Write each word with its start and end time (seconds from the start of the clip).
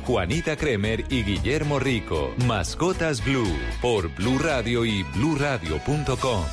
Juanita 0.00 0.56
Kremer 0.56 1.04
y 1.08 1.22
Guillermo 1.22 1.78
Rico. 1.78 2.34
Mascotas 2.46 3.24
Blue 3.24 3.56
por 3.80 4.08
Blue 4.14 4.38
Radio 4.38 4.84
y 4.84 5.02
bluradio.com. 5.14 6.44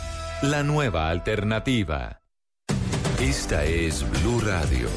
La 0.43 0.63
nueva 0.63 1.09
alternativa. 1.09 2.21
Esta 3.19 3.63
es 3.65 4.03
Blue 4.09 4.41
Radio. 4.41 4.87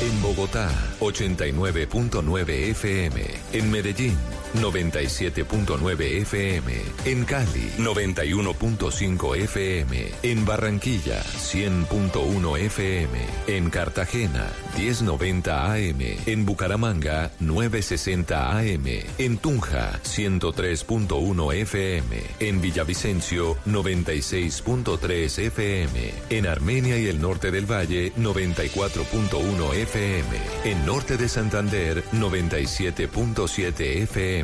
En 0.00 0.20
Bogotá, 0.20 0.68
89.9 1.00 2.70
FM. 2.70 3.22
En 3.52 3.70
Medellín, 3.70 4.18
97.9 4.54 6.20
FM. 6.22 6.72
En 7.04 7.24
Cali, 7.24 7.70
91.5 7.78 9.36
FM. 9.36 10.08
En 10.22 10.44
Barranquilla, 10.44 11.22
100.1 11.22 12.58
FM. 12.58 13.18
En 13.48 13.70
Cartagena, 13.70 14.50
1090 14.76 15.72
AM. 15.72 16.00
En 16.26 16.44
Bucaramanga, 16.44 17.32
960 17.40 18.58
AM. 18.58 18.86
En 19.18 19.38
Tunja, 19.38 20.00
103.1 20.04 21.54
FM. 21.54 22.22
En 22.40 22.60
Villavicencio, 22.60 23.56
96.3 23.66 25.38
FM. 25.38 26.14
En 26.30 26.46
Armenia 26.46 26.98
y 26.98 27.08
el 27.08 27.20
norte 27.20 27.50
del 27.50 27.70
Valle, 27.70 28.12
94.1 28.14 29.74
FM. 29.74 30.38
En 30.64 30.86
norte 30.86 31.16
de 31.16 31.28
Santander, 31.28 32.04
97.7 32.12 34.02
FM. 34.02 34.43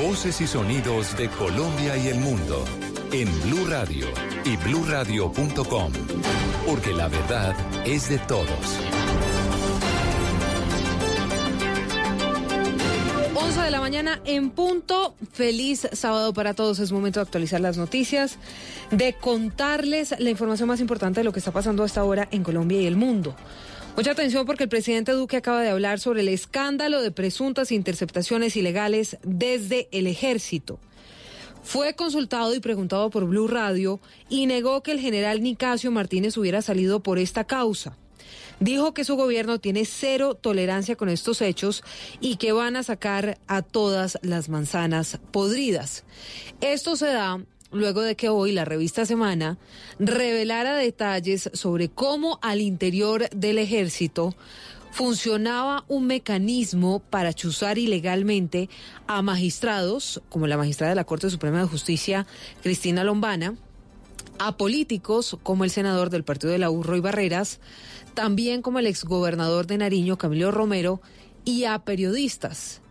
Voces 0.00 0.40
y 0.40 0.46
sonidos 0.46 1.16
de 1.16 1.28
Colombia 1.28 1.96
y 1.96 2.06
el 2.08 2.20
mundo 2.20 2.64
en 3.10 3.28
Blue 3.42 3.66
Radio 3.68 4.06
y 4.44 4.56
bluradio.com, 4.58 5.92
porque 6.64 6.92
la 6.92 7.08
verdad 7.08 7.56
es 7.84 8.08
de 8.08 8.18
todos. 8.18 8.46
11 13.34 13.60
de 13.60 13.70
la 13.72 13.80
mañana 13.80 14.20
en 14.24 14.50
punto. 14.50 15.16
Feliz 15.32 15.88
sábado 15.92 16.32
para 16.32 16.54
todos. 16.54 16.78
Es 16.78 16.92
momento 16.92 17.18
de 17.18 17.24
actualizar 17.24 17.60
las 17.60 17.76
noticias, 17.76 18.36
de 18.92 19.14
contarles 19.14 20.14
la 20.20 20.30
información 20.30 20.68
más 20.68 20.80
importante 20.80 21.20
de 21.20 21.24
lo 21.24 21.32
que 21.32 21.40
está 21.40 21.50
pasando 21.50 21.82
hasta 21.82 22.00
ahora 22.00 22.28
en 22.30 22.44
Colombia 22.44 22.80
y 22.80 22.86
el 22.86 22.96
mundo. 22.96 23.34
Mucha 23.94 24.12
atención 24.12 24.46
porque 24.46 24.64
el 24.64 24.70
presidente 24.70 25.12
Duque 25.12 25.36
acaba 25.36 25.60
de 25.60 25.68
hablar 25.68 26.00
sobre 26.00 26.22
el 26.22 26.28
escándalo 26.28 27.02
de 27.02 27.10
presuntas 27.10 27.70
interceptaciones 27.70 28.56
ilegales 28.56 29.18
desde 29.22 29.88
el 29.92 30.06
ejército. 30.06 30.80
Fue 31.62 31.94
consultado 31.94 32.54
y 32.54 32.60
preguntado 32.60 33.10
por 33.10 33.26
Blue 33.26 33.48
Radio 33.48 34.00
y 34.30 34.46
negó 34.46 34.82
que 34.82 34.92
el 34.92 34.98
general 34.98 35.42
Nicasio 35.42 35.90
Martínez 35.90 36.38
hubiera 36.38 36.62
salido 36.62 37.02
por 37.02 37.18
esta 37.18 37.44
causa. 37.44 37.98
Dijo 38.60 38.94
que 38.94 39.04
su 39.04 39.14
gobierno 39.16 39.58
tiene 39.60 39.84
cero 39.84 40.36
tolerancia 40.36 40.96
con 40.96 41.10
estos 41.10 41.42
hechos 41.42 41.84
y 42.18 42.36
que 42.36 42.52
van 42.52 42.76
a 42.76 42.82
sacar 42.82 43.38
a 43.46 43.60
todas 43.60 44.18
las 44.22 44.48
manzanas 44.48 45.20
podridas. 45.32 46.04
Esto 46.62 46.96
se 46.96 47.06
da 47.06 47.44
luego 47.72 48.02
de 48.02 48.16
que 48.16 48.28
hoy 48.28 48.52
la 48.52 48.64
revista 48.64 49.06
Semana 49.06 49.58
revelara 49.98 50.76
detalles 50.76 51.50
sobre 51.52 51.88
cómo 51.88 52.38
al 52.42 52.60
interior 52.60 53.28
del 53.30 53.58
ejército 53.58 54.34
funcionaba 54.92 55.84
un 55.88 56.06
mecanismo 56.06 57.00
para 57.00 57.32
chuzar 57.32 57.78
ilegalmente 57.78 58.68
a 59.06 59.22
magistrados, 59.22 60.22
como 60.28 60.46
la 60.46 60.58
magistrada 60.58 60.90
de 60.90 60.96
la 60.96 61.04
Corte 61.04 61.30
Suprema 61.30 61.60
de 61.60 61.68
Justicia, 61.68 62.26
Cristina 62.62 63.02
Lombana, 63.02 63.56
a 64.38 64.56
políticos 64.56 65.38
como 65.42 65.64
el 65.64 65.70
senador 65.70 66.10
del 66.10 66.24
Partido 66.24 66.52
de 66.52 66.58
la 66.58 66.70
U, 66.70 66.82
Roy 66.82 67.00
Barreras, 67.00 67.58
también 68.14 68.60
como 68.60 68.80
el 68.80 68.86
exgobernador 68.86 69.66
de 69.66 69.78
Nariño, 69.78 70.18
Camilo 70.18 70.50
Romero, 70.50 71.00
y 71.44 71.64
a 71.64 71.78
periodistas. 71.80 72.81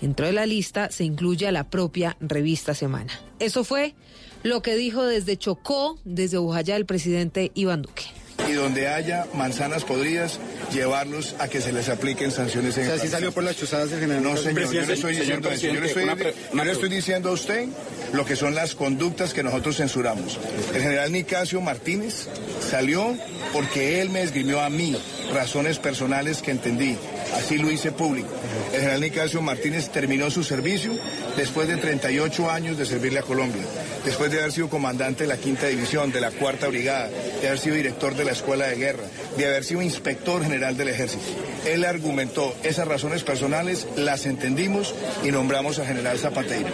Dentro 0.00 0.26
de 0.26 0.32
la 0.32 0.46
lista 0.46 0.90
se 0.90 1.04
incluye 1.04 1.46
a 1.46 1.52
la 1.52 1.68
propia 1.70 2.16
revista 2.20 2.74
Semana. 2.74 3.12
Eso 3.38 3.64
fue 3.64 3.94
lo 4.42 4.62
que 4.62 4.76
dijo 4.76 5.04
desde 5.04 5.36
Chocó, 5.36 5.98
desde 6.04 6.38
Bujayá, 6.38 6.76
el 6.76 6.86
presidente 6.86 7.50
Iván 7.54 7.82
Duque 7.82 8.17
y 8.48 8.52
donde 8.54 8.88
haya 8.88 9.26
manzanas 9.34 9.84
podridas, 9.84 10.38
llevarlos 10.72 11.34
a 11.38 11.48
que 11.48 11.60
se 11.60 11.72
les 11.72 11.88
apliquen 11.88 12.30
sanciones 12.30 12.76
en 12.78 12.84
O 12.84 12.86
sea, 12.86 12.98
si 12.98 13.08
salió 13.08 13.32
por 13.32 13.44
las 13.44 13.56
chuzadas 13.56 13.90
del 13.90 14.00
general. 14.00 14.22
No, 14.22 14.36
señor, 14.36 14.72
yo 14.72 14.82
le 14.82 14.94
estoy 14.94 15.16
diciendo 15.16 15.50
eso. 15.50 15.66
Yo 15.66 15.80
le 15.80 15.86
estoy, 15.86 16.06
yo 16.06 16.64
le 16.64 16.72
estoy 16.72 16.88
diciendo 16.88 17.28
a 17.30 17.32
usted 17.32 17.68
lo 18.12 18.24
que 18.24 18.36
son 18.36 18.54
las 18.54 18.74
conductas 18.74 19.34
que 19.34 19.42
nosotros 19.42 19.76
censuramos. 19.76 20.38
El 20.74 20.82
general 20.82 21.12
Nicasio 21.12 21.60
Martínez 21.60 22.28
salió 22.70 23.16
porque 23.52 24.00
él 24.00 24.10
me 24.10 24.22
esgrimió 24.22 24.60
a 24.60 24.70
mí 24.70 24.96
razones 25.32 25.78
personales 25.78 26.42
que 26.42 26.50
entendí. 26.50 26.96
Así 27.36 27.58
lo 27.58 27.70
hice 27.70 27.92
público. 27.92 28.28
El 28.72 28.80
general 28.80 29.00
Nicasio 29.00 29.42
Martínez 29.42 29.90
terminó 29.90 30.30
su 30.30 30.42
servicio 30.42 30.92
después 31.36 31.68
de 31.68 31.76
38 31.76 32.50
años 32.50 32.78
de 32.78 32.86
servirle 32.86 33.18
a 33.20 33.22
Colombia, 33.22 33.62
después 34.04 34.30
de 34.30 34.38
haber 34.38 34.52
sido 34.52 34.68
comandante 34.68 35.24
de 35.24 35.28
la 35.28 35.36
quinta 35.36 35.66
división, 35.66 36.10
de 36.10 36.20
la 36.20 36.30
cuarta 36.30 36.68
brigada, 36.68 37.08
de 37.40 37.46
haber 37.46 37.58
sido 37.58 37.76
director 37.76 38.14
de 38.14 38.24
la 38.24 38.32
escuela 38.38 38.66
de 38.66 38.76
guerra, 38.76 39.04
de 39.36 39.46
haber 39.46 39.64
sido 39.64 39.82
inspector 39.82 40.42
general 40.42 40.76
del 40.76 40.88
ejército. 40.88 41.22
Él 41.66 41.84
argumentó 41.84 42.54
esas 42.62 42.88
razones 42.88 43.22
personales, 43.22 43.86
las 43.96 44.26
entendimos 44.26 44.94
y 45.24 45.30
nombramos 45.30 45.78
a 45.78 45.86
general 45.86 46.18
Zapateiro. 46.18 46.68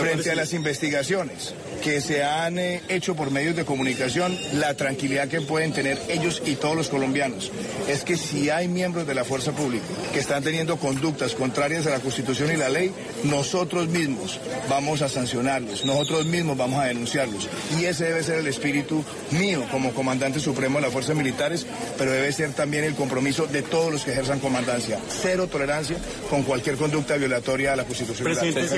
Frente 0.00 0.30
a 0.30 0.34
las 0.34 0.52
investigaciones 0.52 1.54
que 1.80 2.00
se 2.00 2.22
han 2.22 2.58
eh, 2.58 2.82
hecho 2.88 3.14
por 3.14 3.30
medios 3.30 3.56
de 3.56 3.64
comunicación, 3.64 4.36
la 4.54 4.74
tranquilidad 4.74 5.28
que 5.28 5.40
pueden 5.40 5.72
tener 5.72 5.98
ellos 6.08 6.42
y 6.44 6.56
todos 6.56 6.76
los 6.76 6.88
colombianos 6.88 7.50
es 7.88 8.04
que 8.04 8.16
si 8.16 8.50
hay 8.50 8.68
miembros 8.68 9.06
de 9.06 9.14
la 9.14 9.24
fuerza 9.24 9.52
pública 9.52 9.84
que 10.12 10.18
están 10.18 10.42
teniendo 10.42 10.76
conductas 10.76 11.34
contrarias 11.34 11.86
a 11.86 11.90
la 11.90 12.00
Constitución 12.00 12.50
y 12.52 12.56
la 12.56 12.68
ley, 12.68 12.92
nosotros 13.24 13.88
mismos 13.88 14.38
vamos 14.68 15.02
a 15.02 15.08
sancionarlos, 15.08 15.84
nosotros 15.86 16.26
mismos 16.26 16.56
vamos 16.56 16.80
a 16.80 16.86
denunciarlos. 16.86 17.48
Y 17.78 17.84
ese 17.84 18.04
debe 18.04 18.22
ser 18.22 18.38
el 18.38 18.46
espíritu 18.46 19.02
mío 19.30 19.64
como 19.70 19.92
comandante 19.92 20.40
supremo 20.40 20.78
de 20.78 20.82
las 20.82 20.92
fuerzas 20.92 21.16
militares, 21.16 21.66
pero 21.96 22.12
debe 22.12 22.32
ser 22.32 22.52
también 22.52 22.84
el 22.84 22.94
compromiso 22.94 23.46
de 23.46 23.62
todos 23.62 23.92
los 23.92 24.04
que 24.04 24.12
ejerzan 24.12 24.40
comandancia. 24.40 24.98
Cero 25.08 25.46
tolerancia 25.46 25.96
con 26.28 26.42
cualquier 26.42 26.76
conducta 26.76 27.16
violatoria 27.16 27.72
a 27.72 27.76
la 27.76 27.84
Constitución. 27.84 28.30
y 28.30 28.34
la 28.34 28.42
ley. 28.42 28.68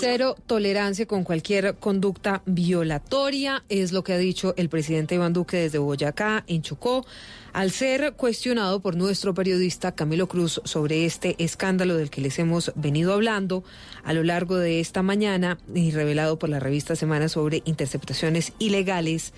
Cero 0.00 0.36
tolerancia 0.46 1.06
con 1.06 1.24
cualquier 1.24 1.74
conducta 1.76 2.11
violatoria, 2.46 3.64
es 3.68 3.92
lo 3.92 4.04
que 4.04 4.12
ha 4.12 4.18
dicho 4.18 4.54
el 4.56 4.68
presidente 4.68 5.14
Iván 5.14 5.32
Duque 5.32 5.56
desde 5.56 5.78
Boyacá, 5.78 6.44
en 6.46 6.62
Chocó, 6.62 7.04
al 7.52 7.70
ser 7.70 8.14
cuestionado 8.14 8.80
por 8.80 8.96
nuestro 8.96 9.34
periodista 9.34 9.92
Camilo 9.92 10.28
Cruz 10.28 10.60
sobre 10.64 11.04
este 11.04 11.36
escándalo 11.38 11.96
del 11.96 12.10
que 12.10 12.20
les 12.20 12.38
hemos 12.38 12.72
venido 12.74 13.12
hablando 13.12 13.62
a 14.04 14.12
lo 14.12 14.22
largo 14.22 14.56
de 14.56 14.80
esta 14.80 15.02
mañana 15.02 15.58
y 15.74 15.90
revelado 15.90 16.38
por 16.38 16.48
la 16.48 16.60
revista 16.60 16.96
Semana 16.96 17.28
sobre 17.28 17.62
interceptaciones 17.64 18.52
ilegales 18.58 19.32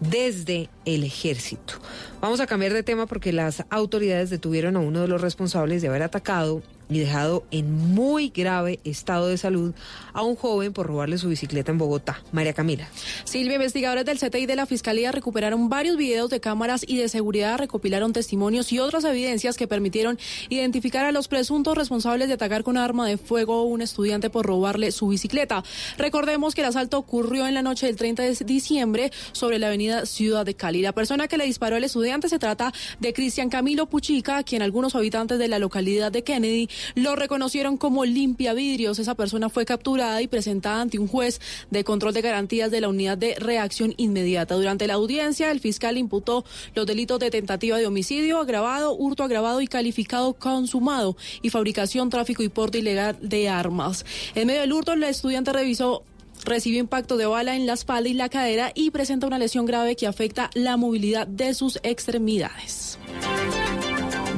desde 0.00 0.68
el 0.84 1.04
ejército. 1.04 1.74
Vamos 2.20 2.40
a 2.40 2.46
cambiar 2.46 2.72
de 2.72 2.82
tema 2.82 3.06
porque 3.06 3.32
las 3.32 3.64
autoridades 3.70 4.30
detuvieron 4.30 4.76
a 4.76 4.80
uno 4.80 5.00
de 5.00 5.08
los 5.08 5.20
responsables 5.20 5.82
de 5.82 5.88
haber 5.88 6.02
atacado 6.02 6.62
y 6.88 6.98
dejado 6.98 7.44
en 7.50 7.70
muy 7.70 8.30
grave 8.34 8.80
estado 8.84 9.28
de 9.28 9.38
salud 9.38 9.74
a 10.12 10.22
un 10.22 10.36
joven 10.36 10.72
por 10.72 10.86
robarle 10.86 11.18
su 11.18 11.28
bicicleta 11.28 11.72
en 11.72 11.78
Bogotá. 11.78 12.22
María 12.32 12.52
Camila. 12.52 12.88
Silvia, 13.24 13.54
investigadores 13.54 14.04
del 14.04 14.18
CTI 14.18 14.46
de 14.46 14.56
la 14.56 14.66
Fiscalía 14.66 15.12
recuperaron 15.12 15.68
varios 15.68 15.96
videos 15.96 16.30
de 16.30 16.40
cámaras 16.40 16.84
y 16.86 16.96
de 16.96 17.08
seguridad, 17.08 17.58
recopilaron 17.58 18.12
testimonios 18.12 18.72
y 18.72 18.78
otras 18.78 19.04
evidencias 19.04 19.56
que 19.56 19.66
permitieron 19.66 20.18
identificar 20.48 21.04
a 21.04 21.12
los 21.12 21.28
presuntos 21.28 21.76
responsables 21.76 22.28
de 22.28 22.34
atacar 22.34 22.64
con 22.64 22.76
arma 22.76 23.06
de 23.06 23.16
fuego 23.16 23.54
a 23.54 23.64
un 23.64 23.82
estudiante 23.82 24.30
por 24.30 24.46
robarle 24.46 24.92
su 24.92 25.08
bicicleta. 25.08 25.62
Recordemos 25.98 26.54
que 26.54 26.60
el 26.60 26.68
asalto 26.68 26.98
ocurrió 26.98 27.46
en 27.46 27.54
la 27.54 27.62
noche 27.62 27.86
del 27.86 27.96
30 27.96 28.22
de 28.22 28.34
diciembre 28.44 29.10
sobre 29.32 29.58
la 29.58 29.68
avenida 29.68 30.06
Ciudad 30.06 30.44
de 30.44 30.54
Cali. 30.54 30.82
La 30.82 30.92
persona 30.92 31.28
que 31.28 31.38
le 31.38 31.44
disparó 31.44 31.76
al 31.76 31.84
estudiante 31.84 32.28
se 32.28 32.38
trata 32.38 32.72
de 33.00 33.12
Cristian 33.12 33.48
Camilo 33.48 33.86
Puchica, 33.86 34.42
quien 34.42 34.62
algunos 34.62 34.94
habitantes 34.94 35.38
de 35.38 35.48
la 35.48 35.58
localidad 35.58 36.12
de 36.12 36.22
Kennedy 36.22 36.68
lo 36.94 37.16
reconocieron 37.16 37.76
como 37.76 38.04
limpia 38.04 38.54
vidrios. 38.54 38.98
Esa 38.98 39.14
persona 39.14 39.48
fue 39.48 39.64
capturada 39.64 40.20
y 40.22 40.28
presentada 40.28 40.80
ante 40.80 40.98
un 40.98 41.08
juez 41.08 41.40
de 41.70 41.84
control 41.84 42.14
de 42.14 42.22
garantías 42.22 42.70
de 42.70 42.80
la 42.80 42.88
unidad 42.88 43.18
de 43.18 43.34
reacción 43.36 43.94
inmediata. 43.96 44.54
Durante 44.54 44.86
la 44.86 44.94
audiencia, 44.94 45.50
el 45.50 45.60
fiscal 45.60 45.98
imputó 45.98 46.44
los 46.74 46.86
delitos 46.86 47.18
de 47.18 47.30
tentativa 47.30 47.78
de 47.78 47.86
homicidio 47.86 48.38
agravado, 48.38 48.94
hurto 48.94 49.24
agravado 49.24 49.60
y 49.60 49.66
calificado 49.66 50.34
consumado 50.34 51.16
y 51.42 51.50
fabricación, 51.50 52.10
tráfico 52.10 52.42
y 52.42 52.48
porte 52.48 52.78
ilegal 52.78 53.16
de 53.20 53.48
armas. 53.48 54.04
En 54.34 54.46
medio 54.46 54.60
del 54.60 54.72
hurto, 54.72 54.92
el 54.92 55.04
estudiante 55.04 55.52
revisó 55.52 56.04
recibió 56.44 56.80
impacto 56.80 57.16
de 57.16 57.26
bala 57.26 57.56
en 57.56 57.66
la 57.66 57.72
espalda 57.74 58.08
y 58.08 58.14
la 58.14 58.28
cadera 58.28 58.72
y 58.74 58.90
presenta 58.90 59.26
una 59.26 59.38
lesión 59.38 59.66
grave 59.66 59.96
que 59.96 60.06
afecta 60.06 60.50
la 60.54 60.76
movilidad 60.76 61.26
de 61.26 61.54
sus 61.54 61.78
extremidades. 61.82 62.98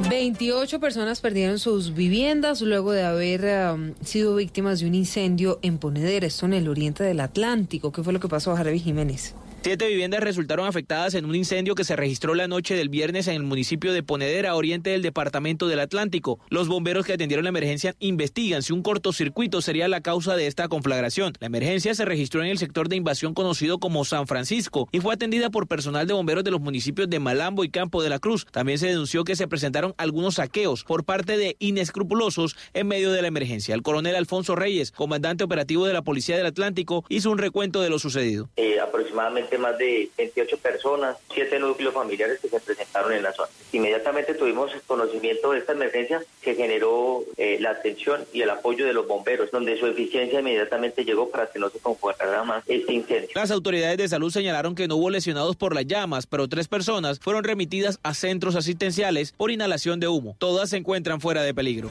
28 0.09 0.79
personas 0.79 1.19
perdieron 1.19 1.59
sus 1.59 1.93
viviendas 1.93 2.61
luego 2.61 2.93
de 2.93 3.03
haber 3.03 3.73
um, 3.73 3.93
sido 4.03 4.35
víctimas 4.35 4.79
de 4.79 4.87
un 4.87 4.95
incendio 4.95 5.59
en 5.61 5.77
Ponedera, 5.79 6.25
esto 6.25 6.45
en 6.45 6.53
el 6.53 6.69
oriente 6.69 7.03
del 7.03 7.19
Atlántico. 7.19 7.91
¿Qué 7.91 8.03
fue 8.03 8.13
lo 8.13 8.19
que 8.21 8.29
pasó 8.29 8.53
a 8.53 8.57
Javi 8.57 8.79
Jiménez? 8.79 9.35
Siete 9.63 9.87
viviendas 9.89 10.21
resultaron 10.21 10.65
afectadas 10.65 11.13
en 11.15 11.25
un 11.25 11.35
incendio 11.35 11.75
que 11.75 11.83
se 11.83 11.97
registró 11.97 12.35
la 12.35 12.47
noche 12.47 12.75
del 12.75 12.87
viernes 12.87 13.27
en 13.27 13.35
el 13.35 13.43
municipio 13.43 13.91
de 13.91 14.01
Ponedera, 14.01 14.55
oriente 14.55 14.91
del 14.91 15.01
departamento 15.01 15.67
del 15.67 15.81
Atlántico. 15.81 16.39
Los 16.49 16.69
bomberos 16.69 17.05
que 17.05 17.13
atendieron 17.13 17.43
la 17.43 17.49
emergencia 17.49 17.93
investigan 17.99 18.61
si 18.61 18.71
un 18.71 18.81
cortocircuito 18.81 19.61
sería 19.61 19.89
la 19.89 19.99
causa 19.99 20.37
de 20.37 20.47
esta 20.47 20.69
conflagración. 20.69 21.33
La 21.41 21.47
emergencia 21.47 21.93
se 21.95 22.05
registró 22.05 22.43
en 22.43 22.49
el 22.49 22.59
sector 22.59 22.87
de 22.87 22.95
invasión 22.95 23.33
conocido 23.33 23.77
como 23.79 24.05
San 24.05 24.25
Francisco 24.25 24.87
y 24.93 25.01
fue 25.01 25.15
atendida 25.15 25.49
por 25.49 25.67
personal 25.67 26.07
de 26.07 26.13
bomberos 26.13 26.45
de 26.45 26.51
los 26.51 26.61
municipios 26.61 27.09
de 27.09 27.19
Malambo 27.19 27.65
y 27.65 27.69
Campo 27.69 28.01
de 28.01 28.09
la 28.09 28.19
Cruz. 28.19 28.45
También 28.51 28.77
se 28.77 28.87
denunció 28.87 29.25
que 29.25 29.35
se 29.35 29.49
presentaron 29.49 29.95
algunos 29.97 30.35
saqueos 30.35 30.85
por 30.85 31.03
parte 31.03 31.37
de 31.37 31.57
inescrupulosos 31.59 32.55
en 32.73 32.87
medio 32.87 33.11
de 33.11 33.21
la 33.21 33.27
emergencia. 33.27 33.75
El 33.75 33.81
coronel 33.81 34.15
Alfonso 34.15 34.55
Reyes, 34.55 34.91
comandante 34.91 35.43
operativo 35.43 35.85
de 35.85 35.93
la 35.93 36.03
Policía 36.03 36.37
del 36.37 36.45
Atlántico, 36.45 37.03
hizo 37.09 37.31
un 37.31 37.37
recuento 37.37 37.81
de 37.81 37.89
lo 37.89 37.99
sucedido. 37.99 38.49
Eh, 38.55 38.79
aproximadamente 38.79 39.46
más 39.57 39.77
de 39.77 40.09
28 40.17 40.57
personas, 40.57 41.17
siete 41.33 41.59
núcleos 41.59 41.93
familiares 41.93 42.39
que 42.39 42.49
se 42.49 42.59
presentaron 42.59 43.13
en 43.13 43.23
la 43.23 43.31
zona. 43.33 43.49
Inmediatamente 43.71 44.33
tuvimos 44.33 44.71
conocimiento 44.85 45.51
de 45.51 45.59
esta 45.59 45.73
emergencia 45.73 46.21
que 46.41 46.55
generó 46.55 47.23
eh, 47.37 47.57
la 47.59 47.71
atención 47.71 48.25
y 48.33 48.41
el 48.41 48.49
apoyo 48.49 48.85
de 48.85 48.93
los 48.93 49.07
bomberos, 49.07 49.51
donde 49.51 49.79
su 49.79 49.87
eficiencia 49.87 50.39
inmediatamente 50.39 51.05
llegó 51.05 51.29
para 51.29 51.47
que 51.47 51.59
no 51.59 51.69
se 51.69 51.79
comportara 51.79 52.43
más 52.43 52.63
este 52.67 52.93
incendio. 52.93 53.29
Las 53.35 53.51
autoridades 53.51 53.97
de 53.97 54.07
salud 54.07 54.31
señalaron 54.31 54.75
que 54.75 54.87
no 54.87 54.95
hubo 54.95 55.09
lesionados 55.09 55.55
por 55.55 55.75
las 55.75 55.85
llamas, 55.85 56.27
pero 56.27 56.47
tres 56.47 56.67
personas 56.67 57.19
fueron 57.19 57.43
remitidas 57.43 57.99
a 58.03 58.13
centros 58.13 58.55
asistenciales 58.55 59.31
por 59.31 59.51
inhalación 59.51 59.99
de 59.99 60.07
humo. 60.07 60.35
Todas 60.39 60.69
se 60.71 60.77
encuentran 60.77 61.21
fuera 61.21 61.43
de 61.43 61.53
peligro. 61.53 61.89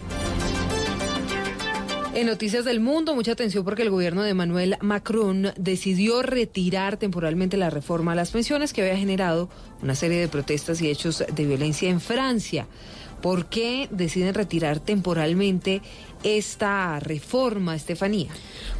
En 2.16 2.28
Noticias 2.28 2.64
del 2.64 2.80
Mundo, 2.80 3.14
mucha 3.14 3.32
atención 3.32 3.62
porque 3.62 3.82
el 3.82 3.90
gobierno 3.90 4.22
de 4.22 4.30
Emmanuel 4.30 4.78
Macron 4.80 5.52
decidió 5.58 6.22
retirar 6.22 6.96
temporalmente 6.96 7.58
la 7.58 7.68
reforma 7.68 8.12
a 8.12 8.14
las 8.14 8.30
pensiones 8.30 8.72
que 8.72 8.80
había 8.80 8.96
generado 8.96 9.50
una 9.82 9.94
serie 9.94 10.18
de 10.18 10.26
protestas 10.26 10.80
y 10.80 10.88
hechos 10.88 11.22
de 11.30 11.44
violencia 11.44 11.90
en 11.90 12.00
Francia. 12.00 12.68
¿Por 13.20 13.50
qué 13.50 13.88
deciden 13.90 14.32
retirar 14.32 14.80
temporalmente 14.80 15.82
esta 16.26 16.98
reforma, 16.98 17.76
Estefanía? 17.76 18.30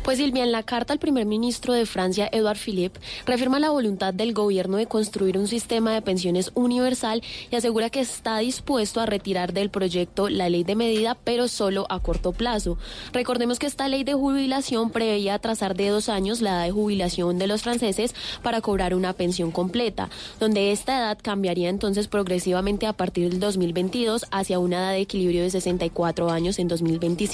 Pues 0.03 0.19
Silvia, 0.19 0.45
en 0.45 0.53
la 0.53 0.65
carta 0.65 0.93
al 0.93 0.99
primer 0.99 1.27
ministro 1.27 1.73
de 1.73 1.87
Francia, 1.87 2.29
Edouard 2.31 2.59
Philippe, 2.59 3.01
reafirma 3.25 3.61
la 3.61 3.71
voluntad 3.71 4.15
del 4.15 4.35
gobierno 4.35 4.77
de 4.77 4.87
construir 4.87 5.39
un 5.39 5.47
sistema 5.47 5.93
de 5.93 6.03
pensiones 6.03 6.51
universal 6.55 7.23
y 7.51 7.57
asegura 7.57 7.91
que 7.91 8.01
está 8.01 8.39
dispuesto 8.39 9.01
a 9.01 9.07
retirar 9.07 9.53
del 9.53 9.71
proyecto 9.71 10.29
la 10.29 10.49
ley 10.49 10.65
de 10.65 10.77
medida, 10.77 11.17
pero 11.23 11.49
solo 11.49 11.87
a 11.89 12.01
corto 12.01 12.33
plazo. 12.33 12.79
Recordemos 13.13 13.59
que 13.59 13.67
esta 13.67 13.89
ley 13.89 14.05
de 14.05 14.15
jubilación 14.15 14.91
preveía 14.91 15.35
atrasar 15.35 15.77
de 15.77 15.89
dos 15.89 16.09
años 16.09 16.41
la 16.41 16.51
edad 16.51 16.65
de 16.65 16.73
jubilación 16.73 17.39
de 17.39 17.47
los 17.47 17.63
franceses 17.63 18.15
para 18.43 18.61
cobrar 18.61 18.95
una 18.95 19.13
pensión 19.13 19.51
completa, 19.51 20.09
donde 20.41 20.73
esta 20.73 20.99
edad 20.99 21.19
cambiaría 21.21 21.69
entonces 21.69 22.09
progresivamente 22.09 22.87
a 22.87 22.93
partir 22.93 23.31
del 23.31 23.41
2022 23.41 24.27
hacia 24.31 24.59
una 24.59 24.79
edad 24.79 24.93
de 24.93 25.01
equilibrio 25.01 25.43
de 25.43 25.51
64 25.51 26.31
años 26.31 26.59
en 26.59 26.69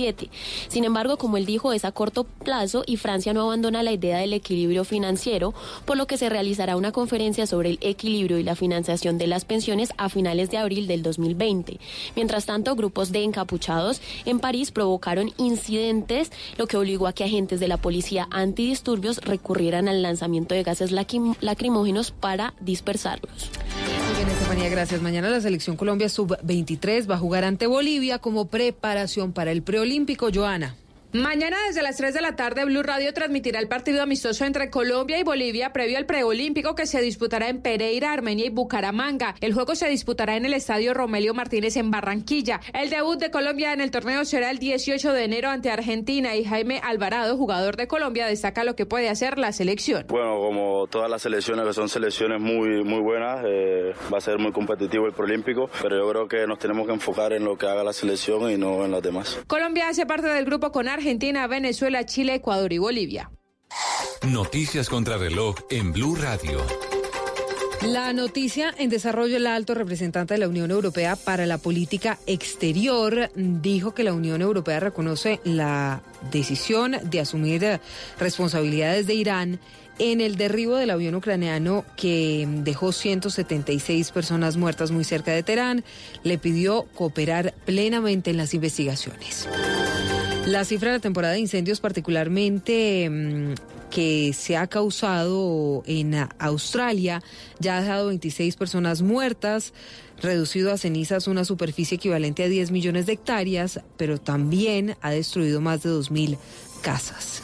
2027. 0.03 0.31
Sin 0.69 0.85
embargo, 0.85 1.17
como 1.17 1.37
él 1.37 1.47
dijo, 1.47 1.73
es 1.73 1.85
a 1.85 1.93
corto 1.93 2.25
plazo 2.25 2.83
y 2.87 2.97
Francia 2.97 3.33
no 3.33 3.43
abandona 3.43 3.83
la 3.83 3.93
idea 3.93 4.19
del 4.19 4.33
equilibrio 4.33 4.85
financiero, 4.85 5.55
por 5.85 5.97
lo 5.97 6.07
que 6.07 6.17
se 6.17 6.29
realizará 6.29 6.77
una 6.77 6.93
conferencia 6.93 7.47
sobre 7.47 7.71
el 7.71 7.79
equilibrio 7.81 8.39
y 8.39 8.43
la 8.43 8.57
financiación 8.57 9.19
de 9.19 9.27
las 9.27 9.45
pensiones 9.45 9.93
a 9.97 10.09
finales 10.09 10.51
de 10.51 10.59
abril 10.59 10.87
del 10.87 11.03
2020. 11.03 11.79
Mientras 12.17 12.47
tanto, 12.47 12.75
grupos 12.75 13.13
de 13.13 13.23
encapuchados 13.23 14.01
en 14.25 14.41
París 14.41 14.71
provocaron 14.71 15.33
incidentes, 15.39 16.31
lo 16.57 16.67
que 16.67 16.77
obligó 16.77 17.07
a 17.07 17.13
que 17.13 17.25
agentes 17.25 17.61
de 17.61 17.69
la 17.69 17.77
policía 17.77 18.29
antidisturbios 18.31 19.19
recurrieran 19.19 19.89
al 19.89 20.03
lanzamiento 20.03 20.55
de 20.55 20.63
gases 20.63 20.91
lacrimógenos 20.93 22.11
para 22.11 22.55
dispersarlos. 22.61 23.51
Muy 24.07 24.17
bien, 24.17 24.29
Estefanía, 24.29 24.69
gracias. 24.69 25.01
Mañana 25.03 25.31
la 25.31 25.41
selección 25.41 25.77
Colombia 25.77 26.09
sub-23 26.09 27.11
va 27.11 27.15
a 27.15 27.19
jugar 27.19 27.45
ante 27.45 27.67
Bolivia 27.67 28.19
como 28.19 28.47
preparación 28.47 29.33
para 29.33 29.53
el 29.53 29.63
preolímpico. 29.83 30.31
Joana. 30.31 30.77
Mañana 31.15 31.59
desde 31.67 31.83
las 31.83 31.99
3 31.99 32.15
de 32.15 32.23
la 32.23 32.37
tarde 32.37 32.65
Blue 32.65 32.83
Radio 32.83 33.13
transmitirá 33.13 33.61
el 33.61 33.69
partido 33.69 34.01
amistoso 34.03 34.47
entre 34.47 34.71
Colombia 34.71 35.19
y 35.19 35.23
Bolivia 35.23 35.71
previo 35.71 35.99
al 35.99 36.07
preolímpico 36.07 36.75
que 36.75 36.87
se 36.87 37.03
disputará 37.03 37.51
en 37.51 37.61
Pereira, 37.61 38.15
Armenia 38.15 38.47
y 38.47 38.49
Bucaramanga. 38.49 39.35
El 39.43 39.53
juego 39.53 39.75
se 39.75 39.91
disputará 39.91 40.37
en 40.37 40.47
el 40.47 40.55
estadio 40.55 40.95
Romelio 40.95 41.35
Martínez 41.35 41.77
en 41.77 41.91
Barranquilla. 41.91 42.61
El 42.73 42.89
debut 42.89 43.21
de 43.21 43.31
Colombia 43.31 43.75
en 43.75 43.83
el 43.83 43.91
torneo 43.91 44.25
será 44.25 44.51
el 44.51 44.59
18 44.59 45.13
de 45.13 45.25
enero 45.25 45.51
ante 45.51 45.71
Argentina 45.71 46.35
y 46.35 46.47
Jaime 46.47 46.81
Alvarado, 46.83 47.37
jugador 47.37 47.77
de 47.77 47.87
Colombia, 47.87 48.25
destaca 48.25 48.65
lo 48.65 48.75
que 48.75 48.87
puede 48.87 49.11
hacer 49.11 49.37
la 49.37 49.53
selección. 49.53 50.07
Bueno, 50.09 50.39
como 50.39 50.87
todas 50.87 51.11
las 51.11 51.21
selecciones 51.21 51.67
que 51.67 51.75
son 51.75 51.91
selecciones 51.91 52.41
muy 52.41 52.85
muy 52.85 53.03
buenas, 53.03 53.45
eh, 53.47 53.93
va 54.11 54.17
a 54.17 54.23
ser 54.23 54.39
muy 54.39 54.53
competitivo 54.53 55.07
el 55.09 55.13
preolímpico, 55.13 55.69
pero 55.83 55.99
yo 55.99 56.11
creo 56.11 56.27
que 56.27 56.47
nos 56.47 56.59
tenemos 56.59 56.87
que 56.87 56.95
enfocar 56.95 57.35
en 57.35 57.45
lo 57.45 57.59
que 57.59 57.67
haga 57.67 57.85
la 57.85 57.93
selección 57.93 58.51
y 58.51 58.57
no 58.57 58.87
en 58.87 58.93
las 58.93 59.03
demás. 59.03 59.39
Colombia 59.47 59.91
hace 59.91 60.07
parte 60.07 60.29
del 60.29 60.47
grupo 60.47 60.73
con 60.73 60.89
Argentina 60.89 61.02
Argentina, 61.03 61.49
Venezuela, 61.49 62.07
Chile, 62.07 62.37
Ecuador 62.37 62.73
y 62.73 62.79
Bolivia. 62.79 63.29
Noticias 64.25 64.89
contra 64.89 65.19
reloj 65.19 65.57
en 65.69 65.93
Blue 65.93 66.15
Radio. 66.15 66.65
La 67.85 68.13
noticia 68.13 68.73
en 68.79 68.89
desarrollo, 68.89 69.37
el 69.37 69.49
alto 69.49 69.75
representante 69.75 70.35
de 70.35 70.39
la 70.39 70.47
Unión 70.47 70.71
Europea 70.71 71.17
para 71.17 71.45
la 71.45 71.59
política 71.59 72.21
exterior 72.27 73.33
dijo 73.35 73.95
que 73.95 74.05
la 74.05 74.13
Unión 74.13 74.43
Europea 74.43 74.79
reconoce 74.79 75.41
la 75.43 76.05
decisión 76.31 76.97
de 77.03 77.19
asumir 77.19 77.81
responsabilidades 78.21 79.09
de 79.09 79.15
Irán 79.15 79.59
en 79.99 80.21
el 80.21 80.37
derribo 80.37 80.77
del 80.77 80.91
avión 80.91 81.17
ucraniano 81.17 81.85
que 81.97 82.47
dejó 82.49 82.93
176 82.93 84.13
personas 84.13 84.57
muertas 84.57 84.93
muy 84.93 85.03
cerca 85.03 85.33
de 85.33 85.43
Teherán. 85.43 85.83
Le 86.23 86.39
pidió 86.39 86.85
cooperar 86.95 87.55
plenamente 87.65 88.31
en 88.31 88.37
las 88.37 88.55
investigaciones. 88.55 89.49
La 90.47 90.65
cifra 90.65 90.91
de 90.91 90.97
la 90.97 91.01
temporada 91.01 91.35
de 91.35 91.41
incendios, 91.41 91.81
particularmente 91.81 93.09
mm, 93.09 93.55
que 93.91 94.33
se 94.33 94.57
ha 94.57 94.67
causado 94.67 95.85
en 95.87 96.15
Australia, 96.39 97.23
ya 97.61 97.77
ha 97.77 97.81
dejado 97.81 98.09
26 98.09 98.57
personas 98.57 99.03
muertas, 99.03 99.73
reducido 100.21 100.73
a 100.73 100.79
cenizas 100.79 101.29
una 101.29 101.45
superficie 101.45 101.97
equivalente 101.97 102.43
a 102.43 102.49
10 102.49 102.73
millones 102.73 103.07
de 103.07 103.13
hectáreas, 103.13 103.81
pero 103.97 104.19
también 104.19 104.97
ha 105.01 105.13
destruido 105.13 105.61
más 105.61 105.85
de 105.85 105.91
2.000 105.91 106.37
casas. 106.83 107.43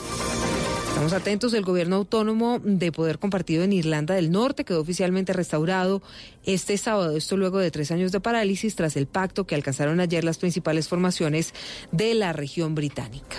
Estamos 0.99 1.13
atentos, 1.13 1.55
el 1.55 1.65
gobierno 1.65 1.95
autónomo 1.95 2.59
de 2.59 2.91
poder 2.91 3.21
compartido 3.21 3.63
en 3.63 3.73
Irlanda 3.73 4.17
del 4.17 4.33
Norte 4.33 4.65
quedó 4.65 4.81
oficialmente 4.81 5.33
restaurado 5.33 6.03
este 6.45 6.77
sábado, 6.77 7.17
esto 7.17 7.37
luego 7.37 7.59
de 7.59 7.71
tres 7.71 7.93
años 7.93 8.11
de 8.11 8.19
parálisis 8.19 8.75
tras 8.75 8.97
el 8.97 9.07
pacto 9.07 9.47
que 9.47 9.55
alcanzaron 9.55 10.01
ayer 10.01 10.25
las 10.25 10.39
principales 10.39 10.89
formaciones 10.89 11.55
de 11.93 12.15
la 12.15 12.33
región 12.33 12.75
británica. 12.75 13.37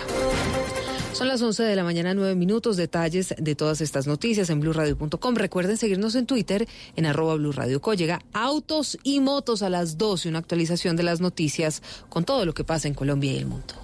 Son 1.12 1.28
las 1.28 1.42
11 1.42 1.62
de 1.64 1.76
la 1.76 1.84
mañana, 1.84 2.14
nueve 2.14 2.34
minutos. 2.34 2.78
Detalles 2.78 3.34
de 3.36 3.54
todas 3.54 3.82
estas 3.82 4.06
noticias 4.06 4.48
en 4.48 4.60
blurradio.com. 4.60 5.34
Recuerden 5.34 5.76
seguirnos 5.76 6.14
en 6.14 6.24
Twitter 6.24 6.66
en 6.96 7.04
arroba 7.04 7.34
blurradioco. 7.34 7.92
Llega 7.92 8.22
autos 8.32 8.96
y 9.02 9.20
motos 9.20 9.60
a 9.60 9.68
las 9.68 9.98
12, 9.98 10.30
una 10.30 10.38
actualización 10.38 10.96
de 10.96 11.02
las 11.02 11.20
noticias 11.20 11.82
con 12.08 12.24
todo 12.24 12.46
lo 12.46 12.54
que 12.54 12.64
pasa 12.64 12.88
en 12.88 12.94
Colombia 12.94 13.32
y 13.32 13.36
el 13.36 13.44
mundo. 13.44 13.74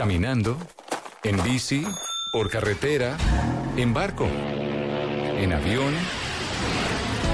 Caminando, 0.00 0.56
en 1.24 1.36
bici, 1.44 1.86
por 2.32 2.48
carretera, 2.48 3.18
en 3.76 3.92
barco, 3.92 4.24
en 4.24 5.52
avión 5.52 5.92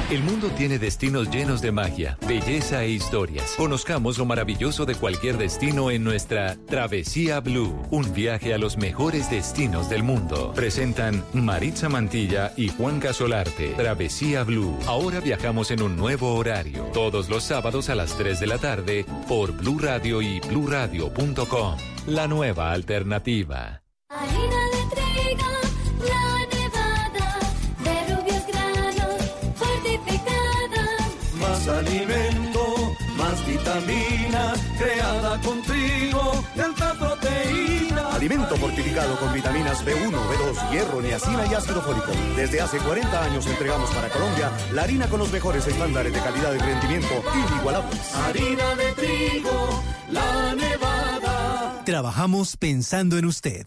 El 0.08 0.22
mundo 0.22 0.50
tiene 0.56 0.78
destinos 0.78 1.30
llenos 1.30 1.60
de 1.60 1.72
magia, 1.72 2.16
belleza 2.28 2.84
e 2.84 2.90
historias. 2.90 3.54
Conozcamos 3.56 4.18
lo 4.18 4.24
maravilloso 4.24 4.86
de 4.86 4.94
cualquier 4.94 5.36
destino 5.36 5.90
en 5.90 6.04
nuestra 6.04 6.54
Travesía 6.68 7.40
Blue, 7.40 7.76
un 7.90 8.14
viaje 8.14 8.54
a 8.54 8.58
los 8.58 8.76
mejores 8.76 9.28
destinos 9.32 9.90
del 9.90 10.04
mundo. 10.04 10.52
Presentan 10.54 11.24
Maritza 11.32 11.88
Mantilla 11.88 12.52
y 12.56 12.68
Juan 12.68 13.00
Casolarte. 13.00 13.70
Travesía 13.70 14.44
Blue. 14.44 14.78
Ahora 14.86 15.18
viajamos 15.18 15.72
en 15.72 15.82
un 15.82 15.96
nuevo 15.96 16.36
horario, 16.36 16.84
todos 16.94 17.28
los 17.28 17.42
sábados 17.42 17.88
a 17.88 17.96
las 17.96 18.16
3 18.16 18.38
de 18.38 18.46
la 18.46 18.58
tarde 18.58 19.06
por 19.26 19.50
Blue 19.50 19.80
Radio 19.80 20.22
y 20.22 20.38
bluradio.com. 20.38 21.78
La 22.06 22.28
nueva 22.28 22.70
alternativa. 22.70 23.82
Alimento, 31.68 32.96
más 33.16 33.46
vitamina, 33.46 34.54
creada 34.78 35.40
con 35.40 35.62
trigo 35.62 36.46
alta 36.66 36.94
proteína. 36.94 38.08
Alimento 38.14 38.56
fortificado 38.56 39.16
con 39.18 39.32
vitaminas 39.32 39.84
B1, 39.84 40.10
B2, 40.10 40.70
hierro, 40.70 41.00
niacina 41.00 41.46
y 41.46 41.54
ácido 41.54 41.80
fólico. 41.82 42.12
Desde 42.34 42.60
hace 42.60 42.78
40 42.78 43.24
años 43.24 43.46
entregamos 43.46 43.90
para 43.90 44.08
Colombia 44.08 44.50
la 44.72 44.82
harina 44.82 45.08
con 45.08 45.20
los 45.20 45.30
mejores 45.32 45.66
estándares 45.66 46.12
de 46.12 46.20
calidad 46.20 46.54
y 46.54 46.58
rendimiento 46.58 47.22
inigualables. 47.50 48.14
Harina 48.14 48.74
de 48.74 48.92
trigo, 48.92 49.82
la 50.10 50.54
nevada. 50.54 51.82
Trabajamos 51.84 52.56
pensando 52.56 53.18
en 53.18 53.26
usted. 53.26 53.66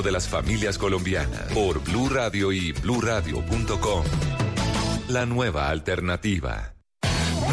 de 0.01 0.11
las 0.11 0.27
familias 0.27 0.77
colombianas 0.77 1.51
por 1.53 1.83
Blue 1.83 2.09
Radio 2.09 2.51
y 2.51 2.71
bluradio.com. 2.71 4.03
La 5.07 5.25
nueva 5.25 5.69
alternativa. 5.69 6.73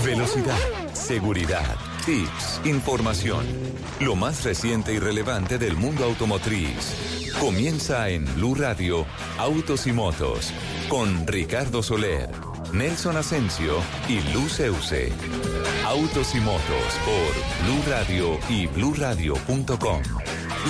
Velocidad, 0.05 0.59
seguridad, 0.93 1.77
tips, 2.07 2.61
información. 2.65 3.45
Lo 4.01 4.15
más 4.17 4.45
reciente 4.45 4.93
y 4.95 4.99
relevante 4.99 5.59
del 5.59 5.77
mundo 5.77 6.05
automotriz. 6.05 7.33
Comienza 7.41 8.09
en 8.09 8.25
Blue 8.37 8.55
Radio 8.55 9.07
Autos 9.39 9.87
y 9.87 9.93
Motos 9.93 10.53
con 10.89 11.27
Ricardo 11.27 11.83
Soler, 11.83 12.31
Nelson 12.73 13.17
Asensio 13.17 13.81
y 14.09 14.21
Luz 14.33 14.61
Euse. 14.61 15.13
Autos 15.85 16.35
y 16.35 16.41
Motos 16.41 16.95
por 17.05 17.67
Blue 17.67 17.83
Radio 17.91 18.39
y 18.49 18.67
bluradio.com. 18.67 20.03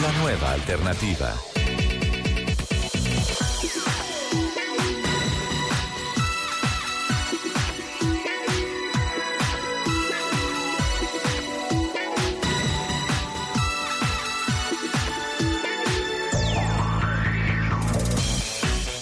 La 0.03 0.13
nueva 0.23 0.53
alternativa. 0.53 1.35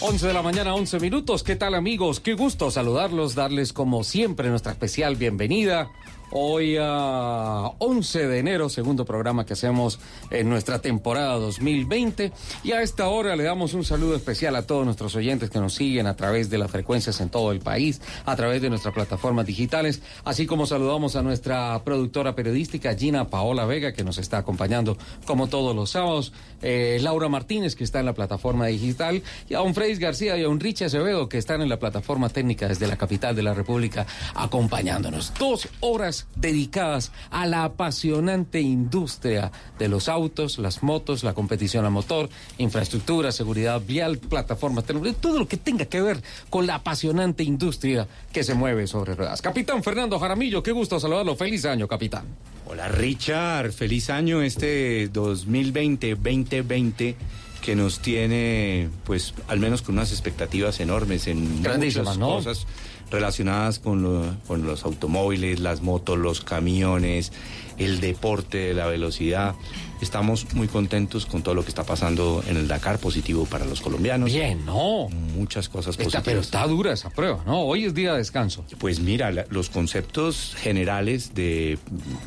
11 0.08 0.28
de 0.28 0.32
la 0.34 0.42
mañana, 0.42 0.72
11 0.72 1.00
minutos. 1.00 1.42
¿Qué 1.42 1.56
tal 1.56 1.74
amigos? 1.74 2.20
Qué 2.20 2.34
gusto 2.34 2.70
saludarlos, 2.70 3.34
darles 3.34 3.72
como 3.72 4.04
siempre 4.04 4.48
nuestra 4.48 4.70
especial 4.70 5.16
bienvenida 5.16 5.90
Hoy 6.32 6.76
a 6.80 7.70
11 7.78 8.26
de 8.26 8.38
enero, 8.40 8.68
segundo 8.68 9.04
programa 9.04 9.46
que 9.46 9.52
hacemos 9.52 10.00
en 10.30 10.48
nuestra 10.48 10.80
temporada 10.80 11.34
2020. 11.34 12.32
Y 12.64 12.72
a 12.72 12.82
esta 12.82 13.08
hora 13.08 13.36
le 13.36 13.44
damos 13.44 13.74
un 13.74 13.84
saludo 13.84 14.16
especial 14.16 14.56
a 14.56 14.66
todos 14.66 14.84
nuestros 14.84 15.14
oyentes 15.14 15.50
que 15.50 15.60
nos 15.60 15.74
siguen 15.74 16.08
a 16.08 16.16
través 16.16 16.50
de 16.50 16.58
las 16.58 16.68
frecuencias 16.70 17.20
en 17.20 17.28
todo 17.28 17.52
el 17.52 17.60
país, 17.60 18.00
a 18.24 18.34
través 18.34 18.60
de 18.60 18.70
nuestras 18.70 18.92
plataformas 18.92 19.46
digitales, 19.46 20.02
así 20.24 20.46
como 20.46 20.66
saludamos 20.66 21.14
a 21.14 21.22
nuestra 21.22 21.80
productora 21.84 22.34
periodística 22.34 22.96
Gina 22.96 23.28
Paola 23.28 23.64
Vega, 23.64 23.92
que 23.92 24.02
nos 24.02 24.18
está 24.18 24.38
acompañando 24.38 24.98
como 25.26 25.46
todos 25.46 25.76
los 25.76 25.90
sábados, 25.90 26.32
eh, 26.60 26.98
Laura 27.02 27.28
Martínez, 27.28 27.76
que 27.76 27.84
está 27.84 28.00
en 28.00 28.06
la 28.06 28.14
plataforma 28.14 28.66
digital, 28.66 29.22
y 29.48 29.54
a 29.54 29.62
un 29.62 29.74
Freddy 29.74 29.94
García 29.94 30.36
y 30.36 30.42
a 30.42 30.48
un 30.48 30.58
Richie 30.58 30.86
Acevedo, 30.86 31.28
que 31.28 31.38
están 31.38 31.62
en 31.62 31.68
la 31.68 31.78
plataforma 31.78 32.30
técnica 32.30 32.66
desde 32.66 32.88
la 32.88 32.96
capital 32.96 33.36
de 33.36 33.44
la 33.44 33.54
República, 33.54 34.06
acompañándonos. 34.34 35.32
Dos 35.38 35.68
horas 35.80 36.15
dedicadas 36.36 37.12
a 37.30 37.46
la 37.46 37.64
apasionante 37.64 38.60
industria 38.60 39.50
de 39.78 39.88
los 39.88 40.08
autos, 40.08 40.58
las 40.58 40.82
motos, 40.82 41.24
la 41.24 41.34
competición 41.34 41.84
a 41.84 41.90
motor, 41.90 42.28
infraestructura, 42.58 43.32
seguridad 43.32 43.82
vial, 43.84 44.18
plataformas 44.18 44.84
todo 45.20 45.38
lo 45.38 45.48
que 45.48 45.56
tenga 45.56 45.86
que 45.86 46.00
ver 46.00 46.22
con 46.50 46.66
la 46.66 46.76
apasionante 46.76 47.42
industria 47.42 48.06
que 48.32 48.44
se 48.44 48.54
mueve 48.54 48.86
sobre 48.86 49.14
ruedas. 49.14 49.42
Capitán 49.42 49.82
Fernando 49.82 50.18
Jaramillo, 50.18 50.62
qué 50.62 50.72
gusto 50.72 51.00
saludarlo. 51.00 51.36
Feliz 51.36 51.64
año, 51.64 51.88
capitán. 51.88 52.24
Hola, 52.66 52.88
Richard. 52.88 53.72
Feliz 53.72 54.10
año 54.10 54.42
este 54.42 55.10
2020-2020 55.12 57.14
que 57.62 57.74
nos 57.74 58.00
tiene, 58.00 58.90
pues, 59.04 59.34
al 59.48 59.58
menos 59.58 59.82
con 59.82 59.96
unas 59.96 60.12
expectativas 60.12 60.78
enormes 60.78 61.26
en 61.26 61.62
muchas 61.62 62.18
cosas 62.18 62.66
relacionadas 63.10 63.78
con, 63.78 64.38
con 64.46 64.66
los 64.66 64.84
automóviles, 64.84 65.60
las 65.60 65.82
motos, 65.82 66.18
los 66.18 66.40
camiones, 66.40 67.32
el 67.78 68.00
deporte 68.00 68.58
de 68.58 68.74
la 68.74 68.86
velocidad. 68.86 69.54
Estamos 70.00 70.52
muy 70.54 70.68
contentos 70.68 71.24
con 71.24 71.42
todo 71.42 71.54
lo 71.54 71.62
que 71.62 71.68
está 71.68 71.84
pasando 71.84 72.42
en 72.46 72.56
el 72.56 72.68
Dakar, 72.68 72.98
positivo 72.98 73.46
para 73.46 73.64
los 73.64 73.80
colombianos. 73.80 74.32
Bien, 74.32 74.64
¿no? 74.66 75.08
Muchas 75.08 75.68
cosas 75.68 75.96
positivas. 75.96 76.22
pero 76.24 76.40
está 76.40 76.66
dura 76.66 76.92
esa 76.92 77.10
prueba, 77.10 77.42
¿no? 77.46 77.62
Hoy 77.62 77.84
es 77.84 77.94
día 77.94 78.12
de 78.12 78.18
descanso. 78.18 78.64
Pues 78.78 79.00
mira, 79.00 79.30
los 79.48 79.70
conceptos 79.70 80.54
generales 80.58 81.34
de 81.34 81.78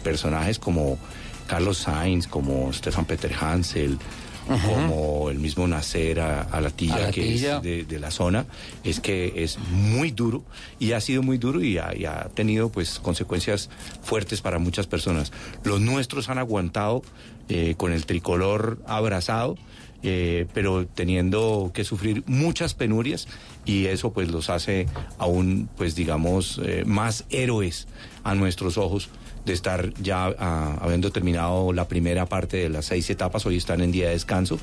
personajes 0.03 0.57
como 0.57 0.97
Carlos 1.47 1.77
Sainz, 1.79 2.27
como 2.27 2.73
Stefan 2.73 3.05
Peter 3.05 3.33
Hansel, 3.39 3.97
como 4.49 5.29
el 5.29 5.39
mismo 5.39 5.67
nacer 5.67 6.19
a, 6.19 6.59
la 6.59 6.69
tilla 6.69 7.11
que 7.11 7.35
es 7.35 7.41
de, 7.61 7.99
la 7.99 8.11
zona, 8.11 8.45
es 8.83 8.99
que 8.99 9.43
es 9.43 9.57
muy 9.71 10.11
duro 10.11 10.43
y 10.79 10.93
ha 10.93 11.01
sido 11.01 11.21
muy 11.21 11.37
duro 11.37 11.63
y 11.63 11.77
ha, 11.77 12.29
tenido 12.33 12.69
pues 12.69 12.99
consecuencias 12.99 13.69
fuertes 14.01 14.41
para 14.41 14.59
muchas 14.59 14.87
personas. 14.87 15.31
Los 15.63 15.81
nuestros 15.81 16.29
han 16.29 16.37
aguantado 16.37 17.03
eh, 17.47 17.75
con 17.77 17.91
el 17.91 18.05
tricolor 18.05 18.79
abrazado. 18.85 19.57
Eh, 20.01 20.47
pero 20.53 20.87
teniendo 20.87 21.71
que 21.73 21.83
sufrir 21.83 22.23
muchas 22.25 22.73
penurias 22.73 23.27
y 23.65 23.87
eso 23.87 24.13
pues 24.13 24.31
los 24.31 24.49
hace 24.49 24.87
aún 25.17 25.67
pues 25.75 25.93
digamos 25.93 26.61
eh, 26.63 26.83
más 26.85 27.25
héroes 27.29 27.89
a 28.23 28.33
nuestros 28.33 28.77
ojos 28.77 29.09
de 29.49 29.55
estar 29.55 29.91
ya 29.95 30.31
ah, 30.37 30.77
habiendo 30.79 31.11
terminado 31.11 31.73
la 31.73 31.87
primera 31.87 32.27
parte 32.27 32.57
de 32.57 32.69
las 32.69 32.85
seis 32.85 33.09
etapas, 33.09 33.45
hoy 33.47 33.57
están 33.57 33.81
en 33.81 33.91
día 33.91 34.05
de 34.05 34.13
descanso, 34.13 34.59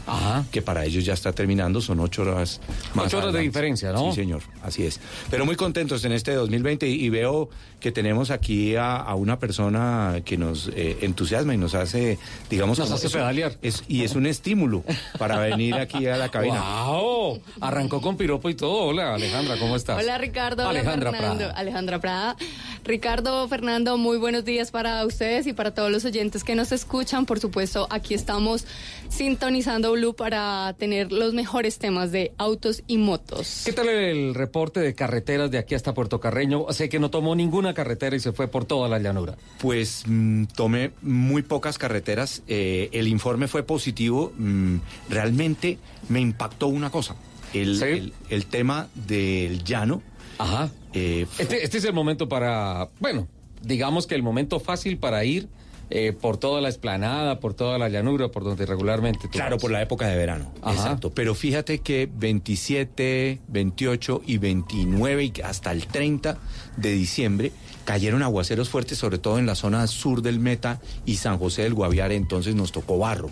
que 0.52 0.62
para 0.62 0.84
ellos 0.84 1.04
ya 1.04 1.12
está 1.12 1.32
terminando, 1.32 1.80
son 1.80 1.98
ocho 1.98 2.22
horas 2.22 2.60
más. 2.94 3.06
Ocho 3.06 3.18
horas 3.18 3.32
de 3.32 3.40
diferencia, 3.40 3.90
¿no? 3.90 4.10
Sí, 4.12 4.20
señor, 4.20 4.42
así 4.62 4.84
es. 4.86 5.00
Pero 5.28 5.44
muy 5.44 5.56
contentos 5.56 6.04
en 6.04 6.12
este 6.12 6.34
2020 6.34 6.86
y, 6.86 7.08
veo 7.16 7.48
que 7.80 7.90
tenemos 7.90 8.30
aquí 8.30 8.76
a, 8.76 9.12
una 9.14 9.38
persona 9.38 10.20
que 10.24 10.36
nos 10.36 10.68
eh, 10.68 10.98
entusiasma 11.00 11.54
y 11.54 11.56
nos 11.56 11.74
hace, 11.74 12.18
digamos, 12.48 12.78
nos 12.78 12.90
hace 12.92 13.10
pedalear. 13.10 13.56
Es, 13.62 13.82
y 13.88 14.04
es 14.04 14.14
un 14.14 14.26
estímulo 14.26 14.84
para 15.18 15.38
venir 15.40 15.74
aquí 15.74 16.06
a 16.06 16.16
la 16.16 16.28
cabina. 16.28 16.60
¡Wow! 16.86 17.40
Arrancó 17.60 18.00
con 18.00 18.16
piropo 18.16 18.50
y 18.50 18.54
todo. 18.54 18.86
Hola, 18.86 19.14
Alejandra, 19.14 19.56
¿cómo 19.58 19.74
estás? 19.74 20.00
Hola, 20.00 20.18
Ricardo. 20.18 20.68
Alejandra 20.68 21.10
Prada. 21.10 21.50
Alejandra 21.50 21.98
Prada. 21.98 22.36
Ricardo, 22.84 23.48
Fernando, 23.48 23.96
muy 23.98 24.16
buenos 24.16 24.44
días 24.44 24.70
para 24.76 25.06
ustedes 25.06 25.46
y 25.46 25.54
para 25.54 25.72
todos 25.72 25.90
los 25.90 26.04
oyentes 26.04 26.44
que 26.44 26.54
nos 26.54 26.70
escuchan. 26.70 27.24
Por 27.24 27.40
supuesto, 27.40 27.86
aquí 27.88 28.12
estamos 28.12 28.66
sintonizando 29.08 29.92
Blue 29.92 30.14
para 30.14 30.74
tener 30.78 31.12
los 31.12 31.32
mejores 31.32 31.78
temas 31.78 32.12
de 32.12 32.34
autos 32.36 32.82
y 32.86 32.98
motos. 32.98 33.62
¿Qué 33.64 33.72
tal 33.72 33.88
el 33.88 34.34
reporte 34.34 34.80
de 34.80 34.94
carreteras 34.94 35.50
de 35.50 35.56
aquí 35.56 35.74
hasta 35.74 35.94
Puerto 35.94 36.20
Carreño? 36.20 36.66
Sé 36.74 36.90
que 36.90 36.98
no 36.98 37.08
tomó 37.08 37.34
ninguna 37.34 37.72
carretera 37.72 38.16
y 38.16 38.20
se 38.20 38.32
fue 38.32 38.48
por 38.48 38.66
toda 38.66 38.86
la 38.90 38.98
llanura. 38.98 39.38
Pues 39.62 40.02
mm, 40.06 40.44
tomé 40.54 40.92
muy 41.00 41.40
pocas 41.40 41.78
carreteras. 41.78 42.42
Eh, 42.46 42.90
el 42.92 43.08
informe 43.08 43.48
fue 43.48 43.62
positivo. 43.62 44.34
Mm, 44.36 44.76
realmente 45.08 45.78
me 46.10 46.20
impactó 46.20 46.66
una 46.66 46.90
cosa. 46.90 47.16
el 47.54 48.12
tema 48.50 48.88
del 48.94 49.64
llano 49.64 50.02
Ajá. 50.38 50.70
Eh, 50.92 51.26
este, 51.38 51.64
este 51.64 51.78
es 51.78 51.84
el 51.84 51.92
momento 51.92 52.28
para, 52.28 52.88
bueno, 53.00 53.28
digamos 53.62 54.06
que 54.06 54.14
el 54.14 54.22
momento 54.22 54.60
fácil 54.60 54.98
para 54.98 55.24
ir 55.24 55.48
eh, 55.88 56.12
por 56.12 56.36
toda 56.36 56.60
la 56.60 56.68
esplanada, 56.68 57.38
por 57.38 57.54
toda 57.54 57.78
la 57.78 57.88
llanura, 57.88 58.28
por 58.28 58.42
donde 58.42 58.66
regularmente. 58.66 59.28
claro, 59.28 59.56
por 59.56 59.70
la 59.70 59.80
época 59.80 60.08
de 60.08 60.16
verano. 60.16 60.52
Exacto. 60.66 61.10
Pero 61.10 61.36
fíjate 61.36 61.78
que 61.78 62.08
27, 62.12 63.40
28 63.46 64.22
y 64.26 64.38
29 64.38 65.24
y 65.24 65.32
hasta 65.44 65.70
el 65.70 65.86
30 65.86 66.38
de 66.76 66.90
diciembre 66.90 67.52
cayeron 67.84 68.24
aguaceros 68.24 68.68
fuertes, 68.68 68.98
sobre 68.98 69.18
todo 69.18 69.38
en 69.38 69.46
la 69.46 69.54
zona 69.54 69.86
sur 69.86 70.22
del 70.22 70.40
Meta 70.40 70.80
y 71.04 71.16
San 71.16 71.38
José 71.38 71.62
del 71.62 71.74
Guaviare, 71.74 72.16
entonces 72.16 72.56
nos 72.56 72.72
tocó 72.72 72.98
barro. 72.98 73.30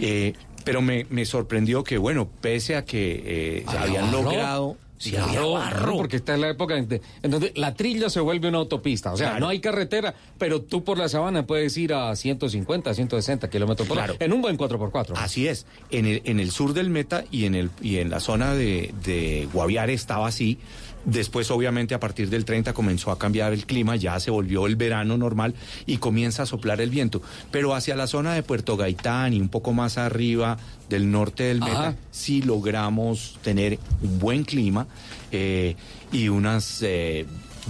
Eh, 0.00 0.34
pero 0.64 0.82
me, 0.82 1.06
sorprendió 1.24 1.84
que, 1.84 1.96
bueno, 1.96 2.28
pese 2.40 2.74
a 2.74 2.84
que 2.84 3.22
eh, 3.24 3.64
habían 3.68 4.10
logrado 4.10 4.76
Sí, 4.98 5.12
barro. 5.12 5.96
Porque 5.96 6.16
está 6.16 6.34
en 6.34 6.40
la 6.40 6.50
época 6.50 6.76
en, 6.76 6.88
donde 7.22 7.52
la 7.54 7.74
trilla 7.74 8.10
se 8.10 8.20
vuelve 8.20 8.48
una 8.48 8.58
autopista. 8.58 9.12
O 9.12 9.16
sea, 9.16 9.38
no 9.38 9.48
hay 9.48 9.60
carretera, 9.60 10.14
pero 10.38 10.62
tú 10.62 10.84
por 10.84 10.98
la 10.98 11.08
sabana 11.08 11.46
puedes 11.46 11.76
ir 11.76 11.94
a 11.94 12.14
150, 12.14 12.92
160 12.92 13.48
kilómetros 13.48 13.88
por 13.88 13.98
hora 13.98 14.14
en 14.18 14.32
un 14.32 14.42
buen 14.42 14.58
4x4. 14.58 15.12
Así 15.16 15.46
es. 15.48 15.66
En 15.90 16.06
el, 16.06 16.22
en 16.24 16.40
el 16.40 16.50
sur 16.50 16.74
del 16.74 16.90
Meta 16.90 17.24
y 17.30 17.44
en, 17.44 17.54
el, 17.54 17.70
y 17.80 17.98
en 17.98 18.10
la 18.10 18.20
zona 18.20 18.54
de, 18.54 18.92
de 19.04 19.48
Guaviare 19.52 19.92
estaba 19.92 20.26
así. 20.26 20.58
Después, 21.04 21.50
obviamente, 21.50 21.94
a 21.94 22.00
partir 22.00 22.28
del 22.28 22.44
30 22.44 22.72
comenzó 22.72 23.10
a 23.10 23.18
cambiar 23.18 23.52
el 23.52 23.66
clima, 23.66 23.96
ya 23.96 24.18
se 24.20 24.30
volvió 24.30 24.66
el 24.66 24.76
verano 24.76 25.16
normal 25.16 25.54
y 25.86 25.98
comienza 25.98 26.42
a 26.42 26.46
soplar 26.46 26.80
el 26.80 26.90
viento. 26.90 27.22
Pero 27.50 27.74
hacia 27.74 27.96
la 27.96 28.06
zona 28.06 28.34
de 28.34 28.42
Puerto 28.42 28.76
Gaitán 28.76 29.32
y 29.32 29.40
un 29.40 29.48
poco 29.48 29.72
más 29.72 29.96
arriba 29.96 30.58
del 30.88 31.10
norte 31.10 31.44
del 31.44 31.60
Meta, 31.60 31.96
sí 32.10 32.42
logramos 32.42 33.38
tener 33.42 33.78
un 34.02 34.18
buen 34.18 34.44
clima 34.44 34.86
eh, 35.32 35.76
y 36.12 36.28
unas 36.28 36.82
eh, 36.82 37.26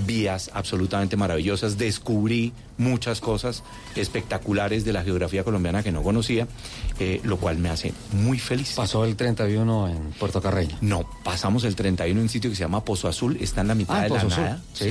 vías 0.06 0.50
absolutamente 0.54 1.16
maravillosas. 1.16 1.78
Descubrí 1.78 2.52
muchas 2.78 3.20
cosas 3.20 3.62
espectaculares 3.96 4.84
de 4.84 4.92
la 4.92 5.02
geografía 5.02 5.44
colombiana 5.44 5.82
que 5.82 5.92
no 5.92 6.02
conocía, 6.02 6.46
eh, 6.98 7.20
lo 7.24 7.36
cual 7.36 7.58
me 7.58 7.68
hace 7.68 7.92
muy 8.12 8.38
feliz. 8.38 8.74
¿Pasó 8.76 9.04
el 9.04 9.16
31 9.16 9.88
en 9.88 9.98
Puerto 10.12 10.40
Carreño? 10.40 10.76
No, 10.80 11.08
pasamos 11.24 11.64
el 11.64 11.74
31 11.74 12.08
en 12.08 12.18
un 12.18 12.28
sitio 12.28 12.50
que 12.50 12.56
se 12.56 12.62
llama 12.62 12.84
Pozo 12.84 13.08
Azul, 13.08 13.36
está 13.40 13.60
en 13.60 13.68
la 13.68 13.74
mitad 13.74 13.98
ah, 13.98 14.02
de 14.04 14.08
la 14.08 14.24
nada. 14.24 14.62
Sí. 14.72 14.90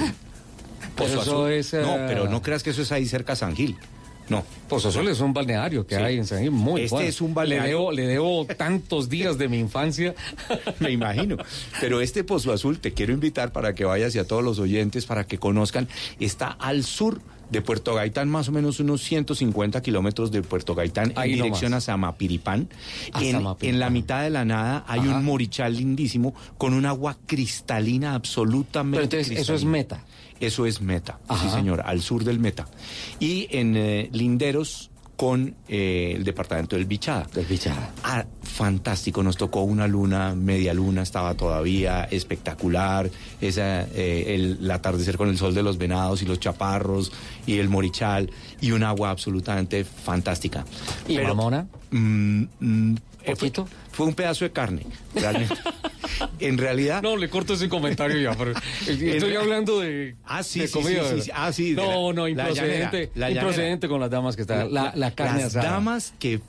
Pozo 0.96 1.22
Azul. 1.22 1.82
No, 1.82 1.96
pero 2.08 2.28
no 2.30 2.42
creas 2.42 2.64
que 2.64 2.72
eso 2.72 2.82
es 2.82 2.92
ahí 2.92 3.06
cerca 3.06 3.34
de 3.34 3.38
San 3.38 3.56
Gil. 3.56 3.78
No. 4.30 4.44
Pozo 4.68 4.90
Azul 4.90 5.08
es 5.08 5.22
un 5.22 5.34
balneario 5.34 5.88
que 5.88 5.96
hay 5.96 6.18
en 6.18 6.26
San 6.26 6.40
Gil, 6.40 6.52
muy 6.52 6.82
Este 6.82 7.08
es 7.08 7.22
un 7.22 7.34
balneario. 7.34 7.92
Le 7.92 8.06
debo, 8.08 8.46
tantos 8.46 9.08
días 9.08 9.38
de 9.38 9.48
mi 9.48 9.60
infancia. 9.60 10.16
Me 10.80 10.92
imagino. 10.92 11.38
Pero 11.80 12.02
este 12.02 12.24
Pozo 12.24 12.52
Azul 12.52 12.80
te 12.80 12.94
quiero 12.94 13.14
invitar 13.14 13.52
para 13.52 13.74
que 13.74 13.86
vayas 13.86 14.16
y 14.16 14.20
a 14.20 14.26
todos 14.26 14.44
los 14.44 14.60
oyentes 14.60 15.06
para 15.06 15.26
que 15.26 15.38
conozcan. 15.38 15.88
Está 16.20 16.48
al 16.48 16.84
sur 16.84 17.22
de 17.50 17.62
Puerto 17.62 17.96
Gaitán, 17.96 18.30
más 18.30 18.50
o 18.50 18.52
menos 18.52 18.80
unos 18.80 19.02
150 19.04 19.82
kilómetros 19.82 20.32
de 20.32 20.42
Puerto 20.42 20.76
Gaitán 20.76 21.14
en 21.16 21.34
dirección 21.34 21.74
a 21.74 21.82
Samapiripán. 21.82 22.70
En, 23.20 23.46
en, 23.62 23.80
la 23.80 23.90
mitad 23.90 24.24
de 24.24 24.30
la 24.30 24.46
nada 24.46 24.84
hay 24.88 25.02
un 25.02 25.24
morichal 25.24 25.76
lindísimo 25.76 26.34
con 26.58 26.74
un 26.74 26.86
agua 26.86 27.18
cristalina 27.26 28.14
absolutamente. 28.14 29.08
Pero 29.08 29.22
entonces, 29.22 29.40
eso 29.40 29.56
es 29.56 29.64
meta. 29.64 30.04
Eso 30.40 30.68
es 30.68 30.82
meta, 30.82 31.20
sí 31.42 31.50
señor, 31.50 31.82
al 31.84 32.02
sur 32.02 32.24
del 32.24 32.40
meta. 32.40 32.68
Y 33.20 33.48
en 33.50 33.76
eh, 33.76 34.10
Linderos 34.14 34.92
con 35.18 35.56
eh, 35.68 36.14
el 36.16 36.24
departamento 36.24 36.76
del 36.76 36.86
Bichada. 36.86 37.28
Del 37.34 37.46
Bichada. 37.48 37.92
Ah, 38.04 38.24
fantástico, 38.44 39.24
nos 39.24 39.36
tocó 39.36 39.64
una 39.64 39.88
luna, 39.88 40.36
media 40.36 40.76
luna 40.76 41.02
estaba 41.02 41.34
todavía, 41.34 42.04
espectacular, 42.04 43.10
esa, 43.42 43.82
eh, 43.82 44.36
el, 44.36 44.70
atardecer 44.70 45.18
con 45.18 45.30
el 45.30 45.38
sol 45.38 45.56
de 45.56 45.64
los 45.64 45.80
venados 45.80 46.22
y 46.22 46.26
los 46.26 46.40
chaparros 46.40 47.12
y 47.48 47.58
el 47.58 47.68
morichal 47.68 48.30
y 48.62 48.72
un 48.72 48.84
agua 48.84 49.10
absolutamente 49.10 49.84
fantástica. 49.84 50.64
¿Y 51.08 51.16
Pero, 51.16 51.30
Mamona? 51.30 51.68
Mm, 51.90 52.44
mm, 52.60 52.96
¿Poquito? 53.26 53.68
Fue 53.98 54.06
un 54.06 54.14
pedazo 54.14 54.46
de 54.46 54.52
carne, 54.52 54.84
realmente. 55.16 55.56
en 56.40 56.60
realidad. 56.60 57.02
No, 57.02 57.18
le 57.18 57.30
corto 57.30 57.56
ese 57.56 57.68
comentario 57.68 58.20
ya, 58.20 58.38
pero 58.38 58.54
estoy 58.88 59.36
hablando 59.42 59.80
de, 59.80 60.16
ah, 60.24 60.44
sí, 60.44 60.68
comida. 60.68 61.04
Sí, 61.10 61.22
sí, 61.22 61.32
ah, 61.34 61.52
sí, 61.52 61.74
no, 61.74 62.14
no, 62.14 62.28
improcedente. 62.28 63.10
improcedente 63.16 63.88
con 63.88 64.00
las 64.00 64.12
damas 64.12 64.36
que 64.36 64.44
están. 64.44 64.72
La, 64.72 64.94
la 64.96 65.10
carne 65.10 65.42
las 65.42 65.54
damas 65.54 66.14
que 66.20 66.42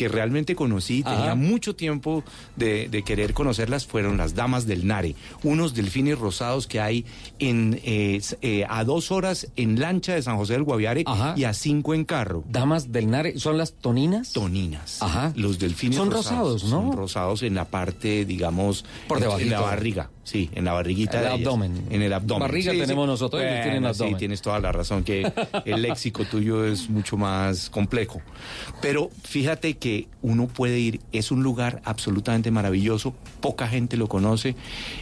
que 0.00 0.08
realmente 0.08 0.54
conocí, 0.54 1.02
tenía 1.02 1.34
mucho 1.34 1.76
tiempo 1.76 2.24
de, 2.56 3.02
querer 3.04 3.34
conocerlas, 3.34 3.86
fueron 3.86 4.16
las 4.16 4.34
Damas 4.34 4.66
del 4.66 4.86
Nare, 4.86 5.14
unos 5.42 5.74
delfines 5.74 6.18
rosados 6.18 6.66
que 6.66 6.80
hay 6.80 7.04
en 7.38 7.78
eh, 7.84 8.18
eh, 8.40 8.64
a 8.66 8.82
dos 8.84 9.10
horas 9.10 9.48
en 9.56 9.78
lancha 9.78 10.14
de 10.14 10.22
San 10.22 10.38
José 10.38 10.54
del 10.54 10.62
Guaviare 10.62 11.04
y 11.36 11.44
a 11.44 11.52
cinco 11.52 11.92
en 11.92 12.06
carro. 12.06 12.42
Damas 12.48 12.92
del 12.92 13.10
Nare, 13.10 13.38
¿son 13.38 13.58
las 13.58 13.74
toninas? 13.74 14.32
Toninas. 14.32 15.02
Ajá. 15.02 15.34
Los 15.36 15.58
delfines 15.58 15.98
son 15.98 16.10
rosados, 16.10 16.64
¿no? 16.64 16.70
Son 16.70 16.92
rosados 16.92 17.42
en 17.42 17.54
la 17.54 17.66
parte, 17.66 18.24
digamos, 18.24 18.86
por 19.06 19.20
debajo 19.20 19.36
de 19.36 19.44
la 19.44 19.60
barriga. 19.60 20.08
Sí, 20.30 20.48
en 20.54 20.64
la 20.64 20.72
barriguita. 20.72 21.18
El 21.18 21.24
de 21.24 21.30
abdomen. 21.30 21.86
En 21.90 22.02
el 22.02 22.12
abdomen. 22.12 22.42
Barriga 22.42 22.70
tenemos 22.70 23.04
nosotros, 23.04 23.42
ellos 23.42 23.64
tienen 23.64 23.84
abdomen. 23.84 24.14
Sí, 24.14 24.18
tienes 24.20 24.40
toda 24.40 24.60
la 24.60 24.70
razón, 24.70 25.02
que 25.02 25.28
el 25.64 25.82
léxico 25.82 26.24
tuyo 26.24 26.64
es 26.64 26.88
mucho 26.88 27.16
más 27.16 27.68
complejo. 27.68 28.22
Pero 28.80 29.10
fíjate 29.24 29.76
que 29.76 30.06
uno 30.22 30.46
puede 30.46 30.78
ir, 30.78 31.00
es 31.10 31.32
un 31.32 31.42
lugar 31.42 31.82
absolutamente 31.84 32.52
maravilloso, 32.52 33.12
poca 33.40 33.66
gente 33.66 33.96
lo 33.96 34.06
conoce, 34.06 34.54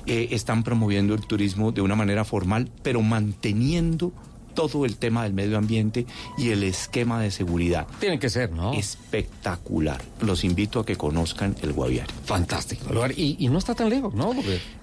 eh, 0.07 0.29
están 0.31 0.65
promoviendo 0.65 1.13
el 1.13 1.21
turismo 1.27 1.73
de 1.73 1.83
una 1.83 1.95
manera 1.95 2.25
formal, 2.25 2.71
pero 2.83 3.03
manteniendo 3.03 4.15
todo 4.55 4.85
el 4.85 4.97
tema 4.97 5.25
del 5.25 5.33
medio 5.33 5.59
ambiente 5.59 6.07
y 6.37 6.51
el 6.51 6.63
esquema 6.63 7.21
de 7.21 7.31
seguridad. 7.31 7.87
Tiene 8.01 8.19
que 8.19 8.31
ser, 8.31 8.53
¿no? 8.53 8.73
Espectacular. 8.73 10.01
Los 10.21 10.45
invito 10.45 10.81
a 10.81 10.87
que 10.87 10.97
conozcan 10.97 11.57
el 11.63 11.73
Guaviare. 11.73 12.13
Fantástico. 12.25 12.85
Y, 13.17 13.37
y 13.39 13.49
no 13.49 13.59
está 13.59 13.75
tan 13.75 13.91
lejos, 13.91 14.15
¿no? 14.15 14.35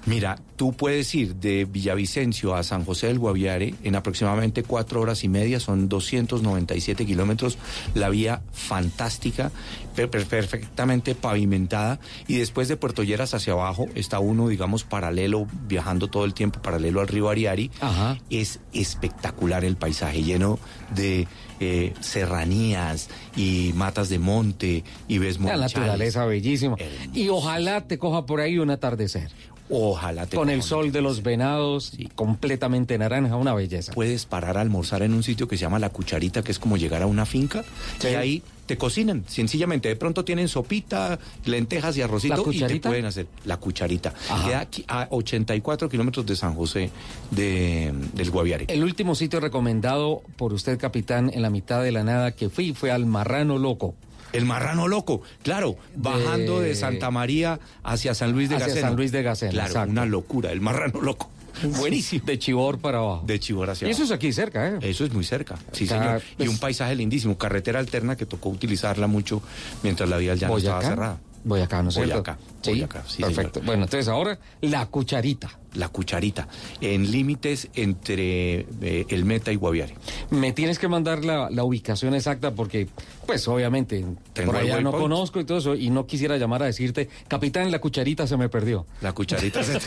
Mira, 0.06 0.40
tú 0.56 0.74
puedes 0.74 1.14
ir 1.16 1.36
de 1.36 1.66
Villavicencio 1.66 2.56
a 2.56 2.64
San 2.64 2.86
José 2.86 3.08
del 3.08 3.20
Guaviare 3.20 3.76
en 3.84 3.96
aproximadamente 3.96 4.64
cuatro 4.64 5.02
horas 5.02 5.24
y 5.24 5.30
media, 5.30 5.60
son 5.60 5.90
297 5.90 7.06
kilómetros, 7.06 7.58
la 7.94 8.10
vía 8.10 8.42
fantástica, 8.52 9.52
perfectamente 9.96 11.16
pavimentada, 11.16 12.00
y 12.28 12.38
después 12.38 12.68
de 12.68 12.78
Puerto 12.78 13.04
Lleras 13.04 13.34
hacia 13.34 13.54
abajo 13.54 13.88
está 13.96 14.20
uno, 14.20 14.48
digamos, 14.48 14.84
paralelo, 14.84 15.48
viajando 15.68 16.08
todo 16.08 16.26
el 16.26 16.34
tiempo 16.34 16.62
paralelo 16.62 17.02
al 17.02 17.08
río 17.08 17.30
Ariari. 17.30 17.72
Ajá. 17.82 18.18
Es 18.30 18.60
espectacular 18.74 19.64
el 19.66 19.76
paisaje, 19.76 20.24
lleno 20.24 20.60
de 20.94 21.28
eh, 21.60 21.94
serranías 22.02 23.10
y 23.36 23.72
matas 23.76 24.10
de 24.10 24.20
monte 24.20 24.84
y 25.08 25.18
ves 25.18 25.40
La 25.40 25.58
naturaleza 25.58 26.26
bellísima. 26.26 26.76
Y 27.14 27.30
ojalá 27.30 27.88
te 27.88 27.98
coja 27.98 28.26
por 28.26 28.42
ahí 28.42 28.60
un 28.60 28.70
atardecer. 28.70 29.32
Ojalá 29.70 30.28
te 30.28 30.38
Con 30.38 30.50
el 30.50 30.62
sol 30.62 30.92
de 30.92 31.02
los 31.02 31.24
venados 31.24 31.94
y 31.98 32.08
completamente 32.08 32.98
naranja, 32.98 33.36
una 33.36 33.54
belleza. 33.54 33.94
Puedes 33.94 34.26
parar 34.26 34.58
a 34.58 34.62
almorzar 34.62 35.02
en 35.02 35.14
un 35.14 35.24
sitio 35.24 35.48
que 35.48 35.58
se 35.58 35.62
llama 35.62 35.80
La 35.80 35.90
Cucharita, 35.90 36.44
que 36.44 36.52
es 36.52 36.60
como 36.60 36.78
llegar 36.78 37.02
a 37.02 37.08
una 37.08 37.26
finca. 37.26 37.64
Y 38.04 38.08
ahí 38.08 38.44
te 38.66 38.78
cocinan, 38.78 39.24
sencillamente. 39.28 39.90
De 39.90 39.96
pronto 39.96 40.24
tienen 40.24 40.48
sopita, 40.48 41.20
lentejas 41.46 41.98
y 41.98 42.02
arrocito 42.02 42.52
y 42.52 42.60
te 42.60 42.80
pueden 42.80 43.06
hacer 43.06 43.28
la 43.46 43.58
cucharita. 43.58 44.14
Queda 44.46 44.60
aquí 44.60 44.86
a 44.88 45.08
84 45.10 45.90
kilómetros 45.90 46.26
de 46.26 46.36
San 46.36 46.54
José 46.56 46.92
de, 47.32 47.94
del 48.14 48.32
Guaviare. 48.32 48.66
El 48.68 48.84
último 48.84 49.16
sitio 49.16 49.40
recomendado 49.40 50.22
por 50.38 50.54
usted, 50.54 50.78
capitán, 50.80 51.32
en 51.34 51.42
la 51.42 51.50
mitad 51.50 51.82
de 51.84 51.92
la 51.92 52.04
nada 52.04 52.34
que 52.34 52.50
fui 52.50 52.74
fue 52.74 52.92
al 52.92 53.06
Marrano 53.06 53.58
Loco. 53.58 53.96
El 54.38 54.46
marrano 54.46 54.88
loco, 54.88 55.22
claro, 55.44 55.78
bajando 55.96 56.60
de 56.60 56.76
Santa 56.76 57.12
María 57.12 57.60
hacia 57.84 58.14
San 58.14 58.32
Luis 58.32 58.50
de 58.50 58.56
hacia 58.56 58.82
San 58.82 58.96
Luis 58.96 59.12
de 59.12 59.24
Gacena. 59.24 59.68
Claro, 59.68 59.90
una 59.90 60.06
locura, 60.06 60.52
el 60.52 60.62
marrano 60.62 61.02
loco. 61.02 61.30
Buenísimo. 61.78 62.26
De 62.26 62.38
Chibor 62.38 62.80
para 62.80 62.98
abajo. 62.98 63.24
De 63.26 63.40
Chibor 63.40 63.70
hacia 63.70 63.86
abajo. 63.86 63.92
Y 63.98 64.04
eso 64.04 64.04
es 64.04 64.18
aquí 64.18 64.34
cerca, 64.34 64.68
¿eh? 64.68 64.80
Eso 64.82 65.06
es 65.06 65.14
muy 65.14 65.24
cerca, 65.24 65.56
sí, 65.72 65.88
señor. 65.88 66.22
y 66.38 66.44
un 66.44 66.48
pues 66.50 66.60
paisaje 66.60 66.96
lindísimo. 66.96 67.38
Carretera 67.38 67.80
alterna 67.80 68.16
que 68.16 68.26
tocó 68.26 68.50
utilizarla 68.50 69.08
mucho 69.08 69.42
mientras 69.84 70.10
la 70.10 70.18
vía 70.18 70.36
ya 70.36 70.48
no 70.48 70.58
estaba 70.58 70.82
cerrada. 70.82 71.18
Voy 71.44 71.62
acá, 71.62 71.84
¿no 71.84 71.92
sé. 71.92 72.02
Voy 72.02 72.12
acá. 72.12 72.38
Sí, 72.62 72.82
acá, 72.82 73.04
sí, 73.08 73.22
perfecto. 73.22 73.62
Bueno, 73.64 73.84
entonces 73.84 74.08
ahora 74.08 74.38
la 74.62 74.86
cucharita 74.88 75.60
la 75.76 75.90
cucharita, 75.90 76.48
en 76.82 77.12
límites 77.12 77.70
entre 77.76 78.66
eh, 78.82 79.06
el 79.10 79.26
Meta 79.26 79.52
y 79.52 79.56
Guaviare. 79.56 79.96
Me 80.30 80.52
tienes 80.52 80.80
que 80.80 80.88
mandar 80.88 81.24
la, 81.24 81.50
ubicación 81.66 82.14
exacta 82.14 82.52
porque, 82.52 82.88
pues 83.26 83.48
obviamente, 83.48 84.06
por 84.46 84.56
allá 84.56 84.82
no 84.82 84.92
conozco 84.92 85.40
y 85.40 85.46
todo 85.46 85.58
eso, 85.58 85.76
y 85.76 85.90
no 85.90 86.06
quisiera 86.06 86.38
llamar 86.38 86.64
a 86.64 86.66
decirte, 86.68 87.10
capitán, 87.28 87.72
la 87.72 87.80
cucharita 87.80 88.28
se 88.28 88.38
me 88.38 88.50
perdió. 88.50 88.86
La 89.02 89.14
cucharita 89.14 89.64
se 89.64 89.80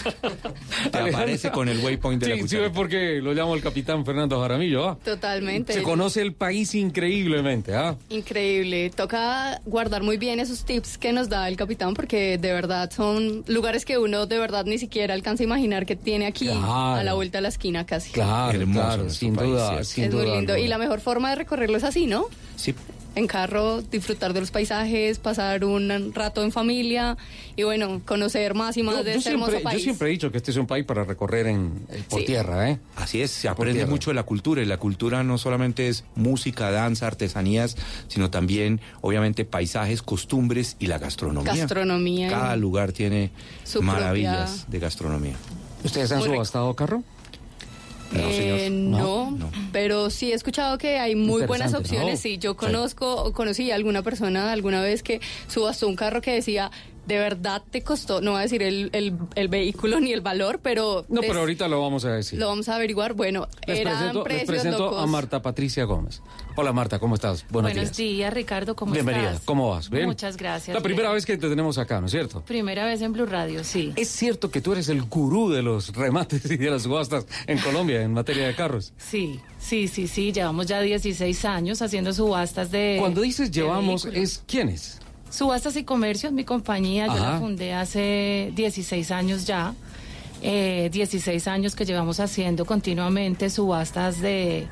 te, 0.91 0.99
aparece 0.99 1.51
con 1.51 1.69
el 1.69 1.79
waypoint 1.79 2.21
de 2.21 2.27
sí, 2.27 2.33
la 2.33 2.41
cucharita. 2.41 2.69
Sí, 2.69 2.75
porque 2.75 3.21
lo 3.23 3.33
llamo 3.33 3.55
el 3.55 3.63
capitán 3.63 4.05
Fernando 4.05 4.41
Jaramillo, 4.41 4.89
¿ah? 4.89 4.99
Totalmente. 5.05 5.73
Se 5.73 5.83
conoce 5.83 6.21
el 6.23 6.33
país 6.33 6.75
increíblemente, 6.75 7.75
¿ah? 7.75 7.97
Increíble. 8.09 8.91
Toca 8.91 9.61
guardar 9.65 10.03
muy 10.03 10.17
bien 10.17 10.41
esos 10.41 10.65
tips 10.65 10.99
que 10.99 11.13
nos 11.13 11.29
da 11.29 11.49
el 11.49 11.57
capitán 11.57 11.95
porque 11.95 12.39
de 12.39 12.53
verdad 12.53 12.91
son 12.91 13.45
lugares 13.47 13.85
que 13.85 13.99
uno 13.99 14.27
de 14.27 14.39
verdad 14.39 14.65
ni 14.65 14.79
siquiera 14.79 15.15
alcanza 15.15 15.43
a 15.43 15.47
imaginar 15.47 15.78
caminar 15.79 15.87
que 15.87 15.97
tiene 15.97 16.27
aquí 16.27 16.49
a 16.49 17.03
la 17.05 17.15
vuelta 17.15 17.39
de 17.39 17.43
la 17.43 17.49
esquina 17.49 17.87
casi. 17.87 18.11
Claro, 18.13 18.67
claro, 18.73 19.11
sin 19.11 19.35
duda, 19.35 19.85
sin 19.85 20.05
es 20.05 20.11
duda 20.11 20.25
muy 20.25 20.37
lindo. 20.37 20.57
Y 20.57 20.69
la 20.69 20.79
mejor 20.79 21.01
forma 21.01 21.31
de 21.31 21.37
recorrerlo 21.37 21.77
es 21.77 21.85
así, 21.85 22.07
¿no? 22.07 22.27
Sí, 22.57 22.75
en 23.19 23.27
carro, 23.27 23.83
disfrutar 23.83 24.33
de 24.33 24.41
los 24.41 24.51
paisajes, 24.51 25.19
pasar 25.19 25.65
un 25.65 26.13
rato 26.15 26.43
en 26.45 26.53
familia 26.53 27.17
y 27.57 27.65
bueno, 27.65 28.01
conocer 28.05 28.55
más 28.55 28.77
y 28.77 28.83
más 28.83 29.05
de 29.05 29.15
este 29.15 29.31
siempre, 29.31 29.33
hermoso 29.33 29.63
país. 29.63 29.79
Yo 29.79 29.85
siempre 29.85 30.09
he 30.09 30.11
dicho 30.13 30.31
que 30.31 30.39
este 30.39 30.53
es 30.53 30.57
un 30.57 30.67
país 30.67 30.85
para 30.85 31.05
recorrer 31.05 31.49
en, 31.49 31.87
por 32.09 32.25
tierra, 32.25 32.71
¿eh? 32.71 32.79
Así 32.95 33.21
es, 33.21 33.33
se 33.33 33.49
aprende 33.49 33.87
mucho 33.87 34.11
de 34.11 34.15
la 34.15 34.23
cultura 34.23 34.63
y 34.63 34.67
la 34.67 34.77
cultura 34.77 35.25
no 35.25 35.37
solamente 35.37 35.89
es 35.89 36.05
música, 36.15 36.71
danza, 36.71 37.09
artesanías, 37.09 37.77
sino 38.07 38.31
también 38.31 38.81
obviamente 39.01 39.45
paisajes, 39.45 40.03
costumbres 40.03 40.77
y 40.79 40.87
la 40.87 40.99
gastronomía. 40.99 41.55
Gastronomía. 41.55 42.29
Cada 42.29 42.57
lugar 42.57 42.93
tiene 42.93 43.33
maravillas 43.81 44.71
de 44.71 44.79
gastronomía. 44.79 45.35
¿Ustedes 45.85 46.13
han 46.13 46.23
subastado 46.23 46.75
carro? 46.75 47.03
Eh, 48.15 48.71
no, 48.71 49.37
pero 49.71 50.09
sí 50.09 50.33
he 50.33 50.35
escuchado 50.35 50.79
que 50.79 50.99
hay 50.99 51.15
muy 51.15 51.47
buenas 51.47 51.75
opciones. 51.75 52.21
Sí, 52.21 52.39
yo 52.39 52.57
conozco, 52.57 53.33
conocí 53.33 53.71
a 53.71 53.75
alguna 53.75 54.03
persona 54.03 54.51
alguna 54.53 54.81
vez 54.81 55.03
que 55.03 55.21
subastó 55.47 55.89
un 55.89 55.97
carro 55.97 56.21
que 56.21 56.33
decía 56.33 56.71
de 57.09 57.19
verdad 57.19 57.63
te 57.71 57.83
costó, 57.83 58.21
no 58.21 58.33
voy 58.33 58.41
a 58.41 58.43
decir 58.43 58.63
el, 58.63 58.91
el, 58.93 59.49
vehículo 59.49 59.99
ni 59.99 60.13
el 60.13 60.21
valor, 60.21 60.61
pero... 60.63 61.07
No, 61.09 61.23
pero 61.23 61.41
ahorita 61.41 61.67
lo 61.67 61.81
vamos 61.81 62.05
a 62.05 62.13
decir. 62.13 62.39
Lo 62.39 62.49
vamos 62.49 62.69
a 62.69 62.77
averiguar. 62.77 63.15
Bueno, 63.15 63.49
les 63.67 63.81
presento, 63.81 64.25
les 64.29 64.45
presento 64.45 64.99
a 64.99 65.07
Marta 65.07 65.41
Patricia 65.41 65.85
Gómez. 65.85 66.21
Hola 66.61 66.73
Marta, 66.73 66.99
¿cómo 66.99 67.15
estás? 67.15 67.47
Buenos, 67.51 67.73
Buenos 67.73 67.97
días. 67.97 68.35
Ricardo, 68.35 68.75
¿cómo 68.75 68.93
Bienvenida. 68.93 69.31
estás? 69.31 69.45
¿cómo 69.45 69.71
vas? 69.71 69.89
¿Bien? 69.91 70.07
Muchas 70.07 70.37
gracias. 70.37 70.75
La 70.75 70.81
primera 70.81 71.13
vez 71.13 71.25
que 71.25 71.37
te 71.37 71.49
tenemos 71.49 71.79
acá, 71.79 72.01
¿no 72.01 72.07
es 72.07 72.11
cierto? 72.11 72.41
Primera 72.41 72.85
vez 72.85 73.01
en 73.01 73.13
Blue 73.13 73.27
Radio, 73.27 73.63
sí. 73.63 73.93
¿Es 73.95 74.09
cierto 74.09 74.51
que 74.51 74.61
tú 74.61 74.73
eres 74.73 74.89
el 74.89 75.03
gurú 75.03 75.51
de 75.51 75.63
los 75.63 75.95
remates 75.95 76.51
y 76.51 76.57
de 76.57 76.69
las 76.69 76.83
subastas 76.83 77.29
en 77.47 77.59
Colombia 77.59 78.03
en 78.03 78.13
materia 78.13 78.49
de 78.49 78.57
carros? 78.57 78.93
Sí, 78.97 79.39
sí, 79.61 79.87
sí, 79.87 80.09
sí. 80.09 80.33
Llevamos 80.33 80.67
ya 80.67 80.81
16 80.81 81.45
años 81.45 81.81
haciendo 81.81 82.13
subastas 82.13 82.73
de... 82.73 82.97
Cuando 82.99 83.21
dices 83.21 83.53
llevamos, 83.53 84.07
¿es 84.07 84.43
quiénes? 84.45 84.99
Subastas 85.31 85.77
y 85.77 85.85
Comercios, 85.85 86.33
mi 86.33 86.43
compañía, 86.43 87.07
yo 87.07 87.21
la 87.21 87.39
fundé 87.39 87.73
hace 87.73 88.51
16 88.57 89.13
años 89.13 89.47
ya. 89.47 89.75
Eh, 90.43 90.91
16 90.93 91.47
años 91.47 91.77
que 91.77 91.85
llevamos 91.85 92.19
haciendo 92.19 92.65
continuamente 92.65 93.49
subastas 93.49 94.21
de, 94.21 94.67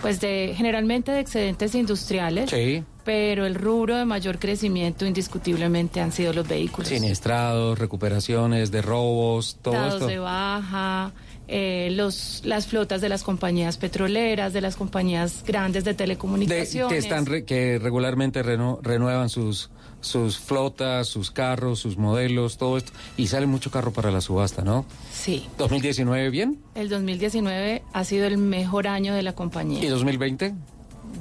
pues 0.00 0.20
de, 0.20 0.54
generalmente 0.56 1.12
de 1.12 1.20
excedentes 1.20 1.74
industriales. 1.74 2.50
Sí. 2.50 2.84
Pero 3.04 3.46
el 3.46 3.54
rubro 3.54 3.96
de 3.96 4.04
mayor 4.04 4.38
crecimiento 4.38 5.06
indiscutiblemente 5.06 6.00
han 6.00 6.12
sido 6.12 6.32
los 6.32 6.46
vehículos. 6.46 6.88
Siniestrados, 6.88 7.78
recuperaciones 7.78 8.70
de 8.70 8.82
robos, 8.82 9.58
todo 9.62 9.74
Dados 9.74 9.94
esto. 9.94 10.06
de 10.06 10.18
baja, 10.18 11.12
eh, 11.46 11.88
los, 11.92 12.42
las 12.44 12.66
flotas 12.66 13.00
de 13.00 13.08
las 13.08 13.22
compañías 13.22 13.78
petroleras, 13.78 14.52
de 14.52 14.60
las 14.60 14.76
compañías 14.76 15.42
grandes 15.46 15.84
de 15.84 15.94
telecomunicaciones. 15.94 16.92
que, 16.92 16.98
están 16.98 17.24
que 17.46 17.78
regularmente 17.78 18.42
renuevan 18.42 19.30
sus 19.30 19.70
sus 20.00 20.38
flotas, 20.38 21.08
sus 21.08 21.30
carros, 21.30 21.80
sus 21.80 21.96
modelos, 21.96 22.58
todo 22.58 22.78
esto. 22.78 22.92
Y 23.16 23.28
sale 23.28 23.46
mucho 23.46 23.70
carro 23.70 23.92
para 23.92 24.10
la 24.10 24.20
subasta, 24.20 24.62
¿no? 24.62 24.84
Sí. 25.12 25.46
¿2019 25.58 26.30
bien? 26.30 26.60
El 26.74 26.88
2019 26.88 27.82
ha 27.92 28.04
sido 28.04 28.26
el 28.26 28.38
mejor 28.38 28.88
año 28.88 29.14
de 29.14 29.22
la 29.22 29.34
compañía. 29.34 29.82
¿Y 29.82 29.86
2020? 29.88 30.54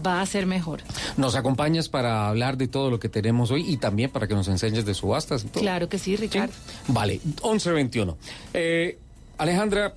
Va 0.05 0.21
a 0.21 0.25
ser 0.25 0.45
mejor. 0.45 0.81
¿Nos 1.15 1.35
acompañas 1.35 1.89
para 1.89 2.27
hablar 2.27 2.57
de 2.57 2.67
todo 2.67 2.91
lo 2.91 2.99
que 2.99 3.09
tenemos 3.09 3.51
hoy 3.51 3.65
y 3.67 3.77
también 3.77 4.11
para 4.11 4.27
que 4.27 4.35
nos 4.35 4.47
enseñes 4.47 4.85
de 4.85 4.93
subastas? 4.93 5.45
Claro 5.51 5.89
que 5.89 5.97
sí, 5.97 6.15
Ricardo. 6.15 6.53
Vale, 6.87 7.19
11.21. 7.41 8.15
Eh, 8.53 8.99
Alejandra, 9.37 9.93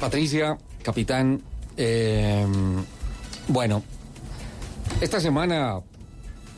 Patricia, 0.00 0.58
capitán, 0.82 1.42
eh, 1.76 2.46
bueno, 3.48 3.82
esta 5.00 5.20
semana 5.20 5.80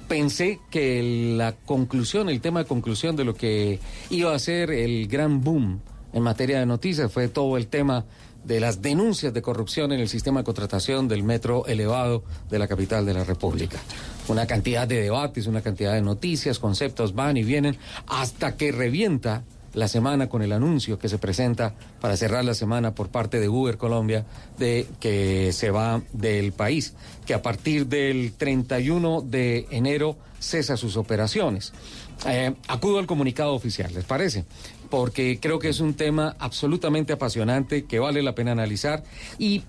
pensé 0.08 0.60
que 0.70 1.34
la 1.36 1.52
conclusión, 1.52 2.28
el 2.28 2.40
tema 2.40 2.60
de 2.60 2.66
conclusión 2.66 3.16
de 3.16 3.24
lo 3.24 3.34
que 3.34 3.80
iba 4.10 4.34
a 4.34 4.38
ser 4.38 4.70
el 4.70 5.08
gran 5.08 5.42
boom 5.42 5.80
en 6.12 6.22
materia 6.22 6.58
de 6.58 6.66
noticias 6.66 7.12
fue 7.12 7.28
todo 7.28 7.56
el 7.56 7.66
tema 7.68 8.04
de 8.44 8.60
las 8.60 8.80
denuncias 8.80 9.34
de 9.34 9.42
corrupción 9.42 9.92
en 9.92 10.00
el 10.00 10.08
sistema 10.08 10.40
de 10.40 10.44
contratación 10.44 11.08
del 11.08 11.24
metro 11.24 11.66
elevado 11.66 12.22
de 12.48 12.60
la 12.60 12.68
capital 12.68 13.04
de 13.04 13.12
la 13.12 13.24
República. 13.24 13.78
Una 14.28 14.46
cantidad 14.46 14.86
de 14.86 15.02
debates, 15.02 15.48
una 15.48 15.62
cantidad 15.62 15.94
de 15.94 16.02
noticias, 16.02 16.60
conceptos 16.60 17.14
van 17.14 17.36
y 17.36 17.42
vienen 17.42 17.76
hasta 18.06 18.56
que 18.56 18.70
revienta 18.70 19.44
la 19.76 19.88
semana 19.88 20.28
con 20.28 20.42
el 20.42 20.52
anuncio 20.52 20.98
que 20.98 21.08
se 21.08 21.18
presenta 21.18 21.74
para 22.00 22.16
cerrar 22.16 22.44
la 22.44 22.54
semana 22.54 22.94
por 22.94 23.10
parte 23.10 23.38
de 23.38 23.48
Uber 23.48 23.76
Colombia 23.76 24.24
de 24.58 24.86
que 25.00 25.52
se 25.52 25.70
va 25.70 26.02
del 26.12 26.52
país, 26.52 26.94
que 27.26 27.34
a 27.34 27.42
partir 27.42 27.86
del 27.86 28.32
31 28.32 29.20
de 29.20 29.66
enero 29.70 30.16
cesa 30.40 30.78
sus 30.78 30.96
operaciones. 30.96 31.74
Eh, 32.26 32.54
acudo 32.68 32.98
al 32.98 33.06
comunicado 33.06 33.52
oficial, 33.52 33.92
¿les 33.92 34.04
parece? 34.04 34.46
Porque 34.88 35.38
creo 35.40 35.58
que 35.58 35.68
es 35.68 35.80
un 35.80 35.92
tema 35.92 36.34
absolutamente 36.38 37.12
apasionante 37.12 37.84
que 37.84 37.98
vale 37.98 38.22
la 38.22 38.34
pena 38.34 38.52
analizar 38.52 39.04
y 39.38 39.62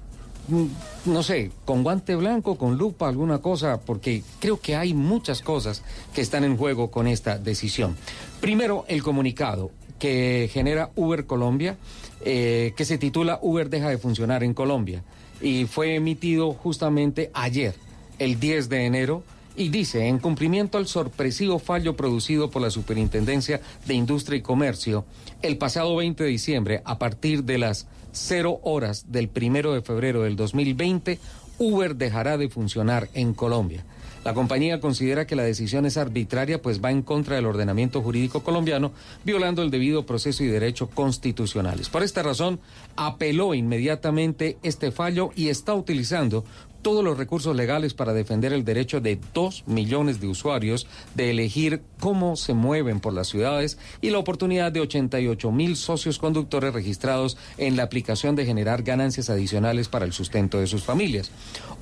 mm, 0.47 0.65
no 1.11 1.21
sé, 1.21 1.51
con 1.65 1.83
guante 1.83 2.15
blanco, 2.15 2.57
con 2.57 2.77
lupa, 2.77 3.09
alguna 3.09 3.39
cosa, 3.39 3.81
porque 3.81 4.23
creo 4.39 4.61
que 4.61 4.77
hay 4.77 4.93
muchas 4.93 5.41
cosas 5.41 5.83
que 6.13 6.21
están 6.21 6.45
en 6.45 6.55
juego 6.55 6.91
con 6.91 7.07
esta 7.07 7.37
decisión. 7.37 7.97
Primero, 8.39 8.85
el 8.87 9.03
comunicado 9.03 9.71
que 9.99 10.49
genera 10.51 10.91
Uber 10.95 11.25
Colombia, 11.25 11.77
eh, 12.21 12.73
que 12.75 12.85
se 12.85 12.97
titula 12.97 13.39
Uber 13.41 13.69
deja 13.69 13.89
de 13.89 13.97
funcionar 13.97 14.43
en 14.43 14.53
Colombia. 14.53 15.03
Y 15.41 15.65
fue 15.65 15.95
emitido 15.95 16.53
justamente 16.53 17.29
ayer, 17.33 17.75
el 18.19 18.39
10 18.39 18.69
de 18.69 18.85
enero, 18.85 19.23
y 19.55 19.69
dice, 19.69 20.07
en 20.07 20.19
cumplimiento 20.19 20.77
al 20.77 20.87
sorpresivo 20.87 21.57
fallo 21.57 21.95
producido 21.95 22.51
por 22.51 22.61
la 22.61 22.69
Superintendencia 22.69 23.59
de 23.87 23.95
Industria 23.95 24.37
y 24.37 24.41
Comercio, 24.41 25.05
el 25.41 25.57
pasado 25.57 25.95
20 25.95 26.23
de 26.23 26.29
diciembre, 26.29 26.81
a 26.85 26.99
partir 26.99 27.43
de 27.43 27.57
las 27.57 27.87
0 28.11 28.59
horas 28.63 29.11
del 29.11 29.29
1 29.35 29.73
de 29.73 29.81
febrero 29.81 30.21
del 30.21 30.35
2020, 30.35 31.19
Uber 31.57 31.95
dejará 31.95 32.37
de 32.37 32.49
funcionar 32.49 33.09
en 33.13 33.33
Colombia. 33.33 33.83
La 34.27 34.33
compañía 34.33 34.81
considera 34.81 35.25
que 35.25 35.37
la 35.37 35.43
decisión 35.43 35.85
es 35.85 35.95
arbitraria, 35.95 36.61
pues 36.61 36.83
va 36.83 36.91
en 36.91 37.01
contra 37.01 37.37
del 37.37 37.45
ordenamiento 37.45 38.01
jurídico 38.01 38.43
colombiano, 38.43 38.91
violando 39.23 39.63
el 39.63 39.71
debido 39.71 40.05
proceso 40.05 40.43
y 40.43 40.47
derecho 40.47 40.89
constitucionales. 40.89 41.87
Por 41.87 42.03
esta 42.03 42.23
razón, 42.23 42.59
apeló 42.97 43.53
inmediatamente 43.53 44.57
este 44.63 44.91
fallo 44.91 45.29
y 45.33 45.47
está 45.47 45.73
utilizando 45.73 46.43
todos 46.81 47.05
los 47.05 47.17
recursos 47.17 47.55
legales 47.55 47.93
para 47.93 48.11
defender 48.11 48.51
el 48.51 48.65
derecho 48.65 48.99
de 48.99 49.17
dos 49.33 49.63
millones 49.65 50.19
de 50.19 50.27
usuarios 50.27 50.87
de 51.15 51.31
elegir 51.31 51.81
cómo 52.01 52.35
se 52.35 52.53
mueven 52.53 52.99
por 52.99 53.13
las 53.13 53.29
ciudades 53.29 53.77
y 54.01 54.09
la 54.09 54.19
oportunidad 54.19 54.73
de 54.73 54.81
88 54.81 55.53
mil 55.53 55.77
socios 55.77 56.19
conductores 56.19 56.73
registrados 56.73 57.37
en 57.57 57.77
la 57.77 57.83
aplicación 57.83 58.35
de 58.35 58.45
generar 58.45 58.83
ganancias 58.83 59.29
adicionales 59.29 59.87
para 59.87 60.03
el 60.03 60.11
sustento 60.11 60.59
de 60.59 60.67
sus 60.67 60.83
familias. 60.83 61.31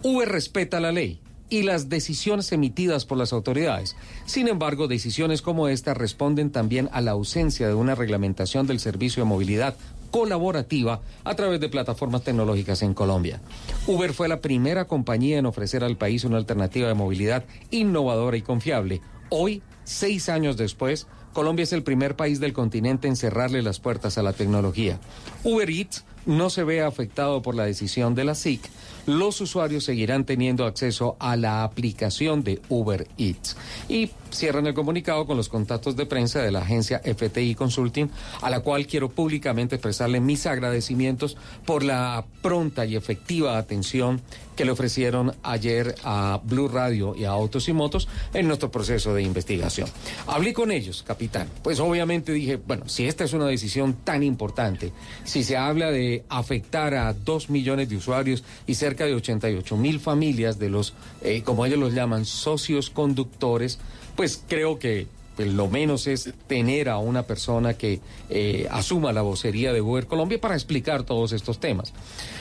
Uber 0.03 0.29
respeta 0.29 0.79
la 0.79 0.91
ley 0.91 1.19
y 1.49 1.63
las 1.63 1.89
decisiones 1.89 2.51
emitidas 2.51 3.05
por 3.05 3.17
las 3.17 3.33
autoridades. 3.33 3.95
Sin 4.25 4.47
embargo, 4.47 4.87
decisiones 4.87 5.41
como 5.41 5.67
esta 5.67 5.93
responden 5.93 6.51
también 6.51 6.89
a 6.91 7.01
la 7.01 7.11
ausencia 7.11 7.67
de 7.67 7.73
una 7.73 7.95
reglamentación 7.95 8.67
del 8.67 8.79
servicio 8.79 9.23
de 9.23 9.29
movilidad 9.29 9.75
colaborativa 10.11 11.01
a 11.23 11.35
través 11.35 11.59
de 11.59 11.67
plataformas 11.67 12.23
tecnológicas 12.23 12.81
en 12.81 12.93
Colombia. 12.93 13.41
Uber 13.85 14.13
fue 14.13 14.29
la 14.29 14.39
primera 14.39 14.85
compañía 14.85 15.37
en 15.37 15.45
ofrecer 15.45 15.83
al 15.83 15.97
país 15.97 16.23
una 16.23 16.37
alternativa 16.37 16.87
de 16.87 16.93
movilidad 16.93 17.43
innovadora 17.69 18.37
y 18.37 18.41
confiable. 18.41 19.01
Hoy, 19.29 19.61
seis 19.83 20.29
años 20.29 20.55
después, 20.55 21.07
Colombia 21.33 21.63
es 21.63 21.73
el 21.73 21.83
primer 21.83 22.15
país 22.15 22.39
del 22.39 22.53
continente 22.53 23.09
en 23.09 23.17
cerrarle 23.17 23.61
las 23.61 23.81
puertas 23.81 24.17
a 24.17 24.23
la 24.23 24.31
tecnología. 24.31 24.99
Uber 25.43 25.69
Eats 25.69 26.05
no 26.25 26.49
se 26.49 26.63
ve 26.63 26.81
afectado 26.81 27.41
por 27.41 27.55
la 27.55 27.65
decisión 27.65 28.15
de 28.15 28.23
la 28.23 28.35
SIC, 28.35 28.61
los 29.05 29.41
usuarios 29.41 29.83
seguirán 29.83 30.25
teniendo 30.25 30.65
acceso 30.65 31.15
a 31.19 31.35
la 31.35 31.63
aplicación 31.63 32.43
de 32.43 32.61
Uber 32.69 33.07
Eats. 33.17 33.57
Y 33.87 34.11
cierran 34.31 34.67
el 34.67 34.73
comunicado 34.73 35.25
con 35.25 35.37
los 35.37 35.49
contactos 35.49 35.95
de 35.95 36.05
prensa 36.05 36.41
de 36.41 36.51
la 36.51 36.59
agencia 36.59 37.01
FTI 37.03 37.55
Consulting, 37.55 38.09
a 38.41 38.49
la 38.49 38.59
cual 38.59 38.85
quiero 38.85 39.09
públicamente 39.09 39.75
expresarle 39.75 40.19
mis 40.19 40.45
agradecimientos 40.45 41.37
por 41.65 41.83
la 41.83 42.25
pronta 42.41 42.85
y 42.85 42.95
efectiva 42.95 43.57
atención 43.57 44.21
que 44.55 44.65
le 44.65 44.71
ofrecieron 44.71 45.35
ayer 45.43 45.95
a 46.03 46.39
Blue 46.43 46.67
Radio 46.67 47.15
y 47.15 47.25
a 47.25 47.31
Autos 47.31 47.67
y 47.67 47.73
Motos 47.73 48.07
en 48.33 48.47
nuestro 48.47 48.71
proceso 48.71 49.13
de 49.13 49.21
investigación. 49.21 49.89
Hablé 50.27 50.53
con 50.53 50.71
ellos, 50.71 51.03
capitán. 51.05 51.49
Pues 51.61 51.79
obviamente 51.79 52.31
dije, 52.31 52.55
bueno, 52.55 52.87
si 52.87 53.05
esta 53.05 53.25
es 53.25 53.33
una 53.33 53.47
decisión 53.47 53.95
tan 54.03 54.23
importante, 54.23 54.93
si 55.23 55.43
se 55.43 55.57
habla 55.57 55.91
de 55.91 56.23
afectar 56.29 56.93
a 56.93 57.13
dos 57.13 57.49
millones 57.49 57.89
de 57.89 57.97
usuarios 57.97 58.43
y 58.65 58.75
cerca 58.75 58.94
de 59.03 59.15
88 59.15 59.75
mil 59.75 59.99
familias 59.99 60.57
de 60.57 60.69
los, 60.69 60.93
eh, 61.21 61.41
como 61.43 61.65
ellos 61.65 61.79
los 61.79 61.93
llaman, 61.93 62.23
socios 62.25 62.89
conductores, 62.89 63.79
pues 64.15 64.41
creo 64.47 64.79
que 64.79 65.07
pues, 65.35 65.53
lo 65.53 65.67
menos 65.67 66.07
es 66.07 66.33
tener 66.47 66.87
a 66.87 66.97
una 66.97 67.23
persona 67.23 67.73
que 67.73 67.99
eh, 68.29 68.67
asuma 68.71 69.11
la 69.11 69.21
vocería 69.21 69.73
de 69.73 69.81
Uber 69.81 70.07
Colombia 70.07 70.39
para 70.39 70.55
explicar 70.55 71.03
todos 71.03 71.33
estos 71.33 71.59
temas. 71.59 71.93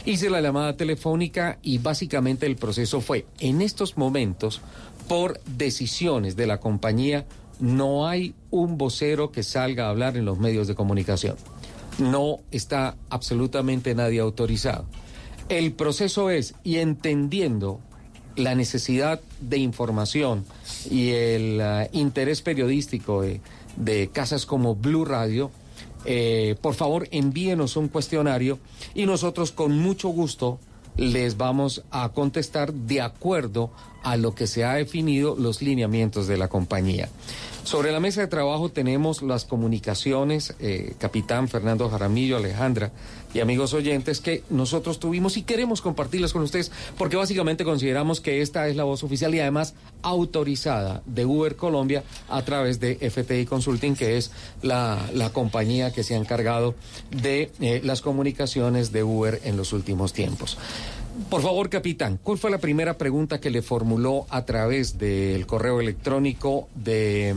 Hice 0.05 0.31
la 0.31 0.41
llamada 0.41 0.77
telefónica 0.77 1.59
y 1.63 1.79
básicamente 1.79 2.47
el 2.47 2.57
proceso 2.57 3.01
fue, 3.01 3.27
en 3.41 3.63
estos 3.63 3.97
momentos, 3.97 4.61
por 5.09 5.41
decisiones 5.45 6.37
de 6.37 6.47
la 6.47 6.61
compañía, 6.61 7.27
no 7.59 8.07
hay 8.07 8.35
un 8.51 8.79
vocero 8.79 9.33
que 9.33 9.43
salga 9.43 9.87
a 9.87 9.91
hablar 9.91 10.17
en 10.17 10.25
los 10.25 10.39
medios 10.39 10.69
de 10.69 10.75
comunicación. 10.75 11.37
No 11.99 12.41
está 12.51 12.97
absolutamente 13.11 13.95
nadie 13.95 14.21
autorizado. 14.21 14.87
El 15.49 15.73
proceso 15.73 16.31
es, 16.31 16.55
y 16.65 16.77
entendiendo 16.77 17.81
la 18.37 18.55
necesidad 18.55 19.21
de 19.41 19.59
información 19.59 20.45
y 20.91 21.11
el 21.11 21.61
uh, 21.61 21.97
interés 21.97 22.43
periodístico 22.43 23.23
de, 23.23 23.41
de, 23.77 24.09
casas 24.09 24.47
como 24.47 24.75
Blue 24.75 25.05
Radio, 25.05 25.51
eh, 26.05 26.57
por 26.61 26.75
favor 26.75 27.09
envíenos 27.13 27.77
un 27.77 27.89
cuestionario 27.89 28.59
y 28.95 29.07
nosotros 29.07 29.53
con 29.53 29.79
mucho 29.79 30.09
gusto 30.09 30.59
les 30.97 31.37
vamos 31.37 31.83
a 31.91 32.11
contestar 32.11 32.73
de 32.73 33.01
acuerdo 33.01 33.71
a 34.03 34.17
lo 34.17 34.35
que 34.35 34.47
se 34.47 34.65
ha 34.65 34.75
definido 34.75 35.35
los 35.37 35.63
lineamientos 35.63 36.27
de 36.27 36.37
la 36.37 36.49
compañía. 36.49 37.09
Sobre 37.65 37.91
la 37.91 37.99
mesa 37.99 38.21
de 38.21 38.27
trabajo 38.27 38.69
tenemos 38.69 39.23
las 39.23 39.47
comunicaciones, 39.47 40.55
eh, 40.61 40.95
capitán 40.99 41.49
Fernando 41.49 41.89
Jaramillo, 41.89 42.37
Alejandra 42.37 42.93
y 43.35 43.41
amigos 43.41 43.75
oyentes, 43.75 44.21
que 44.21 44.45
nosotros 44.49 44.99
tuvimos 45.01 45.37
y 45.37 45.43
queremos 45.43 45.83
compartirlas 45.83 46.33
con 46.33 46.43
ustedes 46.43 46.71
porque 46.97 47.17
básicamente 47.17 47.65
consideramos 47.65 48.21
que 48.21 48.41
esta 48.41 48.69
es 48.69 48.77
la 48.77 48.85
voz 48.85 49.03
oficial 49.03 49.35
y 49.35 49.41
además 49.41 49.75
autorizada 50.03 51.03
de 51.05 51.27
Uber 51.27 51.57
Colombia 51.57 52.05
a 52.29 52.43
través 52.43 52.81
de 52.81 52.97
FTI 52.97 53.45
Consulting, 53.45 53.97
que 53.97 54.17
es 54.17 54.31
la, 54.63 54.99
la 55.13 55.31
compañía 55.31 55.93
que 55.93 56.05
se 56.05 56.15
ha 56.15 56.19
encargado 56.19 56.75
de 57.11 57.51
eh, 57.61 57.81
las 57.85 58.01
comunicaciones 58.01 58.93
de 58.93 59.03
Uber 59.03 59.41
en 59.45 59.57
los 59.57 59.73
últimos 59.73 60.13
tiempos. 60.13 60.57
Por 61.31 61.43
favor, 61.43 61.71
capitán, 61.71 62.19
¿cuál 62.23 62.39
fue 62.39 62.51
la 62.51 62.59
primera 62.59 62.99
pregunta 62.99 63.41
que 63.41 63.51
le 63.51 63.63
formuló 63.63 64.27
a 64.31 64.45
través 64.45 64.99
del 64.99 65.47
correo 65.47 65.81
electrónico 65.81 66.69
de 66.75 67.37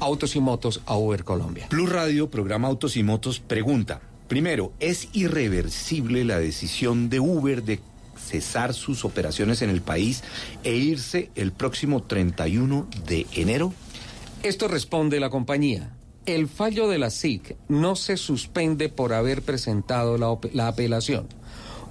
Autos 0.00 0.36
y 0.36 0.40
Motos 0.40 0.82
a 0.84 0.96
Uber 0.96 1.24
Colombia? 1.24 1.66
Plus 1.70 1.90
Radio, 1.90 2.30
programa 2.30 2.68
Autos 2.68 2.96
y 2.96 3.02
Motos, 3.02 3.40
pregunta. 3.40 4.00
Primero, 4.28 4.72
¿es 4.80 5.08
irreversible 5.12 6.24
la 6.24 6.38
decisión 6.38 7.08
de 7.08 7.20
Uber 7.20 7.62
de 7.62 7.80
cesar 8.16 8.74
sus 8.74 9.04
operaciones 9.04 9.62
en 9.62 9.70
el 9.70 9.82
país 9.82 10.24
e 10.64 10.74
irse 10.74 11.30
el 11.36 11.52
próximo 11.52 12.02
31 12.02 12.88
de 13.06 13.26
enero? 13.32 13.72
Esto 14.42 14.66
responde 14.66 15.20
la 15.20 15.30
compañía. 15.30 15.92
El 16.24 16.48
fallo 16.48 16.88
de 16.88 16.98
la 16.98 17.10
SIC 17.10 17.56
no 17.68 17.94
se 17.94 18.16
suspende 18.16 18.88
por 18.88 19.12
haber 19.12 19.42
presentado 19.42 20.18
la, 20.18 20.36
la 20.52 20.66
apelación. 20.66 21.28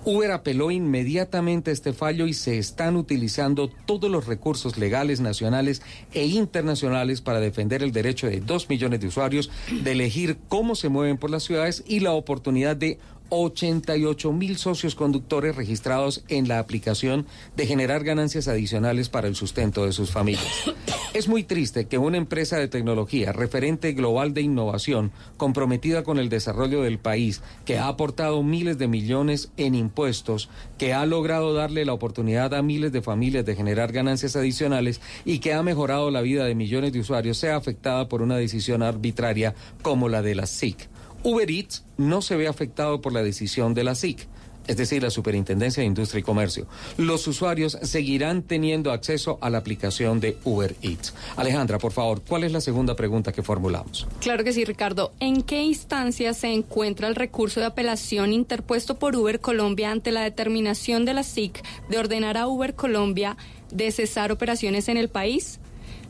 Uber 0.06 0.32
apeló 0.32 0.70
inmediatamente 0.70 1.72
este 1.72 1.91
fallo 1.91 2.28
y 2.28 2.34
se 2.34 2.60
están 2.60 2.96
utilizando 2.96 3.70
todos 3.70 4.10
los 4.10 4.28
recursos 4.28 4.78
legales 4.78 5.20
nacionales 5.20 5.82
e 6.13 6.28
internacionales 6.28 7.22
para 7.22 7.39
defender 7.39 7.82
el 7.82 7.91
derecho 7.91 8.28
de 8.28 8.39
dos 8.39 8.70
millones 8.70 9.00
de 9.00 9.08
usuarios 9.08 9.50
de 9.82 9.91
elegir 9.91 10.38
cómo 10.48 10.76
se 10.76 10.89
mueven 10.89 11.18
por 11.18 11.32
las 11.32 11.44
ciudades 11.44 11.84
y 11.88 12.02
la 12.02 12.12
oportunidad 12.12 12.76
de 12.76 13.00
88 13.29 14.31
mil 14.31 14.57
socios 14.57 14.95
conductores 14.95 15.55
registrados 15.55 16.23
en 16.27 16.47
la 16.47 16.59
aplicación 16.59 17.25
de 17.55 17.65
generar 17.65 18.03
ganancias 18.03 18.47
adicionales 18.47 19.09
para 19.09 19.27
el 19.27 19.35
sustento 19.35 19.85
de 19.85 19.91
sus 19.91 20.11
familias. 20.11 20.45
Es 21.15 21.29
muy 21.29 21.45
triste 21.45 21.85
que 21.85 21.97
una 21.97 22.17
empresa 22.17 22.57
de 22.57 22.67
tecnología, 22.67 23.31
referente 23.31 23.93
global 23.93 24.33
de 24.33 24.41
innovación, 24.41 25.13
comprometida 25.38 26.03
con 26.03 26.19
el 26.19 26.27
desarrollo 26.27 26.81
del 26.81 26.99
país, 26.99 27.41
que 27.63 27.77
ha 27.77 27.88
aportado 27.88 28.43
miles 28.43 28.77
de 28.77 28.89
millones 28.89 29.49
en 29.55 29.75
impuestos, 29.75 30.49
que 30.77 30.93
ha 30.93 31.05
logrado 31.05 31.53
darle 31.53 31.85
la 31.85 31.93
oportunidad 31.93 32.53
a 32.53 32.61
miles 32.61 32.91
de 32.91 33.01
familias 33.01 33.45
de 33.45 33.55
generar 33.55 33.93
ganancias 33.93 34.35
adicionales 34.35 34.99
y 35.23 35.39
que 35.39 35.53
ha 35.53 35.63
mejorado 35.63 36.11
la 36.11 36.19
vida 36.19 36.43
de 36.43 36.53
millones 36.53 36.91
de 36.91 36.99
usuarios, 36.99 37.38
sea 37.38 37.55
afectada 37.55 38.09
por 38.09 38.21
una 38.21 38.35
decisión 38.35 38.83
arbitraria 38.83 39.55
como 39.81 40.09
la 40.09 40.21
de 40.21 40.35
la 40.35 40.47
SIC. 40.47 40.89
Uber 41.25 41.49
Eats 41.49 41.83
no 41.97 42.21
se 42.21 42.35
ve 42.35 42.47
afectado 42.47 43.01
por 43.01 43.11
la 43.11 43.23
decisión 43.23 43.73
de 43.73 43.83
la 43.83 43.95
SIC, 43.95 44.27
es 44.67 44.77
decir, 44.77 45.01
la 45.01 45.09
Superintendencia 45.09 45.81
de 45.81 45.88
Industria 45.88 46.19
y 46.19 46.23
Comercio. 46.23 46.67
Los 46.97 47.25
usuarios 47.27 47.79
seguirán 47.81 48.43
teniendo 48.43 48.91
acceso 48.91 49.39
a 49.41 49.49
la 49.49 49.57
aplicación 49.57 50.19
de 50.19 50.38
Uber 50.43 50.75
Eats. 50.83 51.15
Alejandra, 51.35 51.79
por 51.79 51.93
favor, 51.93 52.21
¿cuál 52.21 52.43
es 52.43 52.51
la 52.51 52.61
segunda 52.61 52.95
pregunta 52.95 53.31
que 53.31 53.41
formulamos? 53.41 54.07
Claro 54.19 54.43
que 54.43 54.53
sí, 54.53 54.65
Ricardo. 54.65 55.13
¿En 55.19 55.41
qué 55.41 55.63
instancia 55.63 56.31
se 56.35 56.53
encuentra 56.53 57.07
el 57.07 57.15
recurso 57.15 57.59
de 57.59 57.65
apelación 57.65 58.31
interpuesto 58.31 58.99
por 58.99 59.15
Uber 59.15 59.39
Colombia 59.39 59.89
ante 59.89 60.11
la 60.11 60.21
determinación 60.21 61.05
de 61.05 61.15
la 61.15 61.23
SIC 61.23 61.63
de 61.89 61.97
ordenar 61.97 62.38
a 62.38 62.47
Uber 62.47 62.75
Colombia 62.75 63.35
de 63.71 63.91
cesar 63.91 64.31
operaciones 64.31 64.89
en 64.89 64.97
el 64.97 65.09
país? 65.09 65.59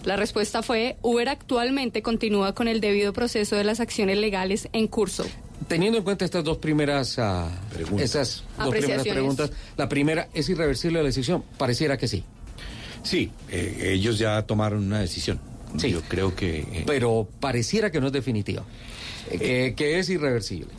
La 0.06 0.16
respuesta 0.16 0.62
fue, 0.62 0.98
Uber 1.02 1.28
actualmente 1.30 2.04
continúa 2.04 2.54
con 2.54 2.68
el 2.68 2.80
debido 2.80 3.12
proceso 3.12 3.56
de 3.56 3.64
las 3.64 3.80
acciones 3.80 4.18
legales 4.18 4.70
en 4.72 4.88
curso. 4.88 5.26
Teniendo 5.68 5.98
en 5.98 6.04
cuenta 6.04 6.26
estas 6.26 6.44
dos 6.44 6.58
primeras, 6.58 7.18
uh, 7.18 8.00
esas 8.00 8.44
dos 8.58 8.70
primeras 8.70 9.02
preguntas, 9.02 9.52
la 9.78 9.90
primera, 9.90 10.28
¿es 10.34 10.48
irreversible 10.48 11.00
la 11.00 11.06
decisión? 11.06 11.44
Pareciera 11.58 11.98
que 11.98 12.08
sí. 12.08 12.24
Sí, 13.02 13.32
eh, 13.50 13.94
ellos 13.94 14.20
ya 14.20 14.44
tomaron 14.44 14.86
una 14.86 15.00
decisión. 15.00 15.40
Sí. 15.78 15.90
Yo 15.90 16.02
creo 16.04 16.36
que... 16.36 16.60
Eh... 16.60 16.84
Pero 16.86 17.28
pareciera 17.40 17.92
que 17.92 18.00
no 18.00 18.08
es 18.08 18.14
definitiva, 18.14 18.64
eh, 19.32 19.74
que 19.76 19.98
es 19.98 20.10
irreversible. 20.10 20.70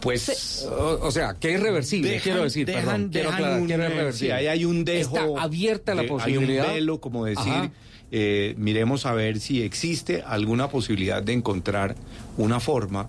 Pues, 0.00 0.64
o, 0.70 1.00
o, 1.02 1.10
sea, 1.10 1.34
que 1.40 1.54
es 1.54 1.60
reversible, 1.60 2.10
dejan, 2.10 2.22
quiero 2.22 2.44
decir, 2.44 2.66
dejan, 2.66 2.84
perdón, 2.84 3.10
quiero 3.10 3.30
aclarar, 3.30 3.60
un, 3.60 3.66
que 3.66 3.74
es 3.74 3.80
reversible. 3.80 4.40
Si 4.40 4.46
hay 4.46 4.64
un 4.64 4.84
dejo, 4.84 5.16
Está 5.16 5.42
abierta 5.42 5.94
la 5.96 6.02
de, 6.02 6.08
posibilidad. 6.08 6.64
Hay 6.66 6.70
un 6.70 6.74
velo, 6.76 7.00
como 7.00 7.24
decir, 7.24 7.70
eh, 8.10 8.54
miremos 8.56 9.06
a 9.06 9.12
ver 9.12 9.40
si 9.40 9.62
existe 9.62 10.22
alguna 10.22 10.68
posibilidad 10.68 11.22
de 11.22 11.32
encontrar 11.32 11.96
una 12.36 12.60
forma 12.60 13.08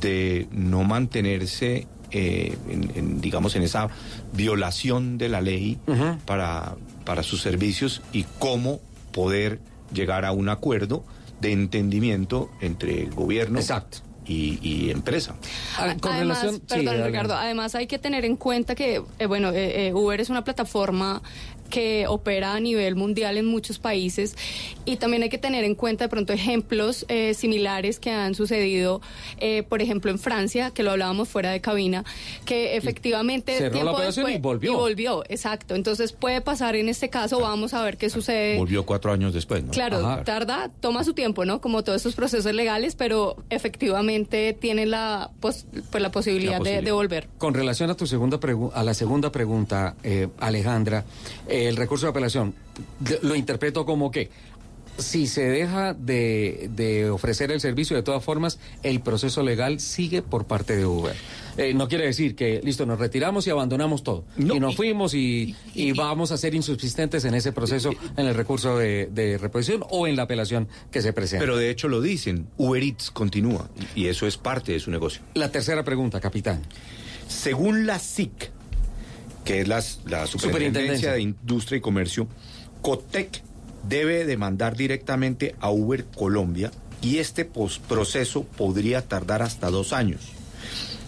de 0.00 0.46
no 0.50 0.84
mantenerse, 0.84 1.86
eh, 2.10 2.56
en, 2.68 2.92
en, 2.94 3.20
digamos, 3.20 3.56
en 3.56 3.62
esa 3.62 3.88
violación 4.32 5.18
de 5.18 5.28
la 5.28 5.40
ley 5.40 5.78
uh 5.86 5.92
-huh. 5.92 6.18
para, 6.20 6.76
para 7.04 7.22
sus 7.22 7.40
servicios 7.42 8.02
y 8.12 8.24
cómo 8.38 8.80
poder 9.12 9.58
llegar 9.92 10.24
a 10.24 10.32
un 10.32 10.48
acuerdo 10.48 11.04
de 11.40 11.52
entendimiento 11.52 12.50
entre 12.60 13.02
el 13.02 13.10
gobierno 13.14 13.58
Exacto. 13.58 13.98
Y, 14.28 14.58
y, 14.60 14.90
empresa. 14.90 15.36
Con 16.00 16.12
además, 16.12 16.42
relación, 16.42 16.60
perdón, 16.66 16.96
sí, 16.96 17.02
Ricardo, 17.04 17.34
además 17.36 17.76
hay 17.76 17.86
que 17.86 18.00
tener 18.00 18.24
en 18.24 18.34
cuenta 18.34 18.74
que, 18.74 19.00
eh, 19.20 19.26
bueno, 19.26 19.50
eh, 19.52 19.86
eh, 19.86 19.94
Uber 19.94 20.20
es 20.20 20.30
una 20.30 20.42
plataforma 20.42 21.22
que 21.66 22.06
opera 22.08 22.54
a 22.54 22.60
nivel 22.60 22.96
mundial 22.96 23.36
en 23.36 23.46
muchos 23.46 23.78
países 23.78 24.36
y 24.84 24.96
también 24.96 25.22
hay 25.22 25.28
que 25.28 25.38
tener 25.38 25.64
en 25.64 25.74
cuenta 25.74 26.04
de 26.04 26.08
pronto 26.08 26.32
ejemplos 26.32 27.04
eh, 27.08 27.34
similares 27.34 27.98
que 27.98 28.10
han 28.10 28.34
sucedido, 28.34 29.00
eh, 29.38 29.62
por 29.62 29.82
ejemplo 29.82 30.10
en 30.10 30.18
Francia, 30.18 30.70
que 30.70 30.82
lo 30.82 30.92
hablábamos 30.92 31.28
fuera 31.28 31.50
de 31.50 31.60
cabina, 31.60 32.04
que 32.44 32.76
efectivamente 32.76 33.58
cerró 33.58 33.82
la 33.84 33.92
operación 33.92 34.26
después, 34.26 34.38
y 34.38 34.40
volvió. 34.40 34.72
Y 34.72 34.74
volvió, 34.74 35.24
exacto. 35.28 35.74
Entonces 35.74 36.12
puede 36.12 36.40
pasar 36.40 36.76
en 36.76 36.88
este 36.88 37.10
caso, 37.10 37.40
vamos 37.40 37.74
a 37.74 37.82
ver 37.82 37.96
qué 37.96 38.10
sucede. 38.10 38.56
Volvió 38.58 38.86
cuatro 38.86 39.12
años 39.12 39.34
después, 39.34 39.64
¿no? 39.64 39.72
Claro, 39.72 39.98
Ajá. 39.98 40.24
tarda, 40.24 40.70
toma 40.80 41.04
su 41.04 41.14
tiempo, 41.14 41.44
¿no? 41.44 41.60
Como 41.60 41.82
todos 41.82 41.96
estos 41.96 42.14
procesos 42.14 42.54
legales, 42.54 42.94
pero 42.94 43.36
efectivamente 43.50 44.56
tiene 44.58 44.86
la, 44.86 45.30
pues, 45.40 45.66
pues 45.90 46.02
la 46.02 46.10
posibilidad, 46.10 46.52
la 46.52 46.58
posibilidad. 46.58 46.82
De, 46.82 46.86
de, 46.86 46.92
volver. 46.92 47.28
Con 47.38 47.54
relación 47.54 47.90
a 47.90 47.94
tu 47.94 48.06
segunda 48.06 48.38
a 48.74 48.82
la 48.84 48.94
segunda 48.94 49.32
pregunta, 49.32 49.96
eh, 50.02 50.28
Alejandra, 50.38 51.04
el 51.56 51.76
recurso 51.76 52.06
de 52.06 52.10
apelación, 52.10 52.54
lo 53.22 53.34
interpreto 53.34 53.84
como 53.84 54.10
que 54.10 54.30
si 54.98 55.26
se 55.26 55.42
deja 55.42 55.94
de, 55.94 56.70
de, 56.72 57.10
ofrecer 57.10 57.50
el 57.50 57.60
servicio, 57.60 57.96
de 57.96 58.02
todas 58.02 58.24
formas, 58.24 58.58
el 58.82 59.00
proceso 59.00 59.42
legal 59.42 59.80
sigue 59.80 60.22
por 60.22 60.46
parte 60.46 60.76
de 60.76 60.86
Uber. 60.86 61.14
Eh, 61.56 61.74
no 61.74 61.88
quiere 61.88 62.04
decir 62.04 62.34
que, 62.34 62.60
listo, 62.62 62.84
nos 62.84 62.98
retiramos 62.98 63.46
y 63.46 63.50
abandonamos 63.50 64.02
todo. 64.02 64.24
No, 64.36 64.54
y 64.54 64.60
nos 64.60 64.74
y, 64.74 64.76
fuimos 64.76 65.14
y, 65.14 65.56
y, 65.74 65.88
y, 65.88 65.92
vamos 65.92 66.32
a 66.32 66.36
ser 66.36 66.54
insubsistentes 66.54 67.24
en 67.24 67.34
ese 67.34 67.52
proceso, 67.52 67.90
en 68.16 68.26
el 68.26 68.34
recurso 68.34 68.78
de, 68.78 69.08
de, 69.12 69.38
reposición 69.38 69.84
o 69.88 70.06
en 70.06 70.16
la 70.16 70.22
apelación 70.22 70.68
que 70.90 71.00
se 71.02 71.12
presenta. 71.12 71.42
Pero 71.42 71.56
de 71.56 71.70
hecho 71.70 71.88
lo 71.88 72.00
dicen, 72.00 72.48
Uber 72.56 72.82
Eats 72.82 73.10
continúa 73.10 73.68
y 73.94 74.06
eso 74.06 74.26
es 74.26 74.36
parte 74.36 74.72
de 74.72 74.80
su 74.80 74.90
negocio. 74.90 75.22
La 75.34 75.50
tercera 75.50 75.82
pregunta, 75.82 76.20
capitán. 76.20 76.62
Según 77.26 77.86
la 77.86 77.98
SIC, 77.98 78.50
que 79.46 79.60
es 79.60 79.68
la, 79.68 79.76
la 79.76 80.26
Superintendencia, 80.26 80.26
Superintendencia 80.26 81.12
de 81.12 81.20
Industria 81.22 81.78
y 81.78 81.80
Comercio, 81.80 82.28
COTEC 82.82 83.42
debe 83.88 84.26
demandar 84.26 84.76
directamente 84.76 85.54
a 85.60 85.70
Uber 85.70 86.04
Colombia 86.04 86.72
y 87.00 87.18
este 87.18 87.44
proceso 87.44 88.44
podría 88.44 89.02
tardar 89.02 89.42
hasta 89.42 89.70
dos 89.70 89.92
años. 89.92 90.32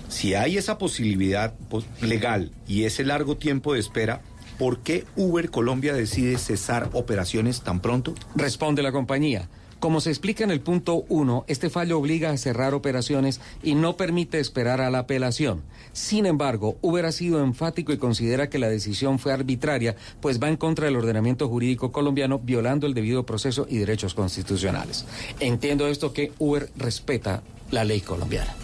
Si 0.09 0.35
hay 0.35 0.57
esa 0.57 0.79
posibilidad 0.79 1.53
legal 2.01 2.53
y 2.67 2.85
ese 2.85 3.05
largo 3.05 3.37
tiempo 3.37 3.75
de 3.75 3.81
espera, 3.81 4.23
¿por 4.59 4.79
qué 4.81 5.05
Uber 5.17 5.51
Colombia 5.51 5.93
decide 5.93 6.39
cesar 6.39 6.91
operaciones 6.93 7.63
tan 7.63 7.81
pronto? 7.81 8.15
Responde 8.37 8.83
la 8.83 8.93
compañía. 8.93 9.49
Como 9.81 10.01
se 10.01 10.11
explica 10.11 10.43
en 10.43 10.51
el 10.51 10.61
punto 10.61 11.05
1, 11.09 11.45
este 11.47 11.71
fallo 11.71 11.99
obliga 11.99 12.31
a 12.31 12.37
cerrar 12.37 12.75
operaciones 12.75 13.41
y 13.63 13.77
no 13.77 13.97
permite 13.97 14.41
esperar 14.41 14.81
a 14.81 14.91
la 14.91 15.01
apelación. 15.01 15.63
Sin 15.93 16.27
embargo, 16.27 16.79
Uber 16.81 17.07
ha 17.07 17.13
sido 17.13 17.43
enfático 17.45 17.93
y 17.93 17.99
considera 17.99 18.51
que 18.51 18.59
la 18.59 18.69
decisión 18.69 19.21
fue 19.21 19.33
arbitraria, 19.33 19.95
pues 20.21 20.43
va 20.43 20.49
en 20.49 20.57
contra 20.57 20.87
del 20.87 20.97
ordenamiento 20.97 21.49
jurídico 21.49 21.93
colombiano, 21.93 22.41
violando 22.41 22.89
el 22.89 22.95
debido 22.95 23.25
proceso 23.25 23.67
y 23.69 23.79
derechos 23.79 24.15
constitucionales. 24.15 25.05
Entiendo 25.39 25.87
esto 25.87 26.13
que 26.13 26.33
Uber 26.39 26.71
respeta 26.77 27.43
la 27.71 27.85
ley 27.85 28.01
colombiana 28.01 28.55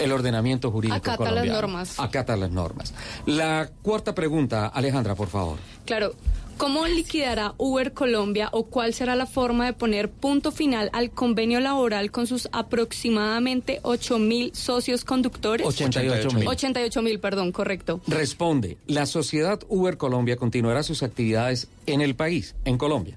el 0.00 0.12
ordenamiento 0.12 0.70
jurídico 0.70 0.96
Acata 0.96 1.16
colombiano. 1.18 1.52
las 1.52 1.60
normas. 1.60 2.00
Acata 2.00 2.36
las 2.36 2.50
normas. 2.50 2.94
La 3.26 3.70
cuarta 3.82 4.14
pregunta, 4.14 4.68
Alejandra, 4.68 5.14
por 5.14 5.28
favor. 5.28 5.58
Claro. 5.84 6.14
¿Cómo 6.60 6.86
liquidará 6.86 7.54
Uber 7.56 7.94
Colombia 7.94 8.50
o 8.52 8.66
cuál 8.66 8.92
será 8.92 9.16
la 9.16 9.24
forma 9.24 9.64
de 9.64 9.72
poner 9.72 10.10
punto 10.10 10.52
final 10.52 10.90
al 10.92 11.10
convenio 11.10 11.58
laboral 11.58 12.10
con 12.10 12.26
sus 12.26 12.50
aproximadamente 12.52 13.80
8 13.82 14.18
mil 14.18 14.54
socios 14.54 15.02
conductores? 15.06 15.66
88 15.66 16.30
mil. 16.32 16.46
88 16.46 17.00
mil, 17.00 17.18
perdón, 17.18 17.50
correcto. 17.52 18.02
Responde, 18.06 18.76
la 18.86 19.06
sociedad 19.06 19.58
Uber 19.70 19.96
Colombia 19.96 20.36
continuará 20.36 20.82
sus 20.82 21.02
actividades 21.02 21.66
en 21.86 22.02
el 22.02 22.14
país, 22.14 22.54
en 22.66 22.76
Colombia. 22.76 23.16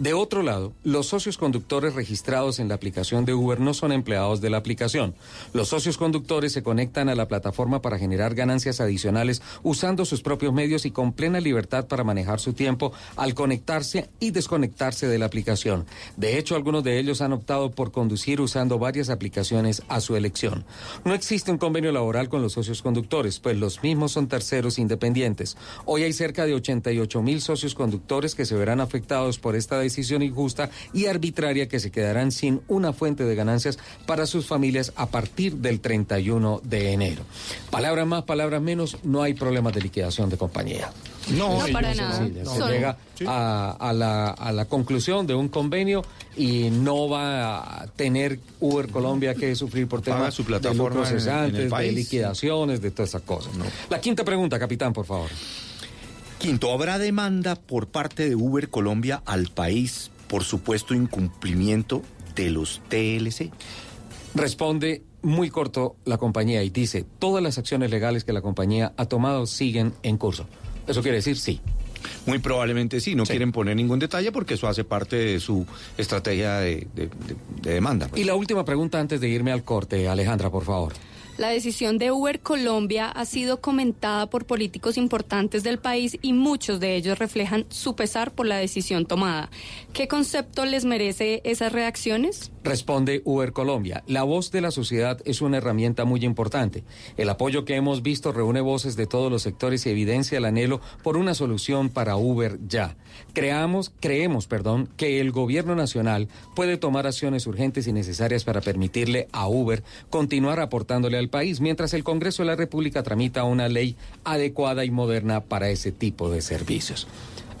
De 0.00 0.14
otro 0.14 0.42
lado, 0.42 0.72
los 0.82 1.08
socios 1.08 1.36
conductores 1.36 1.94
registrados 1.94 2.58
en 2.58 2.68
la 2.68 2.74
aplicación 2.74 3.26
de 3.26 3.34
Uber 3.34 3.60
no 3.60 3.74
son 3.74 3.92
empleados 3.92 4.40
de 4.40 4.48
la 4.48 4.56
aplicación. 4.56 5.14
Los 5.52 5.68
socios 5.68 5.98
conductores 5.98 6.54
se 6.54 6.62
conectan 6.62 7.10
a 7.10 7.14
la 7.14 7.28
plataforma 7.28 7.82
para 7.82 7.98
generar 7.98 8.34
ganancias 8.34 8.80
adicionales 8.80 9.42
usando 9.62 10.06
sus 10.06 10.22
propios 10.22 10.54
medios 10.54 10.86
y 10.86 10.90
con 10.90 11.12
plena 11.12 11.38
libertad 11.38 11.86
para 11.86 12.02
manejar 12.02 12.40
su 12.40 12.54
tiempo 12.54 12.94
al 13.14 13.34
conectarse 13.34 14.08
y 14.20 14.30
desconectarse 14.30 15.06
de 15.06 15.18
la 15.18 15.26
aplicación. 15.26 15.84
De 16.16 16.38
hecho, 16.38 16.56
algunos 16.56 16.82
de 16.82 16.98
ellos 16.98 17.20
han 17.20 17.34
optado 17.34 17.70
por 17.70 17.92
conducir 17.92 18.40
usando 18.40 18.78
varias 18.78 19.10
aplicaciones 19.10 19.82
a 19.88 20.00
su 20.00 20.16
elección. 20.16 20.64
No 21.04 21.12
existe 21.12 21.52
un 21.52 21.58
convenio 21.58 21.92
laboral 21.92 22.30
con 22.30 22.40
los 22.40 22.54
socios 22.54 22.80
conductores, 22.80 23.38
pues 23.38 23.58
los 23.58 23.82
mismos 23.82 24.12
son 24.12 24.28
terceros 24.28 24.78
independientes. 24.78 25.58
Hoy 25.84 26.04
hay 26.04 26.14
cerca 26.14 26.46
de 26.46 26.54
88 26.54 27.20
mil 27.20 27.42
socios 27.42 27.74
conductores 27.74 28.34
que 28.34 28.46
se 28.46 28.54
verán 28.54 28.80
afectados 28.80 29.38
por 29.38 29.56
esta 29.56 29.78
decisión 29.78 29.89
decisión 29.90 30.22
injusta 30.22 30.70
y 30.94 31.06
arbitraria 31.06 31.68
que 31.68 31.80
se 31.80 31.90
quedarán 31.90 32.32
sin 32.32 32.60
una 32.68 32.92
fuente 32.92 33.24
de 33.24 33.34
ganancias 33.34 33.78
para 34.06 34.26
sus 34.26 34.46
familias 34.46 34.92
a 34.96 35.06
partir 35.06 35.56
del 35.56 35.80
31 35.80 36.62
de 36.64 36.92
enero. 36.92 37.22
Palabras 37.70 38.06
más, 38.06 38.22
palabras 38.24 38.62
menos, 38.62 38.98
no 39.02 39.22
hay 39.22 39.34
problemas 39.34 39.74
de 39.74 39.82
liquidación 39.82 40.30
de 40.30 40.36
compañía. 40.36 40.90
No, 41.36 41.58
para 41.72 41.94
nada. 41.94 42.26
Se 42.26 42.72
llega 42.72 42.96
a, 43.26 43.76
a, 43.78 43.92
la, 43.92 44.30
a 44.30 44.52
la 44.52 44.64
conclusión 44.64 45.26
de 45.26 45.34
un 45.34 45.48
convenio 45.48 46.02
y 46.36 46.70
no 46.70 47.08
va 47.08 47.82
a 47.82 47.86
tener 47.88 48.40
Uber 48.60 48.88
Colombia 48.88 49.34
que 49.34 49.54
sufrir 49.54 49.86
por 49.86 50.00
temas 50.00 50.32
su 50.32 50.44
plataforma 50.44 51.08
de 51.08 51.18
en, 51.18 51.56
en 51.56 51.70
de 51.70 51.92
liquidaciones, 51.92 52.80
de 52.80 52.90
todas 52.90 53.10
esas 53.10 53.22
cosas. 53.22 53.54
No. 53.54 53.64
La 53.88 54.00
quinta 54.00 54.24
pregunta, 54.24 54.58
capitán, 54.58 54.92
por 54.92 55.04
favor. 55.04 55.30
Quinto, 56.40 56.72
¿habrá 56.72 56.98
demanda 56.98 57.54
por 57.54 57.88
parte 57.88 58.26
de 58.26 58.34
Uber 58.34 58.70
Colombia 58.70 59.22
al 59.26 59.48
país 59.48 60.10
por 60.26 60.42
supuesto 60.42 60.94
incumplimiento 60.94 62.02
de 62.34 62.48
los 62.48 62.80
TLC? 62.88 63.52
Responde 64.34 65.02
muy 65.20 65.50
corto 65.50 65.96
la 66.06 66.16
compañía 66.16 66.62
y 66.62 66.70
dice, 66.70 67.04
todas 67.18 67.42
las 67.42 67.58
acciones 67.58 67.90
legales 67.90 68.24
que 68.24 68.32
la 68.32 68.40
compañía 68.40 68.94
ha 68.96 69.04
tomado 69.04 69.44
siguen 69.44 69.92
en 70.02 70.16
curso. 70.16 70.46
Eso 70.86 71.02
quiere 71.02 71.18
decir 71.18 71.36
sí. 71.36 71.60
Muy 72.24 72.38
probablemente 72.38 73.02
sí, 73.02 73.14
no 73.14 73.26
sí. 73.26 73.32
quieren 73.32 73.52
poner 73.52 73.76
ningún 73.76 73.98
detalle 73.98 74.32
porque 74.32 74.54
eso 74.54 74.66
hace 74.66 74.82
parte 74.82 75.16
de 75.16 75.40
su 75.40 75.66
estrategia 75.98 76.56
de, 76.60 76.88
de, 76.94 77.08
de, 77.08 77.36
de 77.60 77.74
demanda. 77.74 78.08
Pues. 78.08 78.22
Y 78.22 78.24
la 78.24 78.34
última 78.34 78.64
pregunta 78.64 78.98
antes 78.98 79.20
de 79.20 79.28
irme 79.28 79.52
al 79.52 79.62
corte, 79.62 80.08
Alejandra, 80.08 80.48
por 80.48 80.64
favor. 80.64 80.94
La 81.40 81.48
decisión 81.48 81.96
de 81.96 82.12
Uber 82.12 82.40
Colombia 82.40 83.08
ha 83.08 83.24
sido 83.24 83.62
comentada 83.62 84.28
por 84.28 84.44
políticos 84.44 84.98
importantes 84.98 85.62
del 85.62 85.78
país 85.78 86.18
y 86.20 86.34
muchos 86.34 86.80
de 86.80 86.96
ellos 86.96 87.18
reflejan 87.18 87.64
su 87.70 87.96
pesar 87.96 88.32
por 88.32 88.44
la 88.44 88.58
decisión 88.58 89.06
tomada. 89.06 89.48
¿Qué 89.94 90.06
concepto 90.06 90.66
les 90.66 90.84
merece 90.84 91.40
esas 91.44 91.72
reacciones? 91.72 92.52
Responde 92.62 93.22
Uber 93.24 93.52
Colombia. 93.52 94.04
La 94.06 94.22
voz 94.22 94.50
de 94.50 94.60
la 94.60 94.70
sociedad 94.70 95.18
es 95.24 95.40
una 95.40 95.56
herramienta 95.56 96.04
muy 96.04 96.24
importante. 96.24 96.84
El 97.16 97.30
apoyo 97.30 97.64
que 97.64 97.74
hemos 97.74 98.02
visto 98.02 98.32
reúne 98.32 98.60
voces 98.60 98.96
de 98.96 99.06
todos 99.06 99.32
los 99.32 99.42
sectores 99.42 99.86
y 99.86 99.90
evidencia 99.90 100.36
el 100.36 100.44
anhelo 100.44 100.80
por 101.02 101.16
una 101.16 101.34
solución 101.34 101.88
para 101.88 102.16
Uber 102.16 102.58
ya. 102.68 102.96
Creamos, 103.32 103.92
creemos, 104.00 104.46
perdón, 104.46 104.90
que 104.98 105.20
el 105.20 105.30
gobierno 105.30 105.74
nacional 105.74 106.28
puede 106.54 106.76
tomar 106.76 107.06
acciones 107.06 107.46
urgentes 107.46 107.86
y 107.86 107.92
necesarias 107.92 108.44
para 108.44 108.60
permitirle 108.60 109.28
a 109.32 109.48
Uber 109.48 109.82
continuar 110.10 110.60
aportándole 110.60 111.16
al 111.16 111.30
país, 111.30 111.60
mientras 111.60 111.94
el 111.94 112.04
Congreso 112.04 112.42
de 112.42 112.48
la 112.48 112.56
República 112.56 113.02
tramita 113.02 113.44
una 113.44 113.68
ley 113.68 113.96
adecuada 114.24 114.84
y 114.84 114.90
moderna 114.90 115.40
para 115.40 115.70
ese 115.70 115.92
tipo 115.92 116.30
de 116.30 116.42
servicios. 116.42 117.06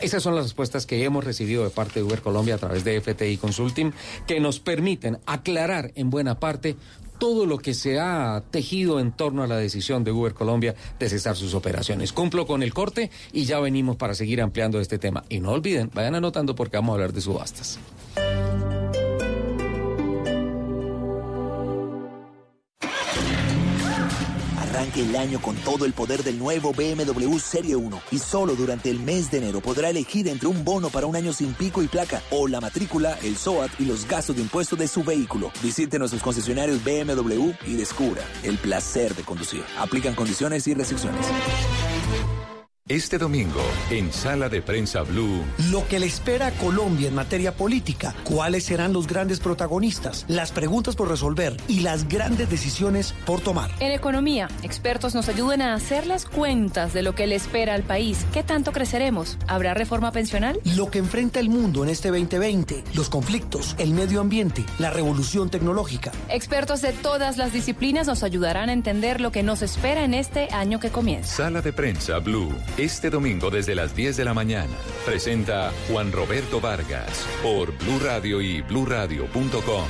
Esas 0.00 0.22
son 0.22 0.34
las 0.34 0.44
respuestas 0.44 0.86
que 0.86 1.04
hemos 1.04 1.24
recibido 1.24 1.62
de 1.62 1.70
parte 1.70 2.00
de 2.00 2.04
Uber 2.04 2.22
Colombia 2.22 2.54
a 2.54 2.58
través 2.58 2.84
de 2.84 3.00
FTI 3.00 3.36
Consulting, 3.36 3.92
que 4.26 4.40
nos 4.40 4.58
permiten 4.58 5.18
aclarar 5.26 5.92
en 5.94 6.08
buena 6.08 6.40
parte 6.40 6.76
todo 7.18 7.44
lo 7.44 7.58
que 7.58 7.74
se 7.74 8.00
ha 8.00 8.42
tejido 8.50 8.98
en 8.98 9.12
torno 9.12 9.42
a 9.42 9.46
la 9.46 9.58
decisión 9.58 10.02
de 10.02 10.10
Uber 10.10 10.32
Colombia 10.32 10.74
de 10.98 11.08
cesar 11.08 11.36
sus 11.36 11.52
operaciones. 11.52 12.14
Cumplo 12.14 12.46
con 12.46 12.62
el 12.62 12.72
corte 12.72 13.10
y 13.32 13.44
ya 13.44 13.60
venimos 13.60 13.96
para 13.96 14.14
seguir 14.14 14.40
ampliando 14.40 14.80
este 14.80 14.98
tema. 14.98 15.22
Y 15.28 15.40
no 15.40 15.50
olviden, 15.50 15.90
vayan 15.92 16.14
anotando 16.14 16.54
porque 16.54 16.78
vamos 16.78 16.90
a 16.90 16.94
hablar 16.94 17.12
de 17.12 17.20
subastas. 17.20 17.78
Arranque 24.80 25.02
el 25.02 25.14
año 25.14 25.42
con 25.42 25.56
todo 25.56 25.84
el 25.84 25.92
poder 25.92 26.22
del 26.24 26.38
nuevo 26.38 26.72
BMW 26.72 27.36
Serie 27.38 27.76
1 27.76 28.00
y 28.12 28.18
solo 28.18 28.54
durante 28.54 28.88
el 28.88 28.98
mes 28.98 29.30
de 29.30 29.36
enero 29.36 29.60
podrá 29.60 29.90
elegir 29.90 30.26
entre 30.26 30.48
un 30.48 30.64
bono 30.64 30.88
para 30.88 31.06
un 31.06 31.14
año 31.14 31.34
sin 31.34 31.52
pico 31.52 31.82
y 31.82 31.86
placa 31.86 32.22
o 32.30 32.48
la 32.48 32.62
matrícula, 32.62 33.18
el 33.22 33.36
SOAT 33.36 33.72
y 33.78 33.84
los 33.84 34.08
gastos 34.08 34.36
de 34.36 34.42
impuestos 34.42 34.78
de 34.78 34.88
su 34.88 35.04
vehículo. 35.04 35.52
Visite 35.62 35.98
nuestros 35.98 36.22
concesionarios 36.22 36.82
BMW 36.82 37.50
y 37.66 37.74
descubra 37.74 38.22
el 38.42 38.56
placer 38.56 39.14
de 39.14 39.22
conducir. 39.22 39.62
Aplican 39.78 40.14
condiciones 40.14 40.66
y 40.66 40.72
restricciones. 40.72 41.26
Este 42.88 43.18
domingo, 43.18 43.60
en 43.90 44.12
Sala 44.12 44.48
de 44.48 44.62
Prensa 44.62 45.02
Blue. 45.02 45.44
Lo 45.70 45.86
que 45.86 46.00
le 46.00 46.06
espera 46.06 46.48
a 46.48 46.50
Colombia 46.50 47.06
en 47.06 47.14
materia 47.14 47.54
política, 47.54 48.16
cuáles 48.24 48.64
serán 48.64 48.92
los 48.92 49.06
grandes 49.06 49.38
protagonistas, 49.38 50.24
las 50.26 50.50
preguntas 50.50 50.96
por 50.96 51.08
resolver 51.08 51.56
y 51.68 51.80
las 51.80 52.08
grandes 52.08 52.50
decisiones 52.50 53.14
por 53.26 53.42
tomar. 53.42 53.70
En 53.78 53.92
economía, 53.92 54.48
expertos 54.64 55.14
nos 55.14 55.28
ayudan 55.28 55.62
a 55.62 55.74
hacer 55.74 56.04
las 56.08 56.24
cuentas 56.24 56.92
de 56.92 57.02
lo 57.02 57.14
que 57.14 57.28
le 57.28 57.36
espera 57.36 57.74
al 57.74 57.84
país. 57.84 58.26
¿Qué 58.32 58.42
tanto 58.42 58.72
creceremos? 58.72 59.38
¿Habrá 59.46 59.74
reforma 59.74 60.10
pensional? 60.10 60.58
Lo 60.74 60.90
que 60.90 60.98
enfrenta 60.98 61.38
el 61.38 61.48
mundo 61.48 61.84
en 61.84 61.90
este 61.90 62.08
2020, 62.08 62.82
los 62.94 63.08
conflictos, 63.08 63.76
el 63.78 63.92
medio 63.92 64.20
ambiente, 64.20 64.64
la 64.80 64.90
revolución 64.90 65.48
tecnológica. 65.48 66.10
Expertos 66.28 66.82
de 66.82 66.92
todas 66.92 67.36
las 67.36 67.52
disciplinas 67.52 68.08
nos 68.08 68.24
ayudarán 68.24 68.68
a 68.68 68.72
entender 68.72 69.20
lo 69.20 69.30
que 69.30 69.44
nos 69.44 69.62
espera 69.62 70.02
en 70.02 70.12
este 70.12 70.48
año 70.50 70.80
que 70.80 70.90
comienza. 70.90 71.36
Sala 71.36 71.62
de 71.62 71.72
Prensa 71.72 72.18
Blue. 72.18 72.52
Este 72.80 73.10
domingo 73.10 73.50
desde 73.50 73.74
las 73.74 73.94
10 73.94 74.16
de 74.16 74.24
la 74.24 74.32
mañana 74.32 74.72
presenta 75.04 75.70
Juan 75.86 76.10
Roberto 76.12 76.62
Vargas 76.62 77.26
por 77.42 77.76
Blue 77.76 77.98
Radio 78.02 78.40
y 78.40 78.62
bluradio.com. 78.62 79.84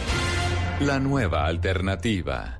La 0.80 0.98
nueva 0.98 1.46
alternativa. 1.46 2.58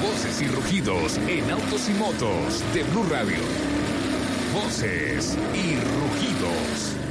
Voces 0.00 0.40
y 0.40 0.46
rugidos 0.46 1.18
en 1.26 1.50
autos 1.50 1.88
y 1.88 1.94
motos 1.94 2.64
de 2.72 2.84
Blue 2.84 3.06
Radio. 3.10 3.38
Voces 4.54 5.36
y 5.52 5.74
rugidos. 5.74 7.05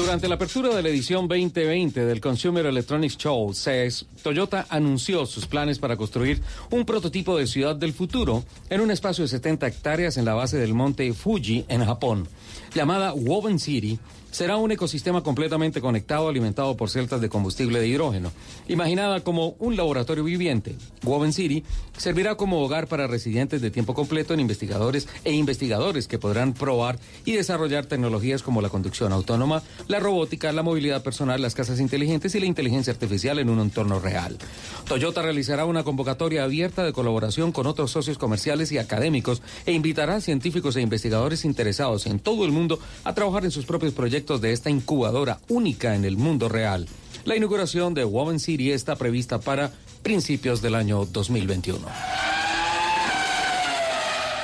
Durante 0.00 0.28
la 0.28 0.36
apertura 0.36 0.74
de 0.74 0.82
la 0.82 0.88
edición 0.88 1.28
2020 1.28 2.06
del 2.06 2.20
Consumer 2.22 2.64
Electronics 2.64 3.18
Show, 3.18 3.52
CES, 3.52 4.06
Toyota 4.22 4.66
anunció 4.70 5.26
sus 5.26 5.46
planes 5.46 5.78
para 5.78 5.98
construir 5.98 6.40
un 6.70 6.86
prototipo 6.86 7.36
de 7.36 7.46
ciudad 7.46 7.76
del 7.76 7.92
futuro 7.92 8.42
en 8.70 8.80
un 8.80 8.90
espacio 8.90 9.22
de 9.22 9.28
70 9.28 9.66
hectáreas 9.66 10.16
en 10.16 10.24
la 10.24 10.32
base 10.32 10.56
del 10.56 10.72
monte 10.72 11.12
Fuji, 11.12 11.66
en 11.68 11.84
Japón. 11.84 12.26
Llamada 12.74 13.12
Woven 13.12 13.58
City, 13.58 13.98
será 14.30 14.56
un 14.56 14.72
ecosistema 14.72 15.22
completamente 15.22 15.80
conectado 15.80 16.28
alimentado 16.28 16.76
por 16.76 16.90
celdas 16.90 17.20
de 17.20 17.28
combustible 17.28 17.80
de 17.80 17.88
hidrógeno. 17.88 18.32
Imaginada 18.68 19.20
como 19.20 19.56
un 19.58 19.76
laboratorio 19.76 20.24
viviente, 20.24 20.76
Woven 21.04 21.32
City 21.32 21.64
servirá 21.96 22.36
como 22.36 22.62
hogar 22.62 22.86
para 22.86 23.06
residentes 23.06 23.60
de 23.60 23.70
tiempo 23.70 23.94
completo 23.94 24.34
en 24.34 24.40
investigadores 24.40 25.08
e 25.24 25.32
investigadores 25.32 26.06
que 26.06 26.18
podrán 26.18 26.54
probar 26.54 26.98
y 27.24 27.32
desarrollar 27.32 27.86
tecnologías 27.86 28.42
como 28.42 28.62
la 28.62 28.68
conducción 28.68 29.12
autónoma, 29.12 29.62
la 29.88 30.00
robótica, 30.00 30.52
la 30.52 30.62
movilidad 30.62 31.02
personal, 31.02 31.42
las 31.42 31.54
casas 31.54 31.80
inteligentes 31.80 32.34
y 32.34 32.40
la 32.40 32.46
inteligencia 32.46 32.92
artificial 32.92 33.38
en 33.38 33.50
un 33.50 33.60
entorno 33.60 33.98
real. 33.98 34.38
Toyota 34.86 35.22
realizará 35.22 35.64
una 35.64 35.84
convocatoria 35.84 36.44
abierta 36.44 36.84
de 36.84 36.92
colaboración 36.92 37.52
con 37.52 37.66
otros 37.66 37.90
socios 37.90 38.18
comerciales 38.18 38.72
y 38.72 38.78
académicos 38.78 39.42
e 39.66 39.72
invitará 39.72 40.16
a 40.16 40.20
científicos 40.20 40.76
e 40.76 40.80
investigadores 40.80 41.44
interesados 41.44 42.06
en 42.06 42.20
todo 42.20 42.44
el 42.44 42.52
mundo 42.52 42.78
a 43.04 43.14
trabajar 43.14 43.44
en 43.44 43.50
sus 43.50 43.66
propios 43.66 43.92
proyectos 43.92 44.19
de 44.20 44.52
esta 44.52 44.68
incubadora 44.68 45.40
única 45.48 45.94
en 45.94 46.04
el 46.04 46.16
mundo 46.16 46.48
real. 46.48 46.86
La 47.24 47.36
inauguración 47.36 47.94
de 47.94 48.04
Woman 48.04 48.38
City 48.38 48.70
está 48.70 48.96
prevista 48.96 49.40
para 49.40 49.72
principios 50.02 50.60
del 50.60 50.74
año 50.74 51.06
2021. 51.06 51.80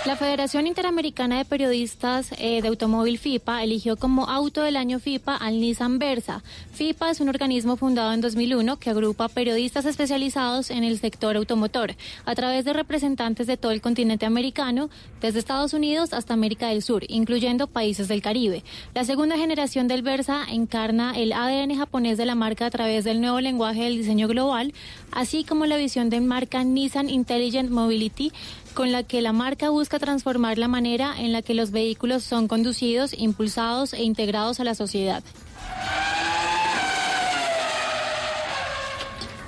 La 0.06 0.14
Federación 0.14 0.68
Interamericana 0.68 1.38
de 1.38 1.44
Periodistas 1.44 2.30
eh, 2.38 2.62
de 2.62 2.68
Automóvil 2.68 3.18
FIPA 3.18 3.64
eligió 3.64 3.96
como 3.96 4.26
auto 4.26 4.62
del 4.62 4.76
año 4.76 5.00
FIPA 5.00 5.34
al 5.34 5.60
Nissan 5.60 5.98
Versa. 5.98 6.44
FIPA 6.74 7.10
es 7.10 7.18
un 7.18 7.28
organismo 7.28 7.76
fundado 7.76 8.12
en 8.12 8.20
2001 8.20 8.76
que 8.76 8.90
agrupa 8.90 9.28
periodistas 9.28 9.84
especializados 9.84 10.70
en 10.70 10.84
el 10.84 11.00
sector 11.00 11.36
automotor 11.36 11.96
a 12.24 12.34
través 12.36 12.64
de 12.64 12.72
representantes 12.72 13.48
de 13.48 13.56
todo 13.56 13.72
el 13.72 13.80
continente 13.80 14.26
americano, 14.26 14.90
desde 15.20 15.40
Estados 15.40 15.74
Unidos 15.74 16.12
hasta 16.12 16.34
América 16.34 16.68
del 16.68 16.84
Sur, 16.84 17.02
incluyendo 17.08 17.66
países 17.66 18.06
del 18.06 18.22
Caribe. 18.22 18.62
La 18.94 19.02
segunda 19.02 19.36
generación 19.36 19.88
del 19.88 20.02
Versa 20.02 20.44
encarna 20.48 21.18
el 21.18 21.32
ADN 21.32 21.76
japonés 21.76 22.16
de 22.16 22.26
la 22.26 22.36
marca 22.36 22.66
a 22.66 22.70
través 22.70 23.02
del 23.02 23.20
nuevo 23.20 23.40
lenguaje 23.40 23.82
del 23.82 23.96
diseño 23.96 24.28
global, 24.28 24.72
así 25.10 25.42
como 25.42 25.66
la 25.66 25.76
visión 25.76 26.10
de 26.10 26.20
marca 26.20 26.62
Nissan 26.62 27.10
Intelligent 27.10 27.70
Mobility 27.70 28.30
con 28.76 28.92
la 28.92 29.04
que 29.04 29.22
la 29.22 29.32
marca 29.32 29.70
busca 29.70 29.98
transformar 29.98 30.58
la 30.58 30.68
manera 30.68 31.14
en 31.18 31.32
la 31.32 31.40
que 31.40 31.54
los 31.54 31.70
vehículos 31.70 32.22
son 32.22 32.46
conducidos, 32.46 33.14
impulsados 33.16 33.94
e 33.94 34.02
integrados 34.02 34.60
a 34.60 34.64
la 34.64 34.74
sociedad. 34.74 35.24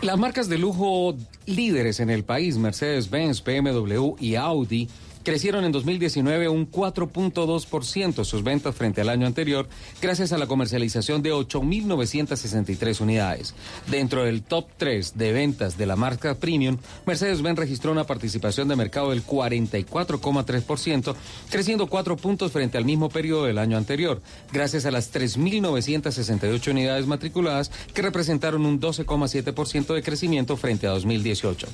Las 0.00 0.18
marcas 0.18 0.48
de 0.48 0.56
lujo 0.56 1.14
líderes 1.44 2.00
en 2.00 2.08
el 2.08 2.24
país, 2.24 2.56
Mercedes-Benz, 2.56 3.44
BMW 3.44 4.14
y 4.18 4.36
Audi, 4.36 4.88
crecieron 5.28 5.66
en 5.66 5.72
2019 5.72 6.48
un 6.48 6.70
4.2% 6.70 8.24
sus 8.24 8.42
ventas 8.42 8.74
frente 8.74 9.02
al 9.02 9.10
año 9.10 9.26
anterior, 9.26 9.68
gracias 10.00 10.32
a 10.32 10.38
la 10.38 10.46
comercialización 10.46 11.20
de 11.20 11.34
8.963 11.34 13.02
unidades. 13.02 13.54
Dentro 13.90 14.24
del 14.24 14.42
top 14.42 14.68
3 14.78 15.18
de 15.18 15.32
ventas 15.32 15.76
de 15.76 15.84
la 15.84 15.96
marca 15.96 16.34
Premium, 16.36 16.78
Mercedes-Benz 17.04 17.58
registró 17.58 17.92
una 17.92 18.04
participación 18.04 18.68
de 18.68 18.76
mercado 18.76 19.10
del 19.10 19.22
44,3%, 19.22 21.14
creciendo 21.50 21.88
4 21.88 22.16
puntos 22.16 22.50
frente 22.50 22.78
al 22.78 22.86
mismo 22.86 23.10
periodo 23.10 23.44
del 23.44 23.58
año 23.58 23.76
anterior, 23.76 24.22
gracias 24.50 24.86
a 24.86 24.90
las 24.90 25.12
3.968 25.12 26.70
unidades 26.70 27.06
matriculadas 27.06 27.70
que 27.92 28.00
representaron 28.00 28.64
un 28.64 28.80
12,7% 28.80 29.92
de 29.92 30.02
crecimiento 30.02 30.56
frente 30.56 30.86
a 30.86 30.92
2018. 30.92 31.66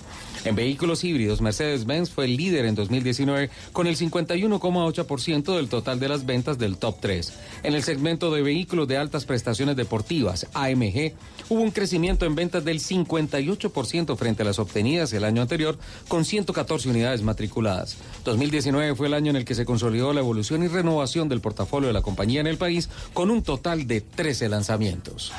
En 0.45 0.57
vehículos 0.57 1.05
híbridos, 1.05 1.41
Mercedes-Benz 1.41 2.11
fue 2.11 2.25
el 2.25 2.37
líder 2.37 2.65
en 2.65 2.75
2019 2.75 3.44
con 3.73 3.87
el 3.87 3.97
51,8% 3.97 5.57
del 5.57 5.69
total 5.69 6.01
de 6.01 6.09
las 6.09 6.27
ventas 6.27 6.59
del 6.59 6.77
top 6.77 6.97
3. 7.01 7.33
En 7.63 7.75
el 7.75 7.83
segmento 7.83 8.33
de 8.33 8.43
vehículos 8.43 8.89
de 8.89 8.97
altas 8.97 9.25
prestaciones 9.25 9.77
deportivas, 9.77 10.47
AMG, 10.55 11.13
hubo 11.49 11.61
un 11.61 11.71
crecimiento 11.71 12.27
en 12.27 12.35
ventas 12.35 12.65
del 12.65 12.81
58% 12.81 14.17
frente 14.17 14.43
a 14.43 14.47
las 14.47 14.59
obtenidas 14.59 15.13
el 15.13 15.25
año 15.25 15.43
anterior, 15.43 15.79
con 16.09 16.25
114 16.25 16.89
unidades 16.91 17.23
matriculadas. 17.23 17.97
2019 18.25 18.95
fue 18.95 19.07
el 19.07 19.15
año 19.15 19.31
en 19.31 19.37
el 19.37 19.45
que 19.45 19.55
se 19.55 19.65
consolidó 19.65 20.13
la 20.13 20.21
evolución 20.21 20.63
y 20.63 20.69
renovación 20.69 21.29
del 21.29 21.41
portafolio 21.41 21.89
de 21.89 21.95
la 21.95 22.03
compañía 22.03 22.41
en 22.41 22.47
el 22.47 22.59
país, 22.59 22.89
con 23.13 23.31
un 23.31 23.43
total 23.43 23.87
de 23.87 24.01
13 24.01 24.49
lanzamientos. 24.49 25.33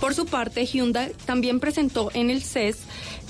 Por 0.00 0.14
su 0.14 0.24
parte, 0.24 0.64
Hyundai 0.64 1.12
también 1.26 1.60
presentó 1.60 2.10
en 2.14 2.30
el 2.30 2.42
CES 2.42 2.78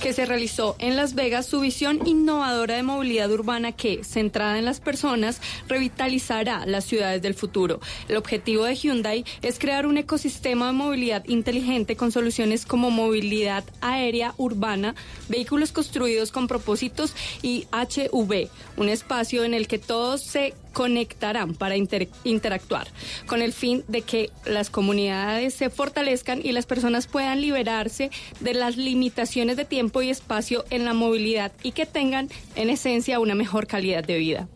que 0.00 0.12
se 0.14 0.24
realizó 0.24 0.76
en 0.78 0.96
Las 0.96 1.14
Vegas 1.14 1.44
su 1.44 1.60
visión 1.60 2.00
innovadora 2.06 2.76
de 2.76 2.82
movilidad 2.82 3.30
urbana 3.30 3.72
que, 3.72 4.02
centrada 4.02 4.58
en 4.58 4.64
las 4.64 4.80
personas, 4.80 5.40
revitalizará 5.68 6.64
las 6.64 6.84
ciudades 6.84 7.20
del 7.20 7.34
futuro. 7.34 7.80
El 8.08 8.16
objetivo 8.16 8.64
de 8.64 8.74
Hyundai 8.74 9.24
es 9.42 9.58
crear 9.58 9.86
un 9.86 9.98
ecosistema 9.98 10.68
de 10.68 10.72
movilidad 10.72 11.24
inteligente 11.26 11.96
con 11.96 12.12
soluciones 12.12 12.64
como 12.64 12.90
movilidad 12.90 13.64
aérea 13.82 14.34
urbana, 14.38 14.94
vehículos 15.28 15.70
construidos 15.70 16.32
con 16.32 16.48
propósitos 16.48 17.14
y 17.42 17.66
HV, 17.70 18.48
un 18.78 18.88
espacio 18.88 19.44
en 19.44 19.52
el 19.52 19.68
que 19.68 19.78
todos 19.78 20.22
se 20.22 20.54
conectarán 20.72 21.54
para 21.54 21.76
interactuar, 21.76 22.88
con 23.26 23.42
el 23.42 23.52
fin 23.52 23.84
de 23.88 24.02
que 24.02 24.30
las 24.44 24.70
comunidades 24.70 25.54
se 25.54 25.70
fortalezcan 25.70 26.40
y 26.44 26.52
las 26.52 26.66
personas 26.66 27.06
puedan 27.06 27.40
liberarse 27.40 28.10
de 28.40 28.54
las 28.54 28.76
limitaciones 28.76 29.56
de 29.56 29.64
tiempo 29.64 30.02
y 30.02 30.10
espacio 30.10 30.64
en 30.70 30.84
la 30.84 30.94
movilidad 30.94 31.52
y 31.62 31.72
que 31.72 31.86
tengan 31.86 32.28
en 32.56 32.70
esencia 32.70 33.20
una 33.20 33.34
mejor 33.34 33.66
calidad 33.66 34.04
de 34.04 34.18
vida. 34.18 34.48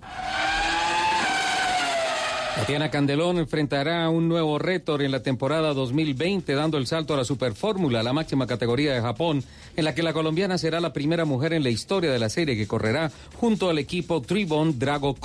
Tatiana 2.54 2.88
Candelón 2.88 3.38
enfrentará 3.38 4.08
un 4.08 4.28
nuevo 4.28 4.60
reto 4.60 5.00
en 5.00 5.10
la 5.10 5.24
temporada 5.24 5.74
2020, 5.74 6.54
dando 6.54 6.78
el 6.78 6.86
salto 6.86 7.12
a 7.12 7.16
la 7.16 7.24
Superfórmula, 7.24 8.04
la 8.04 8.12
máxima 8.12 8.46
categoría 8.46 8.94
de 8.94 9.00
Japón, 9.00 9.42
en 9.74 9.84
la 9.84 9.92
que 9.92 10.04
la 10.04 10.12
colombiana 10.12 10.56
será 10.56 10.80
la 10.80 10.92
primera 10.92 11.24
mujer 11.24 11.52
en 11.52 11.64
la 11.64 11.70
historia 11.70 12.12
de 12.12 12.18
la 12.20 12.28
serie 12.28 12.56
que 12.56 12.68
correrá 12.68 13.10
junto 13.40 13.70
al 13.70 13.78
equipo 13.78 14.22
Tribon 14.22 14.78
Drago 14.78 15.16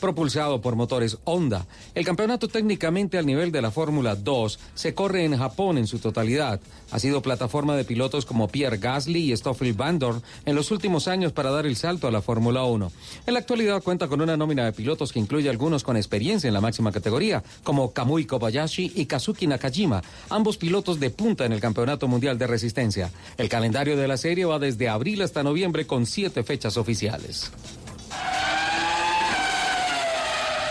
propulsado 0.00 0.62
por 0.62 0.74
motores 0.74 1.18
Honda. 1.24 1.66
El 1.94 2.06
campeonato 2.06 2.48
técnicamente 2.48 3.18
al 3.18 3.26
nivel 3.26 3.52
de 3.52 3.60
la 3.60 3.70
Fórmula 3.70 4.16
2 4.16 4.58
se 4.74 4.94
corre 4.94 5.24
en 5.24 5.36
Japón 5.36 5.76
en 5.76 5.86
su 5.86 5.98
totalidad. 5.98 6.60
Ha 6.90 6.98
sido 6.98 7.20
plataforma 7.20 7.76
de 7.76 7.84
pilotos 7.84 8.24
como 8.24 8.48
Pierre 8.48 8.78
Gasly 8.78 9.32
y 9.32 9.36
Stoffel 9.36 9.74
Van 9.74 9.98
Dorn 9.98 10.22
en 10.46 10.54
los 10.54 10.70
últimos 10.70 11.08
años 11.08 11.32
para 11.32 11.50
dar 11.50 11.66
el 11.66 11.76
salto 11.76 12.08
a 12.08 12.10
la 12.10 12.22
Fórmula 12.22 12.64
1. 12.64 12.90
En 13.26 13.34
la 13.34 13.40
actualidad 13.40 13.82
cuenta 13.82 14.08
con 14.08 14.22
una 14.22 14.36
nómina 14.36 14.64
de 14.64 14.72
pilotos 14.72 15.12
que 15.12 15.18
incluye 15.18 15.50
algunos 15.50 15.84
con 15.84 15.98
experiencia 15.98 16.48
en 16.48 16.53
la 16.54 16.62
máxima 16.62 16.92
categoría, 16.92 17.42
como 17.62 17.92
Kamui 17.92 18.24
Kobayashi 18.24 18.92
y 18.94 19.06
Kazuki 19.06 19.46
Nakajima, 19.46 20.02
ambos 20.30 20.56
pilotos 20.56 20.98
de 21.00 21.10
punta 21.10 21.44
en 21.44 21.52
el 21.52 21.60
Campeonato 21.60 22.08
Mundial 22.08 22.38
de 22.38 22.46
Resistencia. 22.46 23.10
El 23.36 23.48
calendario 23.48 23.96
de 23.96 24.08
la 24.08 24.16
serie 24.16 24.46
va 24.46 24.58
desde 24.58 24.88
abril 24.88 25.20
hasta 25.20 25.42
noviembre 25.42 25.86
con 25.86 26.06
siete 26.06 26.42
fechas 26.42 26.76
oficiales. 26.76 27.50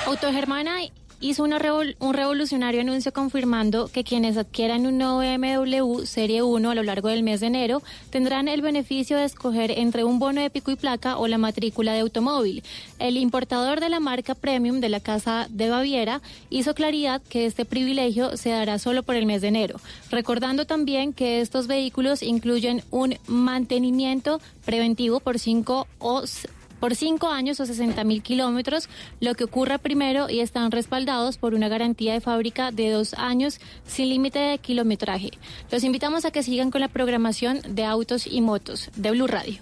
Autogermana 0.05 0.84
hizo 1.24 1.43
un 1.43 2.13
revolucionario 2.13 2.82
anuncio 2.82 3.13
confirmando 3.13 3.88
que 3.88 4.03
quienes 4.03 4.36
adquieran 4.36 4.86
un 4.86 4.97
nuevo 4.97 5.19
BMW 5.19 6.03
Serie 6.03 6.43
1 6.43 6.69
a 6.69 6.76
lo 6.76 6.84
largo 6.84 7.07
del 7.07 7.24
mes 7.24 7.39
de 7.39 7.47
enero 7.47 7.82
tendrán 8.09 8.49
el 8.49 8.61
beneficio 8.61 9.15
de 9.15 9.24
escoger 9.24 9.71
entre 9.71 10.03
un 10.03 10.19
bono 10.19 10.41
de 10.41 10.49
pico 10.49 10.71
y 10.71 10.76
placa 10.76 11.17
o 11.17 11.28
la 11.28 11.38
matrícula 11.38 11.93
de 11.93 12.01
automóvil. 12.01 12.61
El 12.99 13.15
importador 13.15 13.80
de 13.80 13.88
la 13.88 14.01
marca 14.01 14.36
Premium 14.36 14.82
de 14.82 14.89
la 14.89 14.99
Casa 14.99 15.47
de 15.49 15.69
Baviera 15.69 16.21
hizo 16.49 16.76
claridad 16.76 17.21
que 17.21 17.45
este 17.45 17.63
privilegio 17.63 18.36
se 18.36 18.49
dará 18.49 18.78
solo 18.78 19.03
por 19.03 19.15
el 19.15 19.26
mes 19.26 19.41
de 19.41 19.47
enero, 19.47 19.80
recordando 20.11 20.65
también 20.65 21.13
que 21.13 21.39
estos 21.39 21.67
vehículos 21.67 22.21
incluyen 22.21 22.84
un 22.91 23.17
mantenimiento 23.28 24.41
preventivo 24.65 25.21
por 25.21 25.39
cinco 25.39 25.88
o 25.99 26.24
por 26.84 26.97
cinco 26.97 27.29
años 27.29 27.61
o 27.61 27.65
60 27.65 28.03
mil 28.03 28.21
kilómetros, 28.21 28.89
lo 29.21 29.36
que 29.36 29.45
ocurra 29.45 29.77
primero 29.77 30.29
y 30.29 30.41
están 30.41 30.69
respaldados 30.69 31.38
por 31.38 31.53
una 31.53 31.69
garantía 31.69 32.11
de 32.11 32.19
fábrica 32.19 32.71
de 32.71 32.91
dos 32.91 33.13
años 33.13 33.61
sin 33.88 34.09
límite 34.09 34.39
de 34.39 34.57
kilometraje. 34.57 35.31
Los 35.71 35.86
invitamos 35.86 36.25
a 36.25 36.31
que 36.31 36.43
sigan 36.43 36.71
con 36.71 36.81
la 36.81 36.89
programación 36.89 37.61
de 37.69 37.86
autos 37.86 38.27
y 38.27 38.41
motos 38.41 38.89
de 38.97 39.11
Blue 39.11 39.27
Radio. 39.27 39.61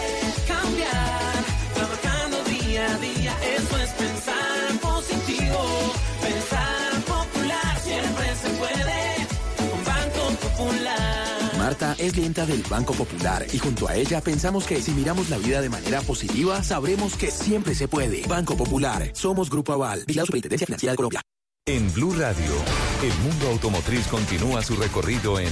Marta 11.81 12.03
es 12.03 12.13
clienta 12.13 12.45
del 12.45 12.61
Banco 12.69 12.93
Popular 12.93 13.43
y 13.51 13.57
junto 13.57 13.87
a 13.87 13.95
ella 13.95 14.21
pensamos 14.21 14.65
que 14.67 14.79
si 14.81 14.91
miramos 14.91 15.31
la 15.31 15.37
vida 15.39 15.61
de 15.61 15.69
manera 15.69 16.01
positiva, 16.01 16.61
sabremos 16.61 17.15
que 17.15 17.31
siempre 17.31 17.73
se 17.73 17.87
puede. 17.87 18.21
Banco 18.27 18.55
Popular, 18.55 19.09
somos 19.13 19.49
Grupo 19.49 19.73
Aval 19.73 20.03
y 20.05 20.13
la 20.13 20.23
Superintendencia 20.23 20.67
Financiera 20.67 20.91
de 20.93 20.97
Colombia. 20.97 21.21
En 21.65 21.91
Blue 21.93 22.13
Radio, 22.13 22.53
el 23.01 23.13
mundo 23.23 23.47
automotriz 23.49 24.05
continúa 24.07 24.61
su 24.61 24.75
recorrido 24.75 25.39
en 25.39 25.51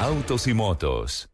Autos 0.00 0.48
y 0.48 0.54
Motos. 0.54 1.28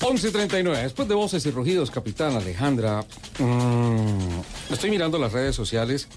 11.39, 0.00 0.82
después 0.82 1.08
de 1.08 1.14
voces 1.14 1.46
y 1.46 1.50
rugidos, 1.50 1.90
capitán 1.90 2.36
Alejandra, 2.36 3.06
mm, 3.38 4.72
estoy 4.72 4.90
mirando 4.90 5.16
las 5.16 5.32
redes 5.32 5.56
sociales 5.56 6.08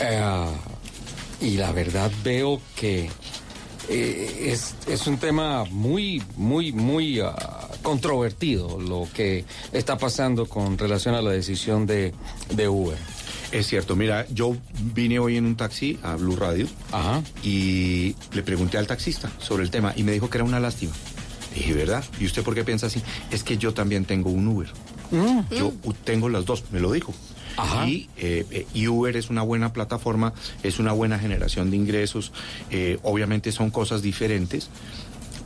eh, 0.00 0.46
y 1.40 1.56
la 1.56 1.72
verdad 1.72 2.10
veo 2.24 2.60
que 2.76 3.08
eh, 3.88 4.50
es, 4.52 4.74
es 4.86 5.06
un 5.06 5.18
tema 5.18 5.64
muy, 5.64 6.22
muy, 6.36 6.72
muy 6.72 7.20
ah, 7.20 7.68
controvertido 7.82 8.78
lo 8.80 9.08
que 9.14 9.44
está 9.72 9.96
pasando 9.96 10.46
con 10.46 10.76
relación 10.76 11.14
a 11.14 11.22
la 11.22 11.30
decisión 11.30 11.86
de, 11.86 12.12
de 12.50 12.68
Uber. 12.68 12.98
Es 13.50 13.66
cierto, 13.66 13.96
mira, 13.96 14.26
yo 14.28 14.56
vine 14.94 15.18
hoy 15.18 15.38
en 15.38 15.46
un 15.46 15.56
taxi 15.56 15.98
a 16.02 16.16
Blue 16.16 16.36
Radio 16.36 16.66
y 17.42 18.14
le 18.32 18.42
pregunté 18.42 18.76
al 18.76 18.86
taxista 18.86 19.30
sobre 19.38 19.62
el 19.62 19.70
tema 19.70 19.94
y 19.96 20.02
me 20.02 20.12
dijo 20.12 20.28
que 20.28 20.36
era 20.36 20.44
una 20.44 20.60
lástima. 20.60 20.92
Dije, 21.54 21.72
¿verdad? 21.72 22.04
¿Y 22.20 22.26
usted 22.26 22.42
por 22.42 22.54
qué 22.54 22.62
piensa 22.62 22.88
así? 22.88 23.02
Es 23.30 23.42
que 23.42 23.56
yo 23.56 23.72
también 23.72 24.04
tengo 24.04 24.28
un 24.28 24.48
Uber. 24.48 24.68
Mm. 25.10 25.54
Yo 25.54 25.72
tengo 26.04 26.28
las 26.28 26.44
dos, 26.44 26.64
me 26.70 26.78
lo 26.78 26.92
dijo. 26.92 27.14
Y, 27.86 28.08
eh, 28.16 28.46
eh, 28.50 28.66
y 28.74 28.86
Uber 28.88 29.16
es 29.16 29.30
una 29.30 29.42
buena 29.42 29.72
plataforma, 29.72 30.32
es 30.62 30.78
una 30.78 30.92
buena 30.92 31.18
generación 31.18 31.70
de 31.70 31.76
ingresos. 31.76 32.32
eh, 32.70 32.98
obviamente 33.02 33.50
son 33.52 33.70
cosas 33.70 34.02
diferentes, 34.02 34.68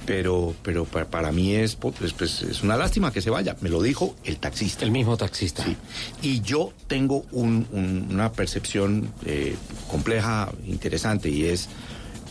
pero, 0.07 0.55
pero 0.63 0.85
pa- 0.85 1.05
para, 1.05 1.31
mí 1.31 1.55
es, 1.55 1.77
pues, 1.77 2.13
pues, 2.13 2.43
es 2.43 2.63
una 2.63 2.77
lástima 2.77 3.13
que 3.13 3.21
se 3.23 3.31
vaya. 3.31 3.57
Me 3.61 3.69
lo 3.69 3.81
dijo 3.83 4.17
el 4.25 4.39
taxista. 4.39 4.85
El 4.85 4.91
mismo 4.91 5.17
taxista. 5.17 5.65
Sí. 5.65 5.77
Y 6.23 6.41
yo 6.41 6.73
tengo 6.89 7.25
un- 7.31 7.67
un- 7.73 8.09
una 8.11 8.33
percepción 8.33 9.09
eh, 9.25 9.55
compleja, 9.89 10.51
interesante, 10.67 11.29
y 11.29 11.45
es, 11.45 11.69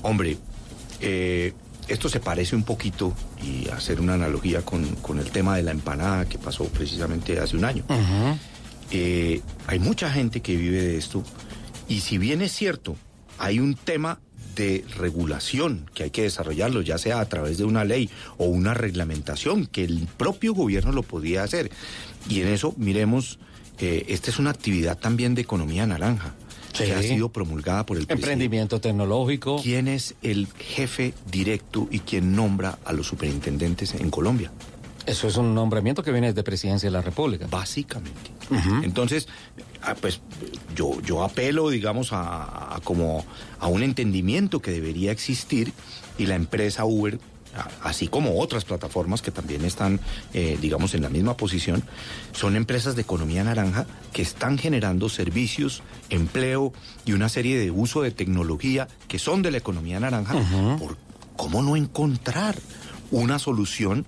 hombre, 0.01 0.37
eh, 0.99 1.53
esto 1.87 2.09
se 2.09 2.19
parece 2.19 2.55
un 2.55 2.63
poquito, 2.63 3.13
y 3.43 3.67
hacer 3.69 3.99
una 4.01 4.13
analogía 4.15 4.61
con, 4.63 4.85
con 4.97 5.19
el 5.19 5.31
tema 5.31 5.55
de 5.55 5.63
la 5.63 5.71
empanada 5.71 6.25
que 6.25 6.37
pasó 6.37 6.65
precisamente 6.65 7.39
hace 7.39 7.55
un 7.57 7.65
año. 7.65 7.83
Eh, 8.91 9.41
hay 9.67 9.79
mucha 9.79 10.11
gente 10.11 10.41
que 10.41 10.55
vive 10.55 10.81
de 10.81 10.97
esto, 10.97 11.23
y 11.87 12.01
si 12.01 12.17
bien 12.17 12.41
es 12.41 12.51
cierto, 12.51 12.95
hay 13.37 13.59
un 13.59 13.75
tema 13.75 14.19
de 14.55 14.85
regulación 14.97 15.89
que 15.93 16.03
hay 16.03 16.09
que 16.09 16.23
desarrollarlo, 16.23 16.81
ya 16.81 16.97
sea 16.97 17.19
a 17.19 17.25
través 17.25 17.57
de 17.57 17.63
una 17.63 17.85
ley 17.85 18.09
o 18.37 18.45
una 18.45 18.73
reglamentación, 18.73 19.65
que 19.65 19.83
el 19.83 20.07
propio 20.17 20.53
gobierno 20.53 20.91
lo 20.91 21.03
podía 21.03 21.43
hacer. 21.43 21.71
Y 22.29 22.41
en 22.41 22.49
eso, 22.49 22.73
miremos, 22.77 23.39
eh, 23.79 24.05
esta 24.09 24.29
es 24.29 24.39
una 24.39 24.49
actividad 24.49 24.97
también 24.97 25.35
de 25.35 25.41
economía 25.41 25.87
naranja, 25.87 26.35
que 26.77 26.93
ha 26.93 27.01
sido 27.01 27.29
promulgada 27.29 27.85
por 27.85 27.97
el 27.97 28.05
Emprendimiento 28.07 28.79
tecnológico. 28.79 29.61
¿Quién 29.61 29.87
es 29.87 30.15
el 30.21 30.47
jefe 30.47 31.13
directo 31.29 31.87
y 31.91 31.99
quién 31.99 32.35
nombra 32.35 32.79
a 32.85 32.93
los 32.93 33.07
superintendentes 33.07 33.93
en 33.95 34.09
Colombia? 34.09 34.51
Eso 35.05 35.27
es 35.27 35.37
un 35.37 35.55
nombramiento 35.55 36.03
que 36.03 36.11
viene 36.11 36.27
desde 36.27 36.43
Presidencia 36.43 36.87
de 36.87 36.93
la 36.93 37.01
República. 37.01 37.47
Básicamente. 37.49 38.31
Entonces, 38.83 39.27
ah, 39.81 39.95
pues 39.99 40.21
yo, 40.75 41.01
yo 41.01 41.23
apelo, 41.23 41.69
digamos, 41.69 42.13
a, 42.13 42.75
a 42.75 42.79
como 42.81 43.25
a 43.59 43.67
un 43.67 43.83
entendimiento 43.83 44.61
que 44.61 44.71
debería 44.71 45.11
existir 45.11 45.73
y 46.17 46.25
la 46.25 46.35
empresa 46.35 46.85
Uber, 46.85 47.19
así 47.83 48.07
como 48.07 48.39
otras 48.39 48.65
plataformas 48.65 49.21
que 49.21 49.31
también 49.31 49.65
están, 49.65 49.99
eh, 50.33 50.57
digamos, 50.61 50.93
en 50.93 51.01
la 51.01 51.09
misma 51.09 51.35
posición, 51.35 51.83
son 52.31 52.55
empresas 52.55 52.95
de 52.95 53.01
economía 53.01 53.43
naranja 53.43 53.85
que 54.13 54.21
están 54.21 54.57
generando 54.57 55.09
servicios, 55.09 55.83
empleo 56.09 56.73
y 57.05 57.13
una 57.13 57.29
serie 57.29 57.57
de 57.57 57.71
uso 57.71 58.01
de 58.01 58.11
tecnología 58.11 58.87
que 59.07 59.19
son 59.19 59.41
de 59.41 59.51
la 59.51 59.57
economía 59.57 59.99
naranja. 59.99 60.33
por, 60.77 60.97
¿Cómo 61.35 61.63
no 61.63 61.75
encontrar 61.75 62.55
una 63.11 63.39
solución 63.39 64.05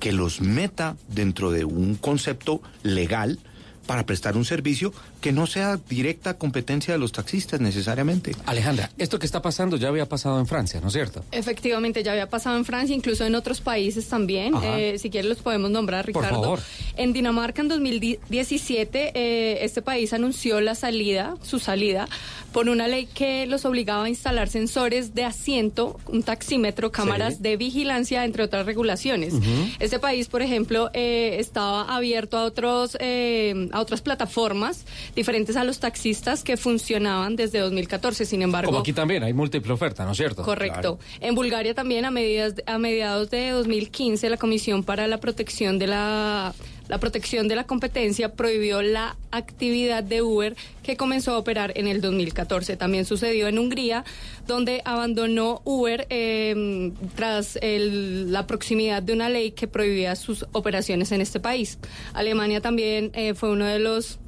que 0.00 0.12
los 0.12 0.40
meta 0.40 0.96
dentro 1.08 1.50
de 1.50 1.64
un 1.64 1.96
concepto 1.96 2.62
legal 2.82 3.38
para 3.86 4.04
prestar 4.06 4.36
un 4.36 4.44
servicio 4.44 4.92
que 5.20 5.32
no 5.32 5.46
sea 5.46 5.78
directa 5.88 6.34
competencia 6.38 6.94
de 6.94 6.98
los 6.98 7.12
taxistas 7.12 7.60
necesariamente. 7.60 8.34
Alejandra, 8.46 8.90
esto 8.98 9.18
que 9.18 9.26
está 9.26 9.42
pasando 9.42 9.76
ya 9.76 9.88
había 9.88 10.06
pasado 10.08 10.38
en 10.40 10.46
Francia, 10.46 10.80
¿no 10.80 10.88
es 10.88 10.94
cierto? 10.94 11.24
Efectivamente, 11.32 12.02
ya 12.02 12.12
había 12.12 12.28
pasado 12.28 12.56
en 12.56 12.64
Francia, 12.64 12.94
incluso 12.94 13.24
en 13.24 13.34
otros 13.34 13.60
países 13.60 14.08
también. 14.08 14.54
Eh, 14.62 14.96
si 14.98 15.10
quieres 15.10 15.28
los 15.28 15.38
podemos 15.38 15.70
nombrar, 15.70 16.10
Por 16.10 16.22
Ricardo. 16.22 16.42
favor. 16.42 16.60
En 16.96 17.12
Dinamarca 17.12 17.62
en 17.62 17.68
2017, 17.68 19.12
eh, 19.14 19.58
este 19.64 19.82
país 19.82 20.12
anunció 20.12 20.60
la 20.60 20.74
salida, 20.74 21.36
su 21.42 21.58
salida, 21.58 22.08
por 22.52 22.68
una 22.68 22.86
ley 22.86 23.06
que 23.06 23.46
los 23.46 23.64
obligaba 23.64 24.04
a 24.04 24.08
instalar 24.08 24.48
sensores 24.48 25.14
de 25.14 25.24
asiento, 25.24 25.98
un 26.06 26.22
taxímetro, 26.22 26.92
cámaras 26.92 27.34
Sí. 27.34 27.42
de 27.42 27.56
vigilancia, 27.56 28.24
entre 28.24 28.44
otras 28.44 28.64
regulaciones. 28.66 29.34
Este 29.80 29.98
país, 29.98 30.28
por 30.28 30.40
ejemplo, 30.42 30.90
eh, 30.94 31.36
estaba 31.40 31.94
abierto 31.94 32.38
a 32.38 32.44
otros 32.44 32.96
eh, 33.00 33.68
a 33.74 33.80
otras 33.80 34.00
plataformas 34.00 34.86
diferentes 35.16 35.56
a 35.56 35.64
los 35.64 35.80
taxistas 35.80 36.44
que 36.44 36.56
funcionaban 36.56 37.34
desde 37.34 37.58
2014. 37.58 38.24
Sin 38.24 38.40
embargo, 38.40 38.70
Como 38.70 38.80
aquí 38.80 38.92
también, 38.92 39.24
hay 39.24 39.32
múltiple 39.32 39.72
oferta, 39.72 40.04
¿no 40.04 40.12
es 40.12 40.16
cierto? 40.16 40.42
Correcto. 40.44 40.98
En 41.20 41.34
Bulgaria 41.34 41.74
también 41.74 42.04
a 42.04 42.10
medidas 42.10 42.54
a 42.66 42.78
mediados 42.78 43.30
de 43.30 43.50
2015 43.50 44.30
la 44.30 44.36
Comisión 44.36 44.84
para 44.84 45.08
la 45.08 45.18
Protección 45.18 45.78
de 45.78 45.88
la 45.88 46.54
la 46.88 46.98
protección 46.98 47.48
de 47.48 47.56
la 47.56 47.64
competencia 47.64 48.32
prohibió 48.34 48.82
la 48.82 49.16
actividad 49.30 50.02
de 50.04 50.22
Uber 50.22 50.54
que 50.82 50.96
comenzó 50.96 51.32
a 51.32 51.38
operar 51.38 51.72
en 51.76 51.88
el 51.88 52.00
2014. 52.00 52.76
También 52.76 53.04
sucedió 53.04 53.48
en 53.48 53.58
Hungría, 53.58 54.04
donde 54.46 54.82
abandonó 54.84 55.62
Uber 55.64 56.06
eh, 56.10 56.92
tras 57.16 57.56
el- 57.62 58.32
la 58.32 58.46
proximidad 58.46 59.02
de 59.02 59.12
una 59.14 59.28
ley 59.28 59.52
que 59.52 59.66
prohibía 59.66 60.14
sus 60.16 60.44
operaciones 60.52 61.10
en 61.12 61.20
este 61.20 61.40
país. 61.40 61.78
Alemania 62.12 62.60
también 62.60 63.10
eh, 63.14 63.34
fue 63.34 63.50
uno 63.50 63.64
de 63.64 63.78
los 63.78 64.18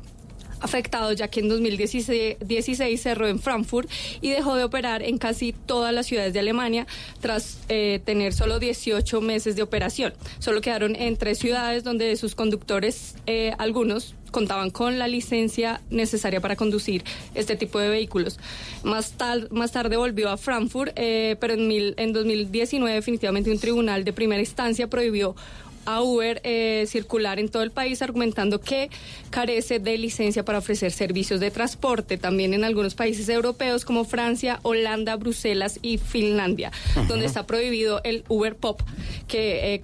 afectados 0.60 1.16
ya 1.16 1.28
que 1.28 1.40
en 1.40 1.48
2016 1.48 2.36
16 2.40 3.00
cerró 3.00 3.28
en 3.28 3.38
Frankfurt 3.38 3.88
y 4.20 4.30
dejó 4.30 4.56
de 4.56 4.64
operar 4.64 5.02
en 5.02 5.18
casi 5.18 5.52
todas 5.52 5.92
las 5.94 6.06
ciudades 6.06 6.32
de 6.32 6.40
Alemania 6.40 6.86
tras 7.20 7.58
eh, 7.68 8.00
tener 8.04 8.32
solo 8.32 8.58
18 8.58 9.20
meses 9.20 9.56
de 9.56 9.62
operación. 9.62 10.14
Solo 10.38 10.60
quedaron 10.60 10.96
en 10.96 11.16
tres 11.16 11.38
ciudades 11.38 11.84
donde 11.84 12.14
sus 12.16 12.34
conductores, 12.34 13.14
eh, 13.26 13.52
algunos, 13.58 14.14
contaban 14.30 14.70
con 14.70 14.98
la 14.98 15.08
licencia 15.08 15.80
necesaria 15.88 16.40
para 16.40 16.56
conducir 16.56 17.04
este 17.34 17.56
tipo 17.56 17.78
de 17.78 17.88
vehículos. 17.88 18.38
Más, 18.82 19.12
tal, 19.12 19.48
más 19.50 19.72
tarde 19.72 19.96
volvió 19.96 20.28
a 20.28 20.36
Frankfurt, 20.36 20.92
eh, 20.96 21.36
pero 21.40 21.54
en, 21.54 21.68
mil- 21.68 21.94
en 21.96 22.12
2019 22.12 22.94
definitivamente 22.96 23.50
un 23.50 23.58
tribunal 23.58 24.04
de 24.04 24.12
primera 24.12 24.40
instancia 24.40 24.88
prohibió 24.88 25.34
a 25.86 26.02
Uber 26.02 26.40
eh, 26.44 26.84
circular 26.88 27.38
en 27.38 27.48
todo 27.48 27.62
el 27.62 27.70
país 27.70 28.02
argumentando 28.02 28.60
que 28.60 28.90
carece 29.30 29.78
de 29.78 29.96
licencia 29.98 30.44
para 30.44 30.58
ofrecer 30.58 30.92
servicios 30.92 31.40
de 31.40 31.50
transporte, 31.50 32.18
también 32.18 32.52
en 32.54 32.64
algunos 32.64 32.94
países 32.94 33.28
europeos 33.28 33.84
como 33.84 34.04
Francia, 34.04 34.58
Holanda, 34.62 35.16
Bruselas 35.16 35.78
y 35.82 35.98
Finlandia, 35.98 36.70
donde 37.08 37.26
está 37.26 37.46
prohibido 37.46 38.00
el 38.04 38.24
Uber 38.28 38.56
Pop, 38.56 38.82
que... 39.28 39.74
eh, 39.74 39.82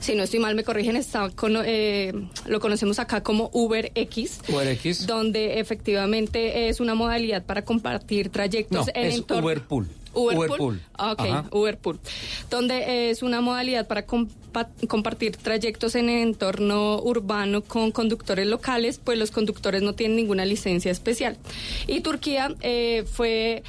si 0.00 0.14
no 0.14 0.22
estoy 0.24 0.38
mal, 0.38 0.54
me 0.54 0.64
corrigen, 0.64 0.96
está 0.96 1.30
cono- 1.30 1.62
eh, 1.64 2.12
lo 2.46 2.60
conocemos 2.60 2.98
acá 2.98 3.22
como 3.22 3.48
Uber 3.54 3.90
X, 3.94 4.38
UberX. 4.48 5.06
donde 5.06 5.60
efectivamente 5.60 6.68
es 6.68 6.80
una 6.80 6.94
modalidad 6.94 7.42
para 7.46 7.64
compartir 7.64 8.28
trayectos 8.28 8.86
No, 8.88 8.92
en 8.94 9.06
es 9.06 9.14
entorno. 9.14 9.46
Uberpool. 9.46 9.88
Uberpool. 10.14 10.46
Uberpool. 10.48 10.80
Ah, 10.96 11.12
Ok, 11.12 11.20
Ajá. 11.20 11.44
Uberpool. 11.50 11.98
Donde 12.50 13.10
es 13.10 13.22
una 13.22 13.40
modalidad 13.40 13.86
para 13.86 14.06
compa- 14.06 14.68
compartir 14.88 15.36
trayectos 15.36 15.94
en 15.94 16.08
el 16.08 16.22
entorno 16.22 17.00
urbano 17.02 17.62
con 17.62 17.90
conductores 17.92 18.46
locales, 18.46 19.00
pues 19.02 19.18
los 19.18 19.30
conductores 19.30 19.82
no 19.82 19.94
tienen 19.94 20.16
ninguna 20.16 20.44
licencia 20.44 20.90
especial. 20.92 21.36
Y 21.86 22.00
Turquía 22.00 22.54
eh, 22.60 23.04
fue 23.10 23.62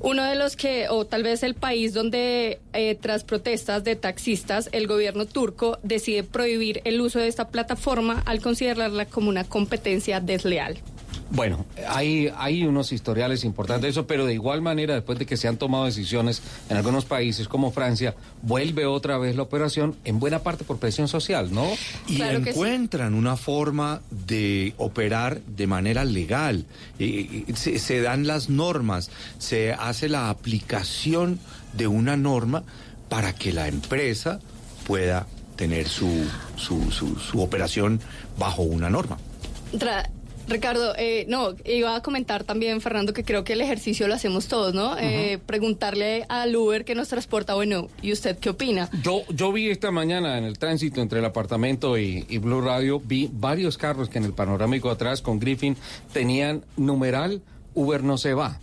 uno 0.00 0.22
de 0.24 0.34
los 0.34 0.54
que, 0.54 0.88
o 0.90 1.06
tal 1.06 1.22
vez 1.22 1.42
el 1.42 1.54
país 1.54 1.94
donde 1.94 2.60
eh, 2.74 2.94
tras 3.00 3.24
protestas 3.24 3.84
de 3.84 3.96
taxistas, 3.96 4.68
el 4.72 4.86
gobierno 4.86 5.24
turco 5.24 5.78
decide 5.82 6.24
prohibir 6.24 6.82
el 6.84 7.00
uso 7.00 7.18
de 7.20 7.28
esta 7.28 7.48
plataforma 7.48 8.22
al 8.26 8.40
considerarla 8.42 9.06
como 9.06 9.30
una 9.30 9.44
competencia 9.44 10.20
desleal. 10.20 10.76
Bueno, 11.30 11.64
hay, 11.88 12.30
hay 12.36 12.64
unos 12.64 12.92
historiales 12.92 13.44
importantes 13.44 13.82
de 13.82 13.88
eso, 13.88 14.06
pero 14.06 14.26
de 14.26 14.34
igual 14.34 14.60
manera, 14.62 14.94
después 14.94 15.18
de 15.18 15.26
que 15.26 15.36
se 15.36 15.48
han 15.48 15.56
tomado 15.56 15.86
decisiones 15.86 16.42
en 16.68 16.76
algunos 16.76 17.06
países 17.06 17.48
como 17.48 17.72
Francia, 17.72 18.14
vuelve 18.42 18.86
otra 18.86 19.18
vez 19.18 19.34
la 19.34 19.42
operación, 19.42 19.96
en 20.04 20.20
buena 20.20 20.40
parte 20.40 20.64
por 20.64 20.78
presión 20.78 21.08
social, 21.08 21.52
¿no? 21.52 21.66
y 22.06 22.18
encuentran 22.50 23.14
una 23.14 23.36
forma 23.36 24.00
de 24.10 24.74
operar 24.76 25.40
de 25.42 25.66
manera 25.66 26.04
legal. 26.04 26.66
Eh, 26.98 27.44
se, 27.56 27.78
se 27.78 28.00
dan 28.00 28.26
las 28.26 28.48
normas, 28.50 29.10
se 29.38 29.72
hace 29.72 30.08
la 30.08 30.30
aplicación 30.30 31.40
de 31.72 31.86
una 31.86 32.16
norma 32.16 32.62
para 33.08 33.34
que 33.34 33.52
la 33.52 33.66
empresa 33.66 34.40
pueda 34.86 35.26
tener 35.56 35.88
su, 35.88 36.10
su, 36.56 36.90
su- 36.90 37.18
su 37.18 37.40
operación 37.40 38.00
bajo 38.38 38.62
una 38.62 38.90
norma. 38.90 39.18
Ricardo, 40.48 40.94
eh, 40.96 41.24
no, 41.28 41.54
iba 41.64 41.96
a 41.96 42.02
comentar 42.02 42.44
también, 42.44 42.80
Fernando, 42.80 43.12
que 43.12 43.24
creo 43.24 43.44
que 43.44 43.54
el 43.54 43.60
ejercicio 43.60 44.08
lo 44.08 44.14
hacemos 44.14 44.46
todos, 44.46 44.74
¿no? 44.74 44.96
Eh, 44.98 45.38
preguntarle 45.44 46.26
al 46.28 46.54
Uber 46.54 46.84
que 46.84 46.94
nos 46.94 47.08
transporta, 47.08 47.54
bueno, 47.54 47.88
¿y 48.02 48.12
usted 48.12 48.38
qué 48.38 48.50
opina? 48.50 48.90
Yo, 49.02 49.22
yo 49.30 49.52
vi 49.52 49.70
esta 49.70 49.90
mañana 49.90 50.38
en 50.38 50.44
el 50.44 50.58
tránsito 50.58 51.00
entre 51.00 51.18
el 51.20 51.24
apartamento 51.24 51.98
y, 51.98 52.26
y 52.28 52.38
Blue 52.38 52.60
Radio, 52.60 53.00
vi 53.00 53.30
varios 53.32 53.78
carros 53.78 54.08
que 54.08 54.18
en 54.18 54.24
el 54.24 54.32
panorámico 54.32 54.90
atrás 54.90 55.22
con 55.22 55.38
Griffin 55.38 55.76
tenían 56.12 56.64
numeral 56.76 57.42
Uber 57.74 58.02
no 58.02 58.18
se 58.18 58.34
va. 58.34 58.60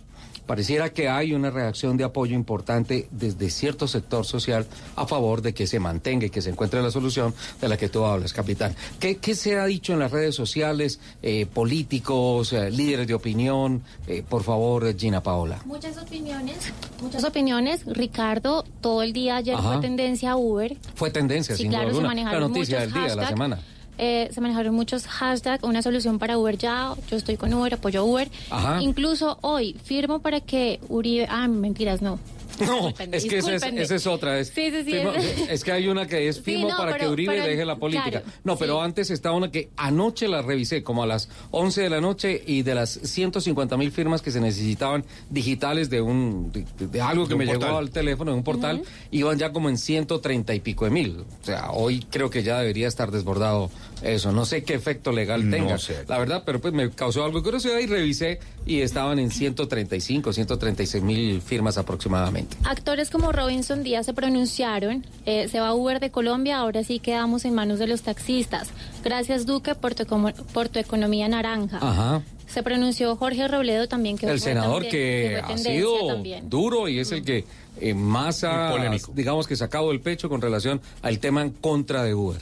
Pareciera 0.52 0.92
que 0.92 1.08
hay 1.08 1.32
una 1.32 1.48
reacción 1.48 1.96
de 1.96 2.04
apoyo 2.04 2.34
importante 2.34 3.08
desde 3.10 3.48
cierto 3.48 3.88
sector 3.88 4.26
social 4.26 4.66
a 4.96 5.06
favor 5.06 5.40
de 5.40 5.54
que 5.54 5.66
se 5.66 5.80
mantenga 5.80 6.26
y 6.26 6.28
que 6.28 6.42
se 6.42 6.50
encuentre 6.50 6.82
la 6.82 6.90
solución 6.90 7.32
de 7.58 7.70
la 7.70 7.78
que 7.78 7.88
tú 7.88 8.04
hablas, 8.04 8.34
capitán. 8.34 8.76
¿Qué, 9.00 9.16
qué 9.16 9.34
se 9.34 9.58
ha 9.58 9.64
dicho 9.64 9.94
en 9.94 9.98
las 10.00 10.10
redes 10.10 10.34
sociales, 10.34 11.00
eh, 11.22 11.46
políticos, 11.46 12.52
eh, 12.52 12.70
líderes 12.70 13.06
de 13.06 13.14
opinión? 13.14 13.82
Eh, 14.06 14.22
por 14.28 14.42
favor, 14.42 14.94
Gina 14.94 15.22
Paola. 15.22 15.58
Muchas 15.64 15.96
opiniones, 15.96 16.70
muchas 17.00 17.24
opiniones. 17.24 17.86
Ricardo, 17.86 18.66
todo 18.82 19.02
el 19.02 19.14
día 19.14 19.36
ayer 19.36 19.54
Ajá. 19.54 19.72
fue 19.72 19.80
tendencia 19.80 20.32
a 20.32 20.36
Uber. 20.36 20.76
Fue 20.94 21.10
tendencia, 21.10 21.56
Sí, 21.56 21.62
sin 21.62 21.70
claro, 21.70 21.92
duda 21.92 22.10
se. 22.10 22.34
La 22.34 22.40
noticia 22.40 22.80
del 22.80 22.92
día, 22.92 23.06
de 23.06 23.16
la 23.16 23.28
semana. 23.28 23.58
Eh, 23.98 24.28
se 24.32 24.40
manejaron 24.40 24.74
muchos 24.74 25.06
hashtags, 25.06 25.62
una 25.64 25.82
solución 25.82 26.18
para 26.18 26.38
Uber 26.38 26.56
ya, 26.56 26.94
yo 27.10 27.16
estoy 27.16 27.36
con 27.36 27.52
Uber, 27.52 27.74
apoyo 27.74 28.04
Uber. 28.04 28.30
Ajá. 28.50 28.82
Incluso 28.82 29.38
hoy 29.42 29.76
firmo 29.84 30.20
para 30.20 30.40
que 30.40 30.80
Uribe, 30.88 31.26
ah, 31.30 31.46
mentiras, 31.48 32.02
no. 32.02 32.18
No, 32.66 32.88
es 33.12 33.24
que 33.24 33.38
esa 33.38 33.54
es, 33.54 33.62
esa 33.62 33.94
es 33.94 34.06
otra. 34.06 34.38
Es, 34.38 34.48
Sí, 34.48 34.70
sí, 34.70 34.84
sí, 34.84 34.92
firma- 34.92 35.16
es- 35.16 35.48
es 35.50 35.64
que 35.64 35.72
hay 35.72 35.88
una 35.88 36.06
que 36.06 36.28
es 36.28 36.36
Sí, 36.36 36.42
firmo 36.42 36.68
no, 36.70 36.76
para 36.76 36.96
que 36.96 37.08
Uribe 37.08 37.34
pero- 37.34 37.46
deje 37.46 37.64
la 37.64 37.76
política. 37.76 38.10
claro, 38.22 38.26
no, 38.44 38.56
pero 38.56 38.82
antes 38.82 39.10
está 39.10 39.32
una 39.32 39.50
que 39.50 39.70
anoche 39.76 40.28
la 40.28 40.42
revisé, 40.42 40.82
como 40.82 41.02
a 41.02 41.06
las 41.06 41.28
11 41.50 41.82
de 41.82 41.90
la 41.90 42.00
noche, 42.00 42.42
y 42.46 42.62
de 42.62 42.74
las 42.74 42.90
150 42.90 43.76
mil 43.76 43.90
firmas 43.92 44.22
que 44.22 44.30
se 44.30 44.40
necesitaban 44.40 45.04
digitales 45.30 45.90
de 45.90 46.00
un 46.00 46.50
de, 46.52 46.64
de 46.86 47.00
algo 47.00 47.24
que 47.24 47.30
De 47.34 47.36
me 47.38 47.44
llegó 47.46 47.60
portal. 47.60 47.76
al 47.78 47.90
teléfono, 47.90 48.30
de 48.32 48.36
un 48.36 48.44
portal, 48.44 48.82
iban 49.10 49.38
ya 49.38 49.52
como 49.52 49.68
en 49.68 49.78
130 49.78 50.54
y 50.54 50.60
pico 50.60 50.84
de 50.84 50.90
mil. 50.90 51.18
O 51.20 51.44
sea, 51.44 51.70
hoy 51.72 52.04
creo 52.10 52.30
que 52.30 52.42
ya 52.42 52.58
debería 52.60 52.88
estar 52.88 53.10
desbordado 53.10 53.70
eso. 54.02 54.32
No 54.32 54.44
sé 54.44 54.64
qué 54.64 54.74
efecto 54.74 55.12
legal 55.12 55.48
No 55.48 55.56
tenga, 55.56 55.78
sé. 55.78 56.04
la 56.08 56.18
verdad, 56.18 56.42
pero 56.44 56.60
pues 56.60 56.74
me 56.74 56.90
causó 56.90 57.24
algo 57.24 57.38
de 57.38 57.44
curiosidad 57.44 57.78
y 57.78 57.86
revisé 57.86 58.40
y 58.66 58.80
estaban 58.80 59.18
en 59.18 59.30
135, 59.30 60.32
136 60.32 61.02
mil 61.02 61.40
firmas 61.42 61.78
aproximadamente. 61.78 62.56
Actores 62.64 63.10
como 63.10 63.32
Robinson 63.32 63.82
Díaz 63.82 64.06
se 64.06 64.14
pronunciaron, 64.14 65.04
eh, 65.26 65.48
se 65.48 65.60
va 65.60 65.74
Uber 65.74 66.00
de 66.00 66.10
Colombia, 66.10 66.58
ahora 66.58 66.84
sí 66.84 66.98
quedamos 66.98 67.44
en 67.44 67.54
manos 67.54 67.78
de 67.78 67.86
los 67.86 68.02
taxistas. 68.02 68.68
Gracias 69.04 69.46
Duque 69.46 69.74
por 69.74 69.94
tu, 69.94 70.06
por 70.52 70.68
tu 70.68 70.78
economía 70.78 71.28
naranja. 71.28 71.78
Ajá. 71.80 72.22
Se 72.46 72.62
pronunció 72.62 73.16
Jorge 73.16 73.48
Robledo 73.48 73.88
también, 73.88 74.18
que 74.18 74.26
el 74.26 74.32
fue 74.32 74.40
senador 74.40 74.82
también- 74.82 74.90
que 74.90 75.40
fue 75.46 75.54
ha 75.54 75.58
sido 75.58 76.06
también. 76.06 76.50
duro 76.50 76.86
y 76.88 76.98
es 76.98 77.10
el 77.12 77.24
que 77.24 77.46
eh, 77.80 77.94
más 77.94 78.44
ha, 78.44 78.74
digamos 79.14 79.46
que 79.46 79.56
sacado 79.56 79.90
el 79.90 80.00
pecho 80.00 80.28
con 80.28 80.42
relación 80.42 80.80
al 81.00 81.18
tema 81.18 81.40
en 81.40 81.50
contra 81.50 82.02
de 82.04 82.14
Uber. 82.14 82.38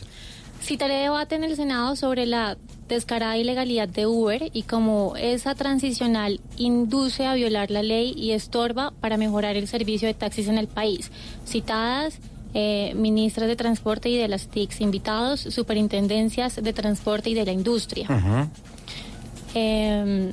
Citaré 0.62 0.94
debate 0.94 1.34
en 1.34 1.44
el 1.44 1.56
Senado 1.56 1.96
sobre 1.96 2.26
la 2.26 2.56
descarada 2.88 3.36
ilegalidad 3.36 3.88
de 3.88 4.06
Uber 4.06 4.50
y 4.52 4.62
cómo 4.64 5.14
esa 5.16 5.54
transicional 5.54 6.40
induce 6.56 7.26
a 7.26 7.34
violar 7.34 7.70
la 7.70 7.82
ley 7.82 8.12
y 8.16 8.32
estorba 8.32 8.92
para 9.00 9.16
mejorar 9.16 9.56
el 9.56 9.68
servicio 9.68 10.08
de 10.08 10.14
taxis 10.14 10.48
en 10.48 10.58
el 10.58 10.66
país. 10.66 11.10
Citadas 11.46 12.18
eh, 12.52 12.92
ministras 12.96 13.46
de 13.46 13.54
Transporte 13.54 14.08
y 14.08 14.16
de 14.16 14.26
las 14.26 14.48
TICs, 14.48 14.80
invitados 14.80 15.40
superintendencias 15.40 16.56
de 16.56 16.72
Transporte 16.72 17.30
y 17.30 17.34
de 17.34 17.44
la 17.44 17.52
Industria. 17.52 18.08
Eh, 19.54 20.32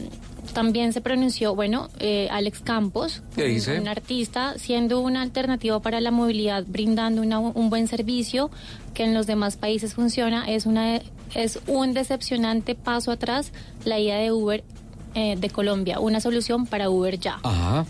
también 0.53 0.93
se 0.93 1.01
pronunció, 1.01 1.53
bueno, 1.55 1.89
eh, 1.99 2.27
Alex 2.31 2.59
Campos, 2.61 3.21
¿Qué 3.35 3.43
un, 3.43 3.49
dice? 3.49 3.79
un 3.79 3.87
artista, 3.87 4.55
siendo 4.57 4.99
una 5.01 5.21
alternativa 5.21 5.79
para 5.81 6.01
la 6.01 6.11
movilidad, 6.11 6.63
brindando 6.67 7.21
una- 7.21 7.39
un 7.39 7.69
buen 7.69 7.87
servicio 7.87 8.49
que 8.93 9.03
en 9.03 9.13
los 9.13 9.27
demás 9.27 9.55
países 9.57 9.93
funciona, 9.93 10.49
es, 10.49 10.65
una, 10.65 10.99
es 11.35 11.59
un 11.67 11.93
decepcionante 11.93 12.75
paso 12.75 13.11
atrás 13.11 13.51
la 13.85 13.99
idea 13.99 14.17
de 14.17 14.31
Uber 14.31 14.63
eh, 15.15 15.35
de 15.37 15.49
Colombia, 15.49 15.99
una 15.99 16.19
solución 16.19 16.65
para 16.67 16.89
Uber 16.89 17.19
ya. 17.19 17.39
Ajá. 17.43 17.85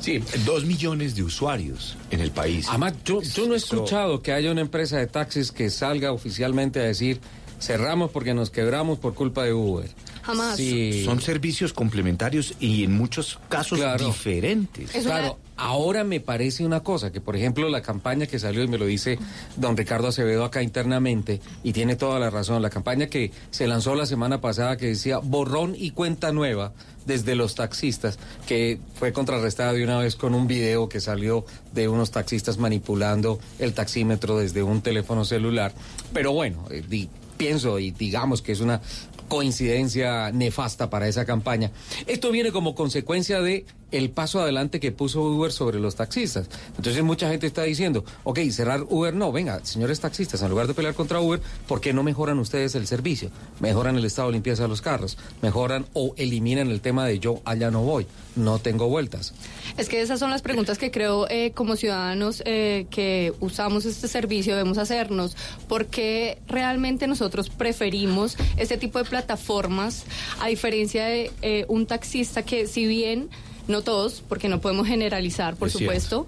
Sí, 0.00 0.22
dos 0.44 0.64
millones 0.64 1.16
de 1.16 1.24
usuarios 1.24 1.96
en 2.10 2.20
el 2.20 2.30
país. 2.30 2.66
Además, 2.68 2.94
yo, 3.04 3.20
yo 3.22 3.46
no 3.48 3.54
he 3.54 3.56
escuchado 3.56 4.22
que 4.22 4.32
haya 4.32 4.52
una 4.52 4.60
empresa 4.60 4.98
de 4.98 5.06
taxis 5.08 5.50
que 5.50 5.70
salga 5.70 6.12
oficialmente 6.12 6.78
a 6.78 6.84
decir 6.84 7.20
cerramos 7.58 8.10
porque 8.12 8.34
nos 8.34 8.50
quebramos 8.50 8.98
por 8.98 9.14
culpa 9.14 9.42
de 9.44 9.52
Uber. 9.54 9.88
Jamás. 10.26 10.56
Sí. 10.56 11.04
Son 11.04 11.20
servicios 11.20 11.72
complementarios 11.72 12.54
y 12.58 12.82
en 12.84 12.92
muchos 12.96 13.38
casos 13.48 13.78
Claro. 13.78 14.06
diferentes. 14.06 14.90
claro, 14.90 15.38
ahora 15.56 16.02
me 16.02 16.18
parece 16.20 16.64
una 16.66 16.80
cosa, 16.80 17.12
que 17.12 17.20
por 17.20 17.36
ejemplo 17.36 17.68
la 17.68 17.80
campaña 17.80 18.26
que 18.26 18.38
salió, 18.40 18.64
y 18.64 18.68
me 18.68 18.76
lo 18.76 18.86
dice 18.86 19.18
don 19.56 19.76
Ricardo 19.76 20.08
Acevedo 20.08 20.44
acá 20.44 20.62
internamente, 20.62 21.40
y 21.62 21.72
tiene 21.72 21.94
toda 21.94 22.18
la 22.18 22.28
razón, 22.28 22.60
la 22.60 22.70
campaña 22.70 23.06
que 23.06 23.30
se 23.50 23.66
lanzó 23.68 23.94
la 23.94 24.04
semana 24.04 24.40
pasada 24.40 24.76
que 24.76 24.86
decía 24.86 25.18
borrón 25.18 25.74
y 25.78 25.92
cuenta 25.92 26.32
nueva 26.32 26.72
desde 27.06 27.36
los 27.36 27.54
taxistas, 27.54 28.18
que 28.48 28.80
fue 28.98 29.12
contrarrestada 29.12 29.72
de 29.74 29.84
una 29.84 29.98
vez 29.98 30.16
con 30.16 30.34
un 30.34 30.48
video 30.48 30.88
que 30.88 31.00
salió 31.00 31.44
de 31.72 31.86
unos 31.88 32.10
taxistas 32.10 32.58
manipulando 32.58 33.38
el 33.60 33.74
taxímetro 33.74 34.38
desde 34.38 34.64
un 34.64 34.82
teléfono 34.82 35.24
celular. 35.24 35.72
Pero 36.12 36.32
bueno, 36.32 36.64
eh, 36.70 36.82
di- 36.88 37.08
pienso 37.36 37.78
y 37.78 37.90
digamos 37.92 38.42
que 38.42 38.50
es 38.52 38.60
una 38.60 38.80
coincidencia 39.26 40.30
nefasta 40.32 40.90
para 40.90 41.08
esa 41.08 41.24
campaña. 41.24 41.70
Esto 42.06 42.30
viene 42.30 42.52
como 42.52 42.74
consecuencia 42.74 43.40
de 43.40 43.66
el 43.96 44.10
paso 44.10 44.40
adelante 44.40 44.80
que 44.80 44.92
puso 44.92 45.22
Uber 45.22 45.52
sobre 45.52 45.80
los 45.80 45.96
taxistas. 45.96 46.48
Entonces 46.76 47.02
mucha 47.02 47.28
gente 47.28 47.46
está 47.46 47.62
diciendo, 47.62 48.04
ok, 48.24 48.40
cerrar 48.50 48.84
Uber 48.88 49.14
no, 49.14 49.32
venga, 49.32 49.64
señores 49.64 50.00
taxistas, 50.00 50.42
en 50.42 50.50
lugar 50.50 50.66
de 50.66 50.74
pelear 50.74 50.94
contra 50.94 51.20
Uber, 51.20 51.40
¿por 51.66 51.80
qué 51.80 51.92
no 51.92 52.02
mejoran 52.02 52.38
ustedes 52.38 52.74
el 52.74 52.86
servicio? 52.86 53.30
Mejoran 53.60 53.96
el 53.96 54.04
estado 54.04 54.28
de 54.28 54.34
limpieza 54.34 54.64
de 54.64 54.68
los 54.68 54.82
carros, 54.82 55.18
mejoran 55.42 55.86
o 55.92 56.14
eliminan 56.16 56.70
el 56.70 56.80
tema 56.80 57.06
de 57.06 57.18
yo 57.18 57.40
allá 57.44 57.70
no 57.70 57.82
voy, 57.82 58.06
no 58.34 58.58
tengo 58.58 58.88
vueltas. 58.88 59.32
Es 59.76 59.88
que 59.88 60.00
esas 60.00 60.18
son 60.18 60.30
las 60.30 60.42
preguntas 60.42 60.78
que 60.78 60.90
creo 60.90 61.26
eh, 61.28 61.52
como 61.54 61.76
ciudadanos 61.76 62.42
eh, 62.44 62.86
que 62.90 63.32
usamos 63.40 63.84
este 63.84 64.08
servicio 64.08 64.54
debemos 64.54 64.78
hacernos. 64.78 65.36
¿Por 65.68 65.86
qué 65.86 66.38
realmente 66.46 67.06
nosotros 67.06 67.50
preferimos 67.50 68.36
este 68.56 68.76
tipo 68.76 68.98
de 68.98 69.04
plataformas 69.04 70.04
a 70.40 70.48
diferencia 70.48 71.04
de 71.06 71.30
eh, 71.42 71.64
un 71.68 71.86
taxista 71.86 72.42
que 72.42 72.66
si 72.66 72.86
bien... 72.86 73.28
No 73.68 73.82
todos, 73.82 74.22
porque 74.28 74.48
no 74.48 74.60
podemos 74.60 74.86
generalizar, 74.86 75.56
por 75.56 75.68
Es 75.68 75.72
supuesto. 75.74 76.26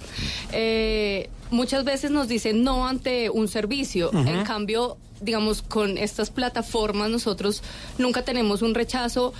eh, 0.52 1.28
muchas 1.50 1.84
veces 1.84 2.10
nos 2.10 2.28
dicen 2.28 2.64
no 2.64 2.86
ante 2.86 3.30
un 3.30 3.48
servicio. 3.48 4.10
En 4.12 4.44
cambio, 4.44 4.96
digamos, 5.20 5.62
con 5.62 5.98
estas 5.98 6.30
plataformas 6.30 7.10
nosotros 7.10 7.62
nunca 7.98 8.22
tenemos 8.22 8.62
un 8.62 8.74
rechazo 8.74 9.32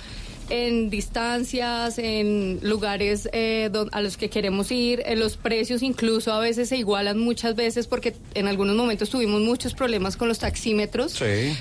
en 0.49 0.89
distancias, 0.89 1.99
en 1.99 2.59
lugares 2.63 3.29
eh, 3.33 3.69
don- 3.71 3.89
a 3.91 4.01
los 4.01 4.17
que 4.17 4.29
queremos 4.31 4.71
ir, 4.71 5.03
en 5.05 5.19
los 5.19 5.37
precios 5.37 5.83
incluso 5.83 6.33
a 6.33 6.39
veces 6.39 6.69
se 6.69 6.77
igualan 6.77 7.19
muchas 7.19 7.55
veces 7.55 7.85
porque 7.85 8.15
en 8.33 8.47
algunos 8.47 8.75
momentos 8.75 9.09
tuvimos 9.11 9.41
muchos 9.41 9.75
problemas 9.75 10.17
con 10.17 10.27
los 10.27 10.39
taxímetros. 10.39 11.13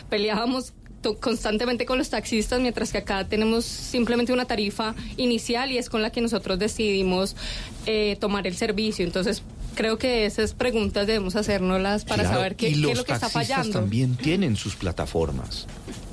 Peleábamos 0.09 0.73
to- 1.15 1.19
constantemente 1.21 1.87
con 1.87 1.99
los 1.99 2.11
taxistas, 2.11 2.61
mientras 2.61 2.93
que 2.93 2.99
acá 2.99 3.27
tenemos 3.29 3.65
simplemente 3.65 4.33
una 4.33 4.45
tarifa 4.45 4.95
inicial 5.17 5.71
y 5.73 5.79
es 5.79 5.89
con 5.91 6.03
la 6.03 6.11
que 6.11 6.21
nosotros 6.21 6.59
decidimos 6.59 7.37
eh, 7.87 8.17
tomar 8.21 8.47
el 8.47 8.55
servicio. 8.57 9.05
Entonces, 9.05 9.43
creo 9.75 9.99
que 9.99 10.27
esas 10.27 10.55
preguntas 10.55 11.07
debemos 11.07 11.37
hacérnoslas 11.37 12.05
para 12.05 12.23
Claro, 12.25 12.37
saber 12.39 12.57
qué, 12.57 12.69
y 12.71 12.75
qué 12.75 12.79
los 12.81 12.93
es 12.93 12.99
lo 12.99 13.05
que 13.05 13.13
está 13.13 13.29
taxistas 13.29 13.57
fallando. 13.57 13.79
también 13.81 14.17
tienen 14.17 14.57
sus 14.57 14.75
plataformas. 14.77 15.67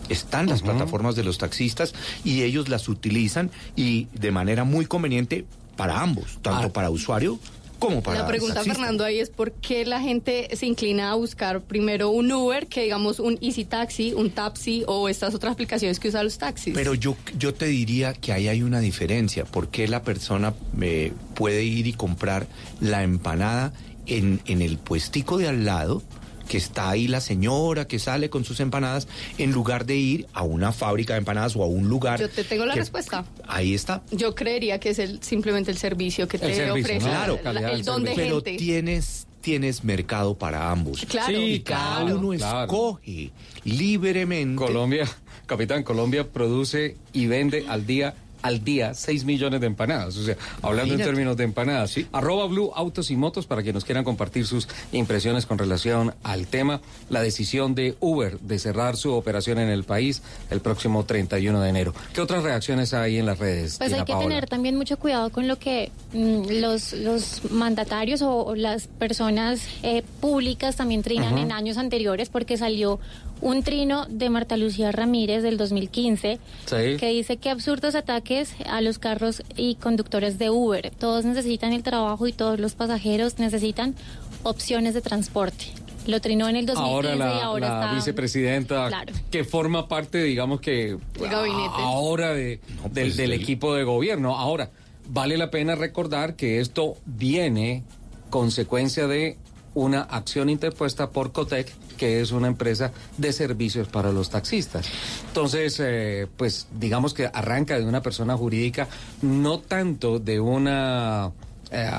Están 0.08 0.46
las 0.48 0.62
plataformas 0.62 1.16
de 1.16 1.24
los 1.24 1.39
taxistas 1.39 1.96
y 2.24 2.43
ellos 2.43 2.70
las 2.70 2.88
utilizan 2.89 3.50
y 3.76 4.06
de 4.14 4.30
manera 4.32 4.64
muy 4.64 4.86
conveniente 4.86 5.46
para 5.76 6.00
ambos, 6.00 6.38
tanto 6.43 6.72
para 6.72 6.91
usuario 6.91 7.39
como 7.80 8.02
para 8.02 8.20
La 8.20 8.28
pregunta. 8.28 8.64
Fernando, 8.64 9.04
ahí 9.04 9.20
es 9.20 9.30
por 9.30 9.52
qué 9.52 9.86
la 9.86 10.00
gente 10.02 10.50
se 10.56 10.66
inclina 10.66 11.12
a 11.12 11.16
buscar 11.16 11.62
primero 11.62 12.10
un 12.10 12.32
Uber 12.32 12.68
que 12.68 12.84
digamos 12.84 13.20
un 13.20 13.38
Easy 13.42 13.66
Taxi, 13.66 14.14
un 14.14 14.32
Tapsi 14.32 14.84
o 14.88 15.10
estas 15.10 15.36
otras 15.36 15.54
aplicaciones 15.54 16.00
que 16.00 16.10
usan 16.10 16.26
los 16.26 16.38
taxis. 16.38 16.74
Pero 16.74 16.94
yo, 16.94 17.16
yo 17.38 17.54
te 17.54 17.66
diría 17.66 18.14
que 18.14 18.34
ahí 18.34 18.48
hay 18.48 18.64
una 18.64 18.80
diferencia. 18.80 19.46
¿Por 19.46 19.70
qué 19.70 19.88
la 19.88 20.04
persona 20.04 20.54
eh, 20.82 21.14
puede 21.34 21.64
ir 21.64 21.88
y 21.88 21.94
comprar 21.94 22.48
la 22.80 23.04
empanada 23.04 23.74
en, 24.06 24.42
en 24.46 24.62
el 24.62 24.78
puestico 24.78 25.38
de 25.38 25.48
al 25.48 25.66
lado? 25.66 26.02
Que 26.48 26.58
está 26.58 26.89
ahí 26.89 27.08
la 27.08 27.22
señora 27.22 27.88
que 27.88 28.00
sale 28.00 28.30
con 28.30 28.43
sus 28.46 28.60
empanadas, 28.60 29.08
en 29.38 29.52
lugar 29.52 29.86
de 29.86 29.96
ir 29.96 30.28
a 30.34 30.43
una 30.43 30.72
fábrica 30.72 31.14
de 31.14 31.20
empanadas 31.20 31.56
o 31.56 31.64
a 31.64 31.68
un 31.68 31.88
lugar. 31.89 32.20
Yo 32.20 32.30
te 32.30 32.43
tengo 32.43 32.66
la 32.66 32.74
que- 32.74 32.80
respuesta. 32.82 33.26
Ahí 33.48 33.74
está. 33.74 34.04
Yo 34.12 34.36
creería 34.36 34.80
que 34.80 34.89
es 34.89 35.00
el, 35.00 35.22
simplemente 35.24 35.72
el 35.72 35.78
servicio 35.78 36.28
que 36.28 36.38
te 36.38 36.48
El 36.48 36.56
servicio, 36.56 36.82
ofrece 36.96 37.06
¿no? 37.06 37.12
Claro, 37.38 37.39
la- 37.62 37.72
el 37.72 37.84
don 37.84 38.04
de. 38.04 38.12
Pero 38.16 38.36
gente. 38.36 38.58
tienes 38.58 39.28
tienes 39.41 39.84
mercado 39.84 40.36
para 40.36 40.72
ambos. 40.72 41.06
Claro. 41.08 41.32
y 41.39 41.60
cada 41.60 42.02
claro, 42.02 42.18
uno 42.20 42.30
claro. 42.36 42.64
escoge 42.66 43.32
libremente. 43.64 44.56
Colombia, 44.56 45.06
capitán, 45.46 45.84
Colombia 45.84 46.28
produce 46.32 46.98
y 47.14 47.28
vende 47.28 47.66
al 47.68 47.86
día 47.86 48.16
al 48.46 48.64
día 48.64 48.93
6 48.93 49.26
millones 49.26 49.60
de 49.60 49.66
empanadas. 49.66 50.16
O 50.18 50.24
sea, 50.24 50.38
hablando 50.62 50.93
en 50.93 51.02
términos 51.02 51.36
de 51.36 51.46
empanadas. 51.46 51.96
Arroba 52.12 52.46
Blue 52.46 52.72
Autos 52.76 53.10
y 53.10 53.16
Motos 53.16 53.48
para 53.48 53.64
que 53.64 53.74
nos 53.74 53.86
quieran 53.86 54.04
compartir 54.04 54.46
sus 54.46 54.68
impresiones 54.91 55.48
con 55.48 55.58
relación 55.58 56.14
al 56.22 56.46
tema. 56.46 56.80
La 57.10 57.24
decisión 57.24 57.74
de 57.74 57.96
Uber 58.00 58.39
de 58.39 58.60
cerrar 58.60 58.98
su 58.98 59.14
operación 59.14 59.58
en 59.58 59.70
el 59.70 59.84
país 59.84 60.22
el 60.52 60.62
próximo 60.62 61.06
31 61.06 61.60
de 61.60 61.70
enero. 61.70 61.96
¿Qué 62.14 62.22
otras 62.22 62.43
reacciones 62.43 62.93
hay 62.93 63.18
en 63.18 63.26
las 63.26 63.39
redes? 63.39 63.80
Pues 63.80 63.91
hay 63.93 64.04
que 64.04 64.14
Paola? 64.14 64.28
tener 64.28 64.48
también 64.48 64.76
mucho 64.76 64.98
cuidado 64.98 65.32
con 65.32 65.48
lo 65.48 65.58
que 65.58 65.91
mm, 66.14 66.62
los, 66.62 66.93
los 66.93 67.50
mandatarios 67.50 68.22
o, 68.22 68.46
o 68.46 68.56
las 68.56 68.86
personas 68.86 69.62
eh, 69.82 70.04
públicas 70.22 70.76
también 70.76 71.02
trinan 71.02 71.39
en 71.39 71.52
años 71.52 71.78
anteriores, 71.78 72.30
porque 72.30 72.58
salió 72.58 73.00
un 73.42 73.64
trino 73.64 74.06
de 74.10 74.30
Marta 74.30 74.58
Lucía 74.58 74.92
Ramírez 74.92 75.44
del 75.44 75.58
2015 75.58 76.40
Sí. 76.66 76.76
que 76.98 77.08
dice 77.10 77.38
que 77.38 77.50
absurdos 77.50 77.94
ataques 77.96 78.54
a 78.66 78.82
los 78.82 78.98
carros 79.00 79.44
y 79.56 79.76
conductores 79.76 80.38
de 80.40 80.50
Uber. 80.50 80.92
Todos 80.98 81.26
necesitan 81.26 81.74
el 81.74 81.84
trabajo 81.84 82.28
y 82.28 82.34
todos 82.34 82.60
los 82.60 82.74
pasajeros 82.76 83.38
necesitan 83.40 83.96
opciones 84.44 84.94
de 84.94 85.02
transporte. 85.02 85.66
Lo 86.08 86.22
trinó 86.22 86.48
en 86.48 86.56
el 86.56 86.66
2015 86.68 86.94
Ahora 86.94 87.16
la, 87.16 87.36
y 87.38 87.42
ahora 87.42 87.70
la 87.70 87.82
está... 87.86 87.96
vicepresidenta 87.96 88.88
Claro. 88.90 89.14
que 89.32 89.44
forma 89.44 89.88
parte, 89.88 90.22
digamos 90.24 90.62
que 90.62 90.98
gabinete. 91.20 91.74
ahora 91.80 92.34
de, 92.34 92.60
del, 92.92 93.16
del 93.16 93.34
equipo 93.34 93.74
de 93.74 93.84
gobierno. 93.84 94.38
Ahora, 94.38 94.70
vale 95.10 95.36
la 95.38 95.50
pena 95.52 95.74
recordar 95.76 96.36
que 96.36 96.60
esto 96.62 96.96
viene 97.06 97.84
consecuencia 98.30 99.08
de 99.08 99.38
una 99.74 100.02
acción 100.02 100.50
interpuesta 100.50 101.10
por 101.10 101.32
Cotec, 101.32 101.72
que 101.96 102.22
es 102.22 102.32
una 102.32 102.48
empresa 102.48 102.91
de 103.18 103.34
servicios 103.34 103.88
para 103.88 104.12
los 104.12 104.30
taxistas. 104.30 104.88
Entonces, 105.28 105.80
eh, 105.84 106.28
pues 106.38 106.68
digamos 106.80 107.14
que 107.14 107.30
arranca 107.34 107.78
de 107.80 107.86
una 107.86 108.02
persona 108.02 108.38
jurídica, 108.38 108.88
no 109.22 109.60
tanto 109.60 110.20
de 110.20 110.39
una 110.39 111.32
eh, 111.72 111.89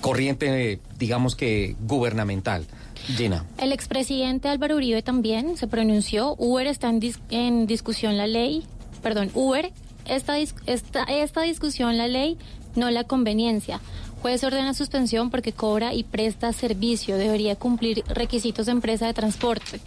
corriente, 0.00 0.80
digamos 0.98 1.36
que 1.36 1.76
gubernamental. 1.86 2.64
Gina. 3.16 3.46
El 3.56 3.72
expresidente 3.72 4.48
Álvaro 4.48 4.76
Uribe 4.76 5.02
también 5.02 5.56
se 5.56 5.66
pronunció. 5.66 6.34
Uber 6.38 6.66
está 6.66 6.90
en, 6.90 7.00
dis- 7.00 7.18
en 7.30 7.66
discusión 7.66 8.18
la 8.18 8.26
ley. 8.26 8.64
Perdón, 9.02 9.30
Uber, 9.34 9.72
esta, 10.04 10.38
esta, 10.38 11.04
esta 11.04 11.40
discusión 11.42 11.96
la 11.96 12.08
ley, 12.08 12.36
no 12.76 12.90
la 12.90 13.04
conveniencia. 13.04 13.80
Juez 14.22 14.44
ordena 14.44 14.74
suspensión 14.74 15.30
porque 15.30 15.52
cobra 15.52 15.94
y 15.94 16.04
presta 16.04 16.52
servicio. 16.52 17.16
Debería 17.16 17.56
cumplir 17.56 18.04
requisitos 18.06 18.66
de 18.66 18.72
empresa 18.72 19.06
de 19.06 19.14
transporte. 19.14 19.80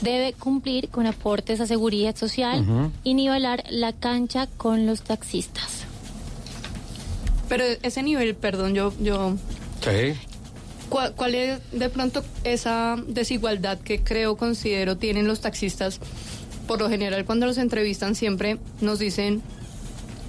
Debe 0.00 0.32
cumplir 0.34 0.88
con 0.88 1.06
aportes 1.06 1.60
a 1.60 1.66
seguridad 1.66 2.14
social 2.16 2.92
y 3.02 3.14
nivelar 3.14 3.64
la 3.70 3.92
cancha 3.92 4.46
con 4.56 4.86
los 4.86 5.02
taxistas. 5.02 5.84
Pero 7.48 7.64
ese 7.82 8.02
nivel, 8.02 8.34
perdón, 8.34 8.74
yo, 8.74 8.92
yo 9.00 9.36
Sí. 9.82 10.14
¿Cuál, 10.88 11.14
cuál 11.14 11.34
es 11.34 11.60
de 11.72 11.88
pronto 11.88 12.22
esa 12.44 12.96
desigualdad 13.08 13.78
que 13.78 14.02
creo, 14.02 14.36
considero, 14.36 14.96
tienen 14.96 15.26
los 15.26 15.40
taxistas? 15.40 15.98
Por 16.66 16.80
lo 16.80 16.88
general, 16.88 17.24
cuando 17.24 17.46
los 17.46 17.58
entrevistan, 17.58 18.14
siempre 18.14 18.58
nos 18.80 18.98
dicen, 18.98 19.42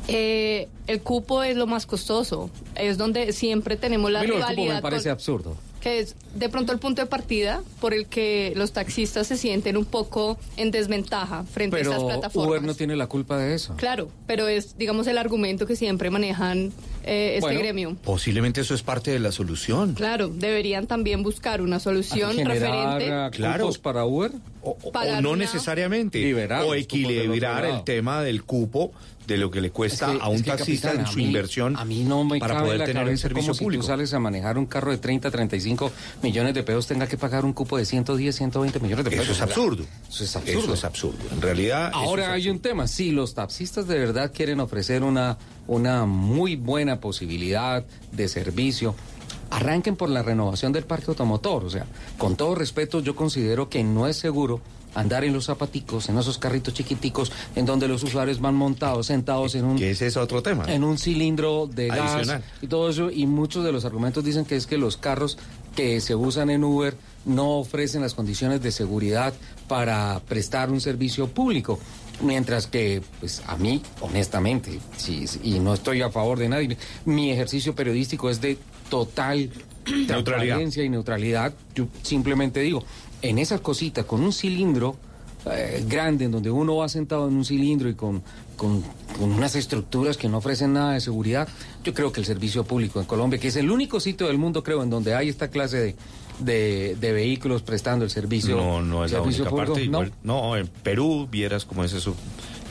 eh, 0.07 0.67
el 0.87 1.01
cupo 1.01 1.43
es 1.43 1.55
lo 1.55 1.67
más 1.67 1.85
costoso, 1.85 2.49
es 2.75 2.97
donde 2.97 3.31
siempre 3.33 3.77
tenemos 3.77 4.11
la 4.11 4.19
A 4.19 4.23
mí 4.23 4.27
lo 4.27 4.33
del 4.35 4.43
cupo 4.43 4.51
rivalidad. 4.53 4.75
me 4.75 4.81
parece 4.81 5.03
con- 5.03 5.11
absurdo. 5.13 5.57
que 5.79 5.99
es 5.99 6.15
de 6.35 6.47
pronto 6.49 6.71
el 6.71 6.79
punto 6.79 7.01
de 7.01 7.07
partida 7.07 7.61
por 7.81 7.93
el 7.93 8.07
que 8.07 8.53
los 8.55 8.71
taxistas 8.71 9.27
se 9.27 9.35
sienten 9.37 9.75
un 9.75 9.83
poco 9.85 10.37
en 10.55 10.71
desventaja 10.71 11.43
frente 11.43 11.75
a 11.77 11.81
estas 11.81 12.03
plataformas. 12.03 12.49
Uber 12.49 12.63
no 12.63 12.73
tiene 12.73 12.95
la 12.95 13.07
culpa 13.07 13.37
de 13.37 13.53
eso. 13.53 13.75
Claro, 13.75 14.09
pero 14.25 14.47
es, 14.47 14.77
digamos, 14.77 15.07
el 15.07 15.17
argumento 15.17 15.65
que 15.65 15.75
siempre 15.75 16.09
manejan 16.09 16.71
eh, 17.03 17.31
este 17.35 17.41
Bueno, 17.41 17.59
gremio. 17.59 17.97
Posiblemente 18.01 18.61
eso 18.61 18.73
es 18.73 18.81
parte 18.81 19.11
de 19.11 19.19
la 19.19 19.33
solución. 19.33 19.93
Claro, 19.93 20.29
deberían 20.29 20.87
también 20.87 21.21
buscar 21.21 21.61
una 21.61 21.79
solución 21.81 22.37
referente. 22.37 23.11
ah, 23.11 23.29
cupos 23.59 23.77
para 23.77 24.05
Uber. 24.05 24.31
O 24.61 24.77
no 25.21 25.31
una- 25.31 25.43
necesariamente. 25.43 26.19
Liberar 26.19 26.63
o 26.63 26.75
equilibrar 26.75 27.65
el 27.65 27.83
tema 27.83 28.21
del 28.23 28.43
cupo 28.45 28.93
de 29.27 29.37
lo 29.37 29.49
que 29.49 29.61
le 29.61 29.71
cuesta 29.71 30.11
Es 30.11 30.17
que- 30.19 30.23
a 30.23 30.27
un 30.27 30.35
es 30.35 30.43
que, 30.43 30.49
taxista 30.51 30.87
capitán, 30.89 31.05
en 31.07 31.11
su 31.11 31.17
mí- 31.19 31.25
inversión 31.25 31.77
A 31.77 31.85
mí 31.85 32.03
no 32.03 32.23
me 32.25 32.39
para 32.39 32.55
cabe 32.55 32.65
poder 32.65 32.79
la 32.79 32.85
tener 32.85 33.07
el 33.07 33.17
servicio 33.17 33.47
como 33.47 33.53
si 33.53 33.63
público. 33.63 33.81
tú 33.83 33.87
sales 33.87 34.13
a 34.13 34.19
manejar 34.19 34.57
un 34.57 34.65
carro 34.65 34.91
de 34.91 34.97
30, 34.97 35.31
35 35.31 35.91
millones 36.21 36.53
de 36.53 36.63
pesos, 36.63 36.87
tenga 36.87 37.07
que 37.07 37.17
pagar 37.17 37.45
un 37.45 37.53
cupo 37.53 37.77
de 37.77 37.85
110, 37.85 38.35
120 38.35 38.79
millones 38.79 39.05
de 39.05 39.11
pesos. 39.11 39.25
Eso 39.25 39.33
es 39.33 39.41
absurdo. 39.41 39.85
Eso 40.09 40.23
es 40.23 40.35
absurdo. 40.35 40.59
Eso 40.59 40.73
es 40.73 40.83
absurdo. 40.83 41.17
En 41.31 41.41
realidad. 41.41 41.91
Ahora 41.93 42.33
hay 42.33 42.49
un 42.49 42.59
tema, 42.59 42.87
si 42.87 43.11
los 43.11 43.33
taxistas 43.33 43.87
de 43.87 43.97
verdad 43.97 44.31
quieren 44.33 44.59
ofrecer 44.59 45.03
una, 45.03 45.37
una 45.67 46.05
muy 46.05 46.55
buena 46.57 46.99
posibilidad 46.99 47.85
de 48.11 48.27
servicio, 48.27 48.95
arranquen 49.51 49.95
por 49.95 50.09
la 50.09 50.23
renovación 50.23 50.71
del 50.73 50.83
parque 50.83 51.05
automotor. 51.09 51.63
O 51.65 51.69
sea, 51.69 51.85
con 52.17 52.35
todo 52.35 52.55
respeto, 52.55 52.99
yo 53.01 53.15
considero 53.15 53.69
que 53.69 53.83
no 53.83 54.07
es 54.07 54.17
seguro 54.17 54.61
andar 54.95 55.23
en 55.23 55.33
los 55.33 55.45
zapaticos, 55.45 56.09
en 56.09 56.17
esos 56.17 56.37
carritos 56.37 56.73
chiquiticos, 56.73 57.31
en 57.55 57.65
donde 57.65 57.87
los 57.87 58.03
usuarios 58.03 58.39
van 58.39 58.55
montados, 58.55 59.07
sentados 59.07 59.55
en 59.55 59.65
un... 59.65 59.77
Que 59.77 59.91
ese 59.91 60.07
es 60.07 60.17
otro 60.17 60.41
tema. 60.41 60.65
En 60.67 60.83
un 60.83 60.97
cilindro 60.97 61.67
de 61.67 61.91
Adicional. 61.91 62.41
gas 62.41 62.43
y 62.61 62.67
todo 62.67 62.89
eso. 62.89 63.11
Y 63.11 63.25
muchos 63.25 63.63
de 63.63 63.71
los 63.71 63.85
argumentos 63.85 64.23
dicen 64.23 64.45
que 64.45 64.55
es 64.55 64.67
que 64.67 64.77
los 64.77 64.97
carros 64.97 65.37
que 65.75 66.01
se 66.01 66.15
usan 66.15 66.49
en 66.49 66.63
Uber 66.63 66.95
no 67.25 67.57
ofrecen 67.57 68.01
las 68.01 68.13
condiciones 68.13 68.61
de 68.61 68.71
seguridad 68.71 69.33
para 69.67 70.21
prestar 70.27 70.69
un 70.69 70.81
servicio 70.81 71.27
público. 71.27 71.79
Mientras 72.21 72.67
que, 72.67 73.01
pues 73.19 73.41
a 73.47 73.57
mí, 73.57 73.81
honestamente, 74.01 74.79
sí, 74.97 75.25
sí, 75.27 75.39
y 75.43 75.59
no 75.59 75.73
estoy 75.73 76.01
a 76.03 76.11
favor 76.11 76.37
de 76.37 76.47
nadie, 76.47 76.77
mi 77.05 77.31
ejercicio 77.31 77.73
periodístico 77.73 78.29
es 78.29 78.39
de 78.39 78.57
total 78.89 79.49
transparencia 80.07 80.83
y 80.83 80.89
neutralidad. 80.89 81.53
Yo 81.75 81.87
simplemente 82.03 82.59
digo, 82.59 82.83
en 83.23 83.39
esas 83.39 83.61
cositas, 83.61 84.05
con 84.05 84.21
un 84.21 84.31
cilindro 84.33 84.95
eh, 85.51 85.83
grande, 85.87 86.25
en 86.25 86.31
donde 86.31 86.51
uno 86.51 86.75
va 86.77 86.87
sentado 86.89 87.27
en 87.27 87.35
un 87.35 87.43
cilindro 87.45 87.89
y 87.89 87.95
con, 87.95 88.21
con, 88.55 88.81
con 89.17 89.31
unas 89.31 89.55
estructuras 89.55 90.15
que 90.17 90.29
no 90.29 90.37
ofrecen 90.37 90.73
nada 90.73 90.93
de 90.93 91.01
seguridad, 91.01 91.47
yo 91.83 91.93
creo 91.93 92.11
que 92.11 92.19
el 92.21 92.25
servicio 92.25 92.63
público 92.63 92.99
en 92.99 93.05
Colombia, 93.05 93.39
que 93.39 93.47
es 93.47 93.55
el 93.55 93.71
único 93.71 93.99
sitio 93.99 94.27
del 94.27 94.37
mundo, 94.37 94.63
creo, 94.63 94.83
en 94.83 94.89
donde 94.89 95.15
hay 95.15 95.27
esta 95.29 95.49
clase 95.49 95.77
de, 95.79 95.95
de, 96.39 96.95
de 96.99 97.11
vehículos 97.11 97.61
prestando 97.61 98.05
el 98.05 98.11
servicio, 98.11 98.55
No, 98.55 98.81
no 98.81 99.03
es 99.03 99.11
la 99.11 99.21
única 99.21 99.49
público, 99.49 99.55
parte. 99.73 99.79
¿no? 99.87 100.03
igual- 100.03 100.13
no, 100.23 100.55
en 100.55 100.67
Perú 100.67 101.27
vieras 101.29 101.65
cómo 101.65 101.83
es 101.83 101.91
eso. 101.93 102.15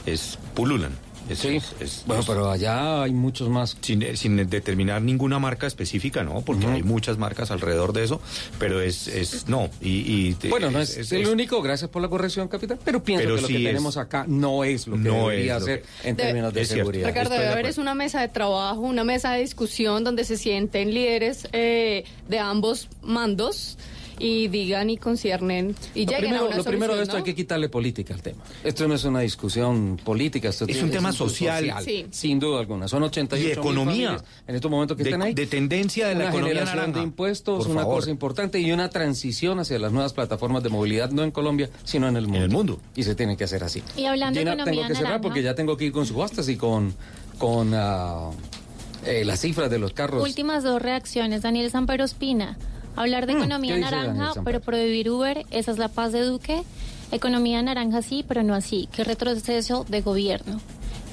Es 0.05 0.37
pululan. 0.55 0.91
Es- 1.29 1.39
Sí. 1.39 1.55
es- 1.55 1.75
es- 1.79 2.03
Bueno, 2.05 2.21
es- 2.21 2.27
pero 2.27 2.51
allá 2.51 3.03
hay 3.03 3.11
muchos 3.13 3.47
más. 3.49 3.77
Sin, 3.81 4.17
sin 4.17 4.35
determinar 4.49 5.01
ninguna 5.01 5.39
marca 5.39 5.67
específica, 5.67 6.23
¿no? 6.23 6.41
Porque 6.41 6.67
hay 6.67 6.83
muchas 6.83 7.17
marcas 7.17 7.49
alrededor 7.51 7.93
de 7.93 8.03
eso, 8.03 8.21
pero 8.59 8.81
es, 8.81 9.07
es 9.07 9.47
no. 9.47 9.69
Y, 9.81 10.29
y 10.29 10.33
te- 10.33 10.49
Bueno, 10.49 10.69
no 10.69 10.79
es, 10.81 11.11
el 11.11 11.27
único, 11.27 11.61
gracias 11.61 11.89
por 11.89 12.01
la 12.01 12.09
corrección, 12.09 12.47
capitán, 12.49 12.77
pero 12.83 13.03
pienso 13.03 13.23
Pero 13.23 13.35
que 13.35 13.41
lo 13.41 13.47
sí 13.47 13.53
que 13.53 13.59
es- 13.59 13.65
tenemos 13.65 13.97
acá 13.97 14.25
no 14.27 14.63
es 14.65 14.85
lo 14.87 14.95
que 14.95 15.01
No 15.01 15.29
debería 15.29 15.57
es 15.57 15.63
ser 15.65 15.81
que- 15.81 16.09
en 16.09 16.15
De- 16.17 16.23
términos 16.23 16.53
de 16.53 16.61
es 16.61 16.67
cierto. 16.67 16.81
seguridad. 16.81 17.07
Ricardo, 17.07 17.33
debe 17.35 17.47
haber 17.47 17.65
es 17.67 17.77
una 17.77 17.95
mesa 17.95 18.19
de 18.21 18.27
trabajo, 18.27 18.81
una 18.81 19.03
mesa 19.03 19.31
de 19.33 19.41
discusión 19.41 20.03
donde 20.03 20.25
se 20.25 20.37
sienten 20.37 20.93
líderes 20.93 21.47
eh, 21.53 22.03
de 22.27 22.39
ambos 22.39 22.89
mandos 23.01 23.77
y 24.23 24.47
digan 24.47 24.89
y 24.89 24.97
conciernen 24.97 25.75
y 25.93 26.05
Lo 26.05 26.11
lleguen 26.11 26.19
primero, 26.21 26.43
a 26.43 26.47
una 26.47 26.55
lo 26.57 26.63
primero 26.63 26.95
de 26.95 27.01
esto 27.03 27.13
¿no? 27.13 27.17
hay 27.17 27.23
que 27.25 27.35
quitarle 27.35 27.67
política 27.67 28.13
al 28.13 28.21
tema. 28.21 28.41
Esto 28.63 28.87
no 28.87 28.95
es 28.95 29.03
una 29.03 29.19
discusión 29.19 29.99
política, 30.03 30.47
esto 30.49 30.63
Es 30.63 30.69
tiene- 30.71 30.83
un 30.85 30.91
tema 30.91 31.11
social. 31.11 31.73
Sí. 31.83 32.05
sin 32.11 32.39
duda 32.39 32.59
alguna. 32.59 32.87
Son 32.87 33.03
88 33.03 33.47
Y 33.49 33.51
economía. 33.51 34.23
en 34.47 34.55
estos 34.55 34.71
momentos 34.71 34.95
que 34.95 35.03
de, 35.03 35.09
están 35.09 35.21
ahí. 35.23 35.33
de 35.33 35.45
tendencia 35.47 36.07
de 36.07 36.13
la 36.15 36.19
una 36.21 36.29
economía 36.29 36.53
generación 36.53 36.77
naranja. 36.79 36.99
de 36.99 37.03
impuestos, 37.03 37.57
Por 37.63 37.71
una 37.71 37.81
favor. 37.81 37.95
cosa 37.99 38.11
importante 38.11 38.59
y 38.59 38.71
una 38.71 38.89
transición 38.89 39.59
hacia 39.59 39.77
las 39.79 39.91
nuevas 39.91 40.13
plataformas 40.13 40.63
de 40.63 40.69
movilidad, 40.69 41.11
no 41.11 41.23
en 41.23 41.31
Colombia, 41.31 41.69
sino 41.83 42.07
en 42.07 42.15
el 42.15 42.27
mundo. 42.27 42.45
el 42.45 42.49
mundo. 42.51 42.79
Y 42.95 43.03
se 43.03 43.15
tiene 43.15 43.35
que 43.35 43.43
hacer 43.43 43.63
así. 43.63 43.83
Y 43.97 44.05
hablando 44.05 44.39
de 44.39 44.41
Gina, 44.45 44.53
economía 44.53 44.73
tengo 44.83 44.87
que 44.87 44.95
cerrar 44.95 45.09
naranja. 45.11 45.21
porque 45.21 45.43
ya 45.43 45.53
tengo 45.55 45.75
que 45.75 45.85
ir 45.85 45.91
con 45.91 46.05
subastas 46.05 46.47
y 46.47 46.55
con, 46.55 46.93
con 47.37 47.73
ah, 47.73 48.29
eh, 49.05 49.25
las 49.25 49.41
cifras 49.41 49.69
de 49.69 49.79
los 49.79 49.91
carros. 49.91 50.23
Últimas 50.23 50.63
dos 50.63 50.81
reacciones. 50.81 51.41
Daniel 51.41 51.69
Sampero 51.69 52.05
Espina. 52.05 52.57
Hablar 52.95 53.25
de 53.25 53.33
Mm, 53.33 53.37
economía 53.37 53.73
¿qué 53.75 53.79
dice 53.79 53.91
Daniel 53.91 54.17
naranja, 54.17 54.41
pero 54.43 54.61
prohibir 54.61 55.09
Uber, 55.09 55.45
esa 55.51 55.71
es 55.71 55.77
la 55.77 55.87
paz 55.87 56.11
de 56.11 56.21
Duque. 56.21 56.63
Economía 57.11 57.61
naranja 57.61 58.01
sí, 58.01 58.25
pero 58.27 58.43
no 58.43 58.53
así. 58.55 58.89
Qué 58.91 59.03
retroceso 59.03 59.85
de 59.87 60.01
gobierno. 60.01 60.59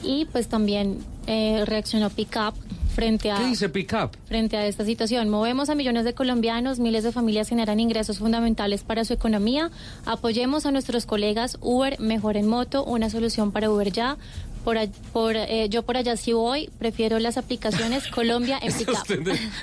Y 0.03 0.24
pues 0.26 0.49
también 0.49 0.99
eh, 1.26 1.64
reaccionó 1.66 2.11
Pickup 2.11 2.55
frente 2.95 3.31
a... 3.31 3.37
¿Qué 3.37 3.45
dice 3.45 3.68
Pickup? 3.68 4.16
Frente 4.26 4.57
a 4.57 4.66
esta 4.66 4.85
situación, 4.85 5.28
movemos 5.28 5.68
a 5.70 5.74
millones 5.74 6.05
de 6.05 6.14
colombianos, 6.14 6.78
miles 6.78 7.05
de 7.05 7.12
familias 7.12 7.49
generan 7.49 7.81
ingresos 7.81 8.18
fundamentales 8.18 8.83
para 8.83 9.05
su 9.05 9.12
economía. 9.12 9.70
Apoyemos 10.07 10.66
a 10.66 10.70
nuestros 10.72 11.07
colegas 11.07 11.59
Uber, 11.61 12.01
mejor 12.01 12.37
en 12.37 12.47
moto, 12.47 12.85
una 12.85 13.11
solución 13.11 13.53
para 13.53 13.70
Uber 13.70 13.93
ya. 13.93 14.16
Por, 14.64 14.76
por 15.12 15.36
eh, 15.36 15.68
yo 15.70 15.82
por 15.84 15.96
allá 15.96 16.16
sí 16.18 16.32
voy, 16.34 16.68
prefiero 16.78 17.18
las 17.18 17.38
aplicaciones 17.38 18.06
Colombia 18.14 18.58
en 18.62 18.70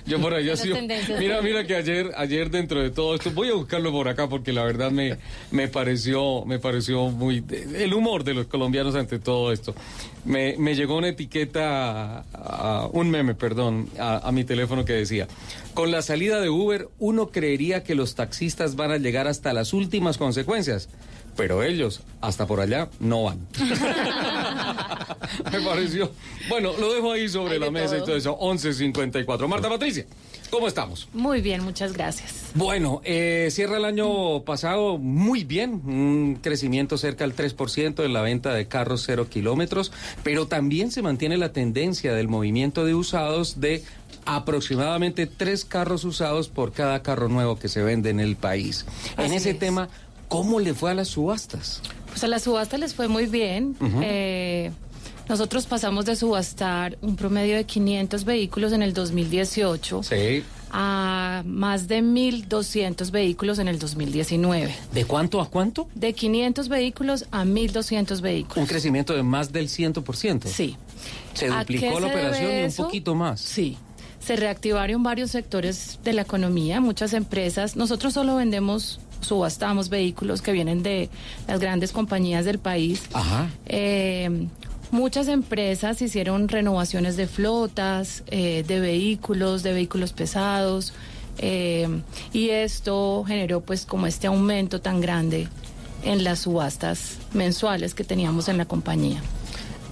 Yo 0.07 0.19
por 0.19 0.33
allá 0.33 0.57
sí. 0.57 0.69
Mira, 1.19 1.41
mira 1.41 1.67
que 1.67 1.75
ayer, 1.75 2.11
ayer 2.17 2.49
dentro 2.49 2.81
de 2.81 2.89
todo 2.89 3.13
esto, 3.13 3.29
voy 3.31 3.49
a 3.49 3.53
buscarlo 3.53 3.91
por 3.91 4.07
acá 4.07 4.27
porque 4.27 4.51
la 4.53 4.63
verdad 4.63 4.89
me, 4.89 5.17
me 5.51 5.67
pareció, 5.67 6.45
me 6.45 6.57
pareció 6.57 7.09
muy 7.09 7.43
el 7.75 7.93
humor 7.93 8.23
de 8.23 8.33
los 8.33 8.47
colombianos 8.47 8.95
ante 8.95 9.19
todo 9.19 9.51
esto. 9.51 9.75
Me, 10.25 10.55
me 10.57 10.75
llegó 10.75 10.97
una 10.97 11.09
etiqueta, 11.09 12.25
a- 12.33 12.89
un 12.91 13.09
meme, 13.11 13.35
perdón, 13.35 13.89
a, 13.99 14.27
a 14.27 14.31
mi 14.31 14.43
teléfono 14.43 14.83
que 14.83 14.93
decía: 14.93 15.27
con 15.73 15.91
la 15.91 16.01
salida 16.01 16.41
de 16.41 16.49
Uber, 16.49 16.89
uno 16.99 17.27
creería 17.29 17.83
que 17.83 17.93
los 17.95 18.15
taxistas 18.15 18.75
van 18.75 18.91
a 18.91 18.97
llegar 18.97 19.27
hasta 19.27 19.53
las 19.53 19.73
últimas 19.73 20.17
consecuencias. 20.17 20.89
Pero 21.37 21.63
ellos, 21.63 22.01
hasta 22.19 22.45
por 22.47 22.59
allá, 22.59 22.89
no 22.99 23.23
van. 23.23 23.47
Me 25.51 25.61
pareció. 25.61 26.11
Bueno, 26.49 26.71
lo 26.79 26.93
dejo 26.93 27.11
ahí 27.11 27.29
sobre 27.29 27.53
Hay 27.53 27.59
la 27.59 27.71
mesa 27.71 27.95
y 27.95 27.99
todo. 27.99 28.07
todo 28.07 28.15
eso. 28.17 28.39
11.54. 28.39 29.47
Marta 29.47 29.69
Patricia, 29.69 30.05
¿cómo 30.49 30.67
estamos? 30.67 31.07
Muy 31.13 31.41
bien, 31.41 31.63
muchas 31.63 31.93
gracias. 31.93 32.51
Bueno, 32.55 33.01
eh, 33.03 33.49
cierra 33.51 33.77
el 33.77 33.85
año 33.85 34.41
pasado 34.43 34.97
muy 34.97 35.43
bien, 35.43 35.81
un 35.85 36.39
crecimiento 36.41 36.97
cerca 36.97 37.23
del 37.27 37.35
3% 37.35 38.03
en 38.03 38.13
la 38.13 38.21
venta 38.21 38.53
de 38.53 38.67
carros 38.67 39.03
cero 39.05 39.27
kilómetros, 39.29 39.91
pero 40.23 40.47
también 40.47 40.91
se 40.91 41.01
mantiene 41.01 41.37
la 41.37 41.53
tendencia 41.53 42.13
del 42.13 42.27
movimiento 42.27 42.83
de 42.85 42.95
usados 42.95 43.59
de 43.59 43.83
aproximadamente 44.25 45.25
tres 45.27 45.63
carros 45.65 46.03
usados 46.03 46.49
por 46.49 46.73
cada 46.73 47.01
carro 47.01 47.29
nuevo 47.29 47.57
que 47.57 47.69
se 47.69 47.81
vende 47.81 48.09
en 48.09 48.19
el 48.19 48.35
país. 48.35 48.85
en 49.17 49.31
ese 49.33 49.51
es. 49.51 49.59
tema, 49.59 49.89
¿cómo 50.27 50.59
le 50.59 50.73
fue 50.73 50.91
a 50.91 50.93
las 50.93 51.09
subastas? 51.09 51.81
Pues 52.07 52.23
a 52.23 52.27
la 52.27 52.39
subasta 52.39 52.77
les 52.77 52.93
fue 52.93 53.07
muy 53.07 53.25
bien. 53.27 53.75
Eh, 54.01 54.71
nosotros 55.29 55.65
pasamos 55.65 56.05
de 56.05 56.15
subastar 56.15 56.97
un 57.01 57.15
promedio 57.15 57.55
de 57.55 57.65
500 57.65 58.23
vehículos 58.23 58.71
en 58.73 58.81
el 58.81 58.93
2018 58.93 60.03
Sí. 60.03 60.43
a 60.71 61.43
más 61.45 61.87
de 61.87 62.01
1.200 62.01 63.11
vehículos 63.11 63.59
en 63.59 63.67
el 63.67 63.77
2019. 63.79 64.73
¿De 64.93 65.05
cuánto 65.05 65.41
a 65.41 65.49
cuánto? 65.49 65.87
De 65.95 66.13
500 66.13 66.69
vehículos 66.69 67.25
a 67.31 67.43
1.200 67.45 68.21
vehículos. 68.21 68.57
Un 68.57 68.65
crecimiento 68.67 69.13
de 69.13 69.23
más 69.23 69.51
del 69.51 69.67
100%. 69.69 70.47
Sí. 70.47 70.77
Se 71.33 71.47
¿A 71.47 71.59
duplicó 71.59 71.99
la 71.99 72.07
se 72.07 72.13
operación 72.15 72.51
y 72.51 72.63
un 72.65 72.73
poquito 72.73 73.15
más. 73.15 73.39
Sí. 73.41 73.77
Se 74.19 74.35
reactivaron 74.35 75.03
varios 75.03 75.31
sectores 75.31 75.99
de 76.03 76.11
la 76.13 76.23
economía, 76.23 76.81
muchas 76.81 77.13
empresas. 77.13 77.75
Nosotros 77.77 78.13
solo 78.13 78.35
vendemos, 78.35 78.99
subastamos 79.21 79.89
vehículos 79.89 80.41
que 80.41 80.51
vienen 80.51 80.83
de 80.83 81.09
las 81.47 81.59
grandes 81.59 81.91
compañías 81.91 82.45
del 82.45 82.59
país. 82.59 83.03
Ajá. 83.13 83.49
Eh, 83.65 84.47
muchas 84.91 85.27
empresas 85.27 86.01
hicieron 86.01 86.47
renovaciones 86.47 87.17
de 87.17 87.27
flotas, 87.27 88.23
eh, 88.27 88.63
de 88.67 88.79
vehículos, 88.79 89.63
de 89.63 89.73
vehículos 89.73 90.13
pesados. 90.13 90.93
eh, 91.39 91.87
y 92.33 92.49
esto 92.49 93.23
generó 93.27 93.61
pues 93.61 93.85
como 93.85 94.07
este 94.07 94.25
aumento 94.25 94.81
tan 94.81 95.01
grande 95.01 95.47
en 96.03 96.23
las 96.23 96.39
subastas 96.39 97.17
mensuales 97.33 97.93
que 97.93 98.03
teníamos 98.03 98.47
en 98.49 98.57
la 98.57 98.65
compañía. 98.65 99.21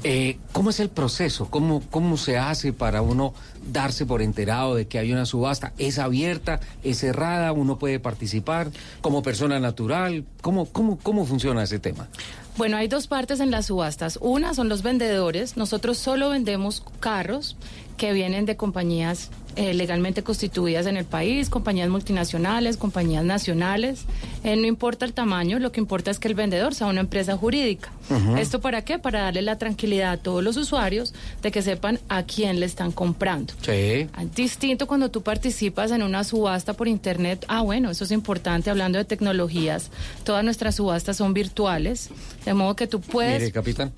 Eh, 0.08 0.38
¿Cómo 0.52 0.70
es 0.70 0.80
el 0.80 0.90
proceso? 0.90 1.50
¿Cómo, 1.50 1.82
¿Cómo 1.90 2.16
se 2.16 2.38
hace 2.38 2.74
para 2.74 3.02
uno 3.02 3.34
darse 3.72 4.06
por 4.06 4.22
enterado 4.22 4.76
de 4.76 4.88
que 4.88 5.00
hay 5.00 5.12
una 5.12 5.26
subasta? 5.26 5.74
¿Es 5.80 5.98
abierta? 5.98 6.60
¿Es 6.84 7.00
cerrada? 7.00 7.52
¿Uno 7.54 7.80
puede 7.80 8.00
participar 8.00 8.70
como 9.02 9.24
persona 9.24 9.60
natural? 9.60 10.24
¿Cómo, 10.42 10.68
cómo, 10.68 11.00
cómo 11.00 11.26
funciona 11.26 11.64
ese 11.64 11.80
tema? 11.80 12.08
Bueno, 12.56 12.78
hay 12.78 12.88
dos 12.88 13.08
partes 13.08 13.40
en 13.40 13.50
las 13.50 13.66
subastas. 13.66 14.20
Una 14.22 14.54
son 14.54 14.70
los 14.70 14.84
vendedores. 14.84 15.58
Nosotros 15.58 15.98
solo 15.98 16.30
vendemos 16.30 16.84
carros 17.00 17.58
que 17.98 18.14
vienen 18.14 18.46
de 18.46 18.58
compañías 18.58 19.32
eh, 19.56 19.74
legalmente 19.74 20.24
constituidas 20.24 20.86
en 20.86 20.98
el 20.98 21.06
país, 21.06 21.50
compañías 21.50 21.90
multinacionales, 21.90 22.78
compañías 22.78 23.24
nacionales. 23.24 24.06
Eh, 24.44 24.56
no 24.56 24.68
importa 24.68 25.06
el 25.06 25.14
tamaño, 25.14 25.60
lo 25.60 25.72
que 25.72 25.80
importa 25.80 26.12
es 26.12 26.20
que 26.20 26.28
el 26.28 26.36
vendedor 26.36 26.76
sea 26.76 26.88
una 26.88 27.02
empresa 27.02 27.38
jurídica. 27.38 27.92
¿Esto 28.38 28.62
para 28.62 28.84
qué? 28.84 29.00
Para 29.00 29.22
darle 29.22 29.42
la 29.42 29.58
tranquilidad 29.58 30.12
a 30.12 30.18
todos 30.18 30.44
los 30.44 30.58
usuarios 30.58 31.14
de 31.42 31.52
que 31.52 31.62
sepan 31.62 32.00
a 32.10 32.24
quién 32.24 32.60
le 32.60 32.66
están 32.66 32.92
comprando. 32.92 33.54
Sí. 33.62 34.08
Distinto 34.36 34.88
cuando 34.88 35.10
tú 35.10 35.22
participas 35.22 35.92
en 35.92 36.04
una 36.04 36.24
subasta 36.24 36.74
por 36.74 36.88
internet. 36.88 37.46
Ah, 37.48 37.62
bueno, 37.62 37.90
eso 37.90 38.04
es 38.04 38.12
importante 38.12 38.70
hablando 38.70 38.98
de 38.98 39.06
tecnologías. 39.06 39.90
Todas 40.24 40.44
nuestras 40.44 40.76
subastas 40.76 41.18
son 41.18 41.34
virtuales, 41.34 42.10
de 42.46 42.54
modo 42.54 42.76
que 42.76 42.88
tú 42.88 43.02
puedes... 43.02 43.40
Mire, 43.40 43.52
capitán. 43.52 43.92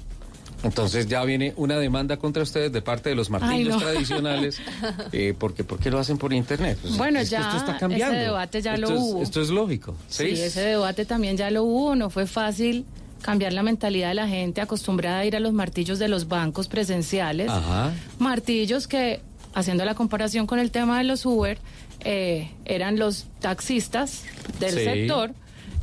Entonces 0.63 1.07
ya 1.07 1.23
viene 1.23 1.53
una 1.55 1.77
demanda 1.77 2.17
contra 2.17 2.41
ustedes 2.43 2.71
de 2.71 2.81
parte 2.81 3.09
de 3.09 3.15
los 3.15 3.29
martillos 3.29 3.75
no. 3.75 3.79
tradicionales. 3.79 4.59
eh, 5.11 5.33
porque, 5.37 5.63
¿Por 5.63 5.79
qué 5.79 5.91
lo 5.91 5.99
hacen 5.99 6.17
por 6.17 6.33
internet? 6.33 6.77
Pues, 6.81 6.97
Bueno, 6.97 7.19
es 7.19 7.29
ya 7.29 7.41
esto 7.41 7.57
está 7.57 7.77
cambiando. 7.77 8.15
ese 8.15 8.23
debate 8.25 8.61
ya 8.61 8.73
Esto 8.75 8.87
lo 8.89 8.93
es- 8.95 9.01
hubo. 9.01 9.21
Esto 9.21 9.41
es 9.41 9.49
lógico. 9.49 9.95
Sí, 10.09 10.23
ese 10.31 10.61
debate 10.61 11.05
también 11.05 11.37
ya 11.37 11.51
lo 11.51 11.63
hubo. 11.63 11.95
No 11.95 12.09
fue 12.09 12.25
fácil 12.25 12.85
cambiar 13.21 13.53
la 13.53 13.63
mentalidad 13.63 14.09
de 14.09 14.13
la 14.15 14.27
gente 14.27 14.61
acostumbrada 14.61 15.19
a 15.19 15.25
ir 15.25 15.35
a 15.35 15.39
los 15.39 15.53
martillos 15.53 15.99
de 15.99 16.07
los 16.07 16.27
bancos 16.27 16.67
presenciales. 16.67 17.49
Ajá. 17.49 17.91
Martillos 18.19 18.87
que, 18.87 19.21
haciendo 19.53 19.85
la 19.85 19.95
comparación 19.95 20.47
con 20.47 20.59
el 20.59 20.71
tema 20.71 20.97
de 20.97 21.03
los 21.03 21.25
Uber, 21.25 21.57
eh, 22.01 22.51
eran 22.65 22.97
los 22.99 23.25
taxistas 23.39 24.23
del 24.59 24.71
Sí. 24.73 24.83
sector 24.83 25.31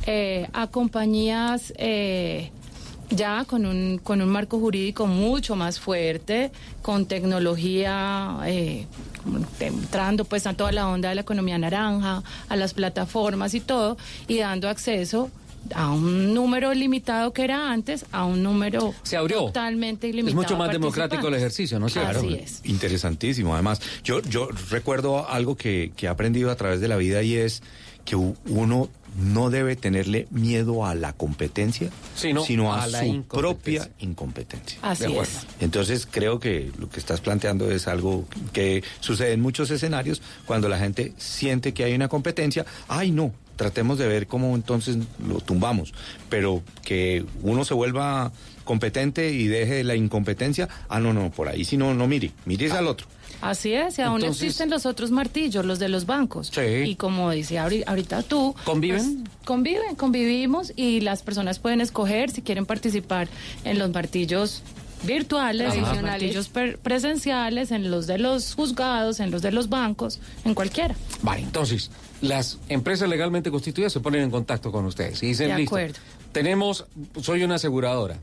eh, 0.07 0.47
a 0.53 0.67
compañías 0.67 1.73
eh, 1.77 2.51
ya 3.09 3.45
con 3.45 3.65
un, 3.65 3.99
con 4.03 4.21
un 4.21 4.29
marco 4.29 4.59
jurídico 4.59 5.07
mucho 5.07 5.55
más 5.55 5.79
fuerte, 5.79 6.51
con 6.81 7.05
tecnología 7.05 8.37
eh, 8.45 8.85
entrando 9.59 10.25
pues 10.25 10.47
a 10.47 10.53
toda 10.53 10.71
la 10.71 10.87
onda 10.87 11.09
de 11.09 11.15
la 11.15 11.21
economía 11.21 11.57
naranja, 11.57 12.23
a 12.49 12.55
las 12.55 12.73
plataformas 12.73 13.53
y 13.53 13.59
todo, 13.59 13.97
y 14.27 14.37
dando 14.39 14.69
acceso 14.69 15.29
a 15.73 15.91
un 15.91 16.33
número 16.33 16.73
limitado 16.73 17.33
que 17.33 17.43
era 17.43 17.71
antes, 17.71 18.05
a 18.11 18.25
un 18.25 18.43
número 18.43 18.93
Se 19.01 19.17
abrió. 19.17 19.45
totalmente 19.45 20.07
ilimitado. 20.07 20.41
Es 20.41 20.47
mucho 20.49 20.57
más 20.57 20.71
democrático 20.71 21.27
el 21.27 21.33
ejercicio, 21.33 21.79
¿no 21.79 21.89
cierto? 21.89 22.19
Así 22.19 22.35
es. 22.35 22.61
Interesantísimo. 22.65 23.53
Además, 23.55 23.81
yo, 24.03 24.21
yo 24.21 24.49
recuerdo 24.69 25.27
algo 25.27 25.55
que, 25.55 25.91
que 25.95 26.05
he 26.05 26.09
aprendido 26.09 26.51
a 26.51 26.55
través 26.55 26.81
de 26.81 26.87
la 26.87 26.97
vida 26.97 27.23
y 27.23 27.35
es 27.35 27.63
que 28.05 28.15
uno 28.15 28.89
no 29.17 29.49
debe 29.49 29.75
tenerle 29.77 30.27
miedo 30.29 30.85
a 30.85 30.93
la 30.93 31.13
competencia, 31.13 31.89
Sino 32.15 32.43
sino 32.43 32.73
a, 32.73 32.83
a 32.83 32.87
la 32.87 32.99
su 32.99 33.05
incompetencia. 33.05 33.39
propia 33.39 33.89
incompetencia. 33.99 34.79
Así 34.81 35.03
De 35.03 35.09
acuerdo. 35.11 35.31
es. 35.31 35.47
Entonces 35.61 36.07
creo 36.09 36.39
que 36.39 36.69
lo 36.77 36.89
que 36.89 36.99
estás 36.99 37.21
planteando 37.21 37.71
es 37.71 37.87
algo 37.87 38.25
que 38.51 38.83
sucede 38.99 39.31
en 39.31 39.41
muchos 39.41 39.71
escenarios 39.71 40.21
cuando 40.45 40.67
la 40.69 40.77
gente 40.77 41.13
siente 41.17 41.73
que 41.73 41.85
hay 41.85 41.93
una 41.93 42.09
competencia. 42.09 42.65
Ay, 42.89 43.11
no, 43.11 43.31
tratemos 43.55 43.97
de 43.97 44.07
ver 44.07 44.27
cómo 44.27 44.53
entonces 44.53 44.97
lo 45.25 45.39
tumbamos. 45.39 45.93
Pero 46.29 46.61
que 46.83 47.23
uno 47.41 47.63
se 47.63 47.73
vuelva 47.73 48.33
competente 48.65 49.31
y 49.31 49.47
deje 49.47 49.85
la 49.85 49.95
incompetencia. 49.95 50.67
Ah, 50.89 50.99
no, 50.99 51.13
no, 51.13 51.31
por 51.31 51.47
ahí 51.47 51.63
si 51.63 51.77
no, 51.77 51.93
no 51.93 52.05
mire, 52.07 52.31
mires 52.45 52.73
al 52.73 52.87
otro. 52.87 53.07
Así 53.49 53.73
es, 53.73 53.97
y 53.99 54.01
aún 54.01 54.21
Entonces- 54.21 54.43
existen 54.43 54.69
los 54.69 54.85
otros 54.85 55.11
martillos, 55.11 55.65
los 55.65 55.79
de 55.79 55.89
los 55.89 56.05
bancos. 56.05 56.51
Y 56.57 56.95
como 56.95 57.31
ahori- 57.31 57.83
ahorita 57.85 58.23
tú... 58.23 58.55
¿Conviven? 58.65 59.23
pues, 59.23 59.45
conviven, 59.45 59.95
convivimos 59.95 60.73
y 60.75 61.01
las 61.01 61.21
personas 61.23 61.59
pueden 61.59 61.81
escoger 61.81 62.31
si 62.31 62.41
quieren 62.41 62.65
participar 62.65 63.27
en 63.63 63.77
los 63.79 63.91
martillos 63.91 64.61
virtuales, 65.03 65.75
en 65.75 65.81
los 65.81 66.01
martillos 66.01 66.49
presenciales, 66.81 67.71
en 67.71 67.91
los 67.91 68.07
de 68.07 68.17
los 68.17 68.55
juzgados, 68.55 69.19
en 69.19 69.29
los 69.29 69.41
de 69.41 69.51
los 69.51 69.69
bancos, 69.69 70.19
en 70.45 70.55
cualquiera. 70.55 70.95
Vale, 71.21 71.41
entonces, 71.43 71.91
las 72.21 72.57
empresas 72.69 73.07
legalmente 73.09 73.51
constituidas 73.51 73.93
se 73.93 73.99
ponen 73.99 74.21
en 74.21 74.31
contacto 74.31 74.71
con 74.71 74.85
ustedes 74.85 75.21
y 75.21 75.27
dicen, 75.27 75.49
De 75.49 75.57
listo, 75.57 75.75
acuerdo. 75.75 75.99
tenemos, 76.31 76.85
soy 77.21 77.43
una 77.43 77.55
aseguradora, 77.55 78.17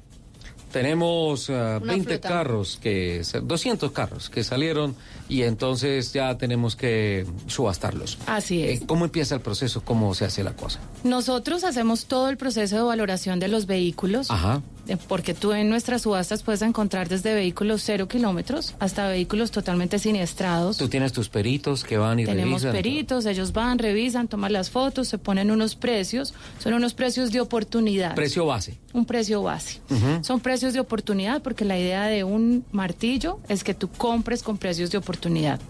tenemos 0.73 1.49
ah, 1.51 1.79
Una 1.81 1.93
20 1.93 2.09
flota. 2.19 2.29
carros, 2.29 2.79
que 2.83 3.23
200 3.43 3.93
carros 3.93 4.31
que 4.31 4.43
salieron 4.43 4.97
y 5.29 5.43
entonces 5.43 6.13
ya 6.13 6.37
tenemos 6.37 6.75
que 6.75 7.27
subastarlos. 7.47 8.19
Así 8.27 8.63
es. 8.63 8.81
Eh, 8.83 8.85
¿Cómo 8.87 9.05
empieza 9.05 9.35
el 9.35 9.41
proceso? 9.41 9.83
¿Cómo 9.85 10.15
se 10.15 10.25
hace 10.25 10.43
la 10.43 10.55
cosa? 10.57 10.81
Nosotros 11.05 11.65
hacemos 11.65 12.07
todo 12.07 12.29
el 12.29 12.37
proceso 12.37 12.77
de 12.77 12.83
valoración 12.83 13.39
de 13.39 13.49
los 13.49 13.67
vehículos. 13.67 14.31
Ajá. 14.31 14.63
Eh, 14.89 14.97
Porque 15.09 15.33
tú 15.33 15.53
en 15.53 15.69
nuestras 15.69 16.03
subastas 16.03 16.43
puedes 16.43 16.61
encontrar 16.63 17.09
desde 17.09 17.35
vehículos 17.35 17.83
cero 17.85 18.09
kilómetros 18.09 18.75
hasta 18.81 19.07
vehículos 19.09 19.51
totalmente 19.53 19.99
siniestrados. 20.01 20.77
Tú 20.77 20.89
tienes 20.89 21.13
tus 21.13 21.29
peritos 21.29 21.85
que 21.85 21.97
van 21.99 22.19
y 22.19 22.25
Tenemos 22.25 22.63
revisan. 22.63 22.73
peritos, 22.73 23.27
ellos 23.27 23.53
van, 23.53 23.79
revisan, 23.79 24.27
toman 24.27 24.53
las 24.53 24.71
fotos, 24.71 25.07
se 25.09 25.19
ponen 25.19 25.51
unos 25.53 25.77
precios. 25.77 26.35
Son 26.59 26.75
unos 26.75 26.95
precios 26.95 27.31
de 27.31 27.41
oportunidad. 27.41 28.15
Precio 28.17 28.45
base. 28.47 28.79
un 28.93 29.05
precio 29.07 29.43
base. 29.43 29.81
Son 30.23 30.41
precios 30.41 30.73
de 30.73 30.81
oportunidad 30.81 31.43
porque 31.43 31.65
la 31.65 31.79
idea 31.79 32.07
de 32.07 32.25
un 32.25 32.65
martillo 32.73 33.39
es 33.49 33.63
que 33.63 33.75
tú 33.75 33.89
compres 33.89 34.43
con 34.43 34.59
precios 34.59 34.91
de 34.91 34.99
oportunidad, 34.99 35.61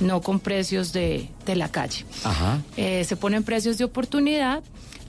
no 0.00 0.20
con 0.22 0.40
precios 0.40 0.92
de, 0.94 1.28
de 1.44 1.56
la 1.56 1.68
calle. 1.68 2.04
Ajá. 2.24 2.60
Eh, 2.78 3.04
se 3.04 3.16
ponen 3.16 3.42
precios 3.44 3.76
de 3.76 3.84
oportunidad. 3.84 4.62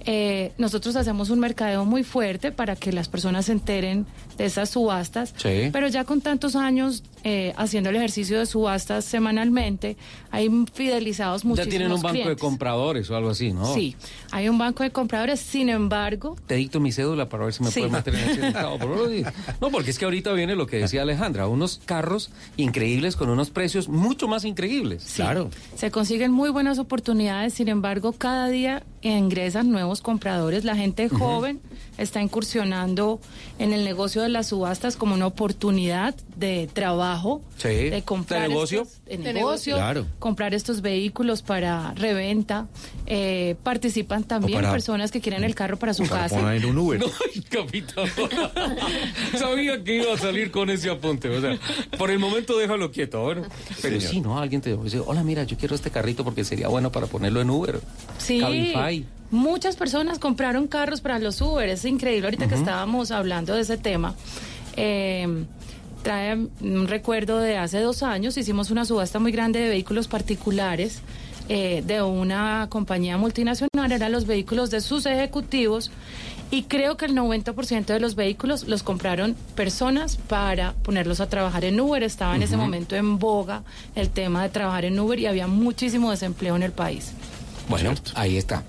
Eh, 0.05 0.51
nosotros 0.57 0.95
hacemos 0.95 1.29
un 1.29 1.39
mercadeo 1.39 1.85
muy 1.85 2.03
fuerte 2.03 2.51
para 2.51 2.75
que 2.75 2.91
las 2.91 3.07
personas 3.07 3.45
se 3.45 3.53
enteren 3.53 4.05
de 4.37 4.45
esas 4.45 4.69
subastas, 4.69 5.33
Sí. 5.37 5.69
pero 5.71 5.87
ya 5.87 6.03
con 6.05 6.21
tantos 6.21 6.55
años 6.55 7.03
eh, 7.25 7.53
haciendo 7.55 7.89
el 7.89 7.95
ejercicio 7.95 8.37
de 8.37 8.45
subastas 8.45 9.05
semanalmente, 9.05 9.95
hay 10.29 10.49
fidelizados 10.73 11.43
Ya 11.43 11.47
muchísimos 11.49 11.69
tienen 11.69 11.91
un 11.93 12.01
banco 12.01 12.27
de 12.27 12.35
compradores 12.35 13.09
o 13.09 13.15
algo 13.15 13.29
así, 13.29 13.53
¿no? 13.53 13.73
Sí, 13.73 13.95
hay 14.31 14.49
un 14.49 14.57
banco 14.57 14.83
de 14.83 14.91
compradores, 14.91 15.39
sin 15.39 15.69
embargo, 15.69 16.35
Te 16.47 16.55
dicto 16.55 16.79
mi 16.81 16.91
cédula 16.91 17.29
para 17.29 17.45
ver 17.45 17.53
si 17.53 17.63
me 17.63 17.71
Sí. 17.71 17.79
puedes 17.79 17.93
meter 17.93 18.15
en 18.15 18.29
ese 18.29 18.41
mercado. 18.41 18.77
No 19.61 19.69
porque 19.71 19.91
es 19.91 19.99
que 19.99 20.05
ahorita 20.05 20.33
viene 20.33 20.55
lo 20.55 20.67
que 20.67 20.77
decía 20.79 21.03
Alejandra, 21.03 21.47
unos 21.47 21.79
carros 21.85 22.29
increíbles 22.57 23.15
con 23.15 23.29
unos 23.29 23.49
precios 23.51 23.87
mucho 23.87 24.27
más 24.27 24.43
increíbles. 24.43 25.05
Claro. 25.15 25.49
Se 25.77 25.91
consiguen 25.91 26.31
muy 26.31 26.49
buenas 26.49 26.77
oportunidades, 26.79 27.53
sin 27.53 27.69
embargo, 27.69 28.11
cada 28.13 28.49
día 28.49 28.83
ingresan 29.01 29.71
nuevos 29.71 30.01
compradores. 30.01 30.63
La 30.65 30.75
gente 30.75 31.07
joven 31.09 31.59
está 31.97 32.21
incursionando 32.21 33.19
en 33.59 33.71
el 33.73 33.83
negocio 33.83 34.22
de 34.23 34.29
las 34.29 34.47
subastas 34.47 34.95
como 34.95 35.13
una 35.15 35.27
oportunidad 35.27 36.15
de 36.35 36.67
trabajo, 36.73 37.41
Sí. 37.57 37.69
de 37.89 38.01
comprar 38.03 38.41
¿De 38.43 38.47
negocio? 38.49 38.81
estos- 38.83 39.05
de 39.05 39.17
De 39.17 39.33
negocio. 39.33 39.75
Claro. 39.75 40.05
comprar 40.19 40.53
estos 40.53 40.81
vehículos 40.81 41.41
para 41.41 41.93
reventa. 41.93 42.67
Eh, 43.05 43.55
participan 43.63 44.23
también 44.23 44.59
para- 44.59 44.71
personas 44.71 45.11
que 45.11 45.21
quieren 45.21 45.43
el 45.43 45.53
carro 45.55 45.77
para 45.77 45.93
su 45.93 46.03
Para 46.03 46.23
casa. 46.23 46.39
poner 46.39 46.65
un 46.65 46.77
Uber. 46.77 46.99
No, 47.03 47.11
capitán. 47.49 48.05
Sabía 49.37 49.83
que 49.83 49.97
iba 49.97 50.13
a 50.13 50.17
salir 50.17 50.51
con 50.51 50.69
ese 50.69 50.89
apunte. 50.89 51.29
O 51.29 51.41
sea, 51.41 51.57
por 51.97 52.09
el 52.11 52.19
momento 52.19 52.57
déjalo 52.57 52.91
quieto. 52.91 53.21
Bueno. 53.23 53.43
Pero 53.81 53.99
sí, 54.01 54.21
¿no? 54.21 54.39
Alguien 54.39 54.61
te 54.61 54.75
dice, 54.75 54.99
hola, 55.05 55.23
mira, 55.23 55.43
yo 55.43 55.57
quiero 55.57 55.75
este 55.75 55.91
carrito 55.91 56.23
porque 56.23 56.43
sería 56.43 56.67
bueno 56.67 56.91
para 56.91 57.07
ponerlo 57.07 57.41
en 57.41 57.49
Uber. 57.49 57.79
Sí, 58.17 58.39
Cabify. 58.39 59.05
Muchas 59.33 59.75
personas 59.75 60.19
compraron 60.19 60.67
carros 60.67 61.01
para 61.01 61.19
los 61.19 61.41
Uber. 61.41 61.67
Es 61.67 61.83
increíble 61.85 62.27
ahorita 62.27 62.47
que 62.47 62.55
estábamos 62.55 63.11
hablando 63.11 63.55
de 63.55 63.61
ese 63.61 63.77
tema. 63.77 64.15
Eh, 64.77 65.45
trae 66.03 66.35
un 66.35 66.87
recuerdo 66.87 67.39
de 67.39 67.57
hace 67.57 67.79
dos 67.79 68.03
años, 68.03 68.37
hicimos 68.37 68.71
una 68.71 68.85
subasta 68.85 69.19
muy 69.19 69.31
grande 69.31 69.59
de 69.59 69.69
vehículos 69.69 70.07
particulares 70.07 71.01
eh, 71.49 71.83
de 71.85 72.01
una 72.01 72.67
compañía 72.69 73.17
multinacional, 73.17 73.91
eran 73.91 74.11
los 74.11 74.25
vehículos 74.25 74.69
de 74.69 74.81
sus 74.81 75.05
ejecutivos 75.05 75.91
y 76.51 76.63
creo 76.63 76.97
que 76.97 77.05
el 77.05 77.15
90% 77.15 77.85
de 77.85 77.99
los 77.99 78.15
vehículos 78.15 78.67
los 78.67 78.83
compraron 78.83 79.35
personas 79.55 80.17
para 80.17 80.73
ponerlos 80.73 81.19
a 81.19 81.27
trabajar 81.27 81.65
en 81.65 81.79
Uber. 81.79 82.03
Estaba 82.03 82.35
en 82.35 82.43
ese 82.43 82.57
momento 82.57 82.95
en 82.95 83.17
boga 83.17 83.63
el 83.95 84.09
tema 84.09 84.43
de 84.43 84.49
trabajar 84.49 84.85
en 84.85 84.99
Uber 84.99 85.19
y 85.19 85.25
había 85.25 85.47
muchísimo 85.47 86.11
desempleo 86.11 86.55
en 86.55 86.63
el 86.63 86.71
país. 86.71 87.13
Bueno, 87.69 87.93
ahí 88.15 88.37
está. 88.37 88.63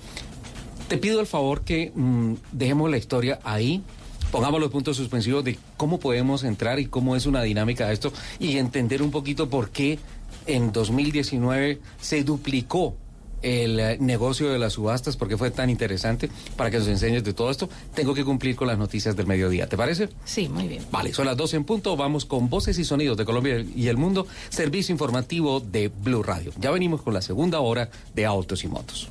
Te 0.87 0.97
pido 0.97 1.19
el 1.19 1.25
favor 1.25 1.61
que 1.61 1.91
mm, 1.95 2.33
dejemos 2.51 2.91
la 2.91 2.97
historia 2.97 3.39
ahí, 3.43 3.81
pongamos 4.31 4.59
los 4.59 4.69
puntos 4.69 4.97
suspensivos 4.97 5.43
de 5.43 5.57
cómo 5.77 5.99
podemos 5.99 6.43
entrar 6.43 6.79
y 6.79 6.85
cómo 6.85 7.15
es 7.15 7.25
una 7.25 7.41
dinámica 7.41 7.87
de 7.87 7.93
esto 7.93 8.13
y 8.39 8.57
entender 8.57 9.01
un 9.01 9.09
poquito 9.09 9.49
por 9.49 9.71
qué 9.71 9.97
en 10.45 10.71
2019 10.71 11.79
se 11.99 12.23
duplicó 12.23 12.95
el 13.41 13.79
eh, 13.79 13.97
negocio 13.99 14.51
de 14.51 14.59
las 14.59 14.73
subastas, 14.73 15.17
porque 15.17 15.37
fue 15.37 15.51
tan 15.51 15.69
interesante, 15.69 16.29
para 16.55 16.69
que 16.69 16.79
nos 16.79 16.87
enseñes 16.87 17.23
de 17.23 17.33
todo 17.33 17.49
esto. 17.51 17.69
Tengo 17.93 18.13
que 18.13 18.23
cumplir 18.23 18.55
con 18.55 18.67
las 18.67 18.77
noticias 18.77 19.15
del 19.15 19.27
mediodía, 19.27 19.67
¿te 19.67 19.77
parece? 19.77 20.09
Sí, 20.23 20.49
muy 20.49 20.67
bien. 20.67 20.83
Vale, 20.91 21.13
son 21.13 21.25
las 21.25 21.37
12 21.37 21.57
en 21.57 21.63
punto. 21.63 21.95
Vamos 21.95 22.25
con 22.25 22.49
voces 22.49 22.77
y 22.79 22.83
sonidos 22.83 23.17
de 23.17 23.25
Colombia 23.25 23.63
y 23.75 23.87
el 23.87 23.97
mundo. 23.97 24.27
Servicio 24.49 24.93
informativo 24.93 25.59
de 25.59 25.89
Blue 25.89 26.23
Radio. 26.23 26.51
Ya 26.59 26.71
venimos 26.71 27.01
con 27.01 27.13
la 27.13 27.21
segunda 27.21 27.59
hora 27.59 27.89
de 28.13 28.25
Autos 28.25 28.63
y 28.63 28.67
Motos. 28.67 29.09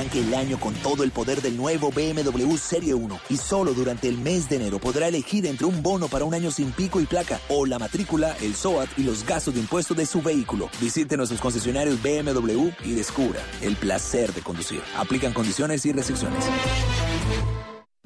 Arranque 0.00 0.20
el 0.20 0.32
año 0.32 0.58
con 0.58 0.72
todo 0.76 1.04
el 1.04 1.10
poder 1.10 1.42
del 1.42 1.58
nuevo 1.58 1.90
BMW 1.90 2.56
Serie 2.56 2.94
1 2.94 3.20
y 3.28 3.36
solo 3.36 3.74
durante 3.74 4.08
el 4.08 4.16
mes 4.16 4.48
de 4.48 4.56
enero 4.56 4.78
podrá 4.78 5.08
elegir 5.08 5.44
entre 5.44 5.66
un 5.66 5.82
bono 5.82 6.08
para 6.08 6.24
un 6.24 6.32
año 6.32 6.50
sin 6.50 6.72
pico 6.72 7.02
y 7.02 7.04
placa 7.04 7.38
o 7.50 7.66
la 7.66 7.78
matrícula, 7.78 8.34
el 8.40 8.54
SOAT 8.54 8.88
y 8.96 9.02
los 9.02 9.26
gastos 9.26 9.52
de 9.52 9.60
impuesto 9.60 9.92
de 9.92 10.06
su 10.06 10.22
vehículo. 10.22 10.70
Visite 10.80 11.18
nuestros 11.18 11.38
concesionarios 11.38 12.02
BMW 12.02 12.70
y 12.82 12.94
descubra 12.94 13.42
el 13.60 13.76
placer 13.76 14.32
de 14.32 14.40
conducir. 14.40 14.80
Aplican 14.96 15.34
condiciones 15.34 15.84
y 15.84 15.92
restricciones. 15.92 16.46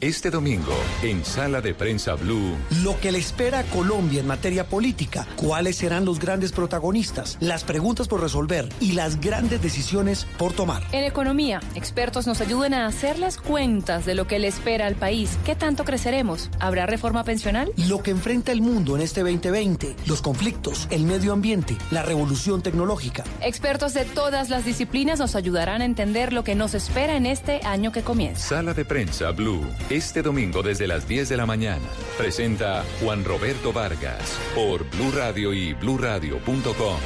Este 0.00 0.28
domingo, 0.28 0.74
en 1.04 1.24
Sala 1.24 1.60
de 1.60 1.72
Prensa 1.72 2.14
Blue, 2.14 2.56
Lo 2.82 2.98
que 2.98 3.12
le 3.12 3.18
espera 3.18 3.60
a 3.60 3.62
Colombia 3.62 4.20
en 4.20 4.26
materia 4.26 4.66
política, 4.66 5.24
cuáles 5.36 5.76
serán 5.76 6.04
los 6.04 6.18
grandes 6.18 6.50
protagonistas, 6.50 7.38
las 7.38 7.62
preguntas 7.62 8.08
por 8.08 8.20
resolver 8.20 8.68
y 8.80 8.92
las 8.92 9.20
grandes 9.20 9.62
decisiones 9.62 10.26
por 10.36 10.52
tomar. 10.52 10.82
En 10.90 11.04
economía, 11.04 11.60
expertos 11.76 12.26
nos 12.26 12.40
ayudan 12.40 12.74
a 12.74 12.86
hacer 12.86 13.20
las 13.20 13.36
cuentas 13.36 14.04
de 14.04 14.16
lo 14.16 14.26
que 14.26 14.40
le 14.40 14.48
espera 14.48 14.88
al 14.88 14.96
país. 14.96 15.38
¿Qué 15.44 15.54
tanto 15.54 15.84
creceremos? 15.84 16.50
¿Habrá 16.58 16.86
reforma 16.86 17.22
pensional? 17.22 17.70
Lo 17.88 18.02
que 18.02 18.10
enfrenta 18.10 18.50
el 18.50 18.62
mundo 18.62 18.96
en 18.96 19.02
este 19.02 19.20
2020, 19.20 19.94
los 20.06 20.22
conflictos, 20.22 20.88
el 20.90 21.04
medio 21.04 21.32
ambiente, 21.32 21.78
la 21.92 22.02
revolución 22.02 22.62
tecnológica. 22.62 23.22
Expertos 23.40 23.94
de 23.94 24.04
todas 24.04 24.50
las 24.50 24.64
disciplinas 24.64 25.20
nos 25.20 25.36
ayudarán 25.36 25.82
a 25.82 25.84
entender 25.84 26.32
lo 26.32 26.42
que 26.42 26.56
nos 26.56 26.74
espera 26.74 27.16
en 27.16 27.26
este 27.26 27.60
año 27.62 27.92
que 27.92 28.02
comienza. 28.02 28.48
Sala 28.56 28.74
de 28.74 28.84
Prensa 28.84 29.30
Blue, 29.30 29.64
este 29.90 30.22
domingo 30.22 30.62
desde 30.62 30.86
las 30.86 31.06
10 31.06 31.28
de 31.28 31.36
la 31.36 31.46
mañana. 31.46 31.86
Presenta 32.16 32.84
Juan 33.00 33.24
Roberto 33.24 33.72
Vargas 33.72 34.38
por 34.54 34.88
Blue 34.90 35.12
Radio 35.14 35.52
y 35.52 35.74
bluradio.com. 35.74 36.98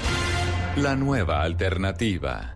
La 0.76 0.94
nueva 0.94 1.42
alternativa. 1.42 2.54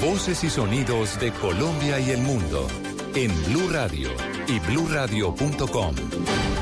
Voces 0.00 0.44
y 0.44 0.50
sonidos 0.50 1.18
de 1.20 1.32
Colombia 1.32 1.98
y 1.98 2.10
el 2.10 2.20
mundo 2.20 2.66
en 3.14 3.30
Blue 3.44 3.68
Radio 3.70 4.10
y 4.46 4.58
bluradio.com, 4.60 5.94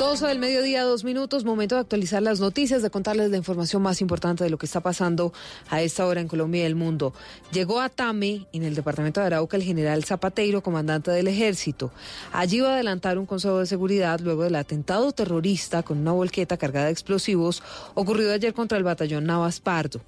12 0.00 0.28
del 0.28 0.38
mediodía, 0.38 0.82
dos 0.84 1.04
minutos, 1.04 1.44
momento 1.44 1.74
de 1.74 1.82
actualizar 1.82 2.22
las 2.22 2.40
noticias, 2.40 2.80
de 2.80 2.88
contarles 2.88 3.30
la 3.30 3.36
información 3.36 3.82
más 3.82 4.00
importante 4.00 4.42
de 4.42 4.48
lo 4.48 4.56
que 4.56 4.64
está 4.64 4.80
pasando 4.80 5.30
a 5.68 5.82
esta 5.82 6.06
hora 6.06 6.22
en 6.22 6.26
Colombia 6.26 6.62
y 6.62 6.64
el 6.64 6.74
mundo. 6.74 7.12
Llegó 7.52 7.82
a 7.82 7.90
Tame, 7.90 8.46
en 8.54 8.62
el 8.62 8.74
departamento 8.74 9.20
de 9.20 9.26
Arauca, 9.26 9.58
el 9.58 9.62
general 9.62 10.02
Zapateiro, 10.04 10.62
comandante 10.62 11.10
del 11.10 11.28
ejército. 11.28 11.90
Allí 12.32 12.60
va 12.60 12.70
a 12.70 12.74
adelantar 12.76 13.18
un 13.18 13.26
consejo 13.26 13.58
de 13.58 13.66
seguridad 13.66 14.20
luego 14.20 14.44
del 14.44 14.56
atentado 14.56 15.12
terrorista 15.12 15.82
con 15.82 15.98
una 15.98 16.12
volqueta 16.12 16.56
cargada 16.56 16.86
de 16.86 16.92
explosivos 16.92 17.62
ocurrido 17.92 18.32
ayer 18.32 18.54
contra 18.54 18.78
el 18.78 18.84
batallón 18.84 19.26
Navas 19.26 19.60
Pardo. 19.60 20.00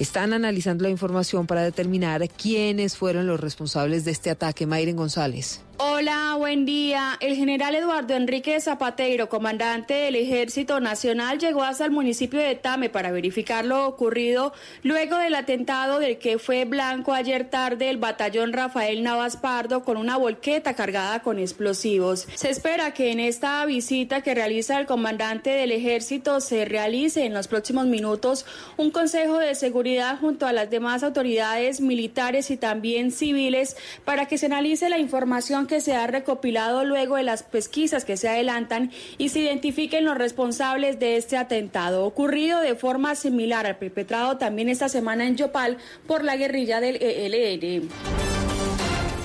Están 0.00 0.32
analizando 0.32 0.82
la 0.82 0.90
información 0.90 1.46
para 1.46 1.62
determinar 1.62 2.28
quiénes 2.28 2.96
fueron 2.96 3.28
los 3.28 3.38
responsables 3.38 4.04
de 4.04 4.10
este 4.10 4.30
ataque. 4.30 4.66
Mayren 4.66 4.96
González. 4.96 5.60
Hola, 5.80 6.34
buen 6.36 6.66
día. 6.66 7.16
El 7.20 7.36
general 7.36 7.76
Eduardo 7.76 8.14
Enrique 8.14 8.60
Zapateiro, 8.60 9.27
comandante 9.28 9.94
del 9.94 10.16
Ejército 10.16 10.80
Nacional, 10.80 11.38
llegó 11.38 11.62
hasta 11.62 11.84
el 11.84 11.90
municipio 11.90 12.40
de 12.40 12.54
Tame 12.54 12.90
para 12.90 13.12
verificar 13.12 13.64
lo 13.64 13.86
ocurrido 13.86 14.52
luego 14.82 15.16
del 15.16 15.34
atentado 15.34 15.98
del 15.98 16.18
que 16.18 16.38
fue 16.38 16.64
blanco 16.64 17.12
ayer 17.12 17.48
tarde 17.48 17.90
el 17.90 17.98
batallón 17.98 18.52
Rafael 18.52 19.02
Navas 19.02 19.36
Pardo 19.36 19.84
con 19.84 19.96
una 19.96 20.16
volqueta 20.16 20.74
cargada 20.74 21.20
con 21.20 21.38
explosivos. 21.38 22.26
Se 22.34 22.50
espera 22.50 22.92
que 22.94 23.12
en 23.12 23.20
esta 23.20 23.64
visita 23.66 24.22
que 24.22 24.34
realiza 24.34 24.78
el 24.78 24.86
comandante 24.86 25.50
del 25.50 25.72
Ejército 25.72 26.40
se 26.40 26.64
realice 26.64 27.24
en 27.24 27.34
los 27.34 27.48
próximos 27.48 27.86
minutos 27.86 28.46
un 28.76 28.90
consejo 28.90 29.38
de 29.38 29.54
seguridad 29.54 30.18
junto 30.18 30.46
a 30.46 30.52
las 30.52 30.70
demás 30.70 31.02
autoridades 31.02 31.80
militares 31.80 32.50
y 32.50 32.56
también 32.56 33.12
civiles 33.12 33.76
para 34.04 34.26
que 34.26 34.38
se 34.38 34.46
analice 34.46 34.88
la 34.88 34.98
información 34.98 35.66
que 35.66 35.80
se 35.80 35.94
ha 35.94 36.06
recopilado 36.06 36.84
luego 36.84 37.16
de 37.16 37.22
las 37.22 37.42
pesquisas 37.42 38.04
que 38.04 38.16
se 38.16 38.28
adelantan 38.28 38.90
y 39.18 39.28
se 39.28 39.40
identifiquen 39.40 40.04
los 40.04 40.16
responsables 40.16 40.98
de 40.98 41.16
este 41.16 41.36
atentado, 41.36 42.04
ocurrido 42.04 42.60
de 42.60 42.76
forma 42.76 43.14
similar 43.16 43.66
al 43.66 43.76
perpetrado 43.76 44.38
también 44.38 44.68
esta 44.68 44.88
semana 44.88 45.26
en 45.26 45.36
Yopal 45.36 45.76
por 46.06 46.24
la 46.24 46.36
guerrilla 46.36 46.80
del 46.80 46.96
ELN. 46.96 47.88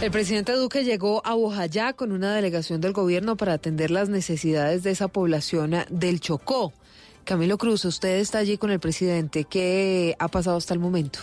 El 0.02 0.12
presidente 0.12 0.52
Duque 0.52 0.84
llegó 0.84 1.26
a 1.26 1.36
Bojayá 1.36 1.94
con 1.94 2.12
una 2.12 2.36
delegación 2.36 2.82
del 2.82 2.91
gobierno 2.91 3.38
para 3.38 3.54
atender 3.54 3.89
las 3.89 4.10
necesidades 4.10 4.84
de 4.84 4.91
esa 4.91 5.08
población 5.08 5.76
del 5.89 6.20
Chocó. 6.20 6.74
Camilo 7.24 7.58
Cruz, 7.58 7.86
usted 7.86 8.18
está 8.18 8.39
allí 8.39 8.58
con 8.58 8.70
el 8.70 8.82
presidente. 8.82 9.46
¿Qué 9.46 10.16
ha 10.20 10.28
pasado 10.28 10.58
hasta 10.58 10.74
el 10.74 10.82
momento? 10.82 11.20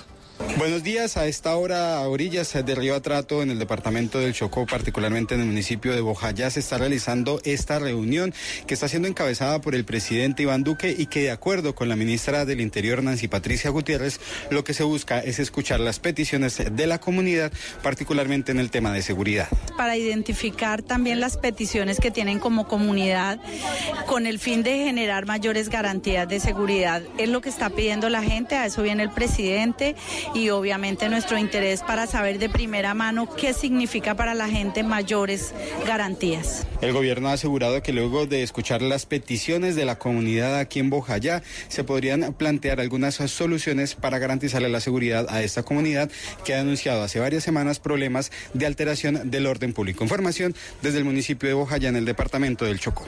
Buenos 0.57 0.83
días. 0.83 1.17
A 1.17 1.27
esta 1.27 1.57
hora, 1.57 1.99
a 1.99 2.09
orillas 2.09 2.53
de 2.53 2.75
Río 2.75 2.95
Atrato, 2.95 3.43
en 3.43 3.51
el 3.51 3.59
departamento 3.59 4.19
del 4.19 4.35
Chocó, 4.35 4.67
particularmente 4.67 5.35
en 5.35 5.41
el 5.41 5.47
municipio 5.47 5.95
de 5.95 6.01
Bojayá, 6.01 6.51
se 6.51 6.61
está 6.61 6.77
realizando 6.77 7.41
esta 7.45 7.79
reunión 7.79 8.35
que 8.67 8.75
está 8.75 8.89
siendo 8.89 9.09
encabezada 9.09 9.61
por 9.61 9.75
el 9.75 9.85
presidente 9.85 10.43
Iván 10.43 10.63
Duque 10.63 10.95
y 10.97 11.07
que, 11.07 11.23
de 11.23 11.31
acuerdo 11.31 11.75
con 11.75 11.89
la 11.89 11.97
ministra 11.97 12.45
del 12.45 12.61
Interior, 12.61 13.03
Nancy 13.03 13.29
Patricia 13.29 13.71
Gutiérrez, 13.71 14.21
lo 14.51 14.65
que 14.65 14.75
se 14.75 14.83
busca 14.83 15.21
es 15.21 15.39
escuchar 15.39 15.81
las 15.81 15.99
peticiones 15.99 16.63
de 16.71 16.87
la 16.87 17.01
comunidad, 17.01 17.53
particularmente 17.83 18.53
en 18.53 18.59
el 18.59 18.71
tema 18.71 18.93
de 18.93 19.03
seguridad. 19.03 19.49
Para 19.77 19.97
identificar 19.97 20.83
también 20.83 21.21
las 21.21 21.37
peticiones 21.37 21.99
que 22.01 22.11
tienen 22.11 22.39
como 22.39 22.69
comunidad 22.69 23.41
con 24.07 24.27
el 24.27 24.39
fin 24.39 24.63
de 24.63 24.85
generar 24.85 25.27
mayores 25.27 25.69
garantías 25.71 26.29
de 26.29 26.41
seguridad. 26.41 27.03
Es 27.19 27.29
lo 27.29 27.41
que 27.41 27.49
está 27.49 27.71
pidiendo 27.71 28.11
la 28.11 28.23
gente, 28.23 28.57
a 28.57 28.67
eso 28.67 28.83
viene 28.83 29.03
el 29.03 29.11
presidente 29.11 29.97
y 30.35 30.51
obviamente 30.51 31.09
nuestro 31.09 31.39
interés 31.39 31.83
para 31.83 32.07
saber 32.07 32.39
de 32.39 32.49
primera 32.49 32.95
mano 32.95 33.29
qué 33.35 33.53
significa 33.53 34.15
para 34.15 34.35
la 34.35 34.49
gente 34.49 34.83
mayores 34.83 35.53
garantías. 35.87 36.67
El 36.81 36.93
gobierno 36.93 37.29
ha 37.29 37.33
asegurado 37.33 37.83
que 37.83 37.93
luego 37.93 38.27
de 38.27 38.43
escuchar 38.43 38.83
las 38.83 39.07
peticiones 39.07 39.77
de 39.77 39.85
la 39.85 39.99
comunidad 39.99 40.59
aquí 40.59 40.79
en 40.79 40.91
Bojayá, 40.91 41.43
se 41.69 41.85
podrían 41.85 42.33
plantear 42.35 42.81
algunas 42.81 43.15
soluciones 43.15 43.95
para 43.95 44.19
garantizarle 44.19 44.69
la 44.69 44.81
seguridad 44.81 45.27
a 45.29 45.43
esta 45.43 45.63
comunidad 45.63 46.11
que 46.45 46.55
ha 46.55 46.59
denunciado 46.59 47.03
hace 47.03 47.21
varias 47.21 47.45
semanas 47.45 47.81
problemas 47.81 48.31
de 48.55 48.67
alteración 48.67 49.31
del 49.31 49.47
orden 49.47 49.73
público. 49.73 50.05
Información 50.05 50.55
desde 50.83 50.99
el 50.99 51.05
municipio 51.05 51.49
de 51.49 51.55
Bojayá 51.55 51.89
en 51.89 51.97
el 51.97 52.05
departamento 52.05 52.65
del 52.65 52.79
Chocó. 52.81 53.07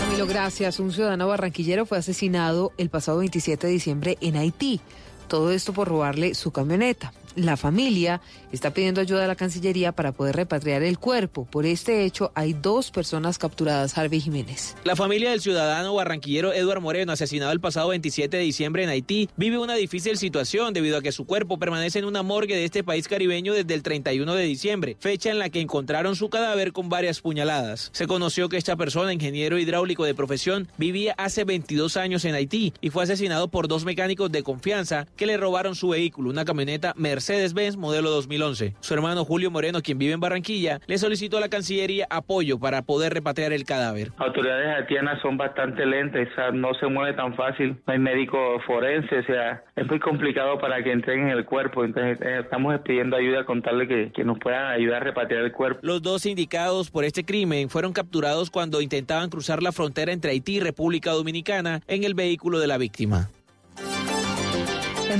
Camilo, 0.00 0.26
gracias. 0.26 0.78
Un 0.80 0.92
ciudadano 0.92 1.28
barranquillero 1.28 1.86
fue 1.86 1.98
asesinado 1.98 2.72
el 2.78 2.90
pasado 2.90 3.18
27 3.18 3.66
de 3.66 3.72
diciembre 3.72 4.18
en 4.20 4.36
Haití. 4.36 4.80
Todo 5.28 5.50
esto 5.50 5.72
por 5.72 5.88
robarle 5.88 6.34
su 6.34 6.50
camioneta. 6.50 7.12
La 7.36 7.56
familia 7.56 8.20
está 8.52 8.72
pidiendo 8.72 9.00
ayuda 9.00 9.24
a 9.24 9.26
la 9.26 9.34
Cancillería 9.34 9.90
para 9.90 10.12
poder 10.12 10.36
repatriar 10.36 10.84
el 10.84 11.00
cuerpo. 11.00 11.46
Por 11.46 11.66
este 11.66 12.04
hecho 12.04 12.30
hay 12.36 12.52
dos 12.52 12.92
personas 12.92 13.38
capturadas, 13.38 13.98
Harvey 13.98 14.20
Jiménez. 14.20 14.76
La 14.84 14.94
familia 14.94 15.30
del 15.30 15.40
ciudadano 15.40 15.94
barranquillero 15.94 16.52
Eduard 16.52 16.80
Moreno, 16.80 17.10
asesinado 17.10 17.50
el 17.50 17.58
pasado 17.58 17.88
27 17.88 18.36
de 18.36 18.42
diciembre 18.44 18.84
en 18.84 18.90
Haití, 18.90 19.28
vive 19.36 19.58
una 19.58 19.74
difícil 19.74 20.16
situación 20.16 20.72
debido 20.74 20.96
a 20.96 21.02
que 21.02 21.10
su 21.10 21.26
cuerpo 21.26 21.58
permanece 21.58 21.98
en 21.98 22.04
una 22.04 22.22
morgue 22.22 22.54
de 22.54 22.64
este 22.64 22.84
país 22.84 23.08
caribeño 23.08 23.52
desde 23.52 23.74
el 23.74 23.82
31 23.82 24.32
de 24.32 24.44
diciembre, 24.44 24.96
fecha 25.00 25.30
en 25.30 25.40
la 25.40 25.50
que 25.50 25.60
encontraron 25.60 26.14
su 26.14 26.30
cadáver 26.30 26.72
con 26.72 26.88
varias 26.88 27.20
puñaladas. 27.20 27.90
Se 27.92 28.06
conoció 28.06 28.48
que 28.48 28.58
esta 28.58 28.76
persona, 28.76 29.12
ingeniero 29.12 29.58
hidráulico 29.58 30.04
de 30.04 30.14
profesión, 30.14 30.68
vivía 30.78 31.14
hace 31.18 31.42
22 31.42 31.96
años 31.96 32.24
en 32.26 32.36
Haití 32.36 32.74
y 32.80 32.90
fue 32.90 33.02
asesinado 33.02 33.48
por 33.48 33.66
dos 33.66 33.84
mecánicos 33.84 34.30
de 34.30 34.44
confianza 34.44 35.08
que 35.16 35.26
le 35.26 35.36
robaron 35.36 35.74
su 35.74 35.88
vehículo, 35.88 36.30
una 36.30 36.44
camioneta 36.44 36.94
Mercedes 36.96 37.23
Mercedes-Benz 37.24 37.78
modelo 37.78 38.10
2011. 38.10 38.74
Su 38.80 38.92
hermano 38.92 39.24
Julio 39.24 39.50
Moreno, 39.50 39.80
quien 39.80 39.96
vive 39.96 40.12
en 40.12 40.20
Barranquilla, 40.20 40.80
le 40.86 40.98
solicitó 40.98 41.38
a 41.38 41.40
la 41.40 41.48
Cancillería 41.48 42.06
apoyo 42.10 42.58
para 42.58 42.82
poder 42.82 43.14
repatriar 43.14 43.54
el 43.54 43.64
cadáver. 43.64 44.12
Autoridades 44.18 44.76
haitianas 44.76 45.22
son 45.22 45.38
bastante 45.38 45.86
lentas, 45.86 46.28
o 46.30 46.34
sea, 46.34 46.50
no 46.50 46.74
se 46.74 46.86
mueve 46.86 47.14
tan 47.14 47.34
fácil, 47.34 47.78
no 47.86 47.92
hay 47.94 47.98
médico 47.98 48.60
forense, 48.66 49.20
o 49.20 49.24
sea, 49.24 49.64
es 49.74 49.86
muy 49.86 50.00
complicado 50.00 50.58
para 50.58 50.84
que 50.84 50.92
entreguen 50.92 51.28
el 51.30 51.46
cuerpo, 51.46 51.82
entonces 51.86 52.18
eh, 52.20 52.40
estamos 52.42 52.78
pidiendo 52.80 53.16
ayuda 53.16 53.40
a 53.40 53.44
contarle 53.46 53.88
que, 53.88 54.12
que 54.12 54.22
nos 54.22 54.38
puedan 54.38 54.66
ayudar 54.66 55.00
a 55.00 55.04
repatriar 55.04 55.44
el 55.44 55.52
cuerpo. 55.52 55.80
Los 55.82 56.02
dos 56.02 56.26
indicados 56.26 56.90
por 56.90 57.04
este 57.04 57.24
crimen 57.24 57.70
fueron 57.70 57.94
capturados 57.94 58.50
cuando 58.50 58.82
intentaban 58.82 59.30
cruzar 59.30 59.62
la 59.62 59.72
frontera 59.72 60.12
entre 60.12 60.32
Haití 60.32 60.56
y 60.56 60.60
República 60.60 61.12
Dominicana 61.12 61.80
en 61.88 62.04
el 62.04 62.12
vehículo 62.12 62.58
de 62.58 62.66
la 62.66 62.76
víctima. 62.76 63.30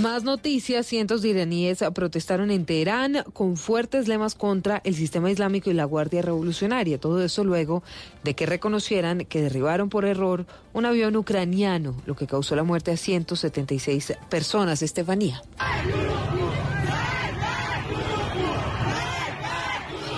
Más 0.00 0.24
noticias, 0.24 0.86
cientos 0.86 1.22
de 1.22 1.28
iraníes 1.28 1.84
protestaron 1.94 2.50
en 2.50 2.66
Teherán 2.66 3.24
con 3.32 3.56
fuertes 3.56 4.08
lemas 4.08 4.34
contra 4.34 4.80
el 4.84 4.94
sistema 4.94 5.30
islámico 5.30 5.70
y 5.70 5.74
la 5.74 5.84
Guardia 5.84 6.20
Revolucionaria. 6.20 6.98
Todo 6.98 7.22
eso 7.22 7.44
luego 7.44 7.82
de 8.24 8.34
que 8.34 8.46
reconocieran 8.46 9.24
que 9.24 9.40
derribaron 9.40 9.90
por 9.90 10.04
error 10.04 10.46
un 10.72 10.86
avión 10.86 11.16
ucraniano, 11.16 11.94
lo 12.06 12.16
que 12.16 12.26
causó 12.26 12.56
la 12.56 12.64
muerte 12.64 12.90
a 12.90 12.96
176 12.96 14.14
personas. 14.28 14.82
Estefanía. 14.82 15.42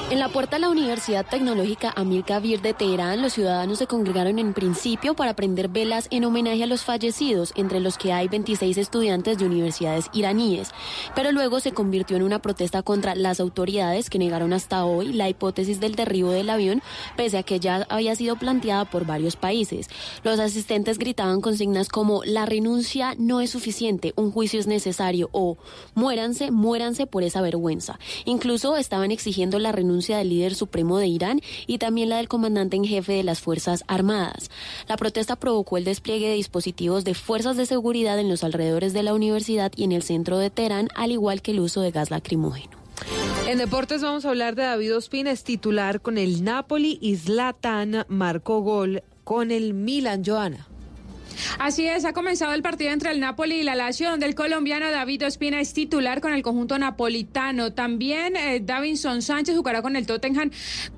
En 0.09 0.21
la 0.21 0.29
puerta 0.29 0.55
de 0.55 0.61
la 0.61 0.69
Universidad 0.69 1.27
Tecnológica 1.27 1.93
Amir 1.97 2.23
Kabir 2.23 2.63
de 2.63 2.75
Teherán, 2.75 3.23
los 3.23 3.33
ciudadanos 3.33 3.79
se 3.79 3.89
congregaron 3.89 4.39
en 4.39 4.55
principio 4.55 5.17
para 5.17 5.35
prender 5.35 5.67
velas 5.67 6.07
en 6.13 6.25
homenaje 6.25 6.63
a 6.63 6.69
los 6.69 6.85
fallecidos, 6.85 7.53
entre 7.57 7.81
los 7.81 7.99
que 7.99 8.13
hay 8.13 8.29
26 8.29 8.79
estudiantes 8.79 9.37
de 9.37 9.47
universidades 9.47 10.07
iraníes. 10.13 10.71
Pero 11.17 11.33
luego 11.33 11.59
se 11.59 11.73
convirtió 11.73 12.17
en 12.17 12.23
una 12.23 12.39
protesta 12.39 12.85
contra 12.85 13.17
las 13.17 13.41
autoridades 13.41 14.09
que 14.09 14.21
negaron 14.21 14.53
hasta 14.53 14.85
hoy 14.85 15.13
la 15.13 15.29
hipótesis 15.29 15.81
del 15.81 15.97
derribo 15.97 16.31
del 16.31 16.51
avión, 16.51 16.83
pese 17.17 17.39
a 17.39 17.43
que 17.43 17.59
ya 17.59 17.85
había 17.89 18.15
sido 18.15 18.37
planteada 18.37 18.85
por 18.85 19.07
varios 19.07 19.35
países. 19.35 19.89
Los 20.23 20.39
asistentes 20.39 20.99
gritaban 20.99 21.41
consignas 21.41 21.89
como 21.89 22.23
la 22.23 22.47
renuncia 22.47 23.17
no 23.19 23.41
es 23.41 23.51
suficiente, 23.51 24.13
un 24.15 24.31
juicio 24.31 24.61
es 24.61 24.69
necesario 24.69 25.31
o 25.33 25.59
muéranse, 25.97 26.53
muéranse 26.53 27.09
por 27.09 27.25
esa 27.25 27.41
vergüenza. 27.41 27.99
Incluso 28.25 28.77
estaban 28.77 29.11
exigiendo 29.11 29.59
la 29.59 29.73
renuncia 29.73 29.96
del 29.97 30.29
líder 30.29 30.55
supremo 30.55 30.99
de 30.99 31.07
Irán 31.07 31.41
y 31.67 31.79
también 31.79 32.09
la 32.09 32.19
del 32.19 32.29
comandante 32.29 32.77
en 32.77 32.85
jefe 32.85 33.15
de 33.15 33.25
las 33.25 33.41
Fuerzas 33.41 33.85
Armadas. 33.89 34.51
La 34.89 34.97
protesta 34.97 35.37
provocó 35.37 35.79
el 35.79 35.85
despliegue 35.85 36.29
de 36.29 36.35
dispositivos 36.35 37.05
de 37.05 37.15
fuerzas 37.15 37.57
de 37.57 37.67
seguridad 37.67 38.19
en 38.19 38.29
los 38.29 38.45
alrededores 38.45 38.93
de 38.93 39.03
la 39.03 39.15
universidad 39.15 39.73
y 39.75 39.85
en 39.85 39.93
el 39.93 40.03
centro 40.03 40.39
de 40.39 40.51
Teherán, 40.51 40.89
al 40.95 41.13
igual 41.13 41.43
que 41.43 41.53
el 41.53 41.61
uso 41.61 41.81
de 41.81 41.91
gas 41.91 42.11
lacrimógeno. 42.11 42.77
En 43.47 43.59
deportes 43.59 44.03
vamos 44.03 44.25
a 44.25 44.31
hablar 44.31 44.55
de 44.57 44.65
David 44.65 44.97
Ospina, 44.97 45.31
es 45.31 45.45
titular 45.45 46.01
con 46.01 46.19
el 46.19 46.45
Napoli 46.45 46.99
y 47.01 47.17
Zlatan 47.17 48.05
marcó 48.09 48.61
gol 48.61 49.03
con 49.25 49.51
el 49.51 49.75
Milan 49.75 50.25
Joana. 50.25 50.69
Así 51.59 51.87
es, 51.87 52.05
ha 52.05 52.13
comenzado 52.13 52.55
el 52.55 52.63
partido 52.63 52.93
entre 52.93 53.11
el 53.11 53.21
Napoli 53.21 53.57
y 53.57 53.63
la 53.63 53.75
Lazio, 53.75 54.11
donde 54.11 54.27
el 54.27 54.35
colombiano 54.35 54.91
David 54.91 55.27
Ospina 55.27 55.61
es 55.61 55.73
titular 55.73 56.21
con 56.21 56.33
el 56.33 56.43
conjunto 56.43 56.79
napolitano. 56.79 57.73
También 57.73 58.37
eh, 58.37 58.61
Davinson 58.61 59.23
Sánchez 59.23 59.57
jugará 59.57 59.83
con 59.83 59.97
el 59.97 60.07
Tottenham 60.07 60.51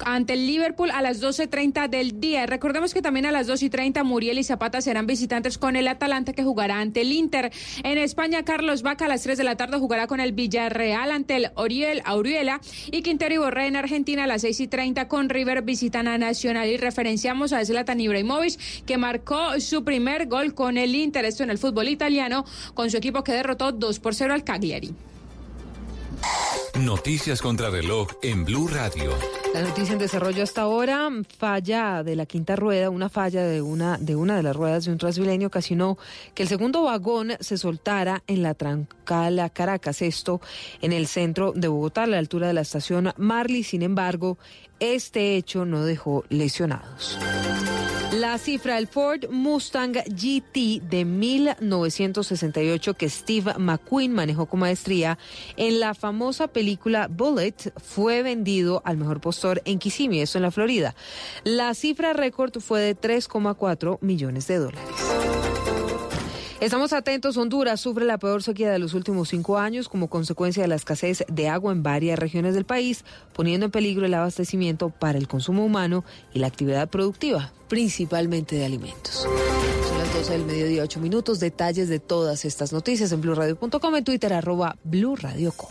ante 0.04 0.34
el 0.34 0.46
Liverpool 0.46 0.90
a 0.90 1.02
las 1.02 1.22
12.30 1.22 1.88
del 1.88 2.20
día. 2.20 2.46
Recordemos 2.46 2.94
que 2.94 3.02
también 3.02 3.26
a 3.26 3.32
las 3.32 3.48
2.30 3.48 4.04
Muriel 4.04 4.38
y 4.38 4.44
Zapata 4.44 4.80
serán 4.80 5.06
visitantes 5.06 5.58
con 5.58 5.76
el 5.76 5.88
Atalanta 5.88 6.32
que 6.32 6.44
jugará 6.44 6.80
ante 6.80 7.02
el 7.02 7.12
Inter. 7.12 7.52
En 7.82 7.98
España, 7.98 8.44
Carlos 8.44 8.82
Vaca 8.82 9.06
a 9.06 9.08
las 9.08 9.22
3 9.22 9.38
de 9.38 9.44
la 9.44 9.56
tarde 9.56 9.78
jugará 9.78 10.06
con 10.06 10.20
el 10.20 10.32
Villarreal 10.32 11.10
ante 11.10 11.36
el 11.36 11.50
Oriel 11.54 12.02
Auriela 12.04 12.60
y 12.90 13.02
Quintero 13.02 13.34
y 13.34 13.38
Borré 13.38 13.66
en 13.66 13.76
Argentina 13.76 14.24
a 14.24 14.26
las 14.26 14.44
6.30 14.44 15.08
con 15.08 15.28
River 15.28 15.62
visitan 15.62 16.08
a 16.08 16.18
Nacional 16.18 16.68
y 16.68 16.76
referenciamos 16.76 17.52
a 17.52 17.64
Zlatan 17.64 18.00
Ibrahimovic 18.00 18.84
que 18.84 18.98
marcó 18.98 19.58
su 19.60 19.84
primer 19.84 20.27
gol 20.28 20.54
con 20.54 20.78
el 20.78 20.94
Inter, 20.94 21.24
esto 21.24 21.42
en 21.42 21.50
el 21.50 21.58
fútbol 21.58 21.88
italiano, 21.88 22.44
con 22.74 22.90
su 22.90 22.96
equipo 22.96 23.24
que 23.24 23.32
derrotó 23.32 23.72
2 23.72 23.98
por 24.00 24.14
0 24.14 24.34
al 24.34 24.44
Cagliari. 24.44 24.94
Noticias 26.80 27.42
contra 27.42 27.70
reloj 27.70 28.08
en 28.22 28.44
Blue 28.44 28.68
Radio. 28.68 29.12
La 29.52 29.62
noticia 29.62 29.94
en 29.94 29.98
desarrollo 29.98 30.42
hasta 30.42 30.62
ahora, 30.62 31.08
falla 31.38 32.02
de 32.02 32.14
la 32.14 32.26
quinta 32.26 32.54
rueda, 32.54 32.90
una 32.90 33.08
falla 33.08 33.42
de 33.42 33.62
una 33.62 33.96
de 33.98 34.14
una 34.14 34.36
de 34.36 34.42
las 34.42 34.54
ruedas 34.54 34.84
de 34.84 34.92
un 34.92 34.98
transmilenio 34.98 35.48
ocasionó 35.48 35.98
que 36.34 36.42
el 36.42 36.48
segundo 36.48 36.82
vagón 36.82 37.32
se 37.40 37.56
soltara 37.56 38.22
en 38.26 38.42
la 38.42 38.54
Trancala 38.54 39.48
Caracas, 39.50 40.02
esto 40.02 40.40
en 40.80 40.92
el 40.92 41.06
centro 41.06 41.52
de 41.52 41.68
Bogotá, 41.68 42.04
a 42.04 42.06
la 42.06 42.18
altura 42.18 42.46
de 42.46 42.52
la 42.52 42.60
estación 42.60 43.12
Marley. 43.16 43.64
Sin 43.64 43.82
embargo, 43.82 44.38
este 44.78 45.36
hecho 45.36 45.64
no 45.64 45.84
dejó 45.84 46.24
lesionados. 46.28 47.18
La 48.12 48.38
cifra 48.38 48.76
del 48.76 48.86
Ford 48.86 49.28
Mustang 49.30 49.92
GT 49.92 50.80
de 50.80 51.04
1968 51.04 52.94
que 52.94 53.10
Steve 53.10 53.52
McQueen 53.58 54.14
manejó 54.14 54.46
con 54.46 54.60
maestría 54.60 55.18
en 55.58 55.78
la 55.78 55.92
famosa 55.92 56.48
película 56.48 57.08
Bullet 57.10 57.54
fue 57.76 58.22
vendido 58.22 58.80
al 58.86 58.96
mejor 58.96 59.20
postor 59.20 59.60
en 59.66 59.78
Kissimmee, 59.78 60.22
eso 60.22 60.38
en 60.38 60.42
la 60.42 60.50
Florida. 60.50 60.94
La 61.44 61.74
cifra 61.74 62.14
récord 62.14 62.58
fue 62.60 62.80
de 62.80 62.96
3,4 62.96 63.98
millones 64.00 64.46
de 64.46 64.56
dólares. 64.56 65.47
Estamos 66.60 66.92
atentos. 66.92 67.36
Honduras 67.36 67.80
sufre 67.80 68.04
la 68.04 68.18
peor 68.18 68.42
sequía 68.42 68.72
de 68.72 68.80
los 68.80 68.92
últimos 68.92 69.28
cinco 69.28 69.58
años 69.58 69.88
como 69.88 70.08
consecuencia 70.08 70.64
de 70.64 70.68
la 70.68 70.74
escasez 70.74 71.24
de 71.28 71.48
agua 71.48 71.70
en 71.70 71.84
varias 71.84 72.18
regiones 72.18 72.52
del 72.54 72.64
país, 72.64 73.04
poniendo 73.32 73.66
en 73.66 73.70
peligro 73.70 74.04
el 74.06 74.14
abastecimiento 74.14 74.90
para 74.90 75.18
el 75.18 75.28
consumo 75.28 75.64
humano 75.64 76.04
y 76.34 76.40
la 76.40 76.48
actividad 76.48 76.88
productiva, 76.88 77.52
principalmente 77.68 78.56
de 78.56 78.64
alimentos. 78.64 79.28
Son 79.88 79.98
las 79.98 80.12
12 80.12 80.32
del 80.32 80.46
mediodía, 80.46 80.82
8 80.82 80.98
minutos. 80.98 81.38
Detalles 81.38 81.88
de 81.88 82.00
todas 82.00 82.44
estas 82.44 82.72
noticias 82.72 83.12
en 83.12 83.20
blurradio.com, 83.20 83.94
en 83.94 84.04
Twitter, 84.04 84.32
arroba 84.32 84.76
blurradioco. 84.82 85.70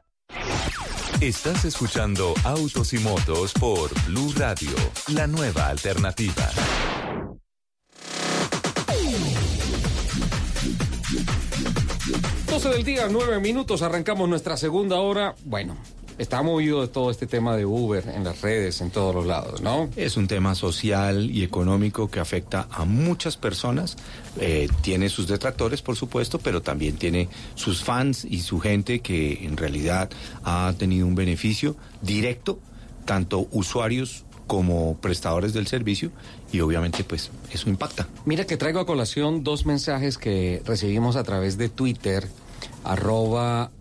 Estás 1.19 1.65
escuchando 1.65 2.33
Autos 2.43 2.93
y 2.93 2.99
Motos 2.99 3.53
por 3.53 3.89
Blue 4.05 4.33
Radio, 4.35 4.71
la 5.09 5.27
nueva 5.27 5.67
alternativa. 5.67 6.49
Del 12.69 12.83
día, 12.83 13.07
nueve 13.09 13.39
minutos, 13.39 13.81
arrancamos 13.81 14.29
nuestra 14.29 14.55
segunda 14.55 14.97
hora. 14.97 15.35
Bueno, 15.43 15.75
está 16.17 16.41
movido 16.41 16.89
todo 16.89 17.11
este 17.11 17.27
tema 17.27 17.55
de 17.55 17.65
Uber 17.65 18.07
en 18.07 18.23
las 18.23 18.41
redes, 18.41 18.81
en 18.81 18.91
todos 18.91 19.13
los 19.13 19.25
lados, 19.25 19.61
¿no? 19.61 19.89
Es 19.95 20.17
un 20.17 20.27
tema 20.27 20.55
social 20.55 21.29
y 21.31 21.43
económico 21.43 22.09
que 22.09 22.19
afecta 22.19 22.67
a 22.71 22.85
muchas 22.85 23.37
personas. 23.37 23.97
Eh, 24.39 24.69
tiene 24.81 25.09
sus 25.09 25.27
detractores, 25.27 25.81
por 25.81 25.95
supuesto, 25.95 26.39
pero 26.39 26.61
también 26.61 26.97
tiene 26.97 27.29
sus 27.55 27.83
fans 27.83 28.25
y 28.25 28.41
su 28.41 28.59
gente 28.59 28.99
que 28.99 29.45
en 29.45 29.57
realidad 29.57 30.09
ha 30.43 30.73
tenido 30.77 31.07
un 31.07 31.15
beneficio 31.15 31.75
directo, 32.01 32.59
tanto 33.05 33.47
usuarios 33.51 34.25
como 34.47 34.97
prestadores 34.97 35.53
del 35.53 35.67
servicio 35.67 36.11
y 36.51 36.59
obviamente 36.59 37.05
pues 37.05 37.31
eso 37.53 37.69
impacta. 37.69 38.07
Mira 38.25 38.45
que 38.45 38.57
traigo 38.57 38.81
a 38.81 38.85
colación 38.85 39.45
dos 39.45 39.65
mensajes 39.65 40.17
que 40.17 40.61
recibimos 40.65 41.15
a 41.15 41.23
través 41.23 41.57
de 41.57 41.69
Twitter, 41.69 42.27
arroba 42.83 43.71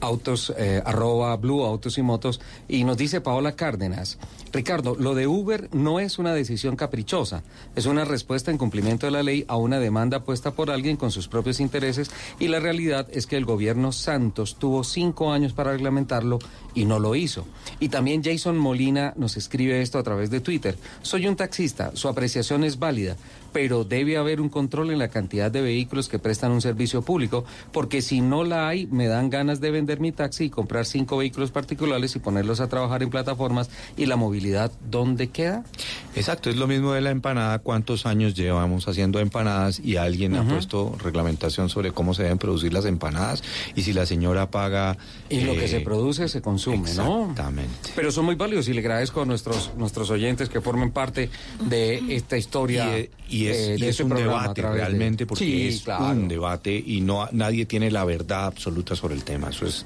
autos, 0.00 0.52
eh, 0.56 0.82
arroba 0.84 1.36
blue 1.36 1.64
autos 1.64 1.98
y 1.98 2.02
motos, 2.02 2.40
y 2.68 2.84
nos 2.84 2.96
dice 2.96 3.20
Paola 3.20 3.56
Cárdenas, 3.56 4.18
Ricardo, 4.52 4.96
lo 4.98 5.14
de 5.14 5.26
Uber 5.26 5.68
no 5.72 6.00
es 6.00 6.18
una 6.18 6.34
decisión 6.34 6.74
caprichosa, 6.74 7.42
es 7.76 7.86
una 7.86 8.04
respuesta 8.04 8.50
en 8.50 8.58
cumplimiento 8.58 9.06
de 9.06 9.12
la 9.12 9.22
ley 9.22 9.44
a 9.46 9.56
una 9.56 9.78
demanda 9.78 10.24
puesta 10.24 10.50
por 10.50 10.70
alguien 10.70 10.96
con 10.96 11.12
sus 11.12 11.28
propios 11.28 11.60
intereses 11.60 12.10
y 12.38 12.48
la 12.48 12.58
realidad 12.58 13.06
es 13.12 13.26
que 13.26 13.36
el 13.36 13.44
gobierno 13.44 13.92
Santos 13.92 14.56
tuvo 14.58 14.82
cinco 14.82 15.32
años 15.32 15.52
para 15.52 15.72
reglamentarlo 15.72 16.38
y 16.74 16.84
no 16.84 16.98
lo 16.98 17.14
hizo. 17.14 17.46
Y 17.78 17.88
también 17.88 18.22
Jason 18.24 18.58
Molina 18.58 19.12
nos 19.16 19.36
escribe 19.36 19.82
esto 19.82 19.98
a 19.98 20.02
través 20.02 20.30
de 20.30 20.40
Twitter. 20.40 20.76
Soy 21.02 21.26
un 21.26 21.36
taxista, 21.36 21.92
su 21.94 22.08
apreciación 22.08 22.64
es 22.64 22.78
válida, 22.78 23.16
pero 23.52 23.84
debe 23.84 24.16
haber 24.16 24.40
un 24.40 24.48
control 24.48 24.90
en 24.90 24.98
la 24.98 25.08
cantidad 25.08 25.50
de 25.50 25.60
vehículos 25.60 26.08
que 26.08 26.18
prestan 26.18 26.52
un 26.52 26.60
servicio 26.60 27.02
público, 27.02 27.44
porque 27.72 28.02
si 28.02 28.20
no 28.20 28.44
la 28.44 28.68
hay, 28.68 28.86
me 28.86 29.06
dan 29.06 29.30
ganas 29.30 29.60
de 29.60 29.70
vender 29.70 30.00
mi 30.00 30.12
taxi 30.12 30.44
y 30.44 30.50
comprar 30.50 30.86
cinco 30.86 31.16
vehículos 31.16 31.50
particulares 31.50 32.14
y 32.16 32.18
ponerlos 32.18 32.60
a 32.60 32.68
trabajar 32.68 33.02
en 33.02 33.10
plataformas 33.10 33.70
y 33.96 34.06
la 34.06 34.16
movilidad, 34.16 34.72
¿dónde 34.90 35.28
queda? 35.28 35.64
Exacto, 36.14 36.50
es 36.50 36.56
lo 36.56 36.66
mismo 36.66 36.92
de 36.92 37.00
la 37.00 37.10
empanada. 37.10 37.58
¿Cuántos 37.60 38.06
años 38.06 38.34
llevamos 38.34 38.88
haciendo 38.88 39.20
empanadas 39.20 39.80
y 39.80 39.96
alguien 39.96 40.34
ha 40.36 40.44
puesto 40.44 40.96
reglamentación 41.02 41.68
sobre 41.68 41.92
cómo 41.92 42.14
se 42.14 42.24
deben 42.24 42.38
producir 42.38 42.72
las 42.72 42.84
empanadas? 42.84 43.42
Y 43.74 43.82
si 43.82 43.92
la 43.92 44.06
señora 44.06 44.50
paga... 44.50 44.96
Y 45.28 45.40
lo 45.40 45.52
que 45.54 45.66
eh, 45.66 45.68
se 45.68 45.80
produce 45.80 46.28
se 46.28 46.42
consume, 46.42 46.92
¿no? 46.94 47.30
Exactamente. 47.30 47.90
Pero 47.94 48.10
son 48.10 48.24
muy 48.24 48.34
válidos 48.34 48.68
y 48.68 48.72
le 48.72 48.80
agradezco 48.80 49.22
a 49.22 49.24
nuestros, 49.24 49.72
nuestros 49.76 50.10
oyentes 50.10 50.48
que 50.48 50.60
formen 50.60 50.90
parte 50.90 51.30
de 51.64 52.02
esta 52.14 52.36
historia. 52.36 52.98
Y, 52.98 53.10
y 53.28 53.39
es, 53.46 53.56
y 53.56 53.70
de 53.70 53.74
es 53.76 53.82
este 53.82 54.02
un 54.04 54.08
programa 54.10 54.38
a 54.38 54.42
debate 54.42 54.62
realmente 54.62 55.26
porque 55.26 55.44
Sí, 55.44 55.68
es 55.68 55.82
claro. 55.82 56.06
un 56.06 56.28
debate 56.28 56.82
y 56.84 57.00
no 57.00 57.28
nadie 57.32 57.66
tiene 57.66 57.90
la 57.90 58.04
verdad 58.04 58.46
absoluta 58.46 58.94
sobre 58.96 59.14
el 59.14 59.24
tema. 59.24 59.50
Eso 59.50 59.66
es, 59.66 59.84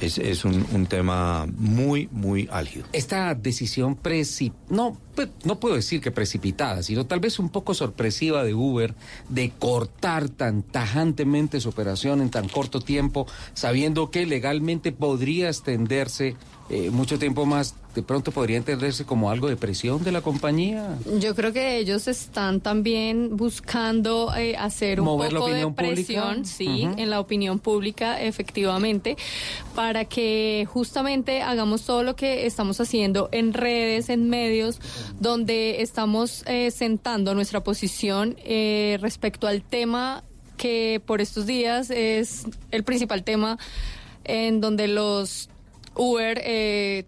es, 0.00 0.18
es 0.18 0.44
un, 0.44 0.66
un 0.72 0.86
tema 0.86 1.46
muy, 1.56 2.08
muy 2.10 2.48
álgido. 2.50 2.86
Esta 2.92 3.34
decisión 3.34 3.94
preci 3.94 4.52
no, 4.68 4.98
pues, 5.14 5.28
no 5.44 5.60
puedo 5.60 5.76
decir 5.76 6.00
que 6.00 6.10
precipitada, 6.10 6.82
sino 6.82 7.06
tal 7.06 7.20
vez 7.20 7.38
un 7.38 7.50
poco 7.50 7.72
sorpresiva 7.72 8.42
de 8.42 8.52
Uber 8.54 8.94
de 9.28 9.52
cortar 9.58 10.28
tan 10.28 10.62
tajantemente 10.64 11.60
su 11.60 11.68
operación 11.68 12.20
en 12.20 12.30
tan 12.30 12.48
corto 12.48 12.80
tiempo, 12.80 13.26
sabiendo 13.54 14.10
que 14.10 14.26
legalmente 14.26 14.90
podría 14.90 15.48
extenderse 15.48 16.34
eh, 16.72 16.90
mucho 16.90 17.18
tiempo 17.18 17.44
más, 17.44 17.74
de 17.94 18.02
pronto 18.02 18.32
podría 18.32 18.56
entenderse 18.56 19.04
como 19.04 19.30
algo 19.30 19.46
de 19.46 19.56
presión 19.56 20.02
de 20.02 20.10
la 20.10 20.22
compañía. 20.22 20.96
Yo 21.20 21.34
creo 21.34 21.52
que 21.52 21.76
ellos 21.76 22.08
están 22.08 22.62
también 22.62 23.36
buscando 23.36 24.34
eh, 24.34 24.56
hacer 24.56 24.98
un 24.98 25.04
Mover 25.04 25.34
poco 25.34 25.48
de 25.48 25.64
pública. 25.64 25.94
presión, 25.94 26.46
sí, 26.46 26.88
en 26.96 27.10
la 27.10 27.20
opinión 27.20 27.58
pública, 27.58 28.22
efectivamente, 28.22 29.18
para 29.74 30.06
que 30.06 30.66
justamente 30.66 31.42
hagamos 31.42 31.82
todo 31.82 32.02
lo 32.02 32.16
que 32.16 32.46
estamos 32.46 32.80
haciendo 32.80 33.28
en 33.32 33.52
redes, 33.52 34.08
en 34.08 34.30
medios, 34.30 34.80
donde 35.20 35.82
estamos 35.82 36.42
eh, 36.46 36.70
sentando 36.70 37.34
nuestra 37.34 37.62
posición 37.62 38.34
eh, 38.38 38.96
respecto 39.02 39.46
al 39.46 39.60
tema 39.60 40.24
que 40.56 41.02
por 41.04 41.20
estos 41.20 41.44
días 41.44 41.90
es 41.90 42.46
el 42.70 42.82
principal 42.82 43.24
tema 43.24 43.58
en 44.24 44.60
donde 44.62 44.88
los 44.88 45.50
Uber 45.94 46.40
eh, 46.44 47.04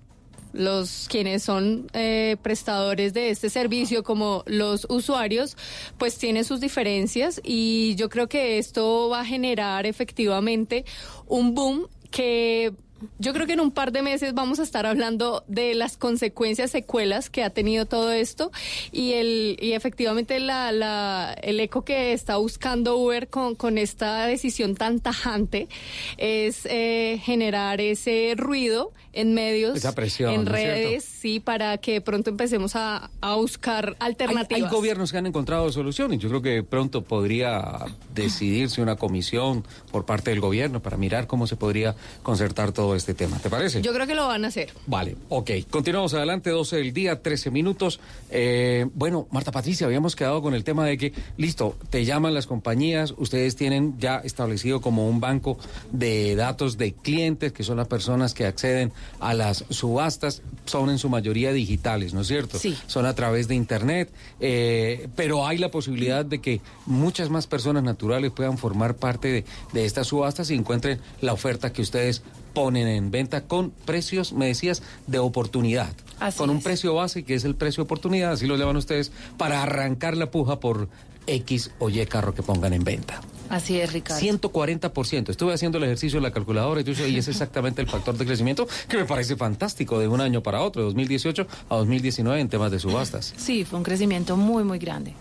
los 0.53 1.07
quienes 1.09 1.43
son 1.43 1.89
eh, 1.93 2.37
prestadores 2.43 3.13
de 3.13 3.31
este 3.31 3.51
servicio 3.51 4.05
como 4.05 4.45
los 4.47 4.87
usuarios 4.89 5.57
pues 5.99 6.17
tienen 6.17 6.45
sus 6.45 6.61
diferencias 6.61 7.41
y 7.43 7.97
yo 7.97 8.09
creo 8.09 8.29
que 8.29 8.59
esto 8.59 9.09
va 9.09 9.21
a 9.21 9.25
generar 9.25 9.85
efectivamente 9.85 10.85
un 11.27 11.55
boom 11.55 11.89
que 12.11 12.73
yo 13.19 13.33
creo 13.33 13.47
que 13.47 13.55
en 13.55 13.61
un 13.61 13.71
par 13.71 13.93
de 13.93 14.03
meses 14.03 14.35
vamos 14.35 14.61
a 14.61 14.63
estar 14.63 14.87
hablando 14.87 15.45
de 15.49 15.75
las 15.75 15.97
consecuencias, 15.97 16.71
secuelas 16.71 17.31
que 17.31 17.43
ha 17.43 17.51
tenido 17.51 17.87
todo 17.87 18.13
esto 18.13 18.51
y 18.93 19.13
el 19.13 19.57
y 19.61 19.73
efectivamente 19.73 20.41
la, 20.41 20.73
la, 20.73 21.37
el 21.43 21.61
eco 21.61 21.85
que 21.85 22.13
está 22.13 22.37
buscando 22.37 22.97
Uber 22.97 23.29
con, 23.29 23.55
con 23.55 23.79
esta 23.79 24.27
decisión 24.27 24.75
tan 24.75 25.01
tajante 25.01 25.69
es 26.17 26.67
eh, 26.67 27.21
generar 27.23 27.81
ese 27.81 28.35
ruido 28.37 28.93
en 29.15 29.35
medios, 29.35 29.77
Esa 29.77 29.95
presión, 29.95 30.35
en 30.35 30.47
redes, 30.47 31.05
sí, 31.05 31.41
para 31.41 31.79
que 31.79 32.01
pronto 32.01 32.31
empecemos 32.31 32.77
a, 32.77 33.11
a 33.21 33.35
buscar 33.35 33.97
alternativas. 33.99 34.63
hay 34.63 34.69
gobiernos 34.69 35.11
que 35.11 35.19
han 35.19 35.27
encontrado 35.27 35.71
soluciones. 35.73 36.21
Yo 36.21 36.29
creo 36.29 36.43
que 36.43 36.63
pronto 36.63 37.03
podría 37.03 37.87
decidirse 38.15 38.81
una 38.83 38.97
comisión 38.97 39.65
por 39.91 40.05
parte 40.05 40.31
del 40.31 40.41
gobierno 40.41 40.81
para 40.81 40.97
mirar 40.97 41.27
cómo 41.27 41.47
se 41.47 41.57
podría 41.57 41.97
concertar 42.23 42.73
todo 42.73 42.85
todo 42.85 42.95
este 42.95 43.15
tema. 43.15 43.39
¿Te 43.39 43.49
parece? 43.49 43.81
Yo 43.81 43.95
creo 43.95 44.07
que 44.07 44.15
lo 44.15 44.27
van 44.27 44.45
a 44.45 44.49
hacer. 44.49 44.71
Vale, 44.87 45.17
ok. 45.31 45.51
Continuamos 45.71 46.13
adelante, 46.13 46.51
12 46.51 46.77
del 46.77 46.93
día, 46.93 47.23
13 47.23 47.51
minutos. 47.51 47.99
Eh, 48.31 48.87
bueno, 48.93 49.27
Marta 49.31 49.53
Patricia, 49.53 49.87
habíamos 49.87 50.15
quedado 50.15 50.43
con 50.43 50.53
el 50.53 50.65
tema 50.65 50.85
de 50.85 50.99
que, 50.99 51.15
listo, 51.39 51.79
te 51.89 52.05
llaman 52.05 52.35
las 52.35 52.47
compañías, 52.47 53.15
ustedes 53.17 53.57
tienen 53.57 53.99
ya 53.99 54.19
establecido 54.19 54.83
como 54.83 55.09
un 55.09 55.19
banco 55.19 55.57
de 55.93 56.37
datos 56.37 56.77
de 56.77 56.93
clientes, 56.93 57.55
que 57.55 57.63
son 57.63 57.79
las 57.79 57.89
personas 57.89 58.35
que 58.35 58.45
acceden 58.45 58.93
a 59.21 59.35
las 59.35 59.65
subastas, 59.71 60.43
son 60.67 60.91
en 60.91 60.99
su 60.99 61.09
mayoría 61.09 61.53
digitales, 61.53 62.15
¿no 62.15 62.23
es 62.23 62.29
cierto? 62.29 62.59
Sí. 62.59 62.77
Son 62.87 63.07
a 63.07 63.15
través 63.15 63.49
de 63.49 63.55
Internet, 63.55 64.11
eh, 64.41 65.09
pero 65.17 65.47
hay 65.47 65.59
la 65.59 65.71
posibilidad 65.71 66.25
de 66.25 66.41
que 66.41 66.61
muchas 66.87 67.31
más 67.31 67.47
personas 67.47 67.83
naturales 67.83 68.33
puedan 68.33 68.59
formar 68.59 68.97
parte 68.97 69.29
de, 69.29 69.45
de 69.73 69.85
estas 69.85 70.09
subastas 70.09 70.51
y 70.51 70.55
encuentren 70.55 71.01
la 71.21 71.33
oferta 71.33 71.73
que 71.73 71.83
ustedes 71.83 72.23
ponen 72.55 72.87
en 72.87 73.11
venta 73.11 73.43
con 73.43 73.71
precios, 73.71 74.33
me 74.33 74.47
decías, 74.47 74.83
de 75.07 75.19
oportunidad. 75.19 75.93
Así 76.21 76.39
con 76.39 76.51
un 76.51 76.59
es. 76.59 76.65
precio 76.65 76.95
base 76.95 77.25
que 77.25 77.35
es 77.35 77.45
el 77.45 77.57
precio 77.57 77.83
de 77.83 77.87
oportunidad, 77.87 78.33
así 78.33 78.47
lo 78.47 78.57
llaman 78.57 78.77
ustedes, 78.77 79.13
para 79.37 79.63
arrancar 79.63 80.17
la 80.17 80.31
puja 80.31 80.61
por 80.61 80.89
X 81.27 81.71
o 81.79 81.89
Y 81.91 82.05
carro 82.07 82.35
que 82.35 82.43
pongan 82.43 82.73
en 82.73 82.85
venta. 82.85 83.21
Así 83.51 83.79
es, 83.79 83.93
Ricardo. 83.93 84.21
140%. 84.23 85.29
Estuve 85.29 85.53
haciendo 85.53 85.79
el 85.79 85.85
ejercicio 85.85 86.19
de 86.19 86.23
la 86.23 86.33
calculadora 86.33 86.81
y, 86.81 86.85
y 87.11 87.19
es 87.19 87.29
exactamente 87.29 87.83
el 87.83 87.89
factor 87.89 88.17
de 88.17 88.25
crecimiento 88.25 88.67
que 88.89 88.97
me 88.97 89.05
parece 89.05 89.37
fantástico 89.37 89.99
de 89.99 90.09
un 90.09 90.21
año 90.21 90.43
para 90.43 90.63
otro, 90.63 90.81
de 90.83 90.87
2018 90.87 91.47
a 91.69 91.77
2019 91.77 92.41
en 92.41 92.49
temas 92.49 92.71
de 92.71 92.79
subastas. 92.79 93.35
Sí, 93.37 93.65
fue 93.65 93.79
un 93.79 93.83
crecimiento 93.85 94.37
muy, 94.37 94.65
muy 94.65 94.79
grande. 94.79 95.13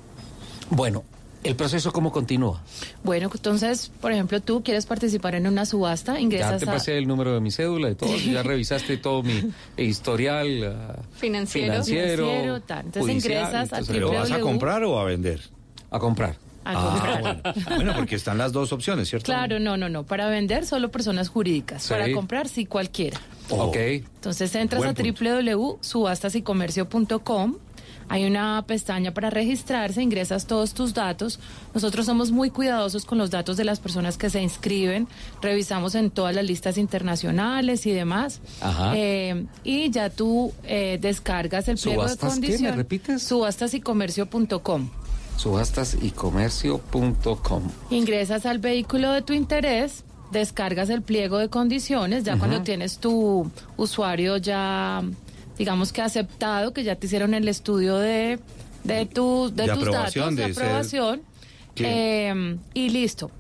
Bueno, 0.69 1.03
¿el 1.43 1.55
proceso 1.57 1.91
cómo 1.91 2.11
continúa? 2.13 2.63
Bueno, 3.03 3.30
entonces, 3.31 3.91
por 3.99 4.13
ejemplo, 4.13 4.39
tú 4.39 4.63
quieres 4.63 4.85
participar 4.85 5.35
en 5.35 5.45
una 5.45 5.65
subasta, 5.65 6.13
Ya 6.13 6.21
ingresas 6.21 6.63
te 6.63 6.69
a... 6.69 6.73
pasé 6.73 6.97
el 6.97 7.07
número 7.07 7.34
de 7.34 7.41
mi 7.41 7.51
cédula 7.51 7.91
y 7.91 7.95
todo, 7.95 8.15
ya 8.15 8.41
revisaste 8.41 8.97
todo 8.97 9.21
mi 9.21 9.51
historial 9.77 10.63
ah, 10.63 10.95
Financiero. 11.17 11.73
financiero, 11.84 12.25
Financiero, 12.25 12.61
tal. 12.61 12.85
Entonces 12.85 13.01
judicial, 13.11 13.34
ingresas 13.34 13.53
a 13.55 13.61
entonces- 13.80 13.88
¿Pero 13.95 14.13
vas 14.13 14.31
a 14.31 14.39
comprar 14.39 14.84
o 14.85 14.97
a 14.97 15.03
vender? 15.03 15.41
A 15.93 15.99
comprar. 15.99 16.35
a 16.65 16.71
Ah, 16.71 16.89
comprar. 16.91 17.21
bueno. 17.21 17.41
Bueno, 17.75 17.93
porque 17.95 18.15
están 18.15 18.37
las 18.37 18.51
dos 18.51 18.71
opciones, 18.73 19.09
¿cierto? 19.09 19.25
Claro, 19.25 19.59
no, 19.59 19.77
no, 19.77 19.89
no. 19.89 20.03
Para 20.05 20.27
vender 20.27 20.65
solo 20.65 20.91
personas 20.91 21.29
jurídicas. 21.29 21.83
Sí. 21.83 21.89
Para 21.89 22.11
comprar 22.11 22.47
sí 22.49 22.65
cualquiera. 22.65 23.19
Ok. 23.49 23.75
Entonces 23.77 24.53
entras 24.55 24.79
Buen 24.79 24.91
a 24.91 24.93
punto. 24.93 25.41
www.subastasycomercio.com. 25.41 27.55
Hay 28.09 28.25
una 28.25 28.61
pestaña 28.67 29.13
para 29.13 29.29
registrarse, 29.29 30.01
ingresas 30.03 30.45
todos 30.45 30.73
tus 30.73 30.93
datos. 30.93 31.39
Nosotros 31.73 32.05
somos 32.05 32.31
muy 32.31 32.49
cuidadosos 32.49 33.05
con 33.05 33.17
los 33.17 33.31
datos 33.31 33.55
de 33.55 33.63
las 33.63 33.79
personas 33.79 34.17
que 34.17 34.29
se 34.29 34.41
inscriben. 34.41 35.07
Revisamos 35.41 35.95
en 35.95 36.11
todas 36.11 36.35
las 36.35 36.43
listas 36.45 36.77
internacionales 36.77 37.85
y 37.85 37.91
demás. 37.91 38.41
Ajá. 38.61 38.91
Eh, 38.95 39.45
y 39.63 39.89
ya 39.89 40.09
tú 40.09 40.53
eh, 40.65 40.97
descargas 41.01 41.67
el 41.69 41.77
pliego 41.77 42.03
de 42.03 42.09
¿Subastas 42.09 42.33
qué? 42.35 42.39
¿Me 42.41 42.47
condiciones. 42.47 42.75
repites? 42.77 43.23
Subastasycomercio.com. 43.23 44.89
Subastasycomercio.com. 45.38 47.64
Ingresas 47.89 48.45
al 48.45 48.60
vehículo 48.60 49.11
de 49.11 49.22
tu 49.22 49.34
interés, 49.34 50.05
descargas 50.31 50.89
el 50.89 51.01
pliego 51.01 51.38
de 51.38 51.49
condiciones, 51.49 52.23
ya 52.23 52.38
cuando 52.38 52.61
tienes 52.61 52.99
tu 52.99 53.51
usuario 53.77 54.38
ya, 54.38 55.03
digamos 55.57 55.91
que 55.93 56.01
aceptado, 56.01 56.73
que 56.73 56.84
ya 56.84 56.95
te 56.95 57.07
hicieron 57.07 57.34
el 57.34 57.47
estudio 57.47 57.97
de, 57.97 58.39
de, 58.84 59.05
tu, 59.05 59.51
de, 59.53 59.68
De 59.68 59.73
tus 59.73 59.91
datos, 59.91 60.35
de 60.35 60.45
aprobación, 60.45 61.22
eh, 61.76 62.57
y 62.73 62.89
listo. 62.89 63.31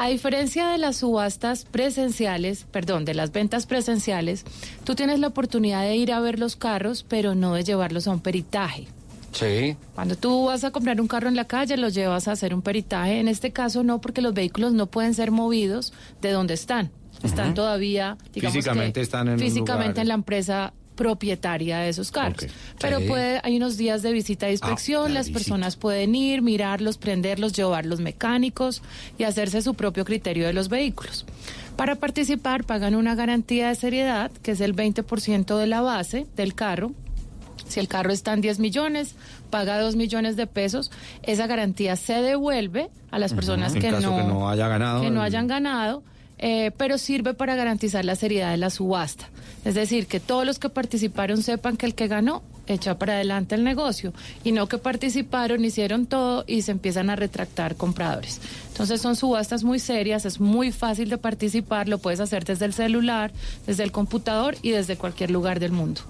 A 0.00 0.08
diferencia 0.08 0.68
de 0.68 0.78
las 0.78 0.96
subastas 0.96 1.66
presenciales, 1.66 2.64
perdón, 2.72 3.04
de 3.04 3.12
las 3.12 3.32
ventas 3.32 3.66
presenciales, 3.66 4.46
tú 4.84 4.94
tienes 4.94 5.18
la 5.18 5.26
oportunidad 5.26 5.82
de 5.82 5.94
ir 5.94 6.14
a 6.14 6.20
ver 6.20 6.38
los 6.38 6.56
carros, 6.56 7.04
pero 7.06 7.34
no 7.34 7.52
de 7.52 7.64
llevarlos 7.64 8.08
a 8.08 8.12
un 8.12 8.20
peritaje. 8.20 8.88
Sí. 9.32 9.76
Cuando 9.94 10.16
tú 10.16 10.46
vas 10.46 10.64
a 10.64 10.70
comprar 10.70 11.00
un 11.00 11.06
carro 11.08 11.28
en 11.28 11.36
la 11.36 11.44
calle, 11.46 11.76
lo 11.76 11.88
llevas 11.88 12.26
a 12.28 12.32
hacer 12.32 12.52
un 12.54 12.62
peritaje. 12.62 13.20
En 13.20 13.28
este 13.28 13.52
caso 13.52 13.82
no, 13.84 14.00
porque 14.00 14.20
los 14.22 14.34
vehículos 14.34 14.72
no 14.72 14.86
pueden 14.86 15.14
ser 15.14 15.30
movidos 15.30 15.92
de 16.20 16.30
donde 16.32 16.54
están. 16.54 16.90
Están 17.22 17.54
todavía, 17.54 18.16
digamos 18.32 18.54
Físicamente 18.56 18.92
que 19.00 19.00
están 19.02 19.28
en 19.28 19.38
físicamente 19.38 19.88
lugar. 19.90 19.98
en 20.02 20.08
la 20.08 20.14
empresa 20.14 20.72
propietaria 20.96 21.78
de 21.78 21.88
esos 21.90 22.10
carros. 22.10 22.46
Pero 22.80 22.98
Sí. 22.98 23.06
puede, 23.08 23.40
hay 23.42 23.56
unos 23.56 23.76
días 23.76 24.02
de 24.02 24.12
visita 24.12 24.48
e 24.48 24.52
inspección, 24.52 25.04
Ah, 25.06 25.08
la 25.08 25.14
las 25.14 25.26
visita. 25.28 25.38
personas 25.38 25.76
pueden 25.76 26.14
ir, 26.14 26.42
mirarlos, 26.42 26.98
prenderlos, 26.98 27.52
llevar 27.52 27.86
los 27.86 28.00
mecánicos 28.00 28.82
y 29.18 29.24
hacerse 29.24 29.62
su 29.62 29.74
propio 29.74 30.04
criterio 30.04 30.46
de 30.46 30.52
los 30.52 30.68
vehículos. 30.68 31.24
Para 31.76 31.94
participar 31.96 32.64
pagan 32.64 32.94
una 32.94 33.14
garantía 33.14 33.68
de 33.68 33.74
seriedad, 33.74 34.30
que 34.42 34.52
es 34.52 34.60
el 34.60 34.74
20% 34.74 35.56
de 35.58 35.66
la 35.66 35.80
base 35.80 36.26
del 36.36 36.54
carro, 36.54 36.92
si 37.70 37.80
el 37.80 37.88
carro 37.88 38.12
está 38.12 38.32
en 38.32 38.40
10 38.40 38.58
millones, 38.58 39.14
paga 39.50 39.80
2 39.80 39.96
millones 39.96 40.36
de 40.36 40.46
pesos, 40.46 40.90
esa 41.22 41.46
garantía 41.46 41.96
se 41.96 42.20
devuelve 42.22 42.90
a 43.10 43.18
las 43.18 43.32
personas 43.32 43.74
que, 43.74 43.90
no, 43.90 44.16
que 44.16 44.22
no 44.24 44.48
haya 44.48 44.68
ganado 44.68 45.02
que 45.02 45.10
no 45.10 45.22
hayan 45.22 45.46
ganado, 45.46 46.02
eh, 46.38 46.70
pero 46.76 46.98
sirve 46.98 47.34
para 47.34 47.54
garantizar 47.54 48.04
la 48.04 48.16
seriedad 48.16 48.50
de 48.50 48.56
la 48.56 48.70
subasta. 48.70 49.28
Es 49.64 49.74
decir, 49.74 50.06
que 50.06 50.20
todos 50.20 50.46
los 50.46 50.58
que 50.58 50.68
participaron 50.68 51.42
sepan 51.42 51.76
que 51.76 51.86
el 51.86 51.94
que 51.94 52.08
ganó 52.08 52.42
echa 52.66 52.98
para 52.98 53.14
adelante 53.14 53.54
el 53.54 53.64
negocio 53.64 54.12
y 54.44 54.52
no 54.52 54.68
que 54.68 54.78
participaron, 54.78 55.64
hicieron 55.64 56.06
todo 56.06 56.44
y 56.46 56.62
se 56.62 56.70
empiezan 56.70 57.10
a 57.10 57.16
retractar 57.16 57.76
compradores. 57.76 58.40
Entonces 58.68 59.00
son 59.00 59.16
subastas 59.16 59.64
muy 59.64 59.78
serias, 59.78 60.24
es 60.24 60.40
muy 60.40 60.72
fácil 60.72 61.10
de 61.10 61.18
participar, 61.18 61.88
lo 61.88 61.98
puedes 61.98 62.20
hacer 62.20 62.44
desde 62.44 62.64
el 62.64 62.72
celular, 62.72 63.32
desde 63.66 63.82
el 63.82 63.92
computador 63.92 64.56
y 64.62 64.70
desde 64.70 64.96
cualquier 64.96 65.30
lugar 65.30 65.60
del 65.60 65.72
mundo. 65.72 66.00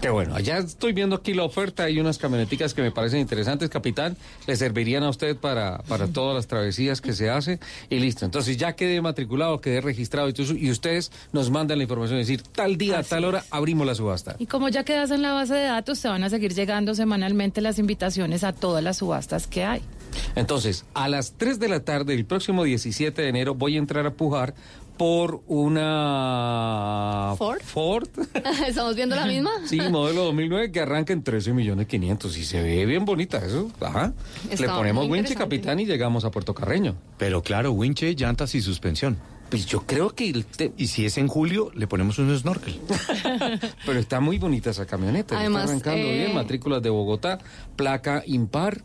Qué 0.00 0.10
bueno, 0.10 0.36
allá 0.36 0.58
estoy 0.58 0.92
viendo 0.92 1.16
aquí 1.16 1.34
la 1.34 1.42
oferta, 1.42 1.82
hay 1.82 1.98
unas 1.98 2.18
camioneticas 2.18 2.72
que 2.72 2.82
me 2.82 2.92
parecen 2.92 3.18
interesantes, 3.18 3.68
capitán, 3.68 4.16
le 4.46 4.54
servirían 4.54 5.02
a 5.02 5.08
usted 5.08 5.36
para, 5.36 5.78
para 5.88 6.06
todas 6.06 6.36
las 6.36 6.46
travesías 6.46 7.00
que 7.00 7.12
se 7.12 7.30
hace. 7.30 7.58
Y 7.90 7.98
listo. 7.98 8.24
Entonces 8.24 8.56
ya 8.56 8.74
quedé 8.74 9.00
matriculado, 9.00 9.60
quedé 9.60 9.80
registrado 9.80 10.28
y, 10.28 10.70
ustedes 10.70 11.10
nos 11.32 11.50
mandan 11.50 11.78
la 11.78 11.84
información, 11.84 12.20
es 12.20 12.28
decir, 12.28 12.42
tal 12.42 12.78
día, 12.78 13.02
tal 13.02 13.24
hora, 13.24 13.44
abrimos 13.50 13.88
la 13.88 13.96
subasta. 13.96 14.36
Y 14.38 14.46
como 14.46 14.68
ya 14.68 14.84
quedas 14.84 15.10
en 15.10 15.20
la 15.20 15.32
base 15.32 15.54
de 15.54 15.64
datos, 15.64 16.00
te 16.00 16.06
van 16.06 16.22
a 16.22 16.30
seguir 16.30 16.54
llegando 16.54 16.94
semanalmente 16.94 17.60
las 17.60 17.80
invitaciones 17.80 18.44
a 18.44 18.52
todas 18.52 18.84
las 18.84 18.98
subastas 18.98 19.48
que 19.48 19.64
hay. 19.64 19.82
Entonces, 20.36 20.84
a 20.94 21.08
las 21.08 21.32
3 21.32 21.58
de 21.58 21.68
la 21.68 21.80
tarde 21.80 22.14
del 22.14 22.24
próximo 22.24 22.62
17 22.62 23.20
de 23.20 23.28
enero 23.28 23.56
voy 23.56 23.74
a 23.74 23.78
entrar 23.78 24.06
a 24.06 24.12
pujar 24.12 24.54
por 24.98 25.42
una 25.46 27.34
¿Ford? 27.38 27.60
Ford. 27.62 28.08
¿Estamos 28.66 28.96
viendo 28.96 29.14
la 29.16 29.26
misma? 29.26 29.50
Sí, 29.66 29.80
modelo 29.80 30.24
2009 30.24 30.72
que 30.72 30.80
arranca 30.80 31.12
en 31.12 31.22
13 31.22 31.52
millones 31.52 31.86
500 31.86 32.36
y 32.36 32.44
se 32.44 32.60
ve 32.60 32.84
bien 32.84 33.04
bonita 33.04 33.38
eso. 33.38 33.70
Ajá. 33.80 34.12
Está 34.50 34.66
Le 34.66 34.72
ponemos 34.72 35.08
winche 35.08 35.34
capitán 35.34 35.78
y 35.80 35.86
llegamos 35.86 36.24
a 36.24 36.30
Puerto 36.30 36.52
Carreño. 36.54 36.96
Pero 37.16 37.42
claro, 37.42 37.72
winche, 37.72 38.14
llantas 38.14 38.54
y 38.54 38.60
suspensión. 38.60 39.16
Pues 39.50 39.64
yo 39.66 39.86
creo 39.86 40.10
que 40.10 40.28
el 40.28 40.44
te- 40.44 40.72
Y 40.76 40.88
si 40.88 41.06
es 41.06 41.16
en 41.16 41.28
julio, 41.28 41.70
le 41.74 41.86
ponemos 41.86 42.18
un 42.18 42.36
snorkel. 42.36 42.78
pero 43.86 43.98
está 43.98 44.20
muy 44.20 44.38
bonita 44.38 44.70
esa 44.70 44.84
camioneta. 44.84 45.38
Además, 45.38 45.70
está 45.70 45.90
arrancando 45.90 46.08
eh, 46.08 46.18
bien, 46.24 46.34
matrículas 46.34 46.82
de 46.82 46.90
Bogotá, 46.90 47.38
placa 47.76 48.22
impar. 48.26 48.82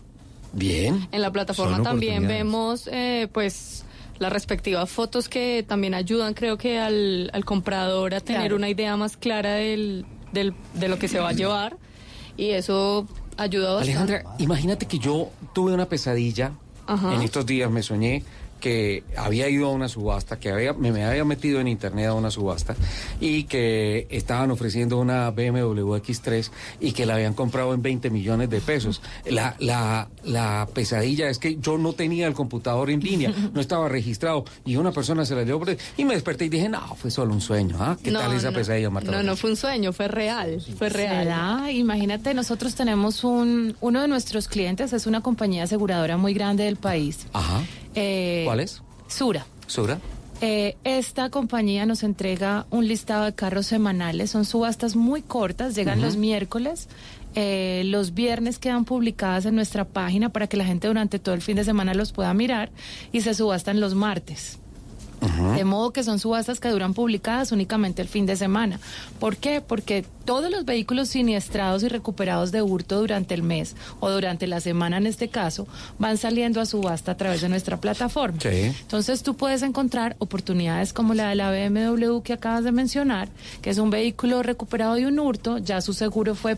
Bien. 0.54 1.08
En 1.12 1.22
la 1.22 1.32
plataforma 1.32 1.78
Son 1.78 1.84
también 1.84 2.28
vemos 2.28 2.88
eh, 2.92 3.28
pues 3.34 3.84
las 4.24 4.34
respectivas 4.34 4.90
fotos 4.90 5.30
que 5.30 5.64
también 5.68 5.94
ayudan 5.94 6.34
creo 6.34 6.58
que 6.58 6.80
al, 6.80 7.30
al 7.34 7.46
comprador 7.46 8.16
a 8.16 8.20
tener 8.22 8.42
Claro. 8.42 8.56
una 8.56 8.70
idea 8.70 8.98
más 8.98 9.16
clara 9.18 9.54
del, 9.54 10.06
del- 10.32 10.56
de 10.74 10.88
lo 10.88 10.98
que 10.98 11.08
se 11.08 11.20
va 11.20 11.30
a 11.30 11.34
llevar 11.34 11.78
y 12.38 12.50
eso 12.50 13.08
ayuda 13.38 13.74
bastante. 13.76 13.92
Alejandra, 14.02 14.36
imagínate 14.40 14.88
que 14.88 14.98
yo 14.98 15.30
tuve 15.54 15.74
una 15.74 15.86
pesadilla. 15.88 16.54
Ajá. 16.88 17.14
En 17.14 17.22
estos 17.22 17.46
días 17.46 17.70
me 17.72 17.82
soñé 17.84 18.24
que 18.64 19.04
había 19.18 19.50
ido 19.50 19.68
a 19.68 19.72
una 19.74 19.90
subasta, 19.90 20.40
que 20.40 20.50
había, 20.50 20.72
me, 20.72 20.94
me 20.94 21.04
había 21.04 21.26
metido 21.26 21.60
en 21.60 21.68
internet 21.68 22.08
a 22.08 22.14
una 22.14 22.32
subasta 22.32 22.78
y 23.20 23.44
que 23.44 24.08
estaban 24.10 24.52
ofreciendo 24.52 25.00
una 25.00 25.30
BMW 25.32 25.96
X3 25.98 26.50
y 26.80 26.94
que 26.94 27.06
la 27.06 27.16
habían 27.16 27.34
comprado 27.34 27.74
en 27.74 27.82
20 27.82 28.10
millones 28.10 28.50
de 28.50 28.62
pesos. 28.62 29.02
La, 29.30 29.58
la, 29.60 30.08
la 30.24 30.66
pesadilla 30.74 31.30
es 31.30 31.40
que 31.40 31.58
yo 31.60 31.78
no 31.78 31.92
tenía 31.92 32.26
el 32.26 32.34
computador 32.34 32.90
en 32.90 33.02
línea, 33.02 33.34
no 33.54 33.60
estaba 33.60 33.90
registrado 33.90 34.46
y 34.66 34.78
una 34.78 34.94
persona 34.94 35.26
se 35.26 35.36
la 35.36 35.44
llevó 35.44 35.60
por- 35.60 35.76
y 35.98 36.06
me 36.06 36.14
desperté 36.14 36.46
y 36.46 36.50
dije, 36.50 36.70
no, 36.70 36.96
fue 36.96 37.12
solo 37.12 37.34
un 37.34 37.42
sueño. 37.42 37.76
¿ah? 37.82 37.98
¿Qué 38.02 38.12
No, 38.12 38.20
tal 38.22 38.34
esa 38.34 38.52
no. 38.52 38.56
pesadilla, 38.58 38.90
Marta? 38.90 39.12
No, 39.12 39.24
no 39.24 39.36
fue 39.36 39.50
un 39.50 39.58
sueño, 39.58 39.92
fue 39.92 40.08
real, 40.08 40.64
fue 40.78 40.88
real. 40.88 41.24
¿Será? 41.26 41.70
Imagínate, 41.70 42.34
nosotros 42.34 42.76
tenemos 42.76 43.26
un, 43.26 43.76
uno 43.82 44.02
de 44.02 44.08
nuestros 44.08 44.48
clientes, 44.48 44.94
es 44.94 45.06
una 45.06 45.20
compañía 45.20 45.64
aseguradora 45.64 46.16
muy 46.16 46.34
grande 46.34 46.64
del 46.64 46.78
país. 46.78 47.28
Ajá. 47.34 47.62
Eh, 47.96 48.44
¿Cuál 48.46 48.60
es? 48.60 48.82
Sura. 49.08 49.46
¿Sura? 49.68 50.00
Eh, 50.42 50.76
esta 50.84 51.30
compañía 51.30 51.86
nos 51.86 52.04
entrega 52.04 52.66
un 52.70 52.88
listado 52.88 53.24
de 53.26 53.34
carros 53.34 53.66
semanales, 53.68 54.32
son 54.32 54.44
subastas 54.44 54.96
muy 54.96 55.22
cortas, 55.22 55.74
llegan 55.74 56.02
los 56.02 56.18
miércoles, 56.18 56.90
eh, 57.34 57.84
los 57.86 58.14
viernes 58.14 58.60
quedan 58.60 58.84
publicadas 58.84 59.46
en 59.46 59.56
nuestra 59.56 59.86
página 59.86 60.30
para 60.30 60.48
que 60.48 60.58
la 60.58 60.66
gente 60.66 60.88
durante 60.88 61.18
todo 61.18 61.34
el 61.34 61.42
fin 61.42 61.56
de 61.56 61.64
semana 61.64 61.94
los 61.94 62.12
pueda 62.12 62.34
mirar 62.34 62.72
y 63.14 63.22
se 63.22 63.34
subastan 63.34 63.80
los 63.80 63.96
martes. 63.96 64.60
De 65.56 65.64
modo 65.64 65.92
que 65.92 66.04
son 66.04 66.20
subastas 66.20 66.60
que 66.60 66.70
duran 66.70 66.94
publicadas 66.94 67.52
únicamente 67.52 68.02
el 68.02 68.08
fin 68.08 68.26
de 68.26 68.36
semana. 68.36 68.80
¿Por 69.20 69.38
qué? 69.38 69.62
Porque 69.62 70.06
todos 70.26 70.50
los 70.50 70.66
vehículos 70.66 71.10
siniestrados 71.10 71.84
y 71.84 71.90
recuperados 71.90 72.52
de 72.52 72.62
hurto 72.62 73.00
durante 73.00 73.34
el 73.34 73.44
mes 73.44 73.76
o 74.00 74.10
durante 74.10 74.48
la 74.48 74.60
semana 74.60 74.98
en 74.98 75.08
este 75.08 75.28
caso 75.28 75.68
van 76.00 76.18
saliendo 76.18 76.62
a 76.62 76.66
subasta 76.66 77.14
a 77.14 77.18
través 77.18 77.42
de 77.42 77.50
nuestra 77.50 77.80
plataforma. 77.80 78.40
Entonces 78.44 79.24
tú 79.24 79.36
puedes 79.36 79.62
encontrar 79.62 80.16
oportunidades 80.20 80.94
como 80.94 81.14
la 81.14 81.30
de 81.30 81.36
la 81.36 81.52
BMW 81.52 82.22
que 82.22 82.34
acabas 82.34 82.64
de 82.64 82.72
mencionar, 82.72 83.30
que 83.62 83.70
es 83.70 83.78
un 83.78 83.90
vehículo 83.90 84.44
recuperado 84.44 84.96
de 84.96 85.08
un 85.08 85.20
hurto, 85.20 85.58
ya 85.58 85.82
su 85.82 85.94
seguro 85.94 86.36
fue 86.36 86.58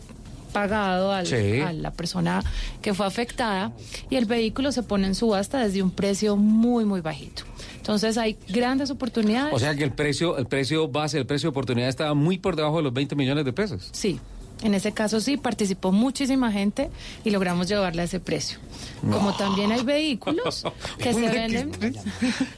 pagado 0.56 1.12
a 1.12 1.24
la 1.24 1.92
persona 1.92 2.42
que 2.82 2.94
fue 2.94 3.06
afectada 3.06 3.74
y 4.10 4.16
el 4.16 4.24
vehículo 4.24 4.72
se 4.72 4.84
pone 4.84 5.06
en 5.06 5.14
subasta 5.14 5.60
desde 5.60 5.84
un 5.84 5.92
precio 5.92 6.38
muy, 6.38 6.86
muy 6.86 7.02
bajito. 7.02 7.44
Entonces 7.86 8.18
hay 8.18 8.36
grandes 8.50 8.90
oportunidades. 8.90 9.54
O 9.54 9.60
sea 9.60 9.76
que 9.76 9.84
el 9.84 9.92
precio, 9.92 10.40
el 10.40 10.48
precio 10.48 10.88
base, 10.88 11.20
el 11.20 11.28
precio 11.28 11.50
de 11.50 11.52
oportunidad 11.52 11.88
estaba 11.88 12.16
muy 12.16 12.40
por 12.40 12.56
debajo 12.56 12.78
de 12.78 12.84
los 12.84 12.92
20 12.92 13.16
millones 13.16 13.46
de 13.46 13.54
pesos. 13.54 13.90
Sí, 13.92 14.20
en 14.64 14.74
ese 14.74 14.92
caso 14.92 15.20
sí, 15.20 15.38
participó 15.38 15.92
muchísima 15.92 16.52
gente 16.52 16.90
y 17.24 17.30
logramos 17.30 17.68
llevarle 17.68 18.02
a 18.02 18.06
ese 18.06 18.20
precio. 18.20 18.58
Como 19.02 19.36
también 19.36 19.72
hay 19.72 19.84
vehículos 19.84 20.64
que 20.98 21.14
se 21.14 21.30
venden. 21.30 21.72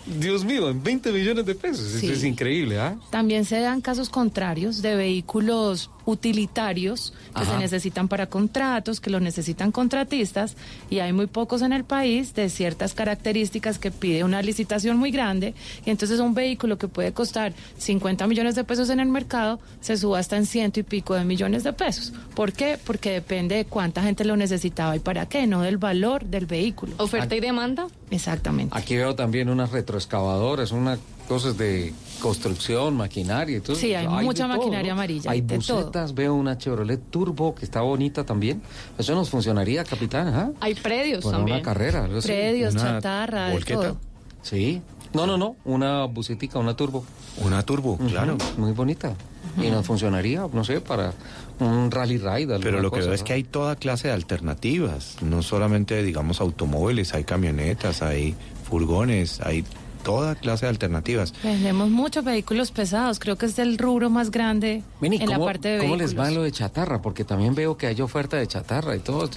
Dios 0.06 0.44
mío, 0.46 0.70
en 0.70 0.82
20 0.82 1.12
millones 1.12 1.46
de 1.46 1.56
pesos. 1.56 1.94
Eso 1.94 2.14
es 2.14 2.24
increíble, 2.24 2.80
¿ah? 2.80 2.98
También 3.10 3.46
se 3.46 3.60
dan 3.60 3.82
casos 3.82 4.10
contrarios 4.10 4.82
de 4.82 4.96
vehículos 4.96 5.90
utilitarios 6.08 7.14
que 7.36 7.46
se 7.46 7.58
necesitan 7.58 8.08
para 8.08 8.28
contratos, 8.28 9.02
que 9.02 9.10
los 9.10 9.22
necesitan 9.22 9.74
contratistas, 9.74 10.56
y 10.90 11.00
hay 11.00 11.12
muy 11.12 11.28
pocos 11.28 11.62
en 11.62 11.74
el 11.74 11.84
país 11.84 12.34
de 12.34 12.50
ciertas 12.50 12.94
características 12.94 13.78
que 13.78 13.92
pide 13.92 14.24
una 14.24 14.42
licitación 14.42 14.98
muy 14.98 15.12
grande, 15.12 15.54
y 15.86 15.90
entonces 15.90 16.22
un 16.22 16.34
vehículo 16.34 16.78
que 16.78 16.88
puede 16.88 17.12
costar 17.12 17.54
50 17.78 18.26
millones 18.26 18.56
de 18.56 18.64
pesos 18.64 18.90
en 18.90 19.02
el 19.02 19.10
mercado 19.10 19.60
se 19.82 19.98
subasta 19.98 20.38
en 20.38 20.46
ciento 20.46 20.80
y 20.80 20.84
pico 20.84 21.14
de 21.14 21.26
millones 21.26 21.66
de 21.66 21.74
pesos. 21.74 22.14
¿Por 22.36 22.54
qué? 22.54 22.80
Porque 22.84 23.12
depende 23.12 23.56
de 23.56 23.66
cuánta 23.66 24.02
gente 24.02 24.24
lo 24.24 24.38
necesitaba 24.38 24.96
y 24.96 25.00
para 25.00 25.28
qué, 25.28 25.46
no 25.46 25.62
del 25.62 25.78
valor 25.78 26.07
del 26.26 26.46
vehículo. 26.46 26.94
¿Oferta 26.98 27.36
y 27.36 27.40
demanda? 27.40 27.88
Exactamente. 28.10 28.78
Aquí 28.78 28.96
veo 28.96 29.16
también 29.16 29.50
unas 29.50 29.72
retroexcavadoras, 29.72 30.72
una 30.72 30.98
cosas 31.28 31.58
de 31.58 31.94
construcción, 32.22 32.96
maquinaria 32.96 33.58
y 33.58 33.60
todo. 33.60 33.76
Sí, 33.76 33.94
hay, 33.94 34.08
mucha 34.08 34.48
maquinaria 34.48 34.94
amarilla. 34.94 35.30
Hay 35.30 35.42
busetas, 35.42 36.16
veo 36.16 36.34
una 36.34 36.58
Chevrolet 36.58 37.02
Turbo 37.10 37.54
que 37.54 37.66
está 37.66 37.82
bonita 37.82 38.26
también. 38.26 38.62
Eso 38.98 39.14
nos 39.14 39.30
funcionaría, 39.30 39.84
capitán. 39.84 40.54
Hay 40.60 40.74
predios 40.76 41.24
Para 41.24 41.38
también. 41.38 41.58
una 41.58 41.64
carrera. 41.64 42.08
Predios, 42.24 42.76
chatarra, 42.76 43.50
de 43.50 43.60
todo. 43.60 43.98
Sí. 44.42 44.82
No, 45.14 45.26
no, 45.26 45.38
no, 45.38 45.56
una 45.66 46.06
busetica, 46.06 46.60
una 46.60 46.76
turbo. 46.76 47.06
Una 47.44 47.64
turbo, 47.64 47.98
claro. 47.98 48.38
Muy 48.58 48.72
bonita. 48.72 49.14
Y 49.62 49.70
nos 49.70 49.86
funcionaría, 49.86 50.48
no 50.52 50.64
sé, 50.64 50.82
para 50.82 51.14
un 51.60 51.90
rally 51.92 52.18
ride. 52.18 52.60
Pero 52.60 52.82
lo 52.82 52.92
que 52.92 53.00
veo 53.02 53.14
es 53.14 53.24
que 53.24 53.34
hay 53.34 53.44
toda 53.44 53.76
clase 53.76 54.08
de 54.10 54.14
alternativas, 54.14 55.18
no 55.22 55.42
solamente, 55.44 56.02
digamos, 56.04 56.40
automóviles, 56.42 57.14
hay 57.14 57.24
camionetas, 57.24 58.02
hay 58.02 58.36
furgones, 58.70 59.42
hay 59.42 59.64
toda 60.04 60.36
clase 60.36 60.66
de 60.66 60.70
alternativas. 60.70 61.34
Vendemos 61.44 61.90
muchos 61.90 62.24
vehículos 62.24 62.72
pesados, 62.72 63.20
creo 63.20 63.36
que 63.38 63.48
es 63.48 63.60
el 63.60 63.78
rubro 63.78 64.10
más 64.10 64.32
grande 64.32 64.84
en 65.02 65.20
la 65.30 65.36
¿cómo- 65.36 65.46
parte 65.46 65.68
de 65.70 65.78
¿Cómo 65.80 65.94
vehículos. 65.98 66.14
les 66.14 66.20
va 66.20 66.32
lo 66.32 66.44
de 66.44 66.52
chatarra? 66.52 67.02
Porque 67.02 67.24
también 67.24 67.56
veo 67.56 67.76
que 67.78 67.88
hay 67.88 68.00
oferta 68.02 68.38
de 68.38 68.48
chatarra 68.48 68.96
y 68.96 69.00
todo. 69.00 69.30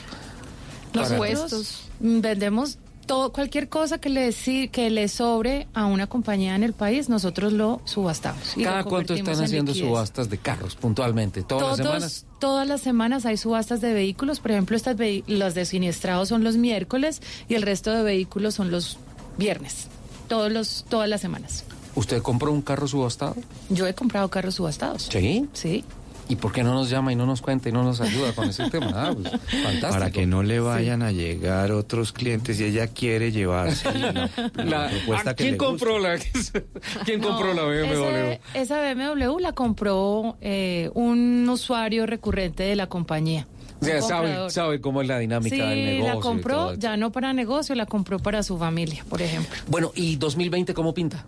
Los 0.93 1.13
puestos. 1.13 1.85
Vendemos 2.01 2.79
todo, 3.11 3.33
cualquier 3.33 3.69
cosa 3.69 3.99
que 3.99 4.09
le, 4.09 4.33
que 4.71 4.91
le 4.91 5.09
sobre 5.09 5.67
a 5.75 5.87
una 5.87 6.07
compañía 6.07 6.55
en 6.55 6.63
el 6.63 6.73
país, 6.73 7.09
nosotros 7.09 7.53
lo 7.53 7.81
subastamos. 7.85 8.57
y 8.57 8.61
lo 8.65 8.71
¿Cada 8.71 8.85
cuánto 8.85 9.15
están 9.15 9.35
en 9.37 9.45
haciendo 9.45 9.73
liquidez. 9.73 9.89
subastas 9.91 10.31
de 10.31 10.39
carros 10.39 10.77
puntualmente? 10.77 11.43
¿Todas 11.43 11.79
las 11.79 11.87
semanas? 11.87 12.27
Todas 12.39 12.69
las 12.69 12.81
semanas 12.81 13.27
hay 13.27 13.37
subastas 13.37 13.81
de 13.81 13.93
vehículos. 13.93 14.41
Por 14.41 14.53
ejemplo, 14.53 14.77
estas 14.77 14.97
vehi- 14.97 15.25
las 15.27 15.55
de 15.55 15.65
siniestrados 15.67 16.29
son 16.29 16.45
los 16.45 16.57
miércoles 16.57 17.21
y 17.49 17.55
el 17.55 17.63
resto 17.63 17.91
de 17.93 18.03
vehículos 18.03 18.55
son 18.55 18.71
los 18.71 18.97
viernes. 19.37 19.89
Todos 20.29 20.51
los, 20.53 20.85
todas 20.89 21.09
las 21.09 21.21
semanas. 21.21 21.65
¿Usted 21.97 22.23
compró 22.23 22.53
un 22.53 22.63
carro 22.63 22.87
subastado? 22.87 23.35
Yo 23.69 23.87
he 23.89 23.95
comprado 23.95 24.29
carros 24.31 24.55
subastados. 24.55 25.09
¿Sí? 25.11 25.49
Sí. 25.53 25.85
¿Y 26.31 26.37
por 26.37 26.53
qué 26.53 26.63
no 26.63 26.73
nos 26.75 26.89
llama 26.89 27.13
y 27.13 27.17
no 27.17 27.27
nos 27.27 27.43
cuenta 27.43 27.69
y 27.69 27.73
no 27.73 27.83
nos 27.83 28.01
ayuda 28.01 28.33
con 28.33 28.49
ese 28.49 28.71
tema? 28.71 28.93
Ah, 28.95 29.13
pues, 29.13 29.31
fantástico. 29.63 29.89
Para 29.91 30.11
que 30.13 30.27
no 30.27 30.43
le 30.45 30.61
vayan 30.61 31.03
a 31.03 31.11
llegar 31.11 31.73
otros 31.73 32.13
clientes 32.13 32.61
y 32.61 32.65
ella 32.65 32.87
quiere 32.87 33.33
llevarse 33.33 33.93
la, 33.99 34.31
la 34.55 34.65
La- 34.65 34.89
propuesta 34.91 35.31
¿a 35.31 35.35
que 35.35 35.43
¿Quién 35.43 35.53
le 35.55 35.59
compró 35.59 35.99
la, 35.99 36.17
quién 37.05 37.21
compró 37.21 37.53
la 37.53 37.65
BMW? 37.65 38.05
Ese- 38.07 38.41
esa 38.55 38.81
BMW 38.95 39.39
la 39.41 39.53
compró 39.53 40.37
eh, 40.41 40.89
un 40.95 41.49
usuario 41.49 42.07
recurrente 42.07 42.63
de 42.63 42.77
la 42.77 42.87
compañía. 42.87 43.49
O 43.81 43.85
sea, 43.85 44.01
sabe, 44.03 44.51
sabe 44.51 44.81
cómo 44.81 45.03
es 45.03 45.09
la 45.09 45.19
dinámica 45.19 45.57
Sí, 45.57 45.61
del 45.63 45.85
negocio. 45.87 46.15
la 46.15 46.21
compró 46.21 46.75
ya 46.75 46.97
no 46.99 47.11
para 47.13 47.33
negocio, 47.33 47.75
la 47.75 47.87
compró 47.87 48.19
para 48.21 48.43
su 48.43 48.57
familia, 48.59 49.05
por 49.09 49.21
ejemplo. 49.23 49.57
Bueno, 49.69 49.91
¿y 49.97 50.17
2020 50.17 50.75
cómo 50.75 50.93
pinta? 50.95 51.25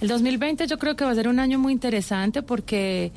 El 0.00 0.08
2020 0.08 0.66
yo 0.68 0.78
creo 0.78 0.94
que 0.94 1.04
va 1.04 1.10
a 1.10 1.14
ser 1.14 1.26
un 1.28 1.40
año 1.40 1.58
muy 1.58 1.72
interesante 1.72 2.42
porque 2.42 3.10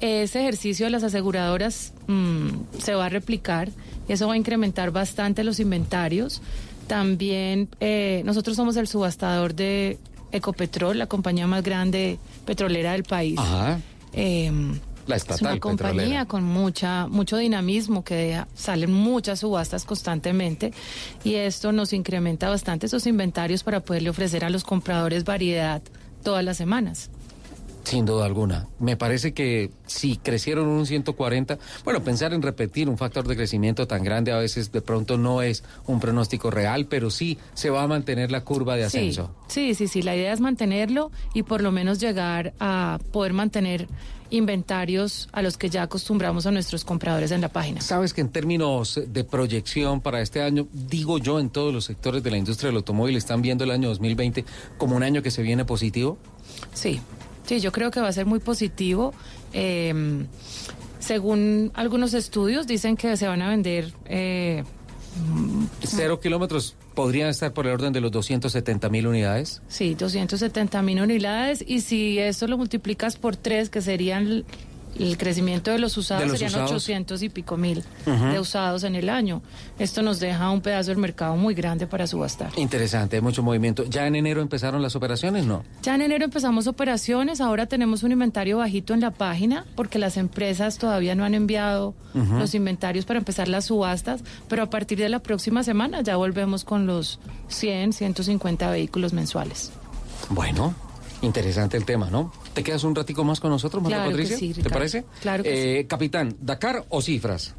ese 0.00 0.40
ejercicio 0.40 0.86
de 0.86 0.90
las 0.90 1.02
aseguradoras 1.02 1.92
mm, 2.06 2.48
se 2.78 2.94
va 2.94 3.06
a 3.06 3.08
replicar 3.08 3.70
y 4.08 4.12
eso 4.12 4.26
va 4.28 4.34
a 4.34 4.36
incrementar 4.36 4.90
bastante 4.90 5.42
los 5.44 5.58
inventarios. 5.60 6.40
También 6.86 7.68
eh, 7.80 8.22
nosotros 8.24 8.56
somos 8.56 8.76
el 8.76 8.86
subastador 8.86 9.54
de 9.54 9.98
Ecopetrol, 10.32 10.98
la 10.98 11.06
compañía 11.06 11.46
más 11.46 11.62
grande 11.62 12.18
petrolera 12.44 12.92
del 12.92 13.02
país. 13.04 13.38
Ajá. 13.38 13.80
Em, 14.12 14.78
La 15.06 15.16
es 15.16 15.22
estatal 15.22 15.52
una 15.52 15.60
compañía 15.60 15.92
petrolera. 15.94 16.24
con 16.26 16.44
mucha 16.44 17.06
mucho 17.08 17.36
dinamismo 17.36 18.04
que 18.04 18.14
deja- 18.14 18.48
salen 18.54 18.92
muchas 18.92 19.40
subastas 19.40 19.84
constantemente 19.84 20.72
y 21.24 21.34
esto 21.34 21.72
nos 21.72 21.92
incrementa 21.92 22.48
bastante 22.48 22.86
esos 22.86 23.06
inventarios 23.06 23.62
para 23.62 23.80
poderle 23.80 24.10
ofrecer 24.10 24.44
a 24.44 24.50
los 24.50 24.62
compradores 24.64 25.24
variedad 25.24 25.82
todas 26.22 26.44
las 26.44 26.56
semanas. 26.56 27.10
Sin 27.86 28.04
duda 28.04 28.24
alguna. 28.26 28.66
Me 28.80 28.96
parece 28.96 29.32
que 29.32 29.70
si 29.86 30.16
crecieron 30.16 30.66
un 30.66 30.86
140, 30.86 31.56
bueno, 31.84 32.02
pensar 32.02 32.34
en 32.34 32.42
repetir 32.42 32.88
un 32.88 32.98
factor 32.98 33.28
de 33.28 33.36
crecimiento 33.36 33.86
tan 33.86 34.02
grande 34.02 34.32
a 34.32 34.38
veces 34.38 34.72
de 34.72 34.82
pronto 34.82 35.16
no 35.18 35.40
es 35.40 35.62
un 35.86 36.00
pronóstico 36.00 36.50
real, 36.50 36.86
pero 36.86 37.10
sí 37.10 37.38
se 37.54 37.70
va 37.70 37.84
a 37.84 37.86
mantener 37.86 38.32
la 38.32 38.42
curva 38.42 38.74
de 38.74 38.90
Sí, 38.90 38.98
ascenso. 38.98 39.30
sí, 39.46 39.74
sí, 39.74 39.86
sí, 39.86 40.02
la 40.02 40.16
idea 40.16 40.32
es 40.32 40.40
mantenerlo 40.40 41.12
y 41.32 41.44
por 41.44 41.60
lo 41.62 41.70
menos 41.70 42.00
llegar 42.00 42.54
a 42.58 42.98
poder 43.12 43.32
mantener 43.34 43.86
inventarios 44.30 45.28
a 45.30 45.40
los 45.40 45.56
que 45.56 45.70
ya 45.70 45.82
acostumbramos 45.82 46.46
a 46.46 46.50
nuestros 46.50 46.84
compradores 46.84 47.30
en 47.30 47.40
la 47.40 47.48
página. 47.50 47.80
Sabes 47.82 48.12
que 48.12 48.20
en 48.20 48.30
términos 48.30 49.00
de 49.06 49.22
proyección 49.22 50.00
para 50.00 50.20
este 50.22 50.42
año, 50.42 50.66
digo 50.72 51.18
yo, 51.18 51.38
en 51.38 51.50
todos 51.50 51.72
los 51.72 51.84
sectores 51.84 52.24
de 52.24 52.32
la 52.32 52.36
industria 52.36 52.68
del 52.70 52.78
automóvil 52.78 53.16
están 53.16 53.42
viendo 53.42 53.62
el 53.62 53.70
año 53.70 53.88
2020 53.90 54.44
como 54.76 54.96
un 54.96 55.04
año 55.04 55.22
que 55.22 55.30
se 55.30 55.42
viene 55.42 55.64
positivo. 55.64 56.18
Sí, 56.74 57.00
sí, 57.46 57.60
yo 57.60 57.72
creo 57.72 57.90
que 57.90 58.00
va 58.00 58.08
a 58.08 58.12
ser 58.12 58.26
muy 58.26 58.38
positivo. 58.40 59.14
Eh, 59.52 60.26
según 60.98 61.70
algunos 61.74 62.14
estudios, 62.14 62.66
dicen 62.66 62.96
que 62.96 63.16
se 63.16 63.26
van 63.26 63.40
a 63.42 63.48
vender. 63.48 63.92
eh, 64.06 64.64
Cero 65.82 66.20
kilómetros 66.20 66.74
podrían 66.94 67.28
estar 67.30 67.52
por 67.52 67.66
el 67.66 67.72
orden 67.72 67.92
de 67.92 68.00
los 68.00 68.10
270 68.10 68.88
mil 68.88 69.06
unidades. 69.06 69.62
Sí, 69.68 69.94
270 69.94 70.82
mil 70.82 71.00
unidades 71.00 71.64
y 71.66 71.80
si 71.80 72.18
esto 72.18 72.46
lo 72.48 72.58
multiplicas 72.58 73.16
por 73.16 73.36
tres, 73.36 73.70
que 73.70 73.80
serían 73.80 74.44
el, 74.98 75.16
crecimiento 75.18 75.70
de 75.70 75.78
los 75.78 75.96
usados, 75.96 76.24
De 76.24 76.28
los 76.28 76.38
serían 76.38 76.62
usados. 76.62 76.72
800 76.72 77.22
y 77.22 77.28
pico 77.28 77.56
mil 77.56 77.84
de 78.04 78.40
usados 78.40 78.84
en 78.84 78.94
el 78.94 79.08
año. 79.08 79.42
Esto 79.78 80.02
nos 80.02 80.20
deja 80.20 80.50
un 80.50 80.60
pedazo 80.60 80.90
del 80.90 80.98
mercado 80.98 81.36
muy 81.36 81.54
grande 81.54 81.86
para 81.86 82.06
subastar. 82.06 82.50
Interesante, 82.56 83.16
hay 83.16 83.22
mucho 83.22 83.42
movimiento. 83.42 83.84
¿Ya 83.84 84.06
en 84.06 84.16
enero 84.16 84.40
empezaron 84.40 84.82
las 84.82 84.96
operaciones? 84.96 85.44
No. 85.44 85.64
Ya 85.82 85.94
en 85.94 86.02
enero 86.02 86.24
empezamos 86.24 86.66
operaciones, 86.66 87.40
ahora 87.40 87.66
tenemos 87.66 88.02
un 88.02 88.12
inventario 88.12 88.58
bajito 88.58 88.94
en 88.94 89.00
la 89.00 89.10
página 89.10 89.64
porque 89.74 89.98
las 89.98 90.16
empresas 90.16 90.78
todavía 90.78 91.14
no 91.14 91.24
han 91.24 91.34
enviado 91.34 91.94
los 92.14 92.54
inventarios 92.54 93.04
para 93.04 93.18
empezar 93.18 93.46
las 93.46 93.66
subastas, 93.66 94.22
pero 94.48 94.62
a 94.62 94.70
partir 94.70 94.98
de 94.98 95.10
la 95.10 95.18
próxima 95.18 95.62
semana 95.62 96.00
ya 96.00 96.16
volvemos 96.16 96.64
con 96.64 96.86
los 96.86 97.20
100, 97.48 97.92
150 97.92 98.70
vehículos 98.70 99.12
mensuales. 99.12 99.70
Bueno, 100.30 100.74
interesante 101.20 101.76
el 101.76 101.84
tema, 101.84 102.08
¿no? 102.10 102.32
¿Te 102.56 102.64
quedas 102.64 102.84
un 102.84 102.94
ratico 102.94 103.22
más 103.22 103.38
con 103.38 103.50
nosotros, 103.50 103.82
María 103.82 103.98
Claro 103.98 104.16
que 104.16 104.22
Patricia? 104.22 104.38
sí, 104.38 104.62
¿Te 104.62 104.70
parece? 104.70 105.04
Claro 105.20 105.42
que 105.42 105.80
Eh, 105.80 105.86
Capitán, 105.86 106.34
¿Dakar 106.40 106.86
o 106.88 107.02
cifras? 107.02 107.54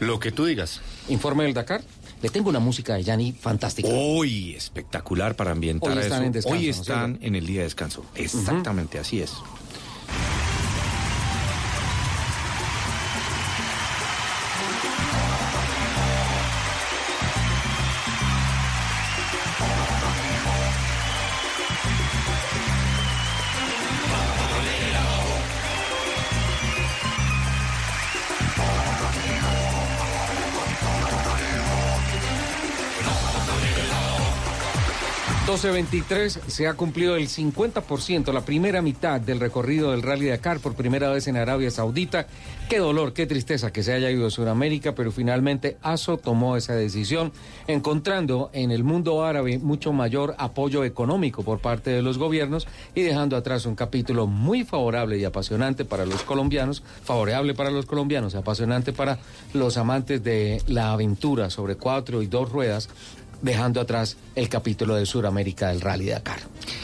Lo 0.00 0.18
que 0.18 0.32
tú 0.32 0.44
digas. 0.44 0.80
Informe 1.08 1.44
del 1.44 1.54
Dakar. 1.54 1.82
Le 2.20 2.30
tengo 2.30 2.48
una 2.48 2.58
música 2.58 2.94
de 2.94 3.04
Yanni 3.04 3.30
fantástica. 3.32 3.86
Hoy 3.88 4.54
espectacular 4.56 5.36
para 5.36 5.52
ambientar 5.52 5.92
Hoy 5.92 5.98
están 5.98 6.18
eso. 6.22 6.26
en 6.26 6.32
descanso, 6.32 6.58
Hoy 6.58 6.64
¿no 6.64 6.70
es 6.72 6.78
están 6.80 7.18
en 7.22 7.36
el 7.36 7.46
día 7.46 7.58
de 7.60 7.64
descanso. 7.66 8.04
Exactamente, 8.16 8.98
así 8.98 9.20
es. 9.20 9.34
12.23 35.64 36.28
se 36.46 36.68
ha 36.68 36.74
cumplido 36.74 37.16
el 37.16 37.26
50%, 37.26 38.34
la 38.34 38.44
primera 38.44 38.82
mitad 38.82 39.18
del 39.18 39.40
recorrido 39.40 39.92
del 39.92 40.02
Rally 40.02 40.26
Dakar 40.26 40.60
por 40.60 40.74
primera 40.74 41.08
vez 41.08 41.26
en 41.26 41.38
Arabia 41.38 41.70
Saudita. 41.70 42.26
Qué 42.68 42.78
dolor, 42.78 43.14
qué 43.14 43.24
tristeza 43.24 43.72
que 43.72 43.82
se 43.82 43.94
haya 43.94 44.10
ido 44.10 44.26
a 44.26 44.30
Sudamérica, 44.30 44.94
pero 44.94 45.10
finalmente 45.10 45.78
ASO 45.80 46.18
tomó 46.18 46.58
esa 46.58 46.74
decisión, 46.74 47.32
encontrando 47.66 48.50
en 48.52 48.72
el 48.72 48.84
mundo 48.84 49.24
árabe 49.24 49.58
mucho 49.58 49.94
mayor 49.94 50.34
apoyo 50.36 50.84
económico 50.84 51.42
por 51.42 51.60
parte 51.60 51.88
de 51.88 52.02
los 52.02 52.18
gobiernos 52.18 52.68
y 52.94 53.00
dejando 53.00 53.34
atrás 53.34 53.64
un 53.64 53.74
capítulo 53.74 54.26
muy 54.26 54.64
favorable 54.64 55.16
y 55.16 55.24
apasionante 55.24 55.86
para 55.86 56.04
los 56.04 56.24
colombianos, 56.24 56.82
favorable 57.04 57.54
para 57.54 57.70
los 57.70 57.86
colombianos, 57.86 58.34
apasionante 58.34 58.92
para 58.92 59.18
los 59.54 59.78
amantes 59.78 60.22
de 60.22 60.60
la 60.66 60.92
aventura 60.92 61.48
sobre 61.48 61.76
cuatro 61.76 62.20
y 62.20 62.26
dos 62.26 62.52
ruedas 62.52 62.90
dejando 63.42 63.80
atrás 63.80 64.16
el 64.34 64.48
capítulo 64.48 64.94
de 64.94 65.06
Sudamérica 65.06 65.68
del 65.68 65.80
Rally 65.80 66.06
Dakar. 66.06 66.40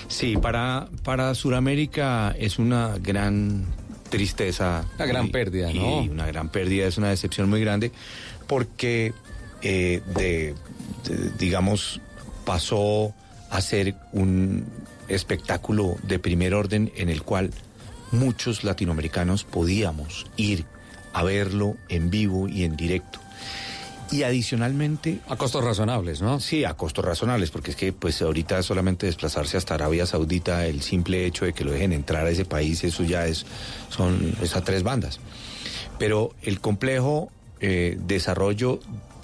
Sí, 0.09 0.37
para, 0.37 0.89
para 1.05 1.35
Sudamérica 1.35 2.35
es 2.39 2.59
una 2.59 2.97
gran 2.99 3.65
tristeza. 4.09 4.85
Una 4.97 5.07
gran 5.07 5.29
pérdida, 5.31 5.73
¿no? 5.73 6.03
Y 6.03 6.09
una 6.09 6.27
gran 6.27 6.49
pérdida, 6.49 6.87
es 6.87 6.99
una 6.99 7.09
decepción 7.09 7.49
muy 7.49 7.61
grande, 7.61 7.93
porque 8.47 9.15
eh, 9.63 10.03
de, 10.15 10.55
digamos, 11.39 12.01
pasó 12.45 13.15
a 13.51 13.61
ser 13.61 13.95
un 14.13 14.67
espectáculo 15.09 15.97
de 16.03 16.19
primer 16.19 16.55
orden 16.55 16.93
en 16.97 17.09
el 17.09 17.23
cual 17.23 17.51
muchos 18.13 18.65
latinoamericanos 18.65 19.45
podíamos 19.45 20.27
ir 20.37 20.65
a 21.13 21.23
verlo 21.23 21.77
en 21.89 22.11
vivo 22.11 22.49
y 22.49 22.65
en 22.65 22.77
directo. 22.77 23.21
Y 24.13 24.25
adicionalmente... 24.25 25.21
A 25.29 25.37
costos 25.37 25.63
razonables, 25.63 26.21
¿no? 26.21 26.41
Sí, 26.41 26.65
a 26.65 26.75
costos 26.75 27.05
razonables, 27.05 27.51
porque 27.51 27.71
es 27.71 27.77
que 27.77 27.93
pues 27.93 28.21
ahorita 28.23 28.63
solamente 28.63 29.07
desplazarse 29.07 29.57
hasta 29.57 29.75
Arabia 29.75 30.05
Saudita, 30.05 30.67
el 30.67 30.83
simple 30.83 31.27
hecho 31.27 31.45
de 31.45 31.53
que 31.53 31.65
lo 31.65 31.73
dejen 31.73 31.93
entrar 31.93 32.27
a 32.27 32.31
ese 32.31 32.45
país, 32.45 32.83
eso 32.83 33.05
ya 33.05 33.27
es, 33.27 33.47
son 33.89 34.35
esas 34.43 34.65
tres 34.65 34.83
bandas. 34.83 35.21
Pero 35.99 36.35
el 36.43 36.61
complejo 36.61 37.31
eh, 37.61 37.99
desarrollo 38.01 38.81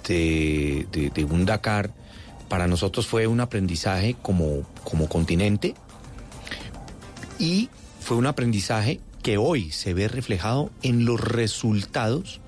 de, 0.07 0.87
de, 0.91 1.23
un 1.25 1.45
Dakar 1.45 1.91
para 2.47 2.67
nosotros 2.67 3.07
fue 3.07 3.27
un 3.27 3.39
aprendizaje 3.39 4.15
como, 4.21 4.63
como 4.83 5.09
continente 5.09 5.75
y 7.39 7.69
fue 7.99 8.15
un 8.15 8.25
aprendizaje 8.25 8.99
que 9.21 9.37
hoy 9.37 9.71
se 9.71 9.93
ve 9.93 10.07
reflejado 10.07 10.69
en 10.81 11.03
los 11.03 11.19
resultados 11.19 12.39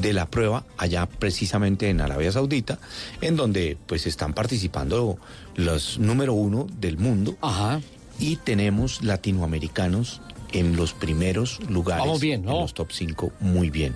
de 0.00 0.12
la 0.12 0.26
prueba 0.26 0.64
allá 0.76 1.06
precisamente 1.06 1.88
en 1.88 2.00
Arabia 2.00 2.32
Saudita, 2.32 2.78
en 3.20 3.36
donde 3.36 3.76
pues 3.86 4.06
están 4.06 4.34
participando 4.34 5.18
los 5.54 5.98
número 5.98 6.34
uno 6.34 6.66
del 6.78 6.98
mundo. 6.98 7.36
Ajá. 7.40 7.80
Y 8.18 8.36
tenemos 8.36 9.02
latinoamericanos 9.02 10.20
en 10.52 10.76
los 10.76 10.92
primeros 10.92 11.60
lugares. 11.68 12.20
bien, 12.20 12.44
¿no? 12.44 12.52
En 12.52 12.60
los 12.62 12.74
top 12.74 12.92
5, 12.92 13.32
muy 13.40 13.70
bien. 13.70 13.94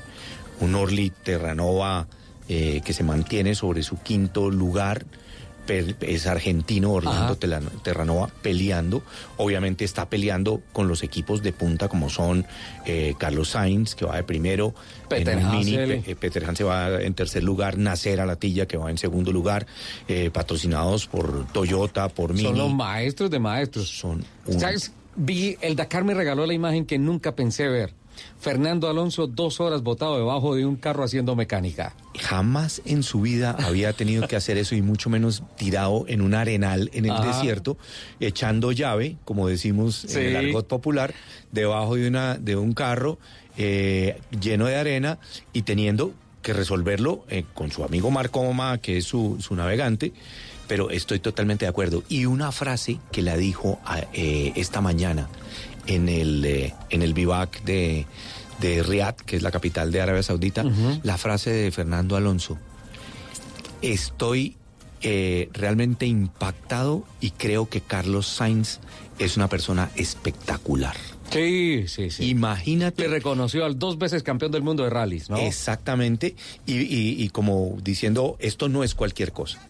Un 0.60 0.74
Orly 0.74 1.10
Terranova 1.10 2.06
eh, 2.48 2.80
que 2.84 2.92
se 2.92 3.02
mantiene 3.02 3.54
sobre 3.54 3.82
su 3.82 3.98
quinto 4.00 4.50
lugar 4.50 5.04
es 5.68 6.26
argentino, 6.26 6.92
Orlando 6.92 7.36
Terranova, 7.36 8.28
peleando. 8.42 9.02
Obviamente 9.36 9.84
está 9.84 10.08
peleando 10.08 10.62
con 10.72 10.88
los 10.88 11.02
equipos 11.02 11.42
de 11.42 11.52
punta 11.52 11.88
como 11.88 12.10
son 12.10 12.46
eh, 12.86 13.14
Carlos 13.18 13.50
Sainz, 13.50 13.94
que 13.94 14.04
va 14.04 14.16
de 14.16 14.24
primero, 14.24 14.74
Peter 15.08 15.38
eh, 15.38 16.16
Peter 16.18 16.44
Hansen 16.44 16.66
va 16.66 17.02
en 17.02 17.14
tercer 17.14 17.42
lugar, 17.42 17.78
Nacer 17.78 18.20
Alatilla, 18.20 18.66
que 18.66 18.76
va 18.76 18.90
en 18.90 18.98
segundo 18.98 19.32
lugar, 19.32 19.66
eh, 20.08 20.30
patrocinados 20.32 21.06
por 21.06 21.46
Toyota, 21.52 22.08
por 22.08 22.32
Mini. 22.32 22.48
Son 22.48 22.58
los 22.58 22.72
maestros 22.72 23.30
de 23.30 23.38
maestros. 23.38 23.88
Son 23.88 24.24
¿Sabes? 24.58 24.92
Vi, 25.16 25.56
el 25.60 25.76
Dakar 25.76 26.04
me 26.04 26.14
regaló 26.14 26.44
la 26.44 26.54
imagen 26.54 26.86
que 26.86 26.98
nunca 26.98 27.34
pensé 27.34 27.68
ver 27.68 27.94
Fernando 28.38 28.88
Alonso 28.88 29.26
dos 29.26 29.60
horas 29.60 29.82
botado 29.82 30.16
debajo 30.16 30.54
de 30.54 30.66
un 30.66 30.76
carro 30.76 31.04
haciendo 31.04 31.34
mecánica. 31.36 31.94
Jamás 32.20 32.82
en 32.84 33.02
su 33.02 33.20
vida 33.20 33.56
había 33.58 33.92
tenido 33.92 34.28
que 34.28 34.36
hacer 34.36 34.58
eso 34.58 34.74
y 34.74 34.82
mucho 34.82 35.10
menos 35.10 35.42
tirado 35.56 36.04
en 36.08 36.20
un 36.20 36.34
arenal 36.34 36.90
en 36.92 37.06
el 37.06 37.20
desierto, 37.22 37.76
echando 38.20 38.72
llave, 38.72 39.16
como 39.24 39.48
decimos 39.48 40.04
en 40.14 40.26
el 40.26 40.36
argot 40.36 40.66
popular, 40.66 41.14
debajo 41.52 41.96
de, 41.96 42.08
una, 42.08 42.36
de 42.36 42.56
un 42.56 42.72
carro 42.72 43.18
eh, 43.56 44.20
lleno 44.40 44.66
de 44.66 44.76
arena 44.76 45.18
y 45.52 45.62
teniendo 45.62 46.12
que 46.42 46.52
resolverlo 46.52 47.24
eh, 47.30 47.44
con 47.54 47.72
su 47.72 47.84
amigo 47.84 48.10
Marco 48.10 48.42
Moma, 48.42 48.78
que 48.78 48.98
es 48.98 49.04
su, 49.06 49.38
navegante 49.50 50.12
pero 50.66 50.88
estoy 50.88 51.18
totalmente 51.18 51.66
de 51.66 51.68
acuerdo. 51.68 52.04
Y 52.08 52.24
una 52.24 52.50
frase 52.50 52.98
que 53.12 53.20
la 53.20 53.36
dijo 53.36 53.80
eh, 54.14 54.52
esta 54.56 54.80
mañana 54.80 55.28
en 55.86 56.08
el, 56.08 56.44
eh, 56.44 56.74
en 56.90 57.02
el 57.02 57.14
vivac 57.14 57.62
de, 57.64 58.06
de 58.60 58.82
Riyadh, 58.82 59.16
que 59.16 59.36
es 59.36 59.42
la 59.42 59.50
capital 59.50 59.92
de 59.92 60.00
Arabia 60.00 60.22
Saudita, 60.22 60.64
la 61.02 61.18
frase 61.18 61.50
de 61.50 61.70
Fernando 61.70 62.16
Alonso. 62.16 62.58
Estoy 63.82 64.56
eh, 65.02 65.50
realmente 65.52 66.06
impactado 66.06 67.04
y 67.20 67.30
creo 67.30 67.68
que 67.68 67.80
Carlos 67.80 68.26
Sainz 68.26 68.80
es 69.18 69.36
una 69.36 69.48
persona 69.48 69.90
espectacular. 69.96 70.96
Sí, 71.30 71.84
sí, 71.88 72.10
sí. 72.10 72.28
Imagínate. 72.28 73.02
Que 73.02 73.08
reconoció 73.08 73.64
al 73.64 73.78
dos 73.78 73.98
veces 73.98 74.22
campeón 74.22 74.52
del 74.52 74.62
mundo 74.62 74.84
de 74.84 74.90
rallies, 74.90 75.30
¿no? 75.30 75.36
Exactamente. 75.36 76.36
Y, 76.66 77.22
y 77.22 77.28
como 77.30 77.76
diciendo, 77.82 78.36
esto 78.40 78.68
no 78.68 78.84
es 78.84 78.94
cualquier 78.94 79.32
cosa 79.32 79.60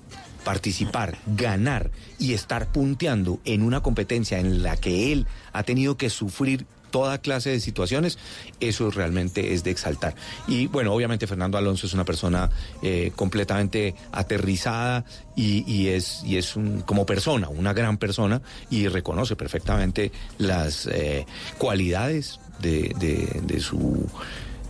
participar, 0.45 1.19
ganar 1.27 1.91
y 2.19 2.35
estar 2.35 2.71
punteando 2.71 3.41
en 3.45 3.63
una 3.63 3.83
competencia 3.83 4.39
en 4.39 4.63
la 4.63 4.77
que 4.77 5.13
él 5.13 5.27
ha 5.53 5.63
tenido 5.63 5.97
que 5.97 6.11
sufrir 6.11 6.67
toda 6.95 7.19
clase 7.19 7.51
de 7.51 7.59
situaciones, 7.59 8.19
eso 8.61 8.89
realmente 8.89 9.53
es 9.53 9.65
de 9.65 9.73
exaltar. 9.73 10.15
Y 10.47 10.69
bueno, 10.69 10.93
obviamente 10.95 11.27
Fernando 11.27 11.59
Alonso 11.59 11.89
es 11.89 11.93
una 11.93 12.05
persona 12.05 12.49
eh, 12.83 13.11
completamente 13.17 13.97
aterrizada 14.13 15.05
y, 15.35 15.89
es, 15.89 16.55
un, 16.55 16.83
como 16.83 17.05
persona, 17.05 17.49
una 17.49 17.73
gran 17.73 17.97
persona 17.97 18.43
y 18.71 18.87
reconoce 18.87 19.35
perfectamente 19.35 20.13
las 20.39 20.87
eh, 20.87 21.27
cualidades 21.59 22.39
de, 22.61 22.95
de 23.43 23.59
su 23.59 24.09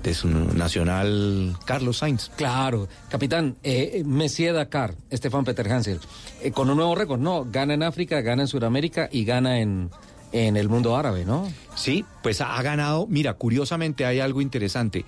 de 0.04 0.14
su 0.14 0.28
nacional 0.28 1.56
Carlos 1.64 1.98
Sainz. 1.98 2.30
Claro, 2.36 2.88
capitán, 3.08 3.56
eh, 3.62 4.02
Messier 4.04 4.54
Dakar, 4.54 4.94
Estefan 5.10 5.44
Peter 5.44 5.66
Hansel, 5.72 5.98
eh, 6.42 6.52
con 6.52 6.68
un 6.68 6.76
nuevo 6.76 6.94
récord, 6.94 7.18
¿no? 7.18 7.46
Gana 7.50 7.74
en 7.74 7.82
África, 7.82 8.20
gana 8.20 8.42
en 8.42 8.48
Sudamérica 8.48 9.08
y 9.10 9.24
gana 9.24 9.60
en, 9.60 9.90
en 10.32 10.58
el 10.58 10.68
mundo 10.68 10.94
árabe, 10.94 11.24
¿no? 11.24 11.50
Sí, 11.74 12.04
pues 12.22 12.42
ha, 12.42 12.60
ganado, 12.62 13.06
mira, 13.06 13.32
curiosamente 13.34 14.04
hay 14.04 14.20
algo 14.20 14.42
interesante. 14.42 15.06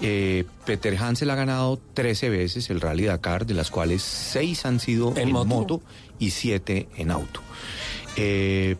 Eh, 0.00 0.44
Peter 0.64 0.96
Hansel 0.96 1.28
ha 1.30 1.34
ganado 1.34 1.80
13 1.94 2.30
veces 2.30 2.70
el 2.70 2.80
Rally 2.80 3.04
Dakar, 3.04 3.46
de 3.46 3.54
las 3.54 3.72
cuales 3.72 4.02
6 4.02 4.64
han 4.64 4.78
sido 4.78 5.12
en, 5.16 5.32
moto? 5.32 5.82
y 6.20 6.30
7 6.30 6.88
en 6.96 7.10
auto. 7.10 7.40
Eh, 8.16 8.76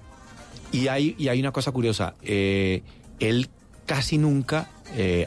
y, 0.71 0.87
hay, 0.87 1.17
y 1.19 1.27
hay 1.27 1.41
una 1.41 1.51
cosa 1.51 1.73
curiosa, 1.73 2.15
él 2.23 3.49
casi 3.85 4.19
nunca 4.19 4.69
eh, 4.95 5.27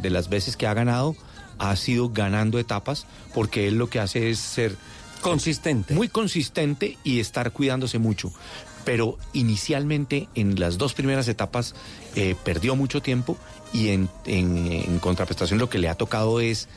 de 0.00 0.10
las 0.10 0.28
veces 0.28 0.56
que 0.56 0.66
ha 0.66 0.74
ganado, 0.74 1.16
ha 1.58 1.74
sido 1.76 2.10
ganando 2.10 2.58
etapas, 2.58 3.06
porque 3.34 3.68
él 3.68 3.76
lo 3.76 3.88
que 3.88 4.00
hace 4.00 4.30
es 4.30 4.38
ser 4.38 4.76
consistente. 5.20 5.94
Muy 5.94 6.08
consistente 6.08 6.96
y 7.04 7.20
estar 7.20 7.52
cuidándose 7.52 7.98
mucho. 7.98 8.32
Pero 8.84 9.18
inicialmente 9.34 10.28
en 10.34 10.58
las 10.58 10.78
dos 10.78 10.94
primeras 10.94 11.28
etapas 11.28 11.74
eh, 12.14 12.34
perdió 12.44 12.76
mucho 12.76 13.02
tiempo 13.02 13.36
y 13.72 13.88
en, 13.88 14.08
en 14.24 14.98
contraprestación 15.00 15.58
lo 15.58 15.68
que 15.68 15.78
le 15.78 15.88
ha 15.88 15.94
tocado 15.94 16.40
es 16.40 16.68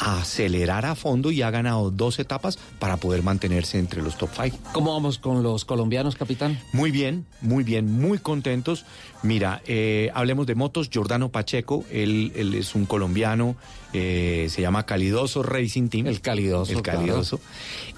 acelerar 0.00 0.86
a 0.86 0.94
fondo 0.94 1.30
y 1.30 1.42
ha 1.42 1.50
ganado 1.50 1.90
dos 1.90 2.18
etapas 2.18 2.58
para 2.78 2.96
poder 2.96 3.22
mantenerse 3.22 3.78
entre 3.78 4.02
los 4.02 4.16
top 4.16 4.30
five. 4.30 4.52
¿Cómo 4.72 4.94
vamos 4.94 5.18
con 5.18 5.42
los 5.42 5.64
colombianos, 5.64 6.16
capitán? 6.16 6.58
Muy 6.72 6.90
bien, 6.90 7.26
muy 7.42 7.64
bien, 7.64 7.92
muy 7.92 8.18
contentos. 8.18 8.86
Mira, 9.22 9.62
eh, 9.66 10.10
hablemos 10.14 10.46
de 10.46 10.54
motos. 10.54 10.90
Jordano 10.92 11.28
Pacheco, 11.28 11.84
él, 11.90 12.32
es 12.34 12.74
un 12.74 12.86
colombiano, 12.86 13.56
eh, 13.92 14.46
se 14.50 14.62
llama 14.62 14.86
Calidoso 14.86 15.42
Racing 15.42 15.88
Team. 15.88 16.06
El 16.06 16.20
Calidoso. 16.20 16.72
El 16.72 16.82
Calidoso. 16.82 17.40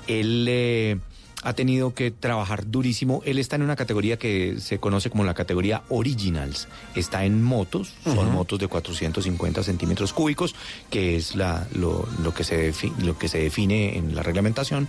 Él 0.09 0.47
eh, 0.49 0.99
ha 1.43 1.52
tenido 1.55 1.94
que 1.94 2.10
trabajar 2.10 2.70
durísimo. 2.70 3.20
Él 3.24 3.39
está 3.39 3.56
en 3.56 3.62
una 3.62 3.77
categoría 3.77 4.16
que 4.19 4.60
se 4.60 4.78
conoce 4.78 5.10
como 5.10 5.24
la 5.24 5.35
categoría 5.35 5.82
Originals. 5.89 6.69
Está 6.94 7.24
en 7.24 7.43
motos, 7.43 7.94
son 8.05 8.32
motos 8.32 8.59
de 8.59 8.69
450 8.69 9.62
centímetros 9.62 10.12
cúbicos, 10.12 10.55
que 10.89 11.16
es 11.16 11.35
la, 11.35 11.66
lo, 11.74 12.06
que 12.35 12.44
se 12.44 12.73
lo 12.98 13.19
que 13.19 13.28
se 13.28 13.39
define 13.39 13.98
en 13.98 14.14
la 14.14 14.23
reglamentación. 14.23 14.89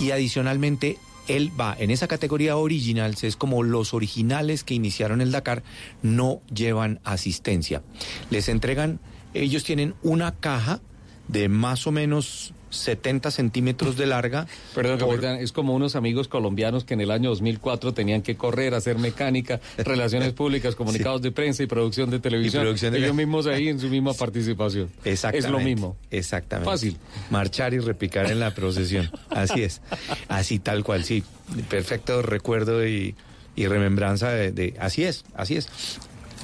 Y 0.00 0.10
adicionalmente 0.10 0.98
él 1.28 1.52
va 1.58 1.76
en 1.78 1.90
esa 1.90 2.08
categoría 2.08 2.56
originals, 2.56 3.24
es 3.24 3.36
como 3.36 3.62
los 3.62 3.94
originales 3.94 4.64
que 4.64 4.74
iniciaron 4.74 5.20
el 5.20 5.32
Dakar 5.32 5.62
no 6.02 6.40
llevan 6.52 7.00
asistencia. 7.04 7.82
Les 8.30 8.48
entregan, 8.48 9.00
ellos 9.34 9.64
tienen 9.64 9.94
una 10.02 10.32
caja 10.32 10.80
de 11.28 11.48
más 11.48 11.86
o 11.86 11.92
menos 11.92 12.53
70 12.76 13.30
centímetros 13.30 13.96
de 13.96 14.06
larga. 14.06 14.46
Perdón, 14.74 14.98
capitán, 14.98 15.36
es 15.36 15.52
como 15.52 15.74
unos 15.74 15.96
amigos 15.96 16.28
colombianos 16.28 16.84
que 16.84 16.94
en 16.94 17.00
el 17.00 17.10
año 17.10 17.30
2004 17.30 17.94
tenían 17.94 18.22
que 18.22 18.36
correr, 18.36 18.74
hacer 18.74 18.98
mecánica, 18.98 19.60
relaciones 19.78 20.32
públicas, 20.32 20.74
comunicados 20.74 21.22
de 21.22 21.32
prensa 21.32 21.62
y 21.62 21.66
producción 21.66 22.10
de 22.10 22.20
televisión. 22.20 22.62
producción 22.62 22.92
de- 22.92 22.98
Ellos 23.00 23.14
mismos 23.14 23.46
ahí 23.46 23.68
en 23.68 23.78
su 23.80 23.88
misma 23.88 24.12
participación. 24.14 24.90
Exactamente. 25.04 25.46
Es 25.46 25.52
lo 25.52 25.60
mismo. 25.60 25.96
Exactamente. 26.10 26.70
Fácil. 26.70 26.96
Marchar 27.30 27.74
y 27.74 27.78
repicar 27.78 28.30
en 28.30 28.40
la 28.40 28.52
procesión. 28.54 29.10
Así 29.30 29.62
es. 29.62 29.80
Así 30.28 30.58
tal 30.58 30.84
cual, 30.84 31.04
sí. 31.04 31.22
Perfecto 31.68 32.22
recuerdo 32.22 32.86
y, 32.86 33.14
y 33.56 33.66
remembranza 33.66 34.30
de, 34.30 34.52
de- 34.52 34.74
Así 34.80 35.04
es, 35.04 35.24
así 35.34 35.56
es. 35.56 35.68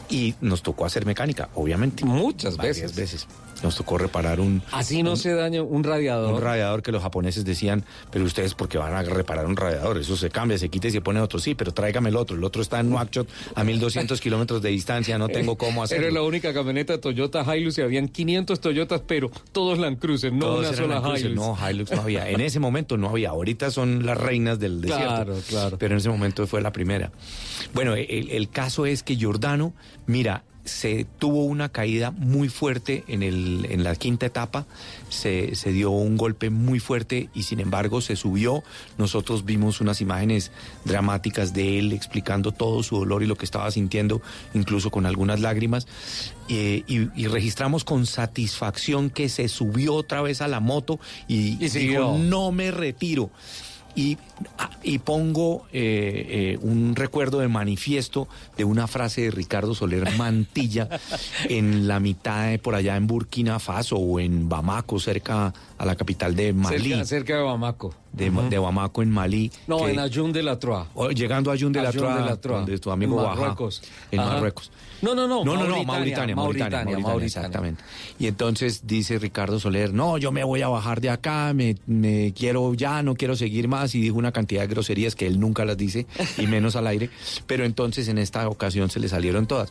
Y 0.08 0.34
nos 0.40 0.62
tocó 0.62 0.84
hacer 0.86 1.06
mecánica, 1.06 1.50
obviamente. 1.54 2.04
Muchas 2.04 2.56
Varias 2.56 2.96
veces. 2.96 3.26
Nos 3.62 3.76
tocó 3.76 3.98
reparar 3.98 4.40
un... 4.40 4.62
Así 4.72 5.02
no 5.02 5.10
un- 5.12 5.16
se 5.16 5.34
daña 5.34 5.62
un 5.62 5.84
radiador. 5.84 6.34
Un 6.34 6.40
radiador 6.40 6.82
que 6.82 6.92
los 6.92 7.02
japoneses 7.02 7.44
decían, 7.44 7.84
pero 8.10 8.24
ustedes 8.24 8.54
porque 8.54 8.78
van 8.78 8.94
a 8.94 9.02
reparar 9.02 9.46
un 9.46 9.56
radiador, 9.56 9.98
eso 9.98 10.16
se 10.16 10.30
cambia, 10.30 10.56
se 10.58 10.68
quita 10.70 10.88
y 10.88 10.90
se 10.92 11.00
pone 11.00 11.20
otro, 11.20 11.38
sí, 11.38 11.54
pero 11.54 11.72
tráigame 11.72 12.08
el 12.08 12.16
otro, 12.16 12.36
el 12.36 12.44
otro 12.44 12.62
está 12.62 12.80
en 12.80 12.88
Nuakchot 12.90 13.28
a 13.54 13.62
1200 13.64 14.20
kilómetros 14.22 14.62
de 14.62 14.70
distancia, 14.70 15.18
no 15.18 15.28
tengo 15.28 15.56
cómo 15.58 15.82
hacerlo. 15.82 16.06
Era 16.06 16.14
la 16.14 16.22
única 16.22 16.54
camioneta 16.54 16.98
Toyota 17.00 17.44
Hilux 17.56 17.76
y 17.78 17.82
habían 17.82 18.08
500 18.08 18.60
Toyotas, 18.60 19.02
pero 19.06 19.30
todos 19.52 19.78
Land 19.78 19.98
Cruiser, 19.98 20.32
no 20.32 20.46
Todos 20.46 20.78
una 20.80 21.00
sola. 21.00 21.18
Hilux. 21.18 21.34
No, 21.34 21.56
Hilux 21.70 21.90
no 21.92 22.02
había. 22.02 22.28
En 22.30 22.40
ese 22.40 22.60
momento 22.60 22.96
no 22.96 23.08
había. 23.10 23.30
Ahorita 23.30 23.70
son 23.70 24.06
las 24.06 24.16
reinas 24.16 24.58
del 24.58 24.80
desierto. 24.80 25.04
Claro, 25.06 25.36
claro. 25.48 25.78
Pero 25.78 25.94
en 25.94 25.98
ese 25.98 26.08
momento 26.08 26.46
fue 26.46 26.60
la 26.62 26.72
primera. 26.72 27.12
Bueno, 27.74 27.94
el, 27.94 28.30
el 28.30 28.48
caso 28.48 28.86
es 28.86 29.02
que 29.02 29.16
Giordano, 29.16 29.74
mira, 30.06 30.44
se 30.64 31.06
tuvo 31.18 31.44
una 31.44 31.68
caída 31.68 32.10
muy 32.10 32.48
fuerte 32.48 33.04
en, 33.08 33.22
el, 33.22 33.66
en 33.70 33.82
la 33.82 33.94
quinta 33.96 34.26
etapa, 34.26 34.66
se, 35.08 35.54
se 35.54 35.72
dio 35.72 35.90
un 35.90 36.16
golpe 36.16 36.50
muy 36.50 36.80
fuerte 36.80 37.28
y 37.34 37.44
sin 37.44 37.60
embargo 37.60 38.00
se 38.00 38.16
subió. 38.16 38.62
Nosotros 38.98 39.44
vimos 39.44 39.80
unas 39.80 40.00
imágenes 40.00 40.52
dramáticas 40.84 41.52
de 41.52 41.78
él 41.78 41.92
explicando 41.92 42.52
todo 42.52 42.82
su 42.82 42.98
dolor 42.98 43.22
y 43.22 43.26
lo 43.26 43.36
que 43.36 43.44
estaba 43.44 43.70
sintiendo, 43.70 44.22
incluso 44.54 44.90
con 44.90 45.06
algunas 45.06 45.40
lágrimas. 45.40 45.86
Eh, 46.48 46.82
y, 46.86 47.08
y 47.20 47.26
registramos 47.28 47.84
con 47.84 48.06
satisfacción 48.06 49.10
que 49.10 49.28
se 49.28 49.48
subió 49.48 49.94
otra 49.94 50.20
vez 50.20 50.40
a 50.40 50.48
la 50.48 50.60
moto 50.60 50.98
y, 51.28 51.64
Y 51.64 51.68
dijo, 51.68 52.18
no 52.18 52.52
me 52.52 52.70
retiro. 52.70 53.30
Y, 53.94 54.18
ah, 54.58 54.70
y 54.82 54.98
pongo 54.98 55.66
eh, 55.72 56.26
eh, 56.28 56.58
un 56.62 56.94
recuerdo 56.96 57.40
de 57.40 57.48
manifiesto 57.48 58.28
de 58.56 58.64
una 58.64 58.86
frase 58.86 59.22
de 59.22 59.30
Ricardo 59.30 59.74
Soler 59.74 60.10
Mantilla 60.16 60.88
en 61.48 61.88
la 61.88 62.00
mitad 62.00 62.48
de 62.48 62.58
por 62.58 62.74
allá 62.74 62.96
en 62.96 63.06
Burkina 63.06 63.58
Faso 63.58 63.96
o 63.96 64.20
en 64.20 64.48
Bamako, 64.48 65.00
cerca 65.00 65.52
a 65.78 65.84
la 65.84 65.96
capital 65.96 66.36
de 66.36 66.52
Malí. 66.52 66.90
Cerca, 66.90 67.04
cerca 67.04 67.36
de 67.36 67.42
Bamako. 67.42 67.94
De, 68.12 68.28
de 68.30 68.58
Bamako 68.58 69.02
en 69.02 69.10
Malí. 69.10 69.52
No, 69.68 69.78
que- 69.84 69.92
en 69.92 69.98
Ayun 70.00 70.32
de 70.32 70.42
la 70.42 70.58
Troa. 70.58 70.88
o 70.94 71.10
llegando 71.10 71.50
a 71.50 71.54
Ayun 71.54 71.72
de 71.72 71.80
la 71.80 71.92
Troa, 71.92 72.16
de 72.16 72.24
la 72.24 72.36
Troa. 72.36 72.58
donde 72.58 72.78
tu 72.78 72.90
amigo 72.90 73.18
En 73.18 73.24
Baja, 73.24 73.40
Marruecos. 73.40 73.82
en 74.10 74.20
Ajá. 74.20 74.32
Marruecos. 74.32 74.70
No, 75.00 75.14
no, 75.14 75.26
no. 75.28 75.44
No, 75.44 75.54
no, 75.54 75.60
no, 75.66 75.82
Mauritania, 75.84 75.86
Mauritania, 75.86 76.36
Mauritania, 76.36 76.36
Mauritania, 76.36 76.98
Mauritania. 76.98 77.26
exactamente. 77.26 77.84
Y 78.18 78.26
entonces 78.26 78.82
dice 78.86 79.18
Ricardo 79.18 79.58
Soler, 79.58 79.94
no, 79.94 80.18
yo 80.18 80.30
me 80.32 80.44
voy 80.44 80.60
a 80.60 80.68
bajar 80.68 81.00
de 81.00 81.08
acá, 81.08 81.52
me, 81.54 81.76
me 81.86 82.34
quiero 82.36 82.74
ya, 82.74 83.02
no 83.02 83.14
quiero 83.14 83.34
seguir 83.36 83.66
más, 83.68 83.94
y 83.94 84.00
dijo 84.00 84.16
una 84.18 84.32
cantidad 84.32 84.60
de 84.62 84.66
groserías 84.66 85.14
que 85.14 85.26
él 85.26 85.40
nunca 85.40 85.64
las 85.64 85.78
dice, 85.78 86.06
y 86.36 86.46
menos 86.48 86.76
al 86.76 86.86
aire, 86.88 87.08
pero 87.46 87.64
entonces 87.64 88.08
en 88.08 88.18
esta 88.18 88.46
ocasión 88.48 88.90
se 88.90 89.00
le 89.00 89.08
salieron 89.08 89.46
todas. 89.46 89.70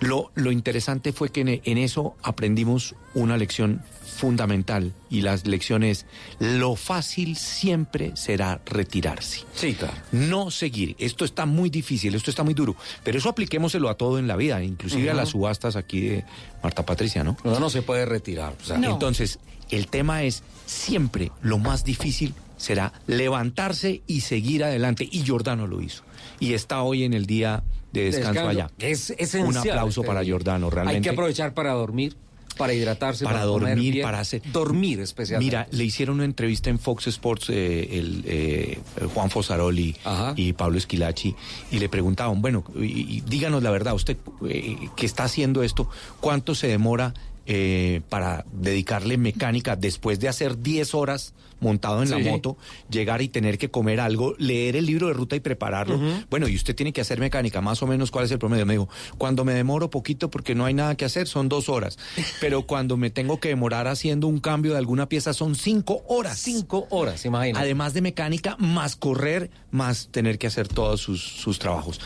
Lo, 0.00 0.30
lo 0.34 0.52
interesante 0.52 1.12
fue 1.14 1.30
que 1.30 1.40
en, 1.40 1.48
en 1.64 1.78
eso 1.78 2.14
aprendimos 2.22 2.94
una 3.14 3.38
lección 3.38 3.80
fundamental, 4.20 4.92
y 5.08 5.22
la 5.22 5.36
lección 5.44 5.82
es, 5.82 6.04
lo 6.38 6.76
fácil 6.76 7.36
siempre 7.36 8.12
será 8.16 8.60
retirarse. 8.66 9.40
Sí, 9.54 9.74
claro. 9.74 9.94
No 10.12 10.50
seguir. 10.50 10.94
Esto 10.98 11.24
está 11.24 11.46
muy 11.46 11.70
difícil, 11.70 12.14
esto 12.14 12.30
está 12.30 12.42
muy 12.42 12.54
duro. 12.54 12.76
Pero 13.02 13.18
eso 13.18 13.30
apliquémoselo 13.30 13.88
a 13.88 13.94
todo 13.94 14.18
en 14.18 14.28
la 14.28 14.36
vida, 14.36 14.62
inclusive 14.62 15.10
a 15.10 15.14
las 15.14 15.30
subastas 15.30 15.74
aquí 15.76 16.00
de 16.02 16.24
Marta 16.62 16.84
Patricia, 16.84 17.24
¿no? 17.24 17.36
No, 17.44 17.58
no 17.58 17.70
se 17.70 17.80
puede 17.82 18.04
retirar. 18.04 18.54
o 18.62 18.64
sea, 18.64 18.76
Entonces, 18.76 19.38
el 19.70 19.86
tema 19.88 20.22
es 20.22 20.42
siempre 20.66 21.32
lo 21.40 21.58
más 21.58 21.84
difícil 21.84 22.34
será 22.58 22.92
levantarse 23.06 24.02
y 24.06 24.20
seguir 24.20 24.64
adelante. 24.64 25.08
Y 25.10 25.22
Giordano 25.24 25.66
lo 25.66 25.80
hizo. 25.80 26.02
Y 26.38 26.52
está 26.52 26.82
hoy 26.82 27.04
en 27.04 27.14
el 27.14 27.24
día 27.24 27.62
de 27.92 28.04
descanso, 28.04 28.32
Descanso. 28.32 28.48
allá. 28.50 28.70
Es 28.78 29.10
esencial 29.10 29.46
Un 29.48 29.56
aplauso 29.56 30.02
este 30.02 30.06
para 30.08 30.20
día. 30.20 30.28
Giordano, 30.28 30.66
Hay 30.66 30.72
realmente. 30.72 31.00
que 31.08 31.10
aprovechar 31.10 31.54
para 31.54 31.72
dormir, 31.72 32.16
para 32.60 32.74
hidratarse, 32.74 33.24
para, 33.24 33.40
comer 33.46 33.68
dormir, 33.70 33.92
bien. 33.94 34.04
para 34.04 34.20
hacer... 34.20 34.42
Dormir 34.52 35.00
especialmente. 35.00 35.56
Mira, 35.56 35.66
le 35.70 35.84
hicieron 35.84 36.16
una 36.16 36.24
entrevista 36.24 36.70
en 36.70 36.78
Fox 36.78 37.06
Sports 37.08 37.48
eh, 37.50 37.98
el, 37.98 38.22
eh, 38.26 38.78
Juan 39.14 39.30
Fosaroli 39.30 39.96
y 40.36 40.52
Pablo 40.52 40.78
Esquilachi 40.78 41.34
y 41.72 41.78
le 41.78 41.88
preguntaban, 41.88 42.40
bueno, 42.42 42.62
y- 42.78 43.16
y 43.16 43.20
díganos 43.22 43.62
la 43.62 43.70
verdad, 43.70 43.94
usted 43.94 44.16
eh, 44.48 44.76
que 44.96 45.06
está 45.06 45.24
haciendo 45.24 45.62
esto, 45.62 45.88
¿cuánto 46.20 46.54
se 46.54 46.68
demora 46.68 47.14
eh, 47.52 48.00
para 48.08 48.44
dedicarle 48.52 49.18
mecánica 49.18 49.74
después 49.74 50.20
de 50.20 50.28
hacer 50.28 50.58
10 50.62 50.94
horas 50.94 51.34
montado 51.58 52.00
en 52.00 52.08
Sí. 52.08 52.14
la 52.14 52.30
moto, 52.30 52.56
llegar 52.88 53.20
y 53.22 53.28
tener 53.28 53.58
que 53.58 53.70
comer 53.70 53.98
algo, 54.00 54.34
leer 54.38 54.76
el 54.76 54.86
libro 54.86 55.08
de 55.08 55.14
ruta 55.14 55.34
y 55.36 55.40
prepararlo? 55.40 56.00
Bueno, 56.30 56.46
y 56.48 56.54
usted 56.54 56.74
tiene 56.76 56.92
que 56.92 57.00
hacer 57.02 57.18
mecánica, 57.20 57.60
más 57.60 57.82
o 57.82 57.86
menos, 57.88 58.10
¿cuál 58.12 58.24
es 58.24 58.30
el 58.30 58.38
promedio? 58.38 58.64
Me 58.66 58.74
dijo, 58.74 58.88
cuando 59.18 59.44
me 59.44 59.52
demoro 59.52 59.90
poquito 59.90 60.30
porque 60.30 60.54
no 60.54 60.64
hay 60.64 60.74
nada 60.74 60.94
que 60.94 61.04
hacer, 61.04 61.26
son 61.26 61.48
dos 61.50 61.68
horas. 61.68 61.98
Pero 62.40 62.66
cuando 62.66 62.96
me 62.96 63.10
tengo 63.10 63.40
que 63.40 63.48
demorar 63.48 63.88
haciendo 63.88 64.26
un 64.28 64.38
cambio 64.38 64.72
de 64.72 64.78
alguna 64.78 65.06
pieza, 65.08 65.34
son 65.34 65.54
cinco 65.56 66.02
horas. 66.06 66.38
Cinco 66.38 66.86
horas, 66.88 67.24
imagínate. 67.26 67.62
Además 67.64 67.92
de 67.94 68.00
mecánica, 68.00 68.56
más 68.58 68.94
correr, 68.96 69.50
más 69.72 70.08
tener 70.12 70.38
que 70.38 70.46
hacer 70.46 70.66
todos 70.68 71.00
sus, 71.00 71.20
sus 71.20 71.58
trabajos. 71.58 72.00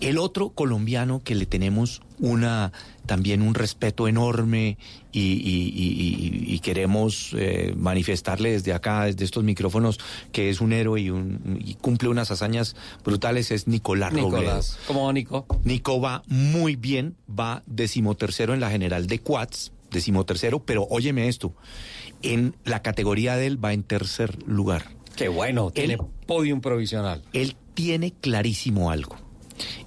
El 0.00 0.16
otro 0.18 0.50
colombiano 0.50 1.20
que 1.22 1.34
le 1.34 1.44
tenemos 1.46 2.00
una 2.20 2.72
también 3.06 3.42
un 3.42 3.54
respeto 3.54 4.08
enorme 4.08 4.78
y, 5.12 5.20
y- 5.20 5.72
y- 5.74 6.48
y- 6.50 6.54
y 6.54 6.58
queremos 6.60 7.34
eh, 7.36 7.74
manifestarle 7.76 8.52
desde 8.52 8.72
acá, 8.72 9.04
desde 9.04 9.24
estos 9.24 9.44
micrófonos, 9.44 9.98
que 10.32 10.50
es 10.50 10.60
un 10.60 10.72
héroe 10.72 11.00
y, 11.00 11.10
un- 11.10 11.58
y 11.64 11.74
cumple 11.74 12.08
unas 12.08 12.30
hazañas 12.30 12.74
brutales, 13.04 13.50
es 13.50 13.66
Nicolás, 13.68 14.10
Robledo. 14.12 14.28
Nicolás. 14.40 14.78
¿Cómo 14.86 15.04
va, 15.06 15.12
Nico? 15.12 15.46
Nico 15.64 16.00
va 16.00 16.22
muy 16.26 16.76
bien, 16.76 17.16
va 17.28 17.62
decimotercero 17.66 18.54
en 18.54 18.60
la 18.60 18.70
general 18.70 19.06
de 19.06 19.18
quads, 19.20 19.72
decimotercero, 19.90 20.64
pero 20.64 20.86
óyeme 20.90 21.28
esto, 21.28 21.54
en 22.22 22.56
la 22.64 22.82
categoría 22.82 23.36
de 23.36 23.46
él 23.46 23.62
va 23.64 23.72
en 23.72 23.82
tercer 23.82 24.36
lugar. 24.46 24.86
Qué 25.16 25.28
bueno, 25.28 25.70
tiene 25.70 25.98
podium 26.26 26.60
provisional. 26.60 27.22
Él 27.32 27.54
tiene 27.74 28.12
clarísimo 28.12 28.90
algo. 28.90 29.16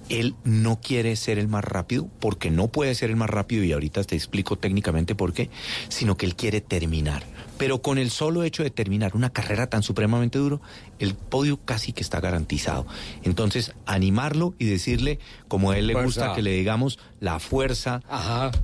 Él 0.08 0.34
no 0.44 0.80
quiere 0.80 1.16
ser 1.16 1.38
el 1.38 1.48
más 1.48 1.64
rápido, 1.64 2.08
porque 2.20 2.50
no 2.50 2.68
puede 2.68 2.94
ser 2.94 3.10
el 3.10 3.16
más 3.16 3.30
rápido, 3.30 3.64
y 3.64 3.72
ahorita 3.72 4.04
te 4.04 4.16
explico 4.16 4.56
técnicamente 4.56 5.14
por 5.14 5.32
qué, 5.32 5.50
sino 5.88 6.16
que 6.16 6.26
él 6.26 6.34
quiere 6.34 6.60
terminar. 6.60 7.24
Pero 7.58 7.82
con 7.82 7.98
el 7.98 8.10
solo 8.10 8.44
hecho 8.44 8.62
de 8.62 8.70
terminar 8.70 9.16
una 9.16 9.30
carrera 9.30 9.68
tan 9.68 9.82
supremamente 9.82 10.38
duro, 10.38 10.60
el 10.98 11.14
podio 11.14 11.58
casi 11.64 11.92
que 11.92 12.02
está 12.02 12.20
garantizado. 12.20 12.86
Entonces, 13.24 13.74
animarlo 13.84 14.54
y 14.58 14.66
decirle, 14.66 15.18
como 15.48 15.72
a 15.72 15.78
él 15.78 15.88
le 15.88 15.92
Fuerza. 15.94 16.06
gusta 16.06 16.34
que 16.36 16.42
le 16.42 16.52
digamos, 16.52 16.98
la 17.20 17.40
fuerza, 17.40 18.00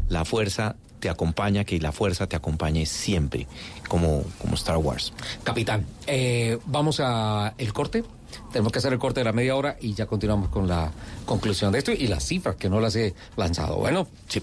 la 0.08 0.24
fuerza 0.24 0.76
te 1.00 1.10
acompaña, 1.10 1.64
que 1.64 1.78
la 1.80 1.92
fuerza 1.92 2.26
te 2.28 2.34
acompañe 2.36 2.86
siempre, 2.86 3.46
como, 3.88 4.24
como 4.38 4.54
Star 4.54 4.78
Wars. 4.78 5.12
Capitán, 5.42 5.84
eh, 6.06 6.58
vamos 6.64 6.98
a 6.98 7.52
el 7.58 7.74
corte. 7.74 8.04
Tenemos 8.52 8.72
que 8.72 8.78
hacer 8.78 8.92
el 8.92 8.98
corte 8.98 9.20
de 9.20 9.24
la 9.24 9.32
media 9.32 9.56
hora 9.56 9.76
y 9.80 9.94
ya 9.94 10.06
continuamos 10.06 10.48
con 10.48 10.68
la 10.68 10.90
conclusión 11.24 11.72
de 11.72 11.78
esto 11.78 11.92
y 11.92 12.06
las 12.06 12.24
cifras 12.24 12.56
que 12.56 12.68
no 12.68 12.80
las 12.80 12.96
he 12.96 13.14
lanzado. 13.36 13.76
Bueno, 13.76 14.06
sí. 14.28 14.42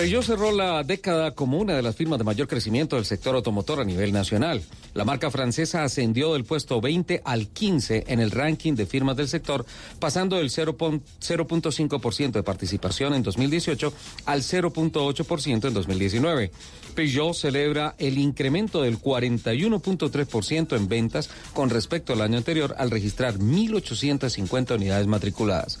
Peugeot 0.00 0.24
cerró 0.24 0.50
la 0.50 0.82
década 0.82 1.32
como 1.32 1.58
una 1.58 1.74
de 1.74 1.82
las 1.82 1.94
firmas 1.94 2.18
de 2.18 2.24
mayor 2.24 2.48
crecimiento 2.48 2.96
del 2.96 3.04
sector 3.04 3.34
automotor 3.34 3.80
a 3.80 3.84
nivel 3.84 4.14
nacional. 4.14 4.62
La 4.94 5.04
marca 5.04 5.30
francesa 5.30 5.84
ascendió 5.84 6.32
del 6.32 6.44
puesto 6.44 6.80
20 6.80 7.20
al 7.22 7.48
15 7.48 8.04
en 8.06 8.18
el 8.18 8.30
ranking 8.30 8.72
de 8.72 8.86
firmas 8.86 9.18
del 9.18 9.28
sector, 9.28 9.66
pasando 9.98 10.36
del 10.36 10.48
0.5% 10.48 12.30
de 12.30 12.42
participación 12.42 13.12
en 13.12 13.22
2018 13.22 13.92
al 14.24 14.40
0.8% 14.40 15.68
en 15.68 15.74
2019. 15.74 16.50
Peugeot 16.94 17.34
celebra 17.34 17.94
el 17.98 18.16
incremento 18.16 18.80
del 18.80 18.98
41.3% 18.98 20.76
en 20.78 20.88
ventas 20.88 21.28
con 21.52 21.68
respecto 21.68 22.14
al 22.14 22.22
año 22.22 22.38
anterior 22.38 22.74
al 22.78 22.90
registrar 22.90 23.34
1.850 23.38 24.76
unidades 24.76 25.06
matriculadas. 25.06 25.78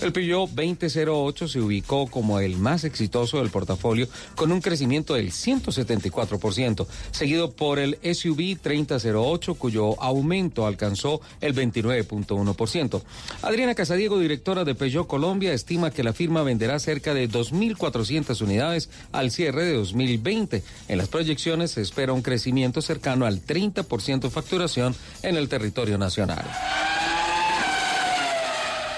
El 0.00 0.12
Peugeot 0.12 0.48
2008 0.48 1.46
se 1.46 1.60
ubicó 1.60 2.06
como 2.06 2.40
el 2.40 2.56
más 2.56 2.84
exitoso 2.84 3.36
del 3.36 3.50
portafolio 3.50 4.08
con 4.34 4.50
un 4.50 4.62
crecimiento 4.62 5.12
del 5.12 5.30
174%, 5.30 6.86
seguido 7.10 7.50
por 7.50 7.78
el 7.78 7.98
SUV 8.02 8.58
3008 8.58 9.54
cuyo 9.56 10.02
aumento 10.02 10.66
alcanzó 10.66 11.20
el 11.42 11.54
29.1%. 11.54 13.02
Adriana 13.42 13.74
Casadiego, 13.74 14.18
directora 14.18 14.64
de 14.64 14.74
Peugeot 14.74 15.06
Colombia, 15.06 15.52
estima 15.52 15.90
que 15.90 16.02
la 16.02 16.14
firma 16.14 16.42
venderá 16.42 16.78
cerca 16.78 17.12
de 17.12 17.28
2.400 17.28 18.40
unidades 18.40 18.88
al 19.12 19.30
cierre 19.30 19.66
de 19.66 19.74
2020. 19.74 20.62
En 20.88 20.98
las 20.98 21.08
proyecciones 21.08 21.72
se 21.72 21.82
espera 21.82 22.14
un 22.14 22.22
crecimiento 22.22 22.80
cercano 22.80 23.26
al 23.26 23.44
30% 23.44 24.20
de 24.20 24.30
facturación 24.30 24.94
en 25.22 25.36
el 25.36 25.50
territorio 25.50 25.98
nacional. 25.98 26.46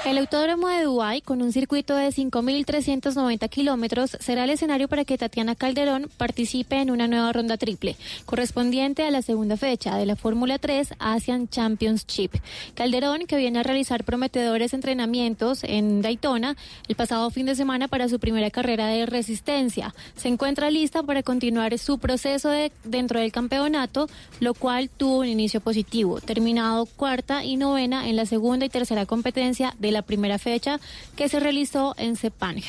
El 0.04 0.18
Autódromo 0.18 0.66
de 0.66 0.82
Dubái, 0.82 1.20
con 1.20 1.42
un 1.42 1.52
circuito 1.52 1.94
de 1.94 2.08
5.390 2.08 3.48
kilómetros, 3.48 4.16
será 4.18 4.42
el 4.42 4.50
escenario 4.50 4.88
para 4.88 5.04
que 5.04 5.16
Tatiana 5.16 5.54
Calderón 5.54 6.10
participe 6.16 6.80
en 6.80 6.90
una 6.90 7.06
nueva 7.06 7.32
ronda 7.32 7.56
triple, 7.56 7.94
correspondiente 8.26 9.04
a 9.04 9.12
la 9.12 9.22
segunda 9.22 9.56
fecha 9.56 9.96
de 9.96 10.04
la 10.04 10.16
Fórmula 10.16 10.58
3 10.58 10.94
Asian 10.98 11.46
Championship. 11.48 12.32
Calderón, 12.74 13.26
que 13.28 13.36
viene 13.36 13.60
a 13.60 13.62
realizar 13.62 14.02
prometedores 14.02 14.74
entrenamientos 14.74 15.62
en 15.62 16.02
Daytona 16.02 16.56
el 16.88 16.96
pasado 16.96 17.30
fin 17.30 17.46
de 17.46 17.54
semana 17.54 17.86
para 17.86 18.08
su 18.08 18.18
primera 18.18 18.50
carrera 18.50 18.88
de 18.88 19.06
resistencia, 19.06 19.94
se 20.16 20.26
encuentra 20.26 20.68
lista 20.72 21.04
para 21.04 21.22
continuar 21.22 21.78
su 21.78 21.98
proceso 22.00 22.48
de, 22.48 22.72
dentro 22.82 23.20
del 23.20 23.30
campeonato, 23.30 24.08
lo 24.40 24.54
cual 24.54 24.90
tuvo 24.90 25.20
un 25.20 25.28
inicio 25.28 25.60
positivo, 25.60 26.20
terminado 26.20 26.86
cuarta 26.86 27.44
y 27.44 27.56
novena 27.56 28.08
en 28.08 28.16
la 28.16 28.26
segunda 28.26 28.66
y 28.66 28.68
tercera 28.68 29.06
competencia 29.06 29.76
de 29.78 29.91
la 29.92 30.02
primera 30.02 30.38
fecha 30.38 30.80
que 31.16 31.28
se 31.28 31.40
realizó 31.40 31.94
en 31.96 32.16
Sepang. 32.16 32.62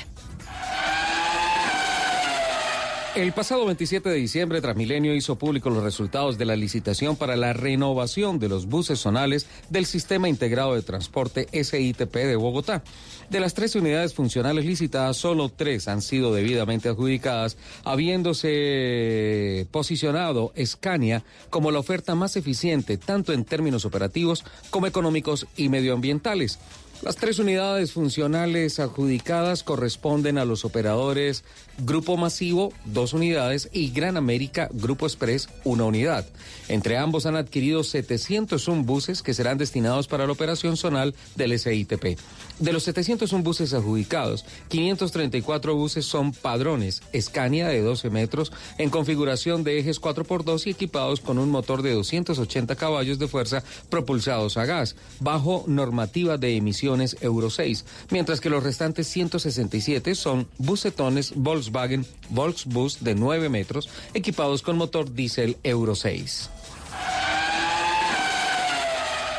El 3.15 3.31
pasado 3.31 3.63
27 3.67 4.09
de 4.09 4.15
diciembre, 4.15 4.59
Transmilenio 4.59 5.13
hizo 5.13 5.37
público 5.37 5.69
los 5.69 5.83
resultados 5.83 6.39
de 6.39 6.45
la 6.45 6.55
licitación 6.55 7.15
para 7.15 7.35
la 7.35 7.53
renovación 7.53 8.39
de 8.39 8.49
los 8.49 8.65
buses 8.65 8.97
zonales 8.97 9.45
del 9.69 9.85
Sistema 9.85 10.29
Integrado 10.29 10.73
de 10.73 10.81
Transporte 10.81 11.47
SITP 11.51 12.11
de 12.11 12.35
Bogotá. 12.35 12.83
De 13.29 13.39
las 13.39 13.53
tres 13.53 13.75
unidades 13.75 14.15
funcionales 14.15 14.65
licitadas, 14.65 15.15
solo 15.15 15.49
tres 15.49 15.87
han 15.87 16.01
sido 16.01 16.33
debidamente 16.33 16.89
adjudicadas, 16.89 17.55
habiéndose 17.83 19.67
posicionado 19.69 20.51
Scania 20.65 21.23
como 21.51 21.69
la 21.69 21.77
oferta 21.77 22.15
más 22.15 22.35
eficiente 22.35 22.97
tanto 22.97 23.31
en 23.31 23.45
términos 23.45 23.85
operativos 23.85 24.43
como 24.71 24.87
económicos 24.87 25.45
y 25.55 25.69
medioambientales. 25.69 26.57
Las 27.03 27.17
tres 27.17 27.37
unidades 27.37 27.91
funcionales 27.91 28.79
adjudicadas 28.79 29.63
corresponden 29.63 30.37
a 30.37 30.45
los 30.45 30.63
operadores 30.63 31.43
Grupo 31.79 32.17
Masivo, 32.17 32.71
dos 32.85 33.13
unidades, 33.13 33.67
y 33.73 33.89
Gran 33.89 34.15
América, 34.15 34.69
Grupo 34.71 35.07
Express, 35.07 35.49
una 35.63 35.85
unidad. 35.85 36.25
Entre 36.67 36.97
ambos 36.97 37.25
han 37.25 37.35
adquirido 37.35 37.83
701 37.83 38.83
buses 38.83 39.23
que 39.23 39.33
serán 39.33 39.57
destinados 39.57 40.07
para 40.07 40.27
la 40.27 40.33
operación 40.33 40.77
zonal 40.77 41.15
del 41.35 41.57
SITP. 41.57 42.19
De 42.59 42.73
los 42.73 42.83
701 42.83 43.43
buses 43.43 43.73
adjudicados, 43.73 44.45
534 44.69 45.75
buses 45.75 46.05
son 46.05 46.31
padrones, 46.31 47.01
Scania 47.19 47.67
de 47.67 47.81
12 47.81 48.11
metros, 48.11 48.51
en 48.77 48.91
configuración 48.91 49.63
de 49.63 49.79
ejes 49.79 49.99
4x2 49.99 50.67
y 50.67 50.69
equipados 50.69 51.21
con 51.21 51.39
un 51.39 51.49
motor 51.49 51.81
de 51.81 51.93
280 51.93 52.75
caballos 52.75 53.17
de 53.17 53.27
fuerza 53.27 53.63
propulsados 53.89 54.57
a 54.57 54.65
gas, 54.65 54.95
bajo 55.19 55.63
normativa 55.67 56.37
de 56.37 56.55
emisión 56.55 56.93
Euro 57.21 57.49
6, 57.49 57.85
mientras 58.11 58.39
que 58.39 58.51
los 58.51 58.61
restantes 58.61 59.07
167 59.07 60.13
son 60.13 60.47
bucetones 60.59 61.33
Volkswagen 61.35 61.62
Volksbus 61.71 63.03
de 63.03 63.15
9 63.15 63.49
metros 63.49 63.89
equipados 64.13 64.61
con 64.61 64.77
motor 64.77 65.13
diésel 65.13 65.57
Euro 65.63 65.95
6. 65.95 66.49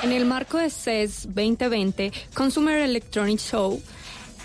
En 0.04 0.12
el 0.12 0.26
marco 0.26 0.58
de 0.58 0.68
CES 0.68 1.28
2020, 1.34 2.12
Consumer 2.34 2.78
Electronics 2.80 3.50
Show, 3.50 3.80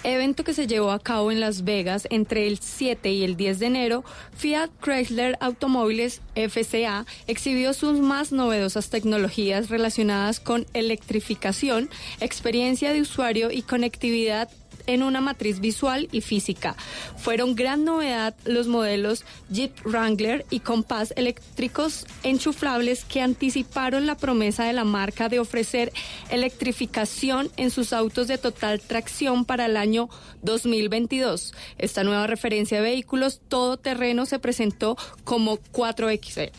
evento 0.04 0.46
que 0.46 0.54
se 0.54 0.68
llevó 0.68 0.92
a 0.92 1.00
cabo 1.00 1.32
en 1.32 1.42
Las 1.42 1.66
Vegas 1.66 2.08
entre 2.12 2.48
el 2.48 2.60
7 2.60 3.12
y 3.12 3.24
el 3.24 3.36
10 3.36 3.60
de 3.60 3.66
enero, 3.66 4.04
Fiat 4.38 4.70
Chrysler 4.82 5.38
Automóviles 5.42 6.22
FCA 6.36 7.06
exhibió 7.28 7.74
sus 7.74 8.00
más 8.00 8.32
novedosas 8.32 8.90
tecnologías 8.90 9.70
relacionadas 9.70 10.40
con 10.40 10.66
electrificación, 10.74 11.90
experiencia 12.22 12.94
de 12.94 13.02
usuario 13.02 13.52
y 13.52 13.62
conectividad 13.62 14.50
en 14.90 15.04
una 15.04 15.22
matriz 15.22 15.60
visual 15.60 16.10
y 16.12 16.22
física. 16.22 16.76
Fueron 17.18 17.56
gran 17.56 17.86
novedad 17.86 18.36
los 18.46 18.68
modelos 18.68 19.24
Jeep 19.50 19.72
Wrangler 19.86 20.46
y 20.50 20.62
Compass 20.62 21.14
eléctricos 21.16 22.08
enchuflables 22.24 23.06
que 23.06 23.22
anticiparon 23.22 24.08
la 24.08 24.18
promesa 24.18 24.64
de 24.66 24.74
la 24.74 24.84
marca 24.84 25.30
de 25.30 25.40
ofrecer 25.40 25.94
electrificación 26.32 27.52
en 27.58 27.70
sus 27.70 27.94
autos 27.94 28.28
de 28.28 28.38
total 28.38 28.82
tracción 28.82 29.46
para 29.46 29.68
el 29.68 29.78
año 29.78 30.10
2022. 30.42 31.54
Esta 31.78 32.04
nueva 32.04 32.26
referencia 32.26 32.78
de 32.78 32.84
vehículos 32.84 33.42
todoterreno 33.48 34.26
se 34.26 34.40
presentó 34.40 34.98
como 35.24 35.58
4XE. 35.58 36.52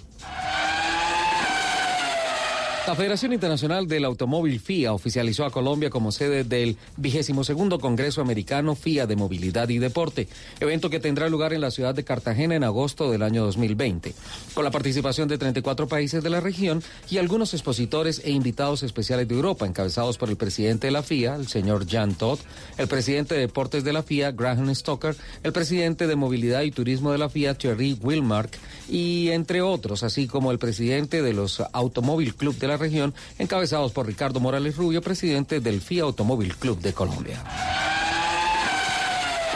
La 2.86 2.96
Federación 2.96 3.32
Internacional 3.34 3.86
del 3.86 4.04
Automóvil 4.04 4.58
FIA 4.58 4.94
oficializó 4.94 5.44
a 5.44 5.50
Colombia 5.50 5.90
como 5.90 6.10
sede 6.10 6.44
del 6.44 6.76
vigésimo 6.96 7.44
segundo 7.44 7.78
Congreso 7.78 8.22
Americano 8.22 8.74
FIA 8.74 9.06
de 9.06 9.16
Movilidad 9.16 9.68
y 9.68 9.78
Deporte, 9.78 10.28
evento 10.60 10.88
que 10.88 10.98
tendrá 10.98 11.28
lugar 11.28 11.52
en 11.52 11.60
la 11.60 11.70
ciudad 11.70 11.94
de 11.94 12.04
Cartagena 12.04 12.56
en 12.56 12.64
agosto 12.64 13.10
del 13.10 13.22
año 13.22 13.44
2020, 13.44 14.14
con 14.54 14.64
la 14.64 14.70
participación 14.70 15.28
de 15.28 15.38
34 15.38 15.88
países 15.88 16.22
de 16.24 16.30
la 16.30 16.40
región 16.40 16.82
y 17.10 17.18
algunos 17.18 17.52
expositores 17.52 18.22
e 18.24 18.30
invitados 18.30 18.82
especiales 18.82 19.28
de 19.28 19.34
Europa, 19.34 19.66
encabezados 19.66 20.16
por 20.16 20.30
el 20.30 20.36
presidente 20.36 20.86
de 20.86 20.92
la 20.92 21.02
FIA, 21.02 21.36
el 21.36 21.48
señor 21.48 21.86
Jan 21.88 22.14
Todd, 22.14 22.38
el 22.78 22.88
presidente 22.88 23.34
de 23.34 23.42
Deportes 23.42 23.84
de 23.84 23.92
la 23.92 24.02
FIA, 24.02 24.32
Graham 24.32 24.74
Stoker, 24.74 25.14
el 25.42 25.52
presidente 25.52 26.06
de 26.06 26.16
Movilidad 26.16 26.62
y 26.62 26.70
Turismo 26.70 27.12
de 27.12 27.18
la 27.18 27.28
FIA, 27.28 27.54
Thierry 27.54 27.96
Wilmark, 28.00 28.58
y 28.88 29.28
entre 29.28 29.60
otros, 29.62 30.02
así 30.02 30.26
como 30.26 30.50
el 30.50 30.58
presidente 30.58 31.22
de 31.22 31.34
los 31.34 31.62
Automóvil 31.72 32.34
Club 32.34 32.56
de 32.56 32.69
la 32.70 32.76
región, 32.76 33.14
encabezados 33.38 33.92
por 33.92 34.06
Ricardo 34.06 34.40
Morales 34.40 34.76
Rubio, 34.76 35.02
presidente 35.02 35.60
del 35.60 35.80
FIA 35.80 36.04
Automóvil 36.04 36.56
Club 36.56 36.80
de 36.80 36.92
Colombia. 36.92 37.44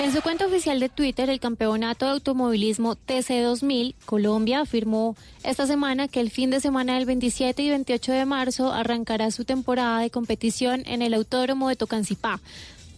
En 0.04 0.12
su 0.12 0.20
cuenta 0.20 0.44
oficial 0.44 0.80
de 0.80 0.90
Twitter, 0.90 1.30
el 1.30 1.40
Campeonato 1.40 2.04
de 2.04 2.12
Automovilismo 2.12 2.94
TC2000 2.94 3.94
Colombia 4.04 4.60
afirmó 4.60 5.16
esta 5.44 5.66
semana 5.66 6.08
que 6.08 6.20
el 6.20 6.30
fin 6.30 6.50
de 6.50 6.60
semana 6.60 6.96
del 6.96 7.06
27 7.06 7.62
y 7.62 7.70
28 7.70 8.12
de 8.12 8.26
marzo 8.26 8.72
arrancará 8.72 9.30
su 9.30 9.46
temporada 9.46 10.00
de 10.00 10.10
competición 10.10 10.82
en 10.84 11.00
el 11.00 11.14
Autódromo 11.14 11.70
de 11.70 11.76
Tocancipá 11.76 12.40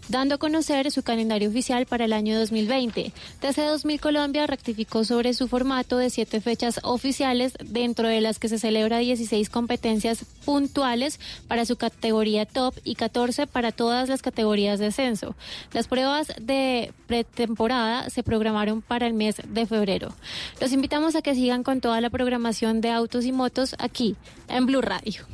dando 0.09 0.37
a 0.37 0.39
conocer 0.39 0.91
su 0.91 1.03
calendario 1.03 1.49
oficial 1.49 1.87
para 1.87 2.05
el 2.05 2.13
año 2.13 2.39
2020. 2.39 3.13
TC 3.41 3.57
2000 3.57 4.01
Colombia 4.01 4.47
rectificó 4.47 5.05
sobre 5.05 5.35
su 5.35 5.49
formato 5.49 5.99
de 5.99 6.11
siete 6.11 6.41
fechas 6.41 6.81
oficiales, 6.83 7.55
dentro 7.65 8.09
de 8.09 8.21
las 8.21 8.39
que 8.39 8.49
se 8.49 8.59
celebra 8.59 8.99
16 8.99 9.51
competencias 9.51 10.25
puntuales 10.45 11.21
para 11.49 11.65
su 11.65 11.77
categoría 11.77 12.47
top 12.47 12.75
y 12.85 12.95
14 12.95 13.47
para 13.47 13.73
todas 13.73 14.09
las 14.09 14.23
categorías 14.23 14.79
de 14.79 14.87
ascenso. 14.87 15.35
Las 15.73 15.89
pruebas 15.89 16.33
de 16.41 16.93
pretemporada 17.07 18.11
se 18.11 18.23
programaron 18.23 18.83
para 18.83 19.07
el 19.07 19.15
mes 19.15 19.37
de 19.47 19.67
febrero. 19.67 20.13
Los 20.61 20.73
invitamos 20.73 21.17
a 21.17 21.23
que 21.23 21.35
sigan 21.35 21.63
con 21.63 21.81
toda 21.81 22.01
la 22.01 22.11
programación 22.11 22.81
de 22.81 22.91
autos 22.91 23.25
y 23.25 23.33
motos 23.33 23.75
aquí 23.79 24.17
en 24.49 24.67
Blue 24.67 24.81
Radio. 24.83 25.27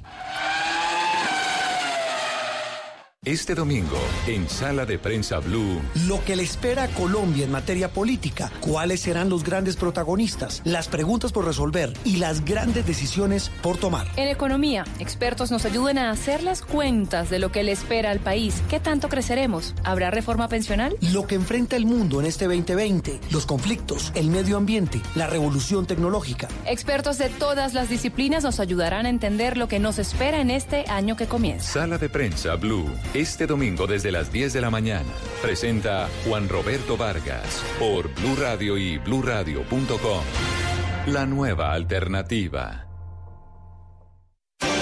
Este 3.24 3.54
domingo, 3.54 4.00
en 4.26 4.48
Sala 4.48 4.84
de 4.84 4.98
Prensa 4.98 5.38
Blue. 5.38 5.80
Lo 6.08 6.24
que 6.24 6.34
le 6.34 6.42
espera 6.42 6.82
a 6.82 6.88
Colombia 6.88 7.44
en 7.44 7.52
materia 7.52 7.88
política, 7.88 8.50
cuáles 8.58 9.02
serán 9.02 9.30
los 9.30 9.44
grandes 9.44 9.76
protagonistas, 9.76 10.60
las 10.64 10.88
preguntas 10.88 11.30
por 11.30 11.44
resolver 11.44 11.92
y 12.04 12.16
las 12.16 12.44
grandes 12.44 12.84
decisiones 12.84 13.48
por 13.62 13.76
tomar. 13.76 14.08
En 14.16 14.26
economía, 14.26 14.84
expertos 14.98 15.52
nos 15.52 15.64
ayudan 15.64 15.98
a 15.98 16.10
hacer 16.10 16.42
las 16.42 16.62
cuentas 16.62 17.30
de 17.30 17.38
lo 17.38 17.52
que 17.52 17.62
le 17.62 17.70
espera 17.70 18.10
al 18.10 18.18
país. 18.18 18.60
¿Qué 18.68 18.80
tanto 18.80 19.08
creceremos? 19.08 19.76
¿Habrá 19.84 20.10
reforma 20.10 20.48
pensional? 20.48 20.96
Lo 21.12 21.24
que 21.24 21.36
enfrenta 21.36 21.76
el 21.76 21.86
mundo 21.86 22.18
en 22.18 22.26
este 22.26 22.46
2020, 22.46 23.20
los 23.30 23.46
conflictos, 23.46 24.10
el 24.16 24.30
medio 24.30 24.56
ambiente, 24.56 25.00
la 25.14 25.28
revolución 25.28 25.86
tecnológica. 25.86 26.48
Expertos 26.66 27.18
de 27.18 27.28
todas 27.28 27.72
las 27.72 27.88
disciplinas 27.88 28.42
nos 28.42 28.58
ayudarán 28.58 29.06
a 29.06 29.10
entender 29.10 29.58
lo 29.58 29.68
que 29.68 29.78
nos 29.78 30.00
espera 30.00 30.40
en 30.40 30.50
este 30.50 30.86
año 30.88 31.16
que 31.16 31.26
comienza. 31.26 31.72
Sala 31.72 31.98
de 31.98 32.08
Prensa 32.08 32.56
Blue. 32.56 32.90
Este 33.14 33.46
domingo 33.46 33.86
desde 33.86 34.10
las 34.10 34.32
10 34.32 34.54
de 34.54 34.62
la 34.62 34.70
mañana 34.70 35.12
presenta 35.42 36.08
Juan 36.24 36.48
Roberto 36.48 36.96
Vargas 36.96 37.62
por 37.78 38.08
Blue 38.14 38.36
Radio 38.40 38.78
y 38.78 38.96
bluradio.com. 38.96 40.24
La 41.08 41.26
nueva 41.26 41.74
alternativa. 41.74 42.91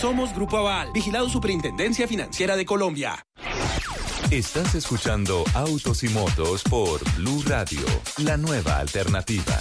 Somos 0.00 0.34
Grupo 0.34 0.58
Aval, 0.58 0.92
vigilado 0.92 1.28
Superintendencia 1.28 2.06
Financiera 2.06 2.56
de 2.56 2.64
Colombia. 2.64 3.26
Estás 4.30 4.74
escuchando 4.74 5.44
Autos 5.54 6.02
y 6.02 6.08
Motos 6.08 6.62
por 6.64 7.00
Blue 7.16 7.42
Radio, 7.46 7.80
la 8.18 8.36
nueva 8.36 8.78
alternativa. 8.78 9.60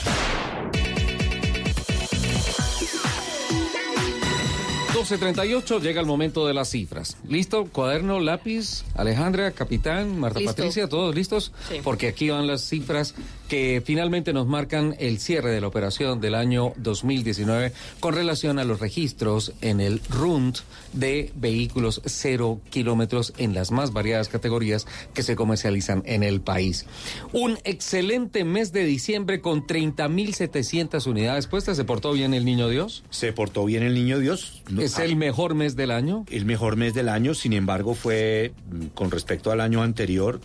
12.38 4.96 5.82
llega 5.82 6.02
el 6.02 6.08
momento 6.08 6.48
de 6.48 6.54
las 6.54 6.70
cifras. 6.70 7.18
¿Listo? 7.28 7.66
Cuaderno, 7.66 8.20
lápiz, 8.20 8.86
Alejandra, 8.96 9.52
capitán, 9.52 10.20
Marta 10.20 10.40
Listo. 10.40 10.56
Patricia, 10.56 10.90
¿todos 10.90 11.14
listos? 11.14 11.52
Sí. 11.70 11.82
Porque 11.84 12.08
aquí 12.08 12.30
van 12.30 12.48
las 12.48 12.62
cifras 12.62 13.14
que 13.48 13.82
finalmente 13.86 14.34
nos 14.34 14.48
marcan 14.48 14.96
el 15.00 15.20
cierre 15.20 15.52
de 15.52 15.62
la 15.62 15.68
operación 15.68 16.20
del 16.20 16.36
año 16.36 16.74
2019 16.78 17.74
con 18.00 18.14
relación 18.14 18.60
a 18.60 18.64
los 18.64 18.80
registros 18.80 19.54
en 19.62 19.80
el 19.80 20.02
RUND 20.10 20.58
de 20.94 21.32
vehículos 21.36 22.02
cero 22.06 22.60
kilómetros 22.70 23.34
en 23.38 23.54
las 23.54 23.72
más 23.72 23.94
variadas 23.94 24.30
categorías 24.30 24.88
que 25.14 25.24
se 25.24 25.36
comercializan 25.36 26.04
en 26.06 26.24
el 26.24 26.42
país. 26.42 26.86
Un 27.34 27.58
excelente 27.64 28.44
mes 28.44 28.72
de 28.72 28.86
diciembre 28.86 29.42
con 29.42 29.66
30.700 29.66 31.06
unidades 31.08 31.48
puestas. 31.48 31.78
¿Se 31.78 31.84
portó 31.84 32.14
bien 32.14 32.34
el 32.34 32.46
niño 32.46 32.70
Dios? 32.70 33.04
Se 33.10 33.34
portó 33.34 33.66
bien 33.66 33.84
el 33.84 33.94
niño 33.94 34.20
Dios. 34.20 34.64
¿Es 34.80 35.00
el 35.00 35.16
mejor 35.16 35.56
mes 35.56 35.76
del 35.76 35.92
año? 35.92 36.26
El 36.30 36.46
mejor 36.46 36.76
mes 36.76 36.94
del 36.94 37.10
año, 37.10 37.34
sin 37.34 37.54
embargo, 37.54 37.94
fue 37.94 38.54
mm, 38.72 38.88
con 38.88 39.12
respecto 39.12 39.52
al 39.52 39.62
año 39.62 39.84
anterior, 39.84 40.40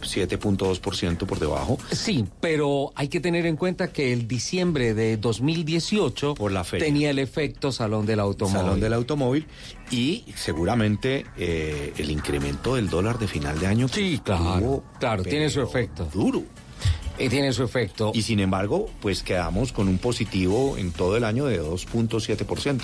7.2% 0.00 1.26
por 1.26 1.38
debajo. 1.38 1.78
Sí, 1.92 2.24
pero 2.40 2.92
hay 2.94 3.08
que 3.08 3.20
tener 3.20 3.46
en 3.46 3.56
cuenta 3.56 3.92
que 3.92 4.12
el 4.12 4.28
diciembre 4.28 4.94
de 4.94 5.16
2018 5.16 6.34
Por 6.34 6.52
la 6.52 6.64
feria. 6.64 6.86
tenía 6.86 7.10
el 7.10 7.18
efecto 7.18 7.72
Salón 7.72 8.06
del 8.06 8.20
Automóvil. 8.20 8.58
Salón 8.58 8.80
del 8.80 8.92
automóvil 8.92 9.46
y 9.90 10.24
seguramente 10.34 11.26
eh, 11.36 11.92
el 11.96 12.10
incremento 12.10 12.76
del 12.76 12.88
dólar 12.88 13.18
de 13.18 13.26
final 13.28 13.58
de 13.58 13.66
año. 13.66 13.88
Sí, 13.88 14.20
claro, 14.22 14.84
claro, 14.98 15.22
tiene 15.22 15.48
su 15.50 15.60
efecto. 15.62 16.08
Duro. 16.12 16.42
Y 17.18 17.28
tiene 17.28 17.52
su 17.52 17.64
efecto. 17.64 18.12
Y 18.14 18.22
sin 18.22 18.38
embargo, 18.38 18.88
pues 19.00 19.24
quedamos 19.24 19.72
con 19.72 19.88
un 19.88 19.98
positivo 19.98 20.76
en 20.78 20.92
todo 20.92 21.16
el 21.16 21.24
año 21.24 21.46
de 21.46 21.60
2.7%. 21.60 22.82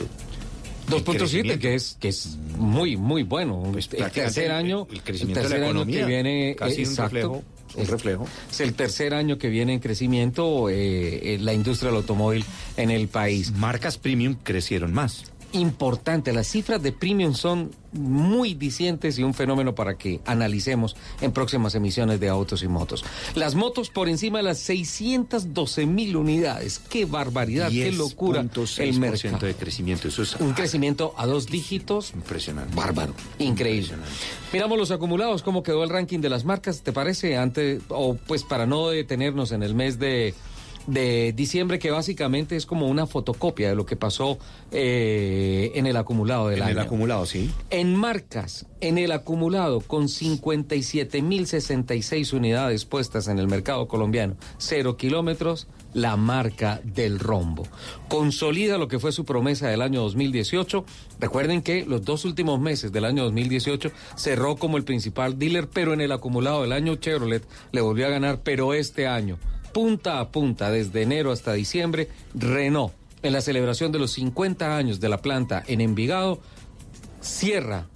2.7, 0.88 1.58
que 1.58 1.74
es, 1.74 1.96
que 2.00 2.08
es 2.08 2.36
muy, 2.58 2.96
muy 2.96 3.22
bueno. 3.22 3.62
el 3.66 3.72
Pues 3.72 3.88
prácticamente 3.88 4.20
tercer 4.22 4.44
el- 4.46 4.50
año, 4.52 4.86
el 4.90 5.02
crecimiento 5.02 5.40
de 5.40 5.44
la 5.44 5.48
tercer 5.50 5.62
año 5.64 5.70
economía, 5.70 6.00
que 6.00 6.06
viene, 6.06 6.56
casi 6.58 6.82
un 6.82 6.88
exacto, 6.88 7.10
reflejo, 7.14 7.44
un 7.76 7.82
es- 7.82 7.88
reflejo. 7.90 8.28
Es 8.50 8.60
el 8.60 8.74
tercer 8.74 9.14
año 9.14 9.38
que 9.38 9.48
viene 9.48 9.74
en 9.74 9.80
crecimiento 9.80 10.68
eh, 10.70 11.34
eh, 11.34 11.38
la 11.40 11.52
industria 11.54 11.90
del 11.90 11.96
automóvil 11.98 12.44
en 12.76 12.90
el 12.90 13.08
país. 13.08 13.52
Marcas 13.52 13.98
premium 13.98 14.36
crecieron 14.42 14.92
más. 14.92 15.24
Importante, 15.54 16.32
las 16.32 16.48
cifras 16.48 16.82
de 16.82 16.90
premium 16.92 17.32
son 17.32 17.70
muy 17.92 18.54
dicientes 18.54 19.18
y 19.18 19.22
un 19.22 19.34
fenómeno 19.34 19.74
para 19.74 19.96
que 19.96 20.20
analicemos 20.26 20.96
en 21.20 21.30
próximas 21.30 21.76
emisiones 21.76 22.18
de 22.18 22.28
Autos 22.28 22.64
y 22.64 22.68
Motos. 22.68 23.04
Las 23.36 23.54
motos 23.54 23.88
por 23.88 24.08
encima 24.08 24.38
de 24.38 24.44
las 24.44 24.58
612 24.58 25.86
mil 25.86 26.16
unidades. 26.16 26.80
¡Qué 26.90 27.04
barbaridad! 27.04 27.70
¡Qué 27.70 27.92
locura! 27.92 28.40
El 28.40 28.50
10.6% 28.50 28.98
mercado. 28.98 29.46
de 29.46 29.54
crecimiento. 29.54 30.08
Eso 30.08 30.22
es 30.22 30.34
Un 30.40 30.54
crecimiento 30.54 31.14
a 31.16 31.26
dos 31.26 31.46
dígitos 31.46 32.12
impresionante. 32.14 32.74
bárbaro, 32.74 33.14
increíble. 33.38 33.94
Miramos 34.52 34.76
los 34.76 34.90
acumulados, 34.90 35.42
cómo 35.42 35.62
quedó 35.62 35.84
el 35.84 35.90
ranking 35.90 36.18
de 36.18 36.30
las 36.30 36.44
marcas, 36.44 36.82
¿te 36.82 36.92
parece? 36.92 37.36
Antes, 37.36 37.80
o 37.88 38.14
pues 38.14 38.42
para 38.42 38.66
no 38.66 38.88
detenernos 38.88 39.52
en 39.52 39.62
el 39.62 39.74
mes 39.74 39.98
de, 40.00 40.34
de 40.86 41.32
diciembre, 41.32 41.78
que 41.78 41.90
básicamente 41.90 42.56
es 42.56 42.66
como 42.66 42.88
una 42.88 43.06
fotocopia 43.06 43.68
de 43.68 43.74
lo 43.74 43.86
que 43.86 43.96
pasó 43.96 44.38
eh, 44.72 45.72
en 45.74 45.86
el 45.86 45.96
acumulado 45.96 46.48
del 46.48 46.58
En 46.58 46.64
año. 46.64 46.72
el 46.72 46.78
acumulado, 46.80 47.26
sí. 47.26 47.50
En 47.70 47.94
marcas, 47.96 48.66
en 48.80 48.98
el 48.98 49.12
acumulado, 49.12 49.80
con 49.80 50.04
57.066 50.08 52.32
unidades 52.32 52.84
puestas 52.84 53.28
en 53.28 53.38
el 53.38 53.48
mercado 53.48 53.88
colombiano, 53.88 54.36
cero 54.58 54.96
kilómetros, 54.96 55.66
la 55.92 56.16
marca 56.16 56.80
del 56.84 57.18
rombo. 57.18 57.64
Consolida 58.08 58.78
lo 58.78 58.88
que 58.88 58.98
fue 58.98 59.12
su 59.12 59.24
promesa 59.24 59.68
del 59.68 59.82
año 59.82 60.02
2018. 60.02 60.84
Recuerden 61.20 61.62
que 61.62 61.84
los 61.86 62.04
dos 62.04 62.24
últimos 62.24 62.60
meses 62.60 62.92
del 62.92 63.04
año 63.04 63.24
2018 63.24 63.90
cerró 64.16 64.56
como 64.56 64.76
el 64.76 64.84
principal 64.84 65.38
dealer, 65.38 65.68
pero 65.68 65.92
en 65.92 66.00
el 66.00 66.12
acumulado 66.12 66.62
del 66.62 66.72
año 66.72 66.96
Chevrolet 66.96 67.44
le 67.72 67.80
volvió 67.80 68.06
a 68.06 68.10
ganar, 68.10 68.40
pero 68.42 68.74
este 68.74 69.06
año, 69.06 69.38
punta 69.74 70.20
a 70.20 70.30
punta, 70.30 70.70
desde 70.70 71.02
enero 71.02 71.32
hasta 71.32 71.52
diciembre, 71.52 72.08
Renault, 72.32 72.94
en 73.22 73.34
la 73.34 73.42
celebración 73.42 73.92
de 73.92 73.98
los 73.98 74.12
50 74.12 74.76
años 74.76 75.00
de 75.00 75.10
la 75.10 75.18
planta 75.18 75.62
en 75.66 75.82
Envigado, 75.82 76.40
cierra 77.20 77.88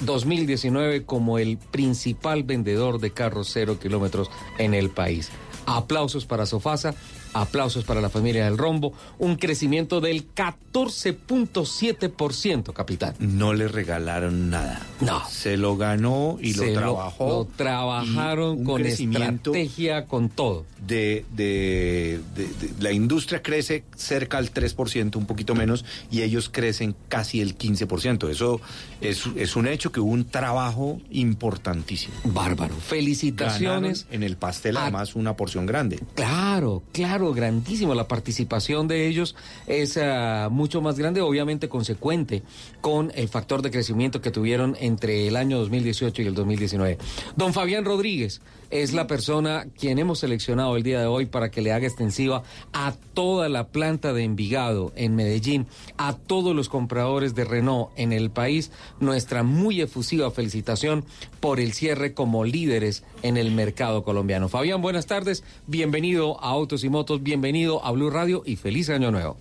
2019 0.00 1.04
como 1.04 1.38
el 1.38 1.56
principal 1.56 2.42
vendedor 2.42 3.00
de 3.00 3.12
carros 3.12 3.48
cero 3.50 3.78
kilómetros 3.80 4.30
en 4.58 4.74
el 4.74 4.90
país. 4.90 5.30
Aplausos 5.66 6.26
para 6.26 6.44
Sofasa, 6.44 6.94
aplausos 7.34 7.84
para 7.84 8.00
la 8.00 8.10
familia 8.10 8.44
del 8.44 8.58
Rombo, 8.58 8.92
un 9.18 9.36
crecimiento 9.36 10.00
del 10.00 10.26
14.7%, 10.34 12.72
capitán. 12.72 13.14
No 13.18 13.52
le 13.54 13.68
regalaron 13.68 14.50
nada. 14.50 14.80
No. 15.00 15.22
Se 15.28 15.56
lo 15.56 15.76
ganó 15.76 16.38
y 16.40 16.52
Se 16.54 16.66
lo 16.68 16.72
trabajó. 16.80 17.28
Lo 17.28 17.44
trabajaron 17.56 18.64
con 18.64 18.84
estrategia, 18.84 20.06
con 20.06 20.28
todo. 20.28 20.64
De, 20.86 21.24
de- 21.32 22.20
de- 22.34 22.46
de- 22.48 22.72
la 22.80 22.90
industria 22.92 23.40
crece 23.42 23.84
cerca 23.96 24.38
al 24.38 24.52
3%, 24.52 25.14
un 25.16 25.26
poquito 25.26 25.54
menos, 25.54 25.84
y 26.10 26.22
ellos 26.22 26.48
crecen 26.50 26.96
casi 27.08 27.40
el 27.40 27.56
15%. 27.56 28.28
Eso 28.28 28.60
es, 29.00 29.22
es 29.36 29.54
un 29.54 29.68
hecho 29.68 29.92
que 29.92 30.00
hubo 30.00 30.10
un 30.10 30.24
trabajo 30.24 31.00
importantísimo. 31.10 32.14
Bárbaro. 32.24 32.74
Felicitaciones. 32.74 34.04
Ganaron 34.06 34.14
en 34.14 34.22
el 34.24 34.36
pastel, 34.36 34.76
además, 34.76 35.14
una 35.14 35.36
porción 35.36 35.66
grande. 35.66 36.00
Claro, 36.14 36.82
claro, 36.92 37.21
grandísimo. 37.30 37.94
La 37.94 38.08
participación 38.08 38.88
de 38.88 39.06
ellos 39.06 39.36
es 39.66 39.96
ah, 39.96 40.48
mucho 40.50 40.80
más 40.80 40.98
grande, 40.98 41.20
obviamente 41.20 41.68
consecuente 41.68 42.42
con 42.80 43.12
el 43.14 43.28
factor 43.28 43.62
de 43.62 43.70
crecimiento 43.70 44.20
que 44.20 44.30
tuvieron 44.30 44.76
entre 44.80 45.28
el 45.28 45.36
año 45.36 45.58
2018 45.58 46.22
y 46.22 46.26
el 46.26 46.34
2019. 46.34 46.98
Don 47.36 47.52
Fabián 47.52 47.84
Rodríguez 47.84 48.40
es 48.72 48.94
la 48.94 49.06
persona 49.06 49.66
quien 49.78 49.98
hemos 49.98 50.20
seleccionado 50.20 50.76
el 50.76 50.82
día 50.82 50.98
de 50.98 51.06
hoy 51.06 51.26
para 51.26 51.50
que 51.50 51.60
le 51.60 51.72
haga 51.72 51.86
extensiva 51.86 52.42
a 52.72 52.94
toda 53.12 53.50
la 53.50 53.68
planta 53.68 54.14
de 54.14 54.24
Envigado 54.24 54.92
en 54.96 55.14
Medellín, 55.14 55.66
a 55.98 56.16
todos 56.16 56.56
los 56.56 56.70
compradores 56.70 57.34
de 57.34 57.44
Renault 57.44 57.90
en 57.96 58.12
el 58.12 58.30
país, 58.30 58.72
nuestra 58.98 59.42
muy 59.42 59.82
efusiva 59.82 60.30
felicitación 60.30 61.04
por 61.38 61.60
el 61.60 61.74
cierre 61.74 62.14
como 62.14 62.44
líderes 62.44 63.04
en 63.22 63.36
el 63.36 63.52
mercado 63.52 64.02
colombiano. 64.04 64.48
Fabián, 64.48 64.80
buenas 64.80 65.06
tardes, 65.06 65.44
bienvenido 65.66 66.42
a 66.42 66.48
Autos 66.48 66.82
y 66.82 66.88
Motos, 66.88 67.22
bienvenido 67.22 67.84
a 67.84 67.92
Blue 67.92 68.08
Radio 68.08 68.42
y 68.46 68.56
feliz 68.56 68.88
año 68.88 69.10
nuevo. 69.10 69.36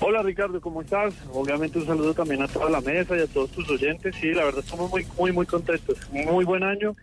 Hola 0.00 0.22
Ricardo, 0.22 0.60
¿cómo 0.60 0.82
estás? 0.82 1.14
Obviamente 1.32 1.78
un 1.78 1.86
saludo 1.86 2.12
también 2.12 2.42
a 2.42 2.48
toda 2.48 2.68
la 2.68 2.80
mesa 2.80 3.16
y 3.16 3.20
a 3.20 3.26
todos 3.28 3.50
tus 3.52 3.70
oyentes. 3.70 4.14
Sí, 4.20 4.32
la 4.32 4.44
verdad 4.44 4.64
estamos 4.64 4.90
muy, 4.90 5.06
muy, 5.16 5.30
muy 5.30 5.46
contentos. 5.46 5.96
Muy 6.10 6.44
buen 6.44 6.64
año, 6.64 6.96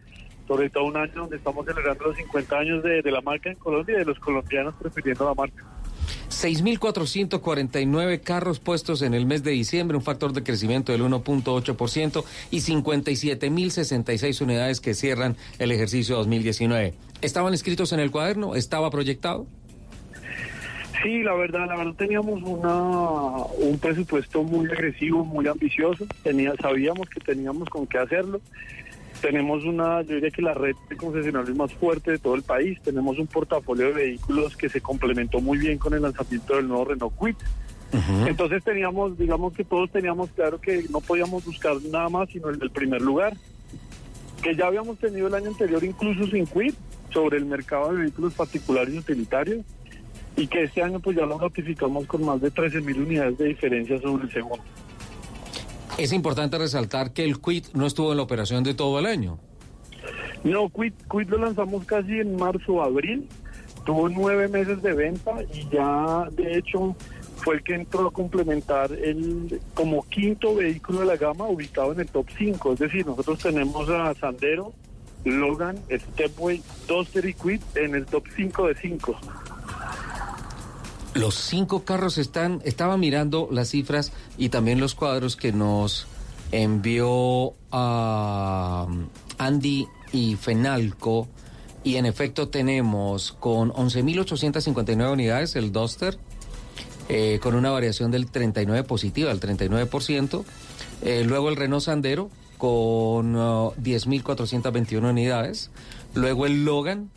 sobre 0.52 0.70
todo 0.70 0.84
un 0.84 0.98
año 0.98 1.14
donde 1.16 1.38
estamos 1.38 1.66
celebrando 1.66 2.04
los 2.08 2.18
50 2.18 2.58
años 2.58 2.84
de, 2.84 3.02
de 3.02 3.10
la 3.10 3.22
marca 3.22 3.50
en 3.50 3.56
Colombia 3.56 3.96
y 3.96 4.00
de 4.00 4.06
los 4.06 4.20
colombianos 4.20 4.76
prefiriendo 4.76 5.24
la 5.24 5.34
marca. 5.34 5.64
6.449 6.30 8.20
carros 8.20 8.60
puestos 8.60 9.02
en 9.02 9.14
el 9.14 9.26
mes 9.26 9.44
de 9.44 9.52
diciembre, 9.52 9.96
un 9.96 10.04
factor 10.04 10.34
de 10.34 10.44
crecimiento 10.44 10.92
del 10.92 11.04
1.8% 11.04 12.26
y 12.52 12.58
57.066 12.58 14.42
unidades 14.42 14.82
que 14.82 14.94
cierran 14.94 15.38
el 15.58 15.72
ejercicio 15.72 16.18
2019. 16.18 16.96
¿Estaban 17.22 17.54
escritos 17.54 17.94
en 17.94 18.02
el 18.02 18.12
cuaderno? 18.12 18.54
¿Estaba 18.56 18.92
proyectado? 18.92 19.48
Sí, 21.02 21.24
la 21.24 21.34
verdad, 21.34 21.66
la 21.66 21.78
verdad 21.78 21.94
teníamos 21.98 22.44
una, 22.44 23.46
un 23.58 23.80
presupuesto 23.80 24.44
muy 24.44 24.68
agresivo, 24.68 25.24
muy 25.24 25.48
ambicioso. 25.48 26.06
Tenía, 26.24 26.54
sabíamos 26.62 27.10
que 27.10 27.22
teníamos 27.22 27.70
con 27.70 27.88
qué 27.88 28.00
hacerlo. 28.00 28.42
Tenemos 29.22 29.64
una, 29.66 30.02
yo 30.02 30.16
diría 30.16 30.32
que 30.32 30.42
la 30.42 30.54
red 30.54 30.76
de 30.90 30.98
concesionarios 30.98 31.56
más 31.56 31.72
fuerte 31.74 32.12
de 32.12 32.18
todo 32.18 32.36
el 32.36 32.42
país. 32.42 32.82
Tenemos 32.82 33.20
un 33.20 33.28
portafolio 33.28 33.88
de 33.88 33.94
vehículos 33.94 34.58
que 34.58 34.68
se 34.68 34.82
complementó 34.82 35.40
muy 35.40 35.60
bien 35.60 35.78
con 35.78 35.94
el 35.94 36.02
lanzamiento 36.02 36.56
del 36.56 36.68
nuevo 36.68 36.86
Renault 36.86 37.14
Quit. 37.20 37.38
Entonces 38.26 38.64
teníamos, 38.64 39.18
digamos 39.18 39.54
que 39.54 39.66
todos 39.66 39.92
teníamos 39.92 40.32
claro 40.32 40.60
que 40.60 40.86
no 40.90 41.02
podíamos 41.02 41.44
buscar 41.46 41.76
nada 41.92 42.08
más 42.08 42.30
sino 42.30 42.50
el 42.50 42.58
del 42.58 42.72
primer 42.72 43.02
lugar. 43.02 43.36
Que 44.42 44.56
ya 44.56 44.68
habíamos 44.68 44.98
tenido 44.98 45.28
el 45.28 45.36
año 45.36 45.50
anterior 45.50 45.84
incluso 45.84 46.26
sin 46.28 46.48
Quit 46.48 46.76
sobre 47.12 47.38
el 47.38 47.46
mercado 47.46 47.94
de 47.94 48.00
vehículos 48.00 48.34
particulares 48.34 48.94
y 48.94 48.98
utilitarios 48.98 49.66
y 50.36 50.48
que 50.48 50.64
este 50.64 50.82
año 50.82 51.00
pues 51.00 51.18
ya 51.18 51.26
lo 51.26 51.38
notificamos 51.38 52.08
con 52.08 52.26
más 52.26 52.42
de 52.42 52.50
13 52.50 52.82
mil 52.82 53.02
unidades 53.02 53.38
de 53.38 53.46
diferencia 53.46 54.00
sobre 54.00 54.24
el 54.24 54.32
segundo. 54.32 54.64
Es 56.02 56.14
importante 56.14 56.58
resaltar 56.58 57.14
que 57.14 57.24
el 57.24 57.40
Quit 57.40 57.68
no 57.76 57.86
estuvo 57.86 58.10
en 58.10 58.18
la 58.18 58.24
operación 58.24 58.64
de 58.64 58.74
todo 58.74 58.98
el 58.98 59.06
año. 59.06 59.38
No, 60.44 60.68
Quit, 60.72 60.96
Quit 61.12 61.30
lo 61.30 61.38
lanzamos 61.38 61.86
casi 61.86 62.20
en 62.20 62.38
marzo 62.38 62.74
o 62.74 62.82
abril, 62.82 63.30
tuvo 63.86 64.10
nueve 64.10 64.48
meses 64.48 64.82
de 64.82 64.94
venta 64.94 65.32
y 65.54 65.70
ya 65.70 66.28
de 66.32 66.58
hecho 66.58 66.96
fue 67.36 67.58
el 67.58 67.64
que 67.64 67.76
entró 67.76 68.08
a 68.08 68.12
complementar 68.12 68.92
el 68.92 69.62
como 69.76 70.02
quinto 70.10 70.56
vehículo 70.56 71.02
de 71.02 71.06
la 71.06 71.18
gama 71.18 71.46
ubicado 71.48 71.92
en 71.92 72.00
el 72.00 72.08
top 72.08 72.26
5. 72.36 72.74
Es 72.74 72.80
decir, 72.80 73.06
nosotros 73.06 73.38
tenemos 73.38 73.88
a 73.88 74.16
Sandero, 74.16 74.74
Logan, 75.24 75.78
Stepway, 75.92 76.64
Duster 76.88 77.28
y 77.28 77.36
Quit 77.36 77.62
en 77.76 77.94
el 77.94 78.08
top 78.08 78.24
5 78.36 78.70
de 78.70 78.76
5. 78.76 79.20
Los 81.14 81.36
cinco 81.36 81.84
carros 81.84 82.18
están, 82.18 82.62
estaba 82.64 82.96
mirando 82.98 83.50
las 83.52 83.70
cifras 83.70 84.14
y 84.38 84.50
también 84.50 84.80
los 84.80 84.96
cuadros 84.96 85.36
que 85.36 85.52
nos 85.52 86.08
envió 86.52 87.54
Andy 89.38 89.88
y 90.14 90.36
Fenalco. 90.36 91.28
Y 91.84 91.96
en 91.96 92.06
efecto 92.06 92.48
tenemos 92.48 93.34
con 93.34 93.72
11.859 93.72 95.12
unidades 95.12 95.56
el 95.56 95.72
Duster, 95.72 96.18
eh, 97.10 97.40
con 97.42 97.56
una 97.56 97.72
variación 97.72 98.12
del 98.12 98.30
39 98.32 98.84
positiva, 98.88 99.34
del 99.34 99.40
39%. 99.42 100.46
Eh, 101.02 101.24
luego 101.26 101.50
el 101.50 101.56
Renault 101.58 101.84
Sandero 101.84 102.30
con 102.58 103.34
10.421 103.34 105.10
unidades. 105.10 105.72
Luego 106.14 106.46
el 106.46 106.64
Logan 106.64 107.10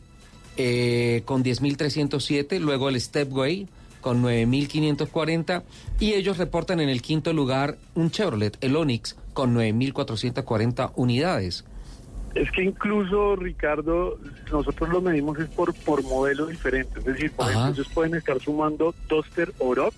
eh, 0.56 1.22
con 1.26 1.44
10.307. 1.44 2.58
Luego 2.58 2.88
el 2.88 3.00
Stepway 3.00 3.68
con 4.04 4.22
9.540 4.22 5.62
y 5.98 6.12
ellos 6.12 6.36
reportan 6.36 6.78
en 6.78 6.90
el 6.90 7.00
quinto 7.00 7.32
lugar 7.32 7.78
un 7.94 8.10
Chevrolet, 8.10 8.54
el 8.60 8.76
Onix, 8.76 9.16
con 9.32 9.56
9.440 9.56 10.92
unidades. 10.96 11.64
Es 12.34 12.50
que 12.50 12.64
incluso, 12.64 13.34
Ricardo, 13.34 14.18
nosotros 14.52 14.90
lo 14.90 15.00
medimos 15.00 15.38
es 15.38 15.48
por, 15.48 15.72
por 15.72 16.02
modelo 16.02 16.44
diferente. 16.44 16.98
Es 16.98 17.04
decir, 17.06 17.32
por 17.32 17.48
ejemplo, 17.48 17.72
ellos 17.72 17.88
pueden 17.94 18.14
estar 18.14 18.38
sumando 18.40 18.94
Duster 19.08 19.54
Oroc, 19.58 19.94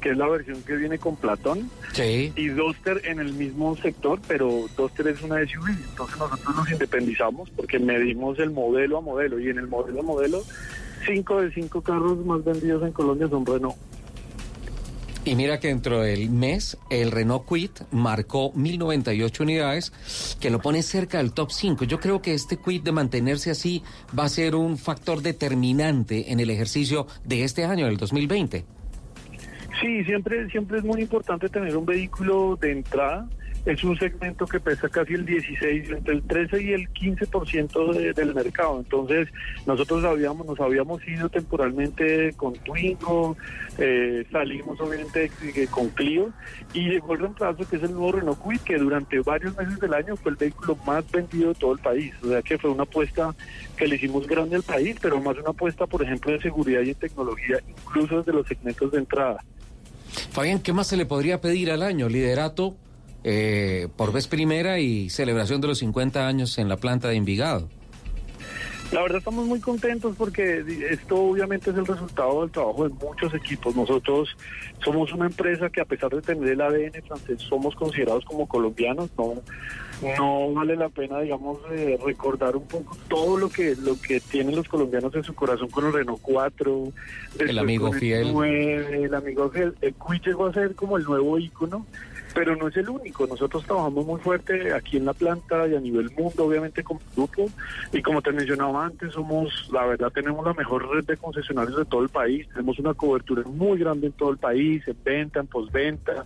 que 0.00 0.10
es 0.10 0.16
la 0.16 0.28
versión 0.28 0.62
que 0.62 0.76
viene 0.76 0.98
con 0.98 1.16
Platón, 1.16 1.68
y 1.98 2.46
Duster 2.46 3.00
en 3.04 3.18
el 3.18 3.32
mismo 3.32 3.76
sector, 3.76 4.20
pero 4.28 4.66
Duster 4.76 5.08
es 5.08 5.20
una 5.20 5.44
SUV. 5.44 5.68
Entonces 5.68 6.16
nosotros 6.16 6.54
nos 6.54 6.70
independizamos 6.70 7.50
porque 7.50 7.80
medimos 7.80 8.38
el 8.38 8.52
modelo 8.52 8.98
a 8.98 9.00
modelo 9.00 9.40
y 9.40 9.48
en 9.48 9.58
el 9.58 9.66
modelo 9.66 9.98
a 9.98 10.04
modelo 10.04 10.44
cinco 11.06 11.40
de 11.40 11.52
cinco 11.52 11.80
carros 11.82 12.24
más 12.24 12.44
vendidos 12.44 12.82
en 12.82 12.92
Colombia 12.92 13.28
son 13.28 13.44
Renault. 13.46 13.76
Y 15.24 15.36
mira 15.36 15.60
que 15.60 15.68
dentro 15.68 16.00
del 16.00 16.30
mes 16.30 16.76
el 16.90 17.12
Renault 17.12 17.48
Quit 17.48 17.82
marcó 17.92 18.52
1098 18.54 19.44
unidades, 19.44 20.36
que 20.40 20.50
lo 20.50 20.60
pone 20.60 20.82
cerca 20.82 21.18
del 21.18 21.32
top 21.32 21.52
5. 21.52 21.84
Yo 21.84 22.00
creo 22.00 22.20
que 22.20 22.34
este 22.34 22.56
Quit 22.56 22.82
de 22.82 22.90
mantenerse 22.90 23.52
así 23.52 23.84
va 24.18 24.24
a 24.24 24.28
ser 24.28 24.56
un 24.56 24.78
factor 24.78 25.22
determinante 25.22 26.32
en 26.32 26.40
el 26.40 26.50
ejercicio 26.50 27.06
de 27.24 27.44
este 27.44 27.64
año, 27.64 27.86
del 27.86 27.98
2020. 27.98 28.64
Sí, 29.80 30.04
siempre, 30.04 30.48
siempre 30.50 30.78
es 30.78 30.84
muy 30.84 31.00
importante 31.00 31.48
tener 31.48 31.76
un 31.76 31.86
vehículo 31.86 32.58
de 32.60 32.72
entrada 32.72 33.28
es 33.64 33.84
un 33.84 33.96
segmento 33.96 34.46
que 34.46 34.58
pesa 34.58 34.88
casi 34.88 35.14
el 35.14 35.24
16, 35.24 35.90
entre 35.90 36.14
el 36.14 36.22
13 36.22 36.62
y 36.62 36.72
el 36.72 36.88
15% 36.92 38.14
del 38.14 38.34
mercado. 38.34 38.78
Entonces, 38.78 39.28
nosotros 39.66 40.04
habíamos, 40.04 40.46
nos 40.46 40.58
habíamos 40.58 41.06
ido 41.06 41.28
temporalmente 41.28 42.32
con 42.36 42.54
Twingo, 42.54 43.36
eh, 43.78 44.26
salimos 44.32 44.80
obviamente 44.80 45.30
con 45.70 45.88
Clio 45.90 46.32
y 46.74 46.90
llegó 46.90 47.14
el 47.14 47.20
reemplazo 47.20 47.68
que 47.68 47.76
es 47.76 47.82
el 47.82 47.92
nuevo 47.92 48.12
Renault 48.12 48.62
que 48.64 48.76
durante 48.76 49.20
varios 49.20 49.56
meses 49.56 49.78
del 49.78 49.94
año 49.94 50.16
fue 50.16 50.32
el 50.32 50.36
vehículo 50.36 50.76
más 50.84 51.08
vendido 51.10 51.48
de 51.48 51.54
todo 51.54 51.72
el 51.72 51.78
país. 51.78 52.12
O 52.22 52.28
sea 52.28 52.42
que 52.42 52.58
fue 52.58 52.70
una 52.70 52.82
apuesta 52.82 53.34
que 53.76 53.86
le 53.86 53.94
hicimos 53.96 54.26
grande 54.26 54.56
al 54.56 54.62
país, 54.62 54.96
pero 55.00 55.20
más 55.20 55.38
una 55.38 55.50
apuesta, 55.50 55.86
por 55.86 56.02
ejemplo, 56.02 56.32
de 56.32 56.40
seguridad 56.40 56.82
y 56.82 56.90
en 56.90 56.96
tecnología, 56.96 57.58
incluso 57.68 58.18
desde 58.18 58.32
los 58.32 58.46
segmentos 58.46 58.90
de 58.90 58.98
entrada. 58.98 59.44
Fabián, 60.32 60.60
¿qué 60.60 60.72
más 60.72 60.88
se 60.88 60.96
le 60.96 61.06
podría 61.06 61.40
pedir 61.40 61.70
al 61.70 61.82
año? 61.82 62.08
Liderato 62.08 62.76
eh, 63.24 63.88
por 63.96 64.12
vez 64.12 64.26
primera 64.26 64.78
y 64.78 65.10
celebración 65.10 65.60
de 65.60 65.68
los 65.68 65.78
50 65.78 66.26
años 66.26 66.58
en 66.58 66.68
la 66.68 66.76
planta 66.76 67.08
de 67.08 67.16
Envigado. 67.16 67.68
La 68.92 69.00
verdad 69.00 69.18
estamos 69.18 69.46
muy 69.46 69.58
contentos 69.58 70.14
porque 70.18 70.62
esto 70.90 71.16
obviamente 71.16 71.70
es 71.70 71.76
el 71.76 71.86
resultado 71.86 72.42
del 72.42 72.50
trabajo 72.50 72.86
de 72.86 72.94
muchos 72.94 73.32
equipos. 73.32 73.74
Nosotros 73.74 74.36
somos 74.84 75.10
una 75.14 75.26
empresa 75.26 75.70
que 75.70 75.80
a 75.80 75.86
pesar 75.86 76.10
de 76.10 76.20
tener 76.20 76.46
el 76.46 76.60
ADN 76.60 77.02
francés 77.06 77.40
somos 77.40 77.74
considerados 77.74 78.22
como 78.26 78.46
colombianos. 78.46 79.08
No, 79.16 79.34
no 80.18 80.52
vale 80.52 80.76
la 80.76 80.90
pena, 80.90 81.20
digamos, 81.20 81.58
eh, 81.70 81.98
recordar 82.04 82.54
un 82.54 82.66
poco 82.66 82.94
todo 83.08 83.38
lo 83.38 83.48
que 83.48 83.74
lo 83.76 83.98
que 83.98 84.20
tienen 84.20 84.56
los 84.56 84.68
colombianos 84.68 85.14
en 85.14 85.24
su 85.24 85.34
corazón 85.34 85.70
con 85.70 85.86
el 85.86 85.94
Renault 85.94 86.20
4, 86.20 86.92
el 87.38 87.58
amigo 87.58 87.92
fiel, 87.92 88.36
el 88.44 89.14
amigo 89.14 89.48
fiel. 89.48 89.74
El 89.80 89.94
Cui 89.94 90.20
llegó 90.20 90.46
a 90.46 90.52
ser 90.52 90.74
como 90.74 90.98
el 90.98 91.04
nuevo 91.04 91.38
ícono 91.38 91.86
pero 92.34 92.56
no 92.56 92.68
es 92.68 92.76
el 92.76 92.88
único. 92.88 93.26
Nosotros 93.26 93.64
trabajamos 93.64 94.06
muy 94.06 94.20
fuerte 94.20 94.72
aquí 94.72 94.96
en 94.96 95.06
la 95.06 95.12
planta 95.12 95.66
y 95.66 95.74
a 95.74 95.80
nivel 95.80 96.10
mundo, 96.16 96.46
obviamente, 96.46 96.82
como 96.82 97.00
grupo. 97.14 97.48
Y 97.92 98.02
como 98.02 98.22
te 98.22 98.32
mencionaba 98.32 98.86
antes, 98.86 99.12
somos, 99.12 99.68
la 99.72 99.86
verdad, 99.86 100.10
tenemos 100.10 100.44
la 100.44 100.54
mejor 100.54 100.88
red 100.88 101.04
de 101.04 101.16
concesionarios 101.16 101.76
de 101.76 101.84
todo 101.84 102.02
el 102.02 102.08
país. 102.08 102.48
Tenemos 102.48 102.78
una 102.78 102.94
cobertura 102.94 103.42
muy 103.44 103.78
grande 103.78 104.08
en 104.08 104.12
todo 104.12 104.30
el 104.30 104.38
país, 104.38 104.82
en 104.86 104.96
venta, 105.04 105.40
en 105.40 105.46
postventa 105.46 106.24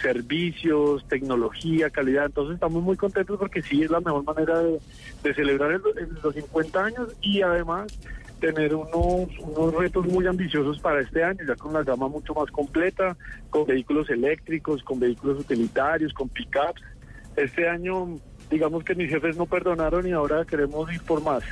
servicios, 0.00 1.06
tecnología, 1.08 1.90
calidad. 1.90 2.26
Entonces 2.26 2.54
estamos 2.54 2.82
muy 2.82 2.96
contentos 2.96 3.38
porque 3.38 3.62
sí 3.62 3.82
es 3.82 3.90
la 3.90 4.00
mejor 4.00 4.24
manera 4.24 4.60
de, 4.60 4.78
celebrar 5.34 5.80
los 6.22 6.34
50 6.34 6.84
años 6.84 7.16
y 7.20 7.42
además 7.42 7.86
tener 8.40 8.74
unos, 8.74 9.28
unos 9.38 9.74
retos 9.74 10.06
muy 10.06 10.26
ambiciosos 10.26 10.78
para 10.80 11.00
este 11.00 11.24
año, 11.24 11.40
ya 11.46 11.54
con 11.56 11.70
una 11.70 11.82
gama 11.82 12.08
mucho 12.08 12.34
más 12.34 12.50
completa, 12.50 13.16
con 13.50 13.66
vehículos 13.66 14.10
eléctricos, 14.10 14.82
con 14.82 15.00
vehículos 15.00 15.40
utilitarios, 15.40 16.12
con 16.12 16.28
pickups. 16.28 16.82
Este 17.36 17.68
año, 17.68 18.18
digamos 18.50 18.84
que 18.84 18.94
mis 18.94 19.10
jefes 19.10 19.36
no 19.36 19.46
perdonaron 19.46 20.06
y 20.06 20.12
ahora 20.12 20.44
queremos 20.44 20.92
ir 20.92 21.02
por 21.02 21.22
más. 21.22 21.42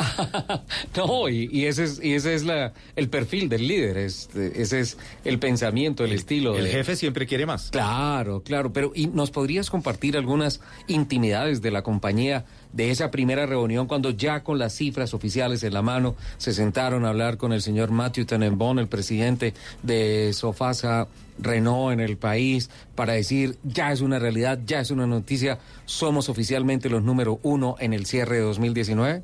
no, 0.96 1.28
y, 1.28 1.66
ese 1.66 1.84
es, 1.84 2.00
y 2.02 2.14
ese 2.14 2.34
es 2.34 2.44
la, 2.44 2.72
el 2.96 3.08
perfil 3.08 3.48
del 3.48 3.66
líder, 3.66 3.98
es, 3.98 4.28
ese 4.34 4.80
es 4.80 4.96
el 5.24 5.38
pensamiento, 5.38 6.04
el, 6.04 6.12
estilo. 6.12 6.56
El 6.56 6.68
jefe 6.68 6.96
siempre 6.96 7.26
quiere 7.26 7.46
más. 7.46 7.70
Claro, 7.70 8.42
claro, 8.42 8.72
pero 8.72 8.92
¿y 8.94 9.06
nos 9.06 9.30
podrías 9.30 9.70
compartir 9.70 10.16
algunas 10.16 10.60
intimidades 10.86 11.62
de 11.62 11.70
la 11.70 11.82
compañía 11.82 12.44
de 12.72 12.90
esa 12.90 13.10
primera 13.10 13.46
reunión 13.46 13.86
cuando 13.86 14.10
ya 14.10 14.42
con 14.42 14.58
las 14.58 14.74
cifras 14.74 15.14
oficiales 15.14 15.62
en 15.64 15.74
la 15.74 15.82
mano 15.82 16.14
se 16.38 16.52
sentaron 16.52 17.04
a 17.04 17.08
hablar 17.08 17.36
con 17.36 17.52
el 17.52 17.62
señor 17.62 17.90
Matthew 17.90 18.26
Tenenbaum, 18.26 18.78
el 18.78 18.88
presidente 18.88 19.54
de 19.82 20.32
Sofasa 20.32 21.08
Renault 21.38 21.92
en 21.92 22.00
el 22.00 22.16
país, 22.16 22.70
para 22.94 23.14
decir 23.14 23.58
ya 23.64 23.92
es 23.92 24.00
una 24.00 24.18
realidad, 24.18 24.60
ya 24.64 24.80
es 24.80 24.90
una 24.90 25.06
noticia, 25.06 25.58
somos 25.84 26.28
oficialmente 26.28 26.88
los 26.88 27.02
número 27.02 27.40
uno 27.42 27.76
en 27.80 27.92
el 27.92 28.06
cierre 28.06 28.36
de 28.36 28.42
2019? 28.42 29.22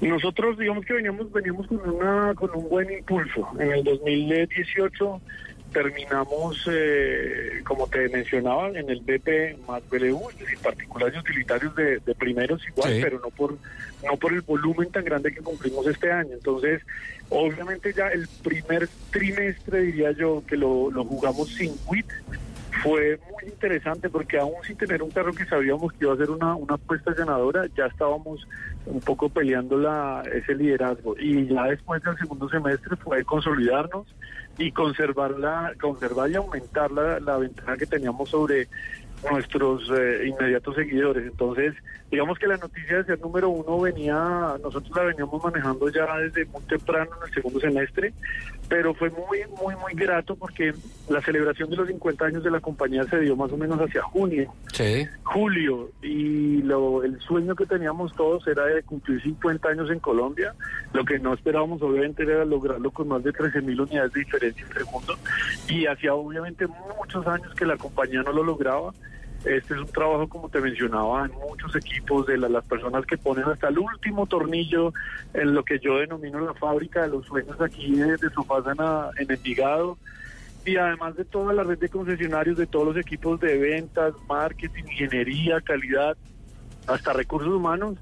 Nosotros 0.00 0.58
digamos 0.58 0.84
que 0.86 0.94
veníamos, 0.94 1.30
veníamos 1.32 1.66
con, 1.66 1.78
una, 1.88 2.34
con 2.34 2.50
un 2.54 2.68
buen 2.68 2.90
impulso. 2.90 3.48
En 3.58 3.70
el 3.72 3.84
2018 3.84 5.20
terminamos, 5.72 6.66
eh, 6.70 7.60
como 7.64 7.86
te 7.86 8.08
mencionaba, 8.08 8.68
en 8.70 8.88
el 8.90 9.00
BP 9.00 9.58
más 9.68 9.88
BLU, 9.88 10.20
y 10.40 10.56
particulares 10.56 11.14
y 11.14 11.18
utilitarios 11.18 11.74
de, 11.76 11.98
de 12.00 12.14
primeros 12.14 12.66
igual, 12.66 12.92
Sí. 12.94 13.00
pero 13.02 13.20
no 13.20 13.30
por 13.30 13.56
no 14.04 14.16
por 14.16 14.32
el 14.32 14.40
volumen 14.40 14.90
tan 14.90 15.04
grande 15.04 15.30
que 15.32 15.42
cumplimos 15.42 15.86
este 15.86 16.10
año. 16.10 16.32
Entonces, 16.32 16.80
obviamente 17.28 17.92
ya 17.92 18.08
el 18.08 18.26
primer 18.42 18.88
trimestre, 19.10 19.82
diría 19.82 20.10
yo, 20.12 20.42
que 20.46 20.56
lo, 20.56 20.90
lo 20.90 21.04
jugamos 21.04 21.48
sin 21.50 21.72
WIT, 21.86 22.06
fue 22.82 23.20
muy 23.30 23.52
interesante 23.52 24.08
porque 24.08 24.38
aún 24.38 24.54
sin 24.66 24.76
tener 24.76 25.02
un 25.02 25.10
carro 25.10 25.34
que 25.34 25.44
sabíamos 25.44 25.92
que 25.92 26.04
iba 26.06 26.14
a 26.14 26.16
ser 26.16 26.30
una, 26.30 26.54
una 26.54 26.74
apuesta 26.76 27.12
ganadora, 27.12 27.66
ya 27.76 27.86
estábamos 27.86 28.46
un 28.90 29.00
poco 29.00 29.28
peleando 29.28 29.76
la, 29.76 30.22
ese 30.32 30.54
liderazgo. 30.54 31.16
Y 31.18 31.46
ya 31.46 31.64
después 31.64 32.02
del 32.02 32.16
segundo 32.18 32.48
semestre 32.48 32.96
fue 32.96 33.24
consolidarnos 33.24 34.06
y 34.58 34.72
conservar, 34.72 35.38
la, 35.38 35.72
conservar 35.80 36.30
y 36.30 36.34
aumentar 36.34 36.90
la, 36.90 37.20
la 37.20 37.38
ventaja 37.38 37.76
que 37.76 37.86
teníamos 37.86 38.28
sobre 38.28 38.68
nuestros 39.28 39.90
eh, 39.90 40.26
inmediatos 40.26 40.74
seguidores. 40.76 41.26
Entonces, 41.26 41.74
digamos 42.10 42.38
que 42.38 42.46
la 42.46 42.56
noticia 42.56 42.98
de 42.98 43.04
ser 43.04 43.20
número 43.20 43.48
uno 43.48 43.80
venía, 43.80 44.14
nosotros 44.62 44.90
la 44.96 45.04
veníamos 45.04 45.42
manejando 45.42 45.88
ya 45.88 46.06
desde 46.18 46.46
muy 46.46 46.62
temprano 46.62 47.10
en 47.20 47.28
el 47.28 47.34
segundo 47.34 47.60
semestre, 47.60 48.12
pero 48.68 48.94
fue 48.94 49.10
muy, 49.10 49.40
muy, 49.60 49.74
muy 49.76 49.92
grato 49.94 50.36
porque 50.36 50.72
la 51.08 51.20
celebración 51.20 51.70
de 51.70 51.76
los 51.76 51.88
50 51.88 52.24
años 52.24 52.44
de 52.44 52.50
la 52.50 52.60
compañía 52.60 53.04
se 53.04 53.18
dio 53.20 53.36
más 53.36 53.50
o 53.52 53.56
menos 53.56 53.78
hacia 53.80 54.02
junio, 54.02 54.52
Sí. 54.72 55.06
julio, 55.24 55.90
y 56.02 56.62
lo, 56.62 57.02
el 57.02 57.18
sueño 57.20 57.54
que 57.54 57.66
teníamos 57.66 58.14
todos 58.14 58.46
era 58.46 58.64
de 58.66 58.82
cumplir 58.82 59.20
50 59.22 59.68
años 59.68 59.90
en 59.90 59.98
Colombia. 59.98 60.54
Lo 60.92 61.04
que 61.04 61.18
no 61.18 61.34
esperábamos, 61.34 61.82
obviamente, 61.82 62.22
era 62.22 62.44
lograrlo 62.44 62.90
con 62.90 63.08
más 63.08 63.22
de 63.24 63.32
13 63.32 63.60
mil 63.62 63.80
unidades 63.80 64.12
de 64.12 64.20
diferencia 64.20 64.64
entre 64.64 64.84
mundo, 64.84 65.14
y 65.68 65.86
hacía 65.86 66.14
obviamente 66.14 66.66
muchos 66.98 67.26
años 67.26 67.52
que 67.54 67.66
la 67.66 67.76
compañía 67.76 68.22
no 68.22 68.32
lo 68.32 68.42
lograba. 68.44 68.92
Este 69.44 69.72
es 69.74 69.80
un 69.80 69.86
trabajo, 69.86 70.28
como 70.28 70.48
te 70.50 70.60
mencionaba, 70.60 71.24
en 71.26 71.32
muchos 71.48 71.74
equipos 71.74 72.26
de 72.26 72.36
la- 72.36 72.48
las 72.48 72.64
personas 72.64 73.06
que 73.06 73.16
ponen 73.16 73.44
hasta 73.44 73.68
el 73.68 73.78
último 73.78 74.26
tornillo 74.26 74.92
en 75.32 75.54
lo 75.54 75.64
que 75.64 75.78
yo 75.78 75.96
denomino 75.98 76.40
la 76.40 76.52
fábrica 76.54 77.02
de 77.02 77.08
los 77.08 77.24
sueños 77.26 77.58
aquí 77.60 77.92
de, 77.96 78.16
de 78.18 78.30
Sofasana 78.34 79.08
en 79.18 79.30
Envigado. 79.30 79.96
Y 80.66 80.76
además 80.76 81.16
de 81.16 81.24
toda 81.24 81.54
la 81.54 81.62
red 81.62 81.78
de 81.78 81.88
concesionarios, 81.88 82.58
de 82.58 82.66
todos 82.66 82.86
los 82.88 82.96
equipos 82.98 83.40
de 83.40 83.56
ventas, 83.56 84.12
marketing, 84.28 84.82
ingeniería, 84.90 85.58
calidad, 85.62 86.18
hasta 86.86 87.14
recursos 87.14 87.48
humanos, 87.54 87.96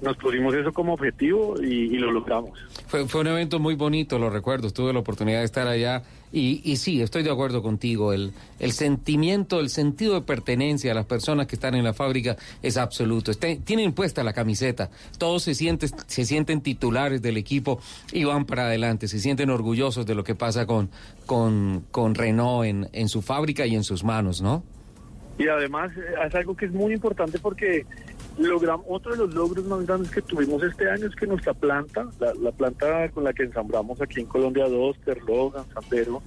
nos 0.00 0.16
pusimos 0.16 0.54
eso 0.54 0.72
como 0.72 0.94
objetivo 0.94 1.56
y, 1.60 1.66
y 1.94 1.98
lo 1.98 2.10
logramos. 2.10 2.58
Fue, 2.86 3.06
fue 3.06 3.20
un 3.20 3.26
evento 3.26 3.58
muy 3.58 3.74
bonito, 3.74 4.18
lo 4.18 4.30
recuerdo. 4.30 4.70
Tuve 4.70 4.94
la 4.94 5.00
oportunidad 5.00 5.40
de 5.40 5.44
estar 5.44 5.66
allá. 5.66 6.02
Y, 6.32 6.60
y 6.64 6.76
sí, 6.76 7.00
estoy 7.00 7.22
de 7.22 7.30
acuerdo 7.30 7.62
contigo. 7.62 8.12
El, 8.12 8.32
el 8.58 8.72
sentimiento, 8.72 9.60
el 9.60 9.70
sentido 9.70 10.14
de 10.14 10.20
pertenencia 10.22 10.92
a 10.92 10.94
las 10.94 11.06
personas 11.06 11.46
que 11.46 11.56
están 11.56 11.74
en 11.74 11.84
la 11.84 11.94
fábrica 11.94 12.36
es 12.62 12.76
absoluto. 12.76 13.30
Este- 13.30 13.56
tienen 13.56 13.92
puesta 13.92 14.22
la 14.22 14.32
camiseta. 14.32 14.90
Todos 15.18 15.42
se 15.42 15.54
sienten, 15.54 15.90
se 16.06 16.24
sienten 16.24 16.60
titulares 16.60 17.22
del 17.22 17.36
equipo 17.36 17.80
y 18.12 18.24
van 18.24 18.44
para 18.44 18.64
adelante. 18.66 19.08
Se 19.08 19.20
sienten 19.20 19.50
orgullosos 19.50 20.04
de 20.06 20.14
lo 20.14 20.24
que 20.24 20.34
pasa 20.34 20.66
con, 20.66 20.90
con, 21.26 21.84
con 21.90 22.14
Renault 22.14 22.66
en, 22.66 22.88
en 22.92 23.08
su 23.08 23.22
fábrica 23.22 23.66
y 23.66 23.74
en 23.74 23.84
sus 23.84 24.04
manos, 24.04 24.42
¿no? 24.42 24.62
Y 25.38 25.46
además 25.48 25.92
eh, 25.96 26.00
es 26.26 26.34
algo 26.34 26.56
que 26.56 26.66
es 26.66 26.72
muy 26.72 26.92
importante 26.92 27.38
porque 27.38 27.86
logramos 28.38 28.86
otro 28.88 29.12
de 29.12 29.18
los 29.18 29.34
logros 29.34 29.64
más 29.66 29.86
grandes 29.86 30.10
que 30.10 30.22
tuvimos 30.22 30.62
este 30.62 30.90
año 30.90 31.06
es 31.06 31.16
que 31.16 31.26
nuestra 31.26 31.54
planta, 31.54 32.06
la, 32.20 32.32
la 32.34 32.52
planta 32.52 33.08
con 33.10 33.24
la 33.24 33.32
que 33.32 33.44
ensamblamos 33.44 34.00
aquí 34.00 34.20
en 34.20 34.26
Colombia 34.26 34.68
Doster, 34.68 35.20
Logan, 35.26 35.64
Sandero 35.74 36.22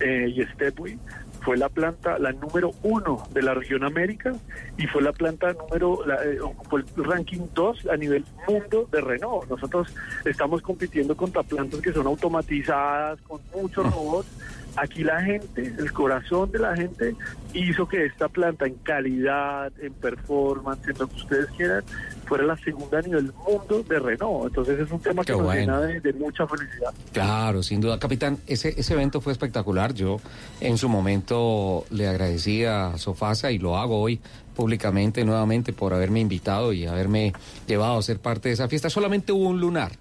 eh, 0.00 0.32
y 0.34 0.42
Stepway, 0.54 0.98
fue 1.42 1.56
la 1.56 1.68
planta, 1.68 2.18
la 2.18 2.32
número 2.32 2.72
uno 2.82 3.26
de 3.32 3.42
la 3.42 3.54
región 3.54 3.84
América 3.84 4.32
y 4.76 4.86
fue 4.86 5.02
la 5.02 5.12
planta 5.12 5.52
número, 5.52 6.04
la, 6.06 6.22
eh, 6.24 6.40
ocupó 6.40 6.76
el 6.76 6.84
ranking 6.96 7.46
2 7.54 7.88
a 7.90 7.96
nivel 7.96 8.24
mundo 8.46 8.88
de 8.92 9.00
Renault. 9.00 9.48
Nosotros 9.48 9.94
estamos 10.24 10.62
compitiendo 10.62 11.16
contra 11.16 11.42
plantas 11.42 11.80
que 11.80 11.92
son 11.92 12.06
automatizadas, 12.06 13.20
con 13.22 13.40
muchos 13.54 13.90
robots. 13.92 14.28
Aquí 14.76 15.04
la 15.04 15.22
gente, 15.22 15.74
el 15.78 15.92
corazón 15.92 16.50
de 16.52 16.58
la 16.58 16.76
gente 16.76 17.14
hizo 17.54 17.88
que 17.88 18.06
esta 18.06 18.28
planta 18.28 18.66
en 18.66 18.74
calidad, 18.74 19.72
en 19.80 19.92
performance, 19.94 20.88
en 20.88 20.98
lo 20.98 21.08
que 21.08 21.16
ustedes 21.16 21.46
quieran, 21.56 21.82
fuera 22.26 22.44
la 22.44 22.56
segunda 22.56 22.98
a 22.98 23.02
nivel 23.02 23.32
mundo 23.32 23.82
de 23.82 23.98
Renault. 23.98 24.46
Entonces 24.46 24.80
es 24.80 24.90
un 24.90 25.00
tema 25.00 25.24
que 25.24 25.32
nos 25.32 25.52
llena 25.52 25.80
de, 25.80 26.00
de 26.00 26.12
mucha 26.12 26.46
felicidad. 26.46 26.94
Claro, 27.12 27.62
sin 27.62 27.80
duda. 27.80 27.98
Capitán, 27.98 28.38
ese, 28.46 28.74
ese 28.76 28.94
evento 28.94 29.20
fue 29.20 29.32
espectacular. 29.32 29.94
Yo 29.94 30.18
en 30.60 30.78
su 30.78 30.88
momento 30.88 31.84
le 31.90 32.06
agradecí 32.06 32.64
a 32.64 32.96
Sofasa 32.96 33.50
y 33.50 33.58
lo 33.58 33.76
hago 33.76 34.00
hoy 34.00 34.20
públicamente 34.54 35.24
nuevamente 35.24 35.72
por 35.72 35.94
haberme 35.94 36.20
invitado 36.20 36.72
y 36.72 36.86
haberme 36.86 37.32
llevado 37.66 37.98
a 37.98 38.02
ser 38.02 38.18
parte 38.18 38.48
de 38.48 38.54
esa 38.54 38.68
fiesta. 38.68 38.90
Solamente 38.90 39.32
hubo 39.32 39.48
un 39.48 39.60
lunar. 39.60 39.92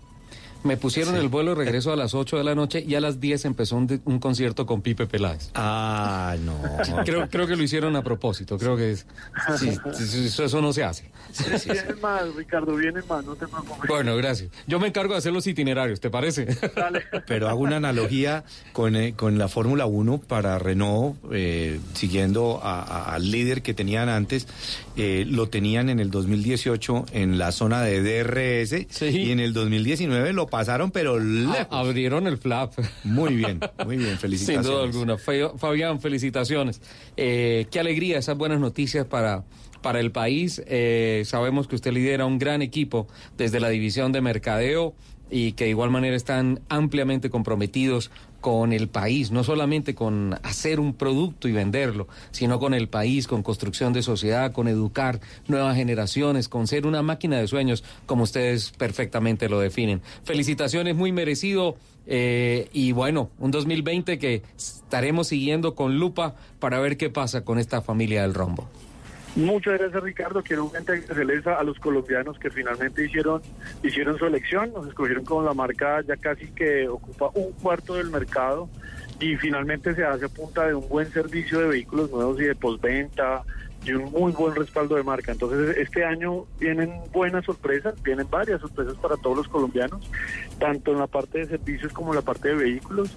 Me 0.64 0.76
pusieron 0.78 1.16
el 1.16 1.30
vuelo 1.30 1.52
de 1.52 1.56
regreso 1.64 1.94
a 1.94 1.96
las 1.96 2.14
8 2.14 2.38
de 2.38 2.44
la 2.44 2.54
noche 2.54 2.84
y 2.86 2.96
a 2.96 3.02
las 3.02 3.20
10 3.22 3.46
empezó 3.46 3.78
un, 3.78 3.88
de- 3.88 4.00
un 4.06 4.20
concierto 4.20 4.66
con 4.66 4.82
Pipe 4.82 5.08
Peláez. 5.08 5.52
Ah, 5.56 6.36
no. 6.44 6.56
Creo, 7.06 7.30
creo 7.30 7.48
que 7.48 7.56
lo 7.56 7.64
hicieron 7.64 7.96
a 7.96 8.04
propósito. 8.04 8.58
Creo 8.58 8.76
que 8.76 8.92
es, 8.92 9.06
sí, 9.58 9.72
sí, 9.98 10.26
eso, 10.26 10.44
eso 10.44 10.62
no 10.62 10.74
se 10.74 10.84
hace. 10.84 11.10
Vienen 11.66 12.00
más, 12.02 12.36
Ricardo, 12.36 12.76
vienen 12.76 13.04
más, 13.08 13.24
no 13.24 13.36
te 13.36 13.48
preocupes. 13.48 13.88
Bueno, 13.88 14.16
gracias. 14.18 14.50
Yo 14.68 14.80
me 14.80 14.88
encargo 14.88 15.14
de 15.14 15.20
hacer 15.20 15.32
los 15.32 15.48
itinerarios, 15.48 16.00
¿te 16.00 16.10
parece? 16.10 16.48
Pero 17.28 17.48
hago 17.50 17.62
una 17.62 17.78
analogía 17.78 18.44
con, 18.74 18.96
eh, 18.96 19.14
con 19.16 19.38
la 19.38 19.48
Fórmula 19.48 19.86
1 19.86 20.18
para 20.28 20.60
Renault, 20.60 21.18
eh, 21.32 21.80
siguiendo 21.94 22.60
a- 22.64 22.82
a- 22.82 23.14
al 23.16 23.32
líder 23.32 23.62
que 23.62 23.74
tenían 23.74 24.10
antes, 24.10 24.48
eh, 24.98 25.26
lo 25.28 25.48
tenían 25.50 25.90
en 25.90 26.00
el 26.00 26.12
2018 26.12 27.06
en 27.14 27.38
la 27.38 27.52
zona 27.52 27.82
de 27.82 28.02
DRS 28.02 28.88
y 29.02 29.32
en 29.32 29.40
el 29.40 29.54
2019 29.54 30.34
lo 30.34 30.48
pasaron, 30.50 30.92
pero 30.92 31.20
lejos. 31.20 31.68
Abrieron 31.70 32.28
el 32.28 32.38
flap. 32.38 32.74
Muy 33.04 33.36
bien, 33.36 33.60
muy 33.86 33.98
bien, 33.98 34.12
Sin 34.12 34.18
felicitaciones. 34.20 34.66
duda 34.66 34.84
alguna. 34.84 35.18
Fabián, 35.58 36.02
felicitaciones. 36.02 36.82
Eh, 37.18 37.68
qué 37.72 37.80
alegría 37.80 38.18
esas 38.20 38.38
buenas 38.38 38.60
noticias 38.60 39.06
para, 39.06 39.44
para 39.82 40.00
el 40.00 40.12
país. 40.12 40.62
Eh, 40.68 41.24
sabemos 41.26 41.68
que 41.68 41.76
usted 41.76 41.92
lidera 41.92 42.26
un 42.26 42.40
gran 42.40 42.62
equipo 42.62 43.08
desde 43.38 43.60
la 43.60 43.70
división 43.70 44.12
de 44.12 44.22
mercadeo 44.22 44.96
y 45.32 45.52
que 45.52 45.66
de 45.66 45.70
igual 45.70 45.92
manera 45.92 46.16
están 46.16 46.62
ampliamente 46.70 47.30
comprometidos 47.30 48.10
con 48.42 48.74
el 48.74 48.88
país, 48.88 49.32
no 49.32 49.44
solamente 49.44 49.96
con 49.96 50.40
hacer 50.44 50.80
un 50.80 50.94
producto 50.94 51.48
y 51.48 51.52
venderlo, 51.52 52.08
sino 52.32 52.60
con 52.60 52.74
el 52.74 52.88
país, 52.88 53.28
con 53.28 53.44
construcción 53.44 53.94
de 53.94 54.02
sociedad, 54.02 54.52
con 54.52 54.68
educar 54.68 55.20
nuevas 55.48 55.76
generaciones, 55.76 56.48
con 56.50 56.68
ser 56.68 56.86
una 56.86 57.02
máquina 57.02 57.38
de 57.40 57.48
sueños, 57.48 57.84
como 58.06 58.24
ustedes 58.24 58.72
perfectamente 58.72 59.50
lo 59.50 59.60
definen. 59.60 60.02
Felicitaciones, 60.24 60.96
muy 60.96 61.12
merecido. 61.12 61.76
eh, 62.12 62.70
y 62.74 62.92
bueno, 62.92 63.30
un 63.38 63.52
2020 63.52 64.18
que 64.18 64.42
estaremos 64.58 65.28
siguiendo 65.28 65.76
con 65.76 66.00
lupa 66.00 66.36
para 66.60 66.80
ver 66.80 66.98
qué 66.98 67.12
pasa 67.12 67.46
con 67.46 67.60
esta 67.60 67.82
familia 67.82 68.24
del 68.24 68.34
rombo. 68.34 68.68
Muchas 69.36 69.78
gracias 69.80 70.04
Ricardo, 70.04 70.42
quiero 70.44 70.72
agradecerles 70.76 71.46
a 71.46 71.60
a 71.60 71.64
los 71.64 71.80
colombianos 71.80 72.40
que 72.40 72.50
finalmente 72.50 73.06
hicieron 73.06 73.42
hicieron 73.84 74.18
su 74.18 74.26
elección, 74.26 74.74
nos 74.74 74.88
escogieron 74.88 75.24
como 75.24 75.44
la 75.44 75.54
marca 75.54 76.02
ya 76.02 76.18
casi 76.18 76.48
que 76.48 76.88
ocupa 76.88 77.30
un 77.34 77.52
cuarto 77.54 77.96
del 77.96 78.10
mercado 78.10 78.70
y 79.20 79.36
finalmente 79.36 79.94
se 79.94 80.04
hace 80.04 80.26
a 80.26 80.30
punta 80.30 80.68
de 80.68 80.74
un 80.74 80.88
buen 80.88 81.12
servicio 81.12 81.60
de 81.60 81.68
vehículos 81.68 82.10
nuevos 82.12 82.40
y 82.40 82.46
de 82.46 82.56
postventa 82.56 83.44
y 83.86 83.92
un 83.94 84.12
muy 84.12 84.32
buen 84.34 84.56
respaldo 84.56 84.96
de 84.96 85.04
marca. 85.04 85.32
Entonces 85.32 85.78
este 85.78 86.04
año 86.04 86.46
vienen 86.60 86.92
buenas 87.12 87.46
sorpresas, 87.46 87.94
vienen 88.04 88.28
varias 88.30 88.60
sorpresas 88.62 88.96
para 88.96 89.16
todos 89.18 89.38
los 89.38 89.48
colombianos, 89.48 90.02
tanto 90.60 90.92
en 90.92 91.00
la 91.00 91.08
parte 91.08 91.40
de 91.40 91.46
servicios 91.48 91.94
como 91.94 92.10
en 92.12 92.16
la 92.18 92.22
parte 92.22 92.50
de 92.50 92.56
vehículos 92.56 93.10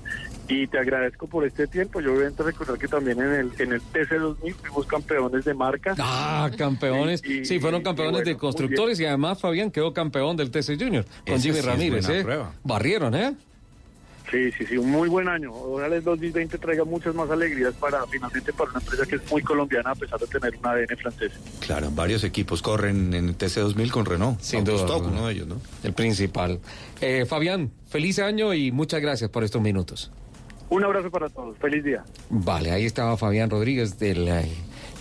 y 0.49 0.67
te 0.67 0.79
agradezco 0.79 1.27
por 1.27 1.45
este 1.47 1.67
tiempo. 1.67 2.01
Yo 2.01 2.13
obviamente 2.15 2.43
recordar 2.43 2.79
que 2.79 2.89
también 2.89 3.19
en 3.21 3.33
el 3.33 3.53
en 3.59 3.73
el 3.73 3.81
TC2000 3.83 4.55
fuimos 4.55 4.87
campeones 4.87 5.45
de 5.45 5.55
marca. 5.55 5.95
Ah, 5.99 6.51
campeones. 6.57 7.23
Y- 7.25 7.41
y- 7.41 7.45
sí, 7.45 7.59
fueron 7.59 7.83
campeones 7.83 8.13
bueno, 8.13 8.27
de 8.27 8.37
constructores 8.37 8.99
y 9.01 9.05
además 9.07 9.41
Fabián 9.41 9.71
quedó 9.71 9.93
campeón 9.93 10.37
del 10.37 10.51
TC 10.51 10.77
Junior 10.79 11.05
con 11.27 11.35
Ese 11.35 11.43
Jimmy 11.49 11.55
sí 11.55 11.59
es 11.61 11.65
Ramírez. 11.65 12.07
buena 12.07 12.21
¿eh? 12.21 12.25
prueba. 12.25 12.53
Barrieron, 12.65 13.15
¿eh? 13.15 13.35
Sí, 14.33 14.51
sí, 14.53 14.65
sí, 14.65 14.79
un 14.79 14.91
muy 14.91 15.11
buen 15.11 15.29
año. 15.29 15.53
Ojalá 15.53 15.95
el 15.95 16.03
2020 16.03 16.57
traiga 16.57 16.85
muchas 16.85 17.15
más 17.15 17.31
alegrías 17.31 17.75
para 17.75 18.07
finalmente 18.07 18.51
para 18.55 18.71
una 18.71 18.81
empresa 18.81 19.05
que 19.05 19.17
es 19.17 19.31
muy 19.31 19.43
colombiana 19.43 19.91
a 19.91 19.95
pesar 19.95 20.19
de 20.19 20.27
tener 20.27 20.57
un 20.57 20.67
ADN 20.67 20.97
francés. 20.97 21.33
Claro, 21.61 21.91
varios 21.91 22.25
equipos 22.25 22.63
corren 22.63 23.13
en 23.13 23.29
el 23.29 23.37
TC2000 23.37 23.91
con 23.91 24.07
Renault. 24.07 24.41
Sin 24.41 24.65
duda 24.65 24.85
alguna. 24.85 25.09
uno 25.09 25.27
de 25.27 25.35
ellos, 25.35 25.47
¿no? 25.49 25.61
El 25.83 25.93
principal. 25.93 26.61
Eh, 27.03 27.27
Fabián, 27.27 27.71
feliz 27.91 28.19
año 28.21 28.55
y 28.55 28.73
muchas 28.73 29.03
gracias 29.03 29.29
por 29.29 29.45
estos 29.45 29.61
minutos. 29.61 30.11
Un 30.71 30.83
abrazo 30.83 31.11
para 31.11 31.29
todos. 31.29 31.59
Feliz 31.59 31.85
día. 31.85 32.03
Vale, 32.31 32.71
ahí 32.71 32.87
estaba 32.87 33.19
Fabián 33.19 33.51
Rodríguez 33.51 33.99
del 33.99 34.27
eh, 34.29 34.49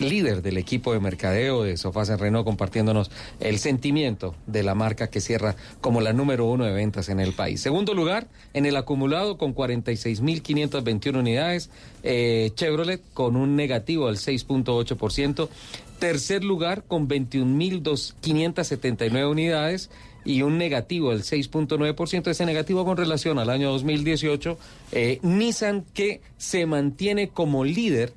líder 0.01 0.41
del 0.41 0.57
equipo 0.57 0.93
de 0.93 0.99
mercadeo 0.99 1.63
de 1.63 1.77
Sofás 1.77 2.09
en 2.09 2.19
Renault, 2.19 2.45
compartiéndonos 2.45 3.09
el 3.39 3.59
sentimiento 3.59 4.35
de 4.47 4.63
la 4.63 4.75
marca 4.75 5.09
que 5.09 5.21
cierra 5.21 5.55
como 5.79 6.01
la 6.01 6.11
número 6.13 6.45
uno 6.45 6.65
de 6.65 6.73
ventas 6.73 7.07
en 7.09 7.19
el 7.19 7.33
país. 7.33 7.61
Segundo 7.61 7.93
lugar, 7.93 8.27
en 8.53 8.65
el 8.65 8.75
acumulado 8.75 9.37
con 9.37 9.53
46.521 9.55 11.19
unidades, 11.19 11.69
eh, 12.03 12.51
Chevrolet 12.55 13.01
con 13.13 13.35
un 13.35 13.55
negativo 13.55 14.07
del 14.07 14.17
6.8%. 14.17 15.49
Tercer 15.99 16.43
lugar 16.43 16.83
con 16.87 17.07
21.579 17.07 19.29
unidades 19.29 19.91
y 20.23 20.41
un 20.41 20.57
negativo 20.57 21.11
del 21.11 21.23
6.9%, 21.23 22.27
ese 22.27 22.45
negativo 22.45 22.85
con 22.85 22.97
relación 22.97 23.39
al 23.39 23.49
año 23.49 23.71
2018. 23.71 24.57
Eh, 24.91 25.19
Nissan 25.21 25.85
que 25.93 26.21
se 26.37 26.65
mantiene 26.65 27.29
como 27.29 27.63
líder 27.63 28.13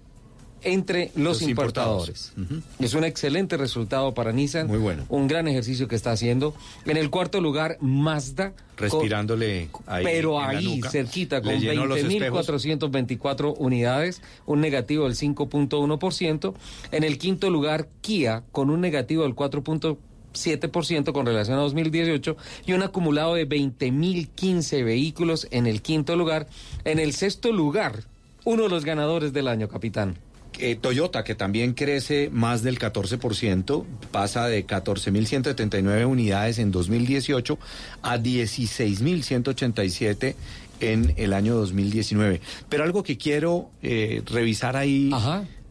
entre 0.64 1.10
los, 1.14 1.42
importadores. 1.42 2.32
Es 2.78 2.94
un 2.94 3.04
excelente 3.04 3.56
resultado 3.56 4.14
para 4.14 4.32
Nissan. 4.32 4.66
Muy 4.66 4.78
bueno. 4.78 5.04
Un 5.08 5.28
gran 5.28 5.46
ejercicio 5.46 5.88
que 5.88 5.96
está 5.96 6.12
haciendo. 6.12 6.54
En 6.86 6.96
el 6.96 7.10
cuarto 7.10 7.40
lugar, 7.40 7.76
Mazda. 7.80 8.54
Respirándole 8.76 9.68
ahí. 9.86 10.04
Pero 10.04 10.40
ahí, 10.40 10.80
cerquita, 10.90 11.42
con 11.42 11.54
20.424 11.54 13.54
unidades, 13.58 14.22
un 14.46 14.60
negativo 14.60 15.04
del 15.04 15.14
5.1%. 15.14 16.54
En 16.90 17.04
el 17.04 17.18
quinto 17.18 17.50
lugar, 17.50 17.88
Kia, 18.00 18.42
con 18.50 18.70
un 18.70 18.80
negativo 18.80 19.22
del 19.22 19.36
4.7% 19.36 21.12
con 21.12 21.26
relación 21.26 21.58
a 21.58 21.62
2018 21.62 22.36
y 22.66 22.72
un 22.72 22.82
acumulado 22.82 23.34
de 23.34 23.48
20.015 23.48 24.84
vehículos 24.84 25.46
en 25.50 25.66
el 25.66 25.82
quinto 25.82 26.16
lugar. 26.16 26.48
En 26.84 26.98
el 26.98 27.12
sexto 27.12 27.52
lugar, 27.52 28.04
uno 28.44 28.64
de 28.64 28.68
los 28.68 28.84
ganadores 28.84 29.32
del 29.32 29.48
año, 29.48 29.68
capitán. 29.68 30.18
Eh, 30.58 30.76
Toyota, 30.76 31.24
que 31.24 31.34
también 31.34 31.74
crece 31.74 32.30
más 32.32 32.62
del 32.62 32.78
14%, 32.78 33.84
pasa 34.12 34.46
de 34.46 34.64
14.179 34.64 36.06
unidades 36.06 36.60
en 36.60 36.70
2018 36.70 37.58
a 38.02 38.18
16.187 38.18 40.36
en 40.80 41.14
el 41.16 41.32
año 41.32 41.56
2019. 41.56 42.40
Pero 42.68 42.84
algo 42.84 43.02
que 43.02 43.18
quiero 43.18 43.72
eh, 43.82 44.22
revisar 44.26 44.76
ahí, 44.76 45.10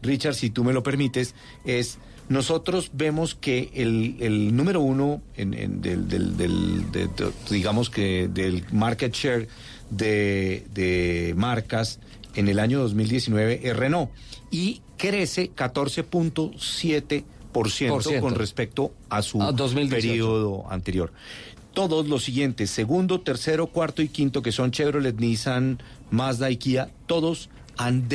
Richard, 0.02 0.34
si 0.34 0.50
tú 0.50 0.64
me 0.64 0.74
lo 0.74 0.82
permites, 0.82 1.34
es 1.64 1.96
nosotros 2.28 2.90
vemos 2.92 3.34
que 3.34 3.70
el, 3.74 4.54
número 4.54 4.80
uno 4.80 5.22
en, 5.36 5.80
del, 5.80 6.84
digamos 7.50 7.88
que 7.90 8.28
del 8.28 8.64
market 8.72 9.14
share 9.14 9.48
de, 9.90 10.66
de 10.74 11.34
marcas 11.36 12.00
en 12.34 12.48
el 12.48 12.58
año 12.58 12.80
2019 12.80 13.60
es 13.62 13.76
Renault 13.76 14.10
y 14.54 14.80
crece 14.96 15.52
14.7% 15.52 18.20
con 18.20 18.34
respecto 18.36 18.94
a 19.08 19.20
su 19.20 19.40
periodo 19.90 20.70
anterior. 20.70 21.12
Todos 21.72 22.06
los 22.06 22.22
siguientes, 22.22 22.70
segundo, 22.70 23.20
tercero, 23.20 23.66
cuarto 23.66 24.00
y 24.00 24.06
quinto, 24.06 24.42
que 24.42 24.52
son 24.52 24.70
Chevrolet, 24.70 25.18
Nissan, 25.18 25.82
Mazda 26.12 26.52
y 26.52 26.58
Kia, 26.58 26.88
todos 27.06 27.50
han 27.76 28.08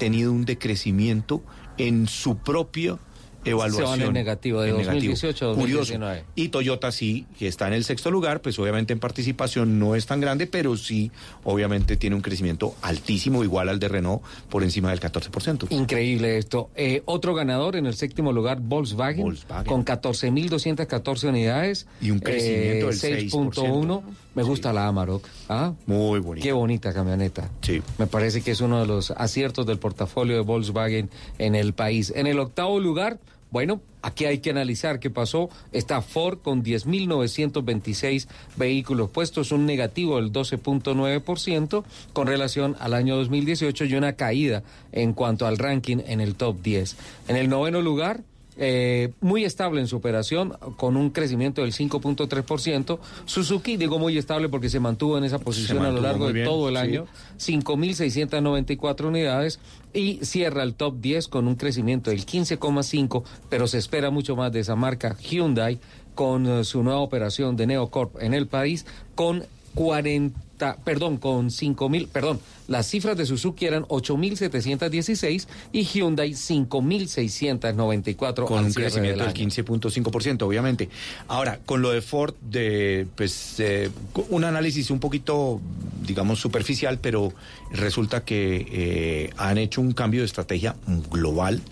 tenido 0.00 0.32
un 0.32 0.44
decrecimiento 0.44 1.44
en 1.76 2.08
su 2.08 2.38
propio 2.38 2.98
evaluación. 3.44 4.08
en 4.08 4.12
negativo 4.12 4.60
de 4.60 4.72
2018 4.72 5.46
2019. 5.46 6.24
Y 6.34 6.48
Toyota 6.48 6.92
sí, 6.92 7.26
que 7.38 7.48
está 7.48 7.66
en 7.66 7.74
el 7.74 7.84
sexto 7.84 8.10
lugar, 8.10 8.40
pues 8.40 8.58
obviamente 8.58 8.92
en 8.92 8.98
participación 8.98 9.78
no 9.78 9.94
es 9.94 10.06
tan 10.06 10.20
grande, 10.20 10.46
pero 10.46 10.76
sí, 10.76 11.10
obviamente 11.44 11.96
tiene 11.96 12.16
un 12.16 12.22
crecimiento 12.22 12.74
altísimo, 12.82 13.44
igual 13.44 13.68
al 13.68 13.78
de 13.78 13.88
Renault, 13.88 14.22
por 14.48 14.62
encima 14.62 14.90
del 14.90 15.00
14%. 15.00 15.66
Increíble 15.70 16.38
esto. 16.38 16.70
Eh, 16.74 17.02
otro 17.04 17.34
ganador 17.34 17.76
en 17.76 17.86
el 17.86 17.94
séptimo 17.94 18.32
lugar, 18.32 18.60
Volkswagen, 18.60 19.22
Volkswagen. 19.22 19.66
con 19.66 19.84
14.214 19.84 21.28
unidades. 21.28 21.86
Y 22.00 22.10
un 22.10 22.20
crecimiento 22.20 22.90
eh, 22.90 22.96
del 22.96 23.30
6.1. 23.30 24.02
Me 24.38 24.44
gusta 24.44 24.72
la 24.72 24.86
Amarok. 24.86 25.26
¿Ah? 25.48 25.72
Muy 25.86 26.20
bonita. 26.20 26.44
Qué 26.44 26.52
bonita 26.52 26.94
camioneta. 26.94 27.50
Sí. 27.60 27.82
Me 27.98 28.06
parece 28.06 28.40
que 28.40 28.52
es 28.52 28.60
uno 28.60 28.80
de 28.80 28.86
los 28.86 29.10
aciertos 29.10 29.66
del 29.66 29.80
portafolio 29.80 30.36
de 30.36 30.42
Volkswagen 30.42 31.10
en 31.40 31.56
el 31.56 31.72
país. 31.72 32.12
En 32.14 32.28
el 32.28 32.38
octavo 32.38 32.78
lugar, 32.78 33.18
bueno, 33.50 33.80
aquí 34.00 34.26
hay 34.26 34.38
que 34.38 34.50
analizar 34.50 35.00
qué 35.00 35.10
pasó. 35.10 35.50
Está 35.72 36.02
Ford 36.02 36.38
con 36.38 36.62
10.926 36.62 38.28
vehículos 38.54 39.10
puestos, 39.10 39.50
un 39.50 39.66
negativo 39.66 40.18
del 40.18 40.32
12.9% 40.32 41.82
con 42.12 42.28
relación 42.28 42.76
al 42.78 42.94
año 42.94 43.16
2018 43.16 43.86
y 43.86 43.94
una 43.96 44.12
caída 44.12 44.62
en 44.92 45.14
cuanto 45.14 45.48
al 45.48 45.58
ranking 45.58 45.96
en 46.06 46.20
el 46.20 46.36
top 46.36 46.62
10. 46.62 46.96
En 47.26 47.34
el 47.34 47.48
noveno 47.48 47.82
lugar, 47.82 48.20
eh, 48.58 49.12
muy 49.20 49.44
estable 49.44 49.80
en 49.80 49.86
su 49.86 49.96
operación, 49.96 50.54
con 50.76 50.96
un 50.96 51.10
crecimiento 51.10 51.62
del 51.62 51.72
5.3%. 51.72 52.98
Suzuki, 53.24 53.76
digo 53.76 53.98
muy 53.98 54.18
estable 54.18 54.48
porque 54.48 54.68
se 54.68 54.80
mantuvo 54.80 55.16
en 55.16 55.24
esa 55.24 55.38
posición 55.38 55.84
a 55.84 55.92
lo 55.92 56.00
largo 56.00 56.32
de 56.32 56.44
todo 56.44 56.68
el 56.68 56.76
año, 56.76 57.06
5.694 57.38 59.06
unidades 59.06 59.60
y 59.94 60.18
cierra 60.24 60.64
el 60.64 60.74
top 60.74 60.96
10 61.00 61.28
con 61.28 61.46
un 61.46 61.54
crecimiento 61.54 62.10
del 62.10 62.26
15,5%, 62.26 63.22
pero 63.48 63.68
se 63.68 63.78
espera 63.78 64.10
mucho 64.10 64.34
más 64.34 64.50
de 64.52 64.60
esa 64.60 64.74
marca 64.74 65.16
Hyundai 65.16 65.78
con 66.16 66.46
eh, 66.46 66.64
su 66.64 66.82
nueva 66.82 66.98
operación 66.98 67.56
de 67.56 67.68
Neocorp 67.68 68.20
en 68.20 68.34
el 68.34 68.48
país 68.48 68.86
con 69.14 69.44
40 69.74 70.47
perdón, 70.84 71.18
con 71.18 71.50
5 71.50 71.88
mil, 71.88 72.08
perdón, 72.08 72.40
las 72.68 72.86
cifras 72.86 73.16
de 73.16 73.24
Suzuki 73.24 73.64
eran 73.64 73.84
8.716 73.84 75.46
y 75.72 75.84
Hyundai 75.84 76.32
5.694. 76.32 78.44
Con 78.44 78.66
un 78.66 78.72
crecimiento 78.72 79.24
del 79.24 79.32
15.5%, 79.32 80.42
obviamente. 80.42 80.90
Ahora, 81.28 81.60
con 81.64 81.80
lo 81.80 81.90
de 81.90 82.02
Ford, 82.02 82.34
de, 82.42 83.06
pues, 83.16 83.58
eh, 83.58 83.90
un 84.28 84.44
análisis 84.44 84.90
un 84.90 85.00
poquito, 85.00 85.62
digamos, 86.06 86.40
superficial, 86.40 86.98
pero 87.00 87.32
resulta 87.72 88.24
que 88.24 88.66
eh, 88.70 89.30
han 89.38 89.56
hecho 89.56 89.80
un 89.80 89.92
cambio 89.92 90.20
de 90.20 90.26
estrategia 90.26 90.76
global 91.10 91.62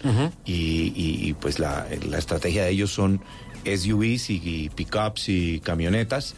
y, 0.45 1.35
pues 1.35 1.59
la, 1.59 1.87
estrategia 2.17 2.65
de 2.65 2.71
ellos 2.71 2.91
son 2.91 3.21
SUVs 3.65 4.31
y 4.31 4.71
pickups 4.75 5.29
y 5.29 5.61
camionetas 5.61 6.35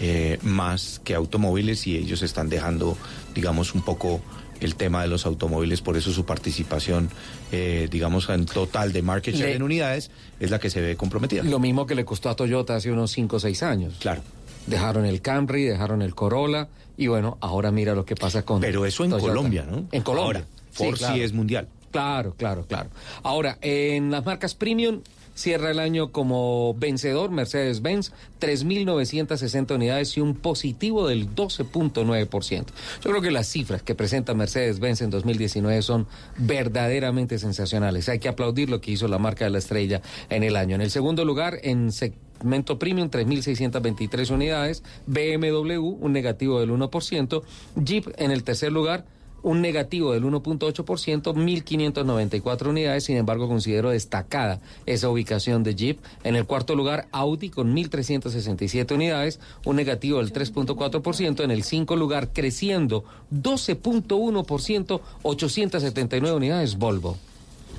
eh, 0.00 0.38
más 0.42 1.00
que 1.04 1.14
automóviles 1.14 1.86
y 1.86 1.96
ellos 1.96 2.22
están 2.22 2.48
dejando, 2.48 2.96
digamos, 3.34 3.74
un 3.74 3.82
poco 3.82 4.20
el 4.60 4.76
tema 4.76 5.02
de 5.02 5.08
los 5.08 5.26
automóviles, 5.26 5.80
por 5.80 5.96
eso 5.96 6.12
su 6.12 6.24
participación, 6.24 7.10
eh, 7.50 7.88
digamos, 7.90 8.28
en 8.28 8.46
total 8.46 8.92
de 8.92 9.02
market 9.02 9.34
share 9.34 9.56
en 9.56 9.62
unidades 9.62 10.10
es 10.38 10.50
la 10.50 10.58
que 10.60 10.70
se 10.70 10.80
ve 10.80 10.96
comprometida. 10.96 11.42
Lo 11.42 11.58
mismo 11.58 11.86
que 11.86 11.94
le 11.94 12.04
costó 12.04 12.30
a 12.30 12.36
Toyota 12.36 12.76
hace 12.76 12.90
unos 12.90 13.10
5 13.10 13.36
o 13.36 13.40
6 13.40 13.62
años. 13.62 13.96
Claro. 13.98 14.22
Dejaron 14.66 15.04
el 15.04 15.20
Camry, 15.20 15.64
dejaron 15.64 16.02
el 16.02 16.14
Corolla 16.14 16.68
y 16.96 17.08
bueno, 17.08 17.38
ahora 17.40 17.72
mira 17.72 17.94
lo 17.94 18.04
que 18.04 18.14
pasa 18.14 18.44
con 18.44 18.60
Pero 18.60 18.86
eso 18.86 19.04
en 19.04 19.10
Colombia, 19.10 19.66
¿no? 19.68 19.86
En 19.90 20.02
Colombia. 20.02 20.46
Ahora, 20.78 20.96
sí, 20.96 21.20
es 21.20 21.32
mundial. 21.32 21.68
Claro, 21.90 22.34
claro, 22.36 22.64
claro. 22.66 22.88
Ahora, 23.22 23.58
en 23.60 24.10
las 24.10 24.24
marcas 24.24 24.54
premium 24.54 25.00
Cierra 25.34 25.70
el 25.70 25.78
año 25.78 26.12
como 26.12 26.74
vencedor 26.74 27.30
Mercedes-Benz, 27.30 28.12
3.960 28.40 29.74
unidades 29.74 30.16
y 30.16 30.20
un 30.20 30.34
positivo 30.34 31.08
del 31.08 31.34
12.9%. 31.34 32.66
Yo 33.02 33.10
creo 33.10 33.22
que 33.22 33.30
las 33.30 33.48
cifras 33.48 33.82
que 33.82 33.94
presenta 33.94 34.34
Mercedes-Benz 34.34 35.00
en 35.02 35.10
2019 35.10 35.82
son 35.82 36.06
verdaderamente 36.36 37.38
sensacionales. 37.38 38.08
Hay 38.08 38.18
que 38.18 38.28
aplaudir 38.28 38.68
lo 38.68 38.80
que 38.80 38.92
hizo 38.92 39.08
la 39.08 39.18
marca 39.18 39.44
de 39.44 39.50
la 39.50 39.58
estrella 39.58 40.02
en 40.28 40.42
el 40.42 40.56
año. 40.56 40.74
En 40.74 40.82
el 40.82 40.90
segundo 40.90 41.24
lugar, 41.24 41.58
en 41.62 41.92
segmento 41.92 42.78
premium 42.78 43.08
3.623 43.08 44.30
unidades, 44.30 44.82
BMW 45.06 45.78
un 45.78 46.12
negativo 46.12 46.60
del 46.60 46.70
1%, 46.70 47.42
Jeep 47.76 48.08
en 48.18 48.30
el 48.30 48.44
tercer 48.44 48.72
lugar 48.72 49.04
un 49.42 49.60
negativo 49.60 50.12
del 50.12 50.24
1.8%, 50.24 51.34
1.594 51.34 52.68
unidades, 52.68 53.04
sin 53.04 53.16
embargo 53.16 53.48
considero 53.48 53.90
destacada 53.90 54.60
esa 54.86 55.08
ubicación 55.08 55.62
de 55.62 55.74
Jeep. 55.74 55.98
En 56.24 56.36
el 56.36 56.46
cuarto 56.46 56.74
lugar, 56.74 57.08
Audi 57.12 57.50
con 57.50 57.74
1.367 57.74 58.94
unidades, 58.94 59.40
un 59.64 59.76
negativo 59.76 60.18
del 60.18 60.32
3.4%. 60.32 61.44
En 61.44 61.50
el 61.50 61.64
cinco 61.64 61.96
lugar, 61.96 62.32
creciendo 62.32 63.04
12.1%, 63.32 65.00
879 65.22 66.36
unidades, 66.36 66.78
Volvo. 66.78 67.16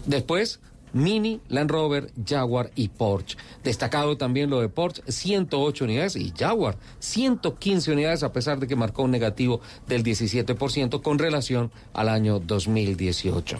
Después, 0.06 0.60
Mini, 0.94 1.41
Land 1.49 1.72
Rover, 1.72 2.11
Jaguar 2.26 2.72
y 2.76 2.88
Porsche. 2.90 3.38
Destacado 3.64 4.18
también 4.18 4.49
lo 4.49 4.61
de 4.61 4.70
Porsche, 4.70 5.03
108 5.07 5.84
unidades 5.84 6.15
y 6.15 6.32
Jaguar, 6.38 6.78
115 6.99 7.91
unidades 7.91 8.24
a 8.24 8.32
pesar 8.32 8.60
de 8.60 8.68
que 8.68 8.76
marcó 8.76 9.03
un 9.03 9.11
negativo 9.11 9.61
del 9.88 10.03
17% 10.03 11.02
con 11.02 11.20
relación 11.20 11.72
al 11.94 12.10
año 12.10 12.40
2018. 12.40 13.57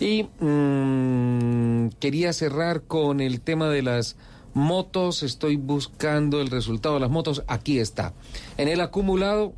Y 0.00 0.24
mm, 0.40 1.88
quería 2.00 2.32
cerrar 2.32 2.82
con 2.82 3.20
el 3.20 3.40
tema 3.40 3.68
de 3.68 3.82
las 3.82 4.16
motos, 4.54 5.22
estoy 5.22 5.56
buscando 5.56 6.40
el 6.40 6.48
resultado 6.48 6.94
de 6.94 7.00
las 7.00 7.10
motos, 7.10 7.42
aquí 7.48 7.78
está. 7.78 8.14
En 8.56 8.68
el 8.68 8.80
acumulado 8.80 9.54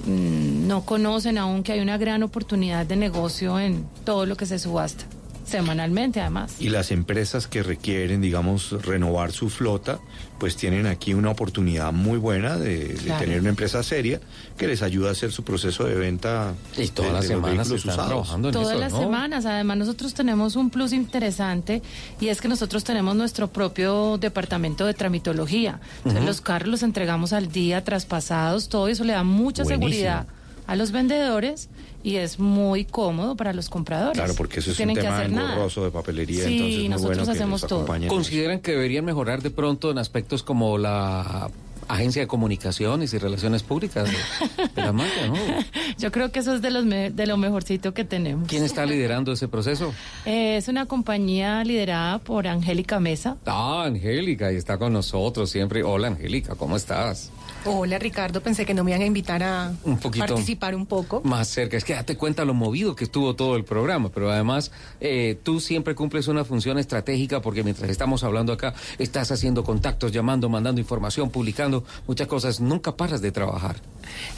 mm, 0.07 0.67
no 0.67 0.87
conocen 0.87 1.37
aún 1.37 1.63
que 1.63 1.73
hay 1.73 1.81
una 1.81 1.99
gran 1.99 2.23
oportunidad 2.23 2.87
de 2.87 2.97
negocio 2.97 3.61
en 3.61 3.87
todo 4.05 4.25
lo 4.25 4.37
que 4.37 4.47
se 4.47 4.59
subasta, 4.59 5.05
semanalmente 5.45 6.21
además. 6.21 6.55
Y 6.59 6.69
las 6.71 6.91
empresas 6.91 7.47
que 7.47 7.63
requieren, 7.63 8.21
digamos, 8.21 8.71
renovar 8.85 9.33
su 9.33 9.51
flota, 9.51 9.99
pues 10.39 10.57
tienen 10.57 10.87
aquí 10.87 11.15
una 11.15 11.31
oportunidad 11.31 11.93
muy 11.93 12.19
buena 12.19 12.57
de, 12.57 12.89
de 12.95 13.11
tener 13.19 13.41
una 13.41 13.51
empresa 13.51 13.83
seria 13.83 14.21
que 14.59 14.67
les 14.67 14.83
ayuda 14.83 15.11
a 15.11 15.13
hacer 15.13 15.33
su 15.33 15.45
proceso 15.45 15.85
de 15.85 15.95
venta. 15.95 16.55
Y 16.77 16.89
todas 16.89 17.11
de- 17.11 17.15
las 17.15 17.23
de 17.23 17.29
semanas 17.29 17.57
vehículos 17.69 17.73
están 17.81 17.93
usados. 17.95 18.09
trabajando 18.09 18.49
en 18.49 18.53
Todas 18.55 18.71
eso, 18.71 18.79
las 18.81 18.93
¿no? 18.93 19.01
semanas. 19.01 19.47
Además, 19.47 19.77
nosotros 19.79 20.15
tenemos 20.15 20.57
un 20.57 20.71
plus 20.71 20.93
interesante 20.93 21.83
y 22.21 22.29
es 22.29 22.41
que 22.41 22.49
nosotros 22.49 22.83
tenemos 22.85 23.15
nuestro 23.17 23.49
propio 23.49 24.19
departamento 24.19 24.87
de 24.87 24.95
tramitología. 24.95 25.81
Entonces, 25.99 26.25
los 26.25 26.41
carros 26.41 26.69
los 26.69 26.83
entregamos 26.83 27.33
al 27.33 27.51
día, 27.53 27.85
traspasados, 27.85 28.69
todo 28.69 28.89
eso 28.89 29.05
le 29.05 29.13
da 29.13 29.23
mucha 29.25 29.63
Buenísimo. 29.63 29.89
seguridad 29.91 30.27
a 30.67 30.77
los 30.77 30.93
vendedores 30.93 31.69
y 32.05 32.17
es 32.17 32.39
muy 32.39 32.85
cómodo 32.85 33.35
para 33.35 33.53
los 33.53 33.69
compradores. 33.69 34.15
Claro, 34.17 34.35
porque 34.37 34.61
eso 34.61 34.71
es 34.71 34.79
un 34.79 34.87
tienen 34.87 34.97
tema 34.97 35.27
nada. 35.27 35.53
engorroso 35.55 35.85
de 35.85 35.91
papelería, 35.91 36.45
Sí, 36.45 36.53
entonces 36.59 36.79
muy 36.79 36.89
nosotros 36.91 37.17
bueno 37.19 37.33
hacemos 37.33 37.61
todo. 37.67 37.87
¿Consideran 38.09 38.61
que 38.61 38.71
deberían 38.73 39.05
mejorar 39.05 39.43
de 39.43 39.51
pronto 39.51 39.91
en 39.91 39.99
aspectos 39.99 40.43
como 40.45 40.79
la 40.79 41.51
agencia 41.87 42.23
de 42.23 42.27
comunicaciones 42.29 43.13
y 43.13 43.19
relaciones 43.19 43.63
públicas 43.63 44.09
de, 44.11 44.69
de 44.75 44.83
la 44.83 44.93
marca, 44.93 45.27
¿no? 45.27 45.35
Yo 45.99 46.11
creo 46.13 46.33
que 46.33 46.39
eso 46.41 46.55
es 46.55 46.63
de, 46.63 46.71
los 46.71 46.87
me- 46.87 47.11
de 47.11 47.27
lo 47.27 47.37
mejorcito 47.37 47.93
que 47.93 48.05
tenemos. 48.05 48.49
¿Quién 48.49 48.65
está 48.65 48.87
liderando 48.87 49.33
ese 49.33 49.49
proceso? 49.49 49.93
Eh, 50.25 50.57
es 50.57 50.69
una 50.69 50.87
compañía 50.87 51.63
liderada 51.63 52.21
por 52.21 52.47
Angélica 52.49 53.01
Mesa. 53.01 53.37
Ah, 53.45 53.85
Angélica, 53.87 54.51
y 54.51 54.57
está 54.57 54.79
con 54.79 54.95
nosotros 54.95 55.51
siempre. 55.51 55.83
Hola, 55.83 56.09
Angélica, 56.09 56.55
¿cómo 56.55 56.77
estás? 56.77 57.31
Hola 57.67 57.99
Ricardo, 57.99 58.43
pensé 58.43 58.67
que 58.67 58.75
no 58.75 58.85
me 58.85 58.91
iban 58.91 59.01
a 59.01 59.07
invitar 59.07 59.43
a 59.43 59.73
Un 59.85 59.99
participar 59.99 60.75
un 60.75 60.85
poco. 60.85 61.23
Más 61.25 61.49
cerca, 61.49 61.79
es 61.79 61.85
que 61.85 61.95
date 61.95 62.17
cuenta 62.17 62.45
lo 62.45 62.53
movido 62.53 62.95
que 62.95 63.05
estuvo 63.05 63.35
todo 63.35 63.57
el 63.57 63.65
programa, 63.65 64.11
pero 64.11 64.31
además 64.31 64.71
eh, 65.01 65.39
tú 65.43 65.61
siempre 65.61 65.95
cumples 65.95 66.29
una 66.29 66.45
función 66.45 66.79
estratégica 66.79 67.41
porque 67.41 67.63
mientras 67.63 67.91
estamos 67.91 68.23
hablando 68.23 68.53
acá, 68.53 68.75
estás 68.99 69.33
haciendo 69.33 69.65
contactos, 69.65 70.13
llamando, 70.13 70.49
mandando 70.51 70.81
información, 70.81 71.31
publicando 71.31 71.85
muchas 72.07 72.29
cosas, 72.29 72.61
nunca 72.61 72.97
paras 72.97 73.23
de 73.23 73.33
trabajar. 73.33 73.77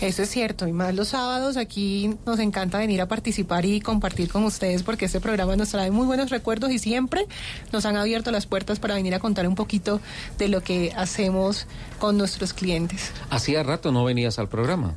Eso 0.00 0.22
es 0.22 0.30
cierto, 0.30 0.66
y 0.66 0.72
más 0.72 0.94
los 0.94 1.08
sábados 1.08 1.56
aquí 1.56 2.16
nos 2.26 2.38
encanta 2.38 2.78
venir 2.78 3.00
a 3.00 3.08
participar 3.08 3.64
y 3.64 3.80
compartir 3.80 4.28
con 4.28 4.44
ustedes 4.44 4.82
porque 4.82 5.06
este 5.06 5.20
programa 5.20 5.56
nos 5.56 5.70
trae 5.70 5.90
muy 5.90 6.06
buenos 6.06 6.30
recuerdos 6.30 6.70
y 6.70 6.78
siempre 6.78 7.26
nos 7.72 7.86
han 7.86 7.96
abierto 7.96 8.30
las 8.30 8.46
puertas 8.46 8.78
para 8.78 8.94
venir 8.94 9.14
a 9.14 9.18
contar 9.18 9.46
un 9.48 9.54
poquito 9.54 10.00
de 10.38 10.48
lo 10.48 10.62
que 10.62 10.92
hacemos 10.96 11.66
con 11.98 12.18
nuestros 12.18 12.52
clientes. 12.52 13.12
Hacía 13.30 13.62
rato 13.62 13.92
no 13.92 14.04
venías 14.04 14.38
al 14.38 14.48
programa. 14.48 14.94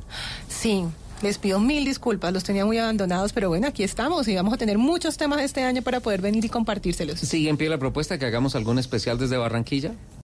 Sí, 0.48 0.84
les 1.22 1.38
pido 1.38 1.60
mil 1.60 1.84
disculpas, 1.84 2.32
los 2.32 2.44
tenía 2.44 2.64
muy 2.64 2.78
abandonados, 2.78 3.32
pero 3.32 3.48
bueno, 3.48 3.66
aquí 3.66 3.82
estamos 3.82 4.26
y 4.28 4.34
vamos 4.34 4.54
a 4.54 4.56
tener 4.56 4.78
muchos 4.78 5.16
temas 5.16 5.40
este 5.42 5.62
año 5.62 5.82
para 5.82 6.00
poder 6.00 6.22
venir 6.22 6.44
y 6.44 6.48
compartírselos. 6.48 7.20
¿Sigue 7.20 7.50
en 7.50 7.56
pie 7.56 7.68
la 7.68 7.78
propuesta 7.78 8.18
que 8.18 8.24
hagamos 8.26 8.54
algún 8.54 8.78
especial 8.78 9.18
desde 9.18 9.36
Barranquilla? 9.36 9.92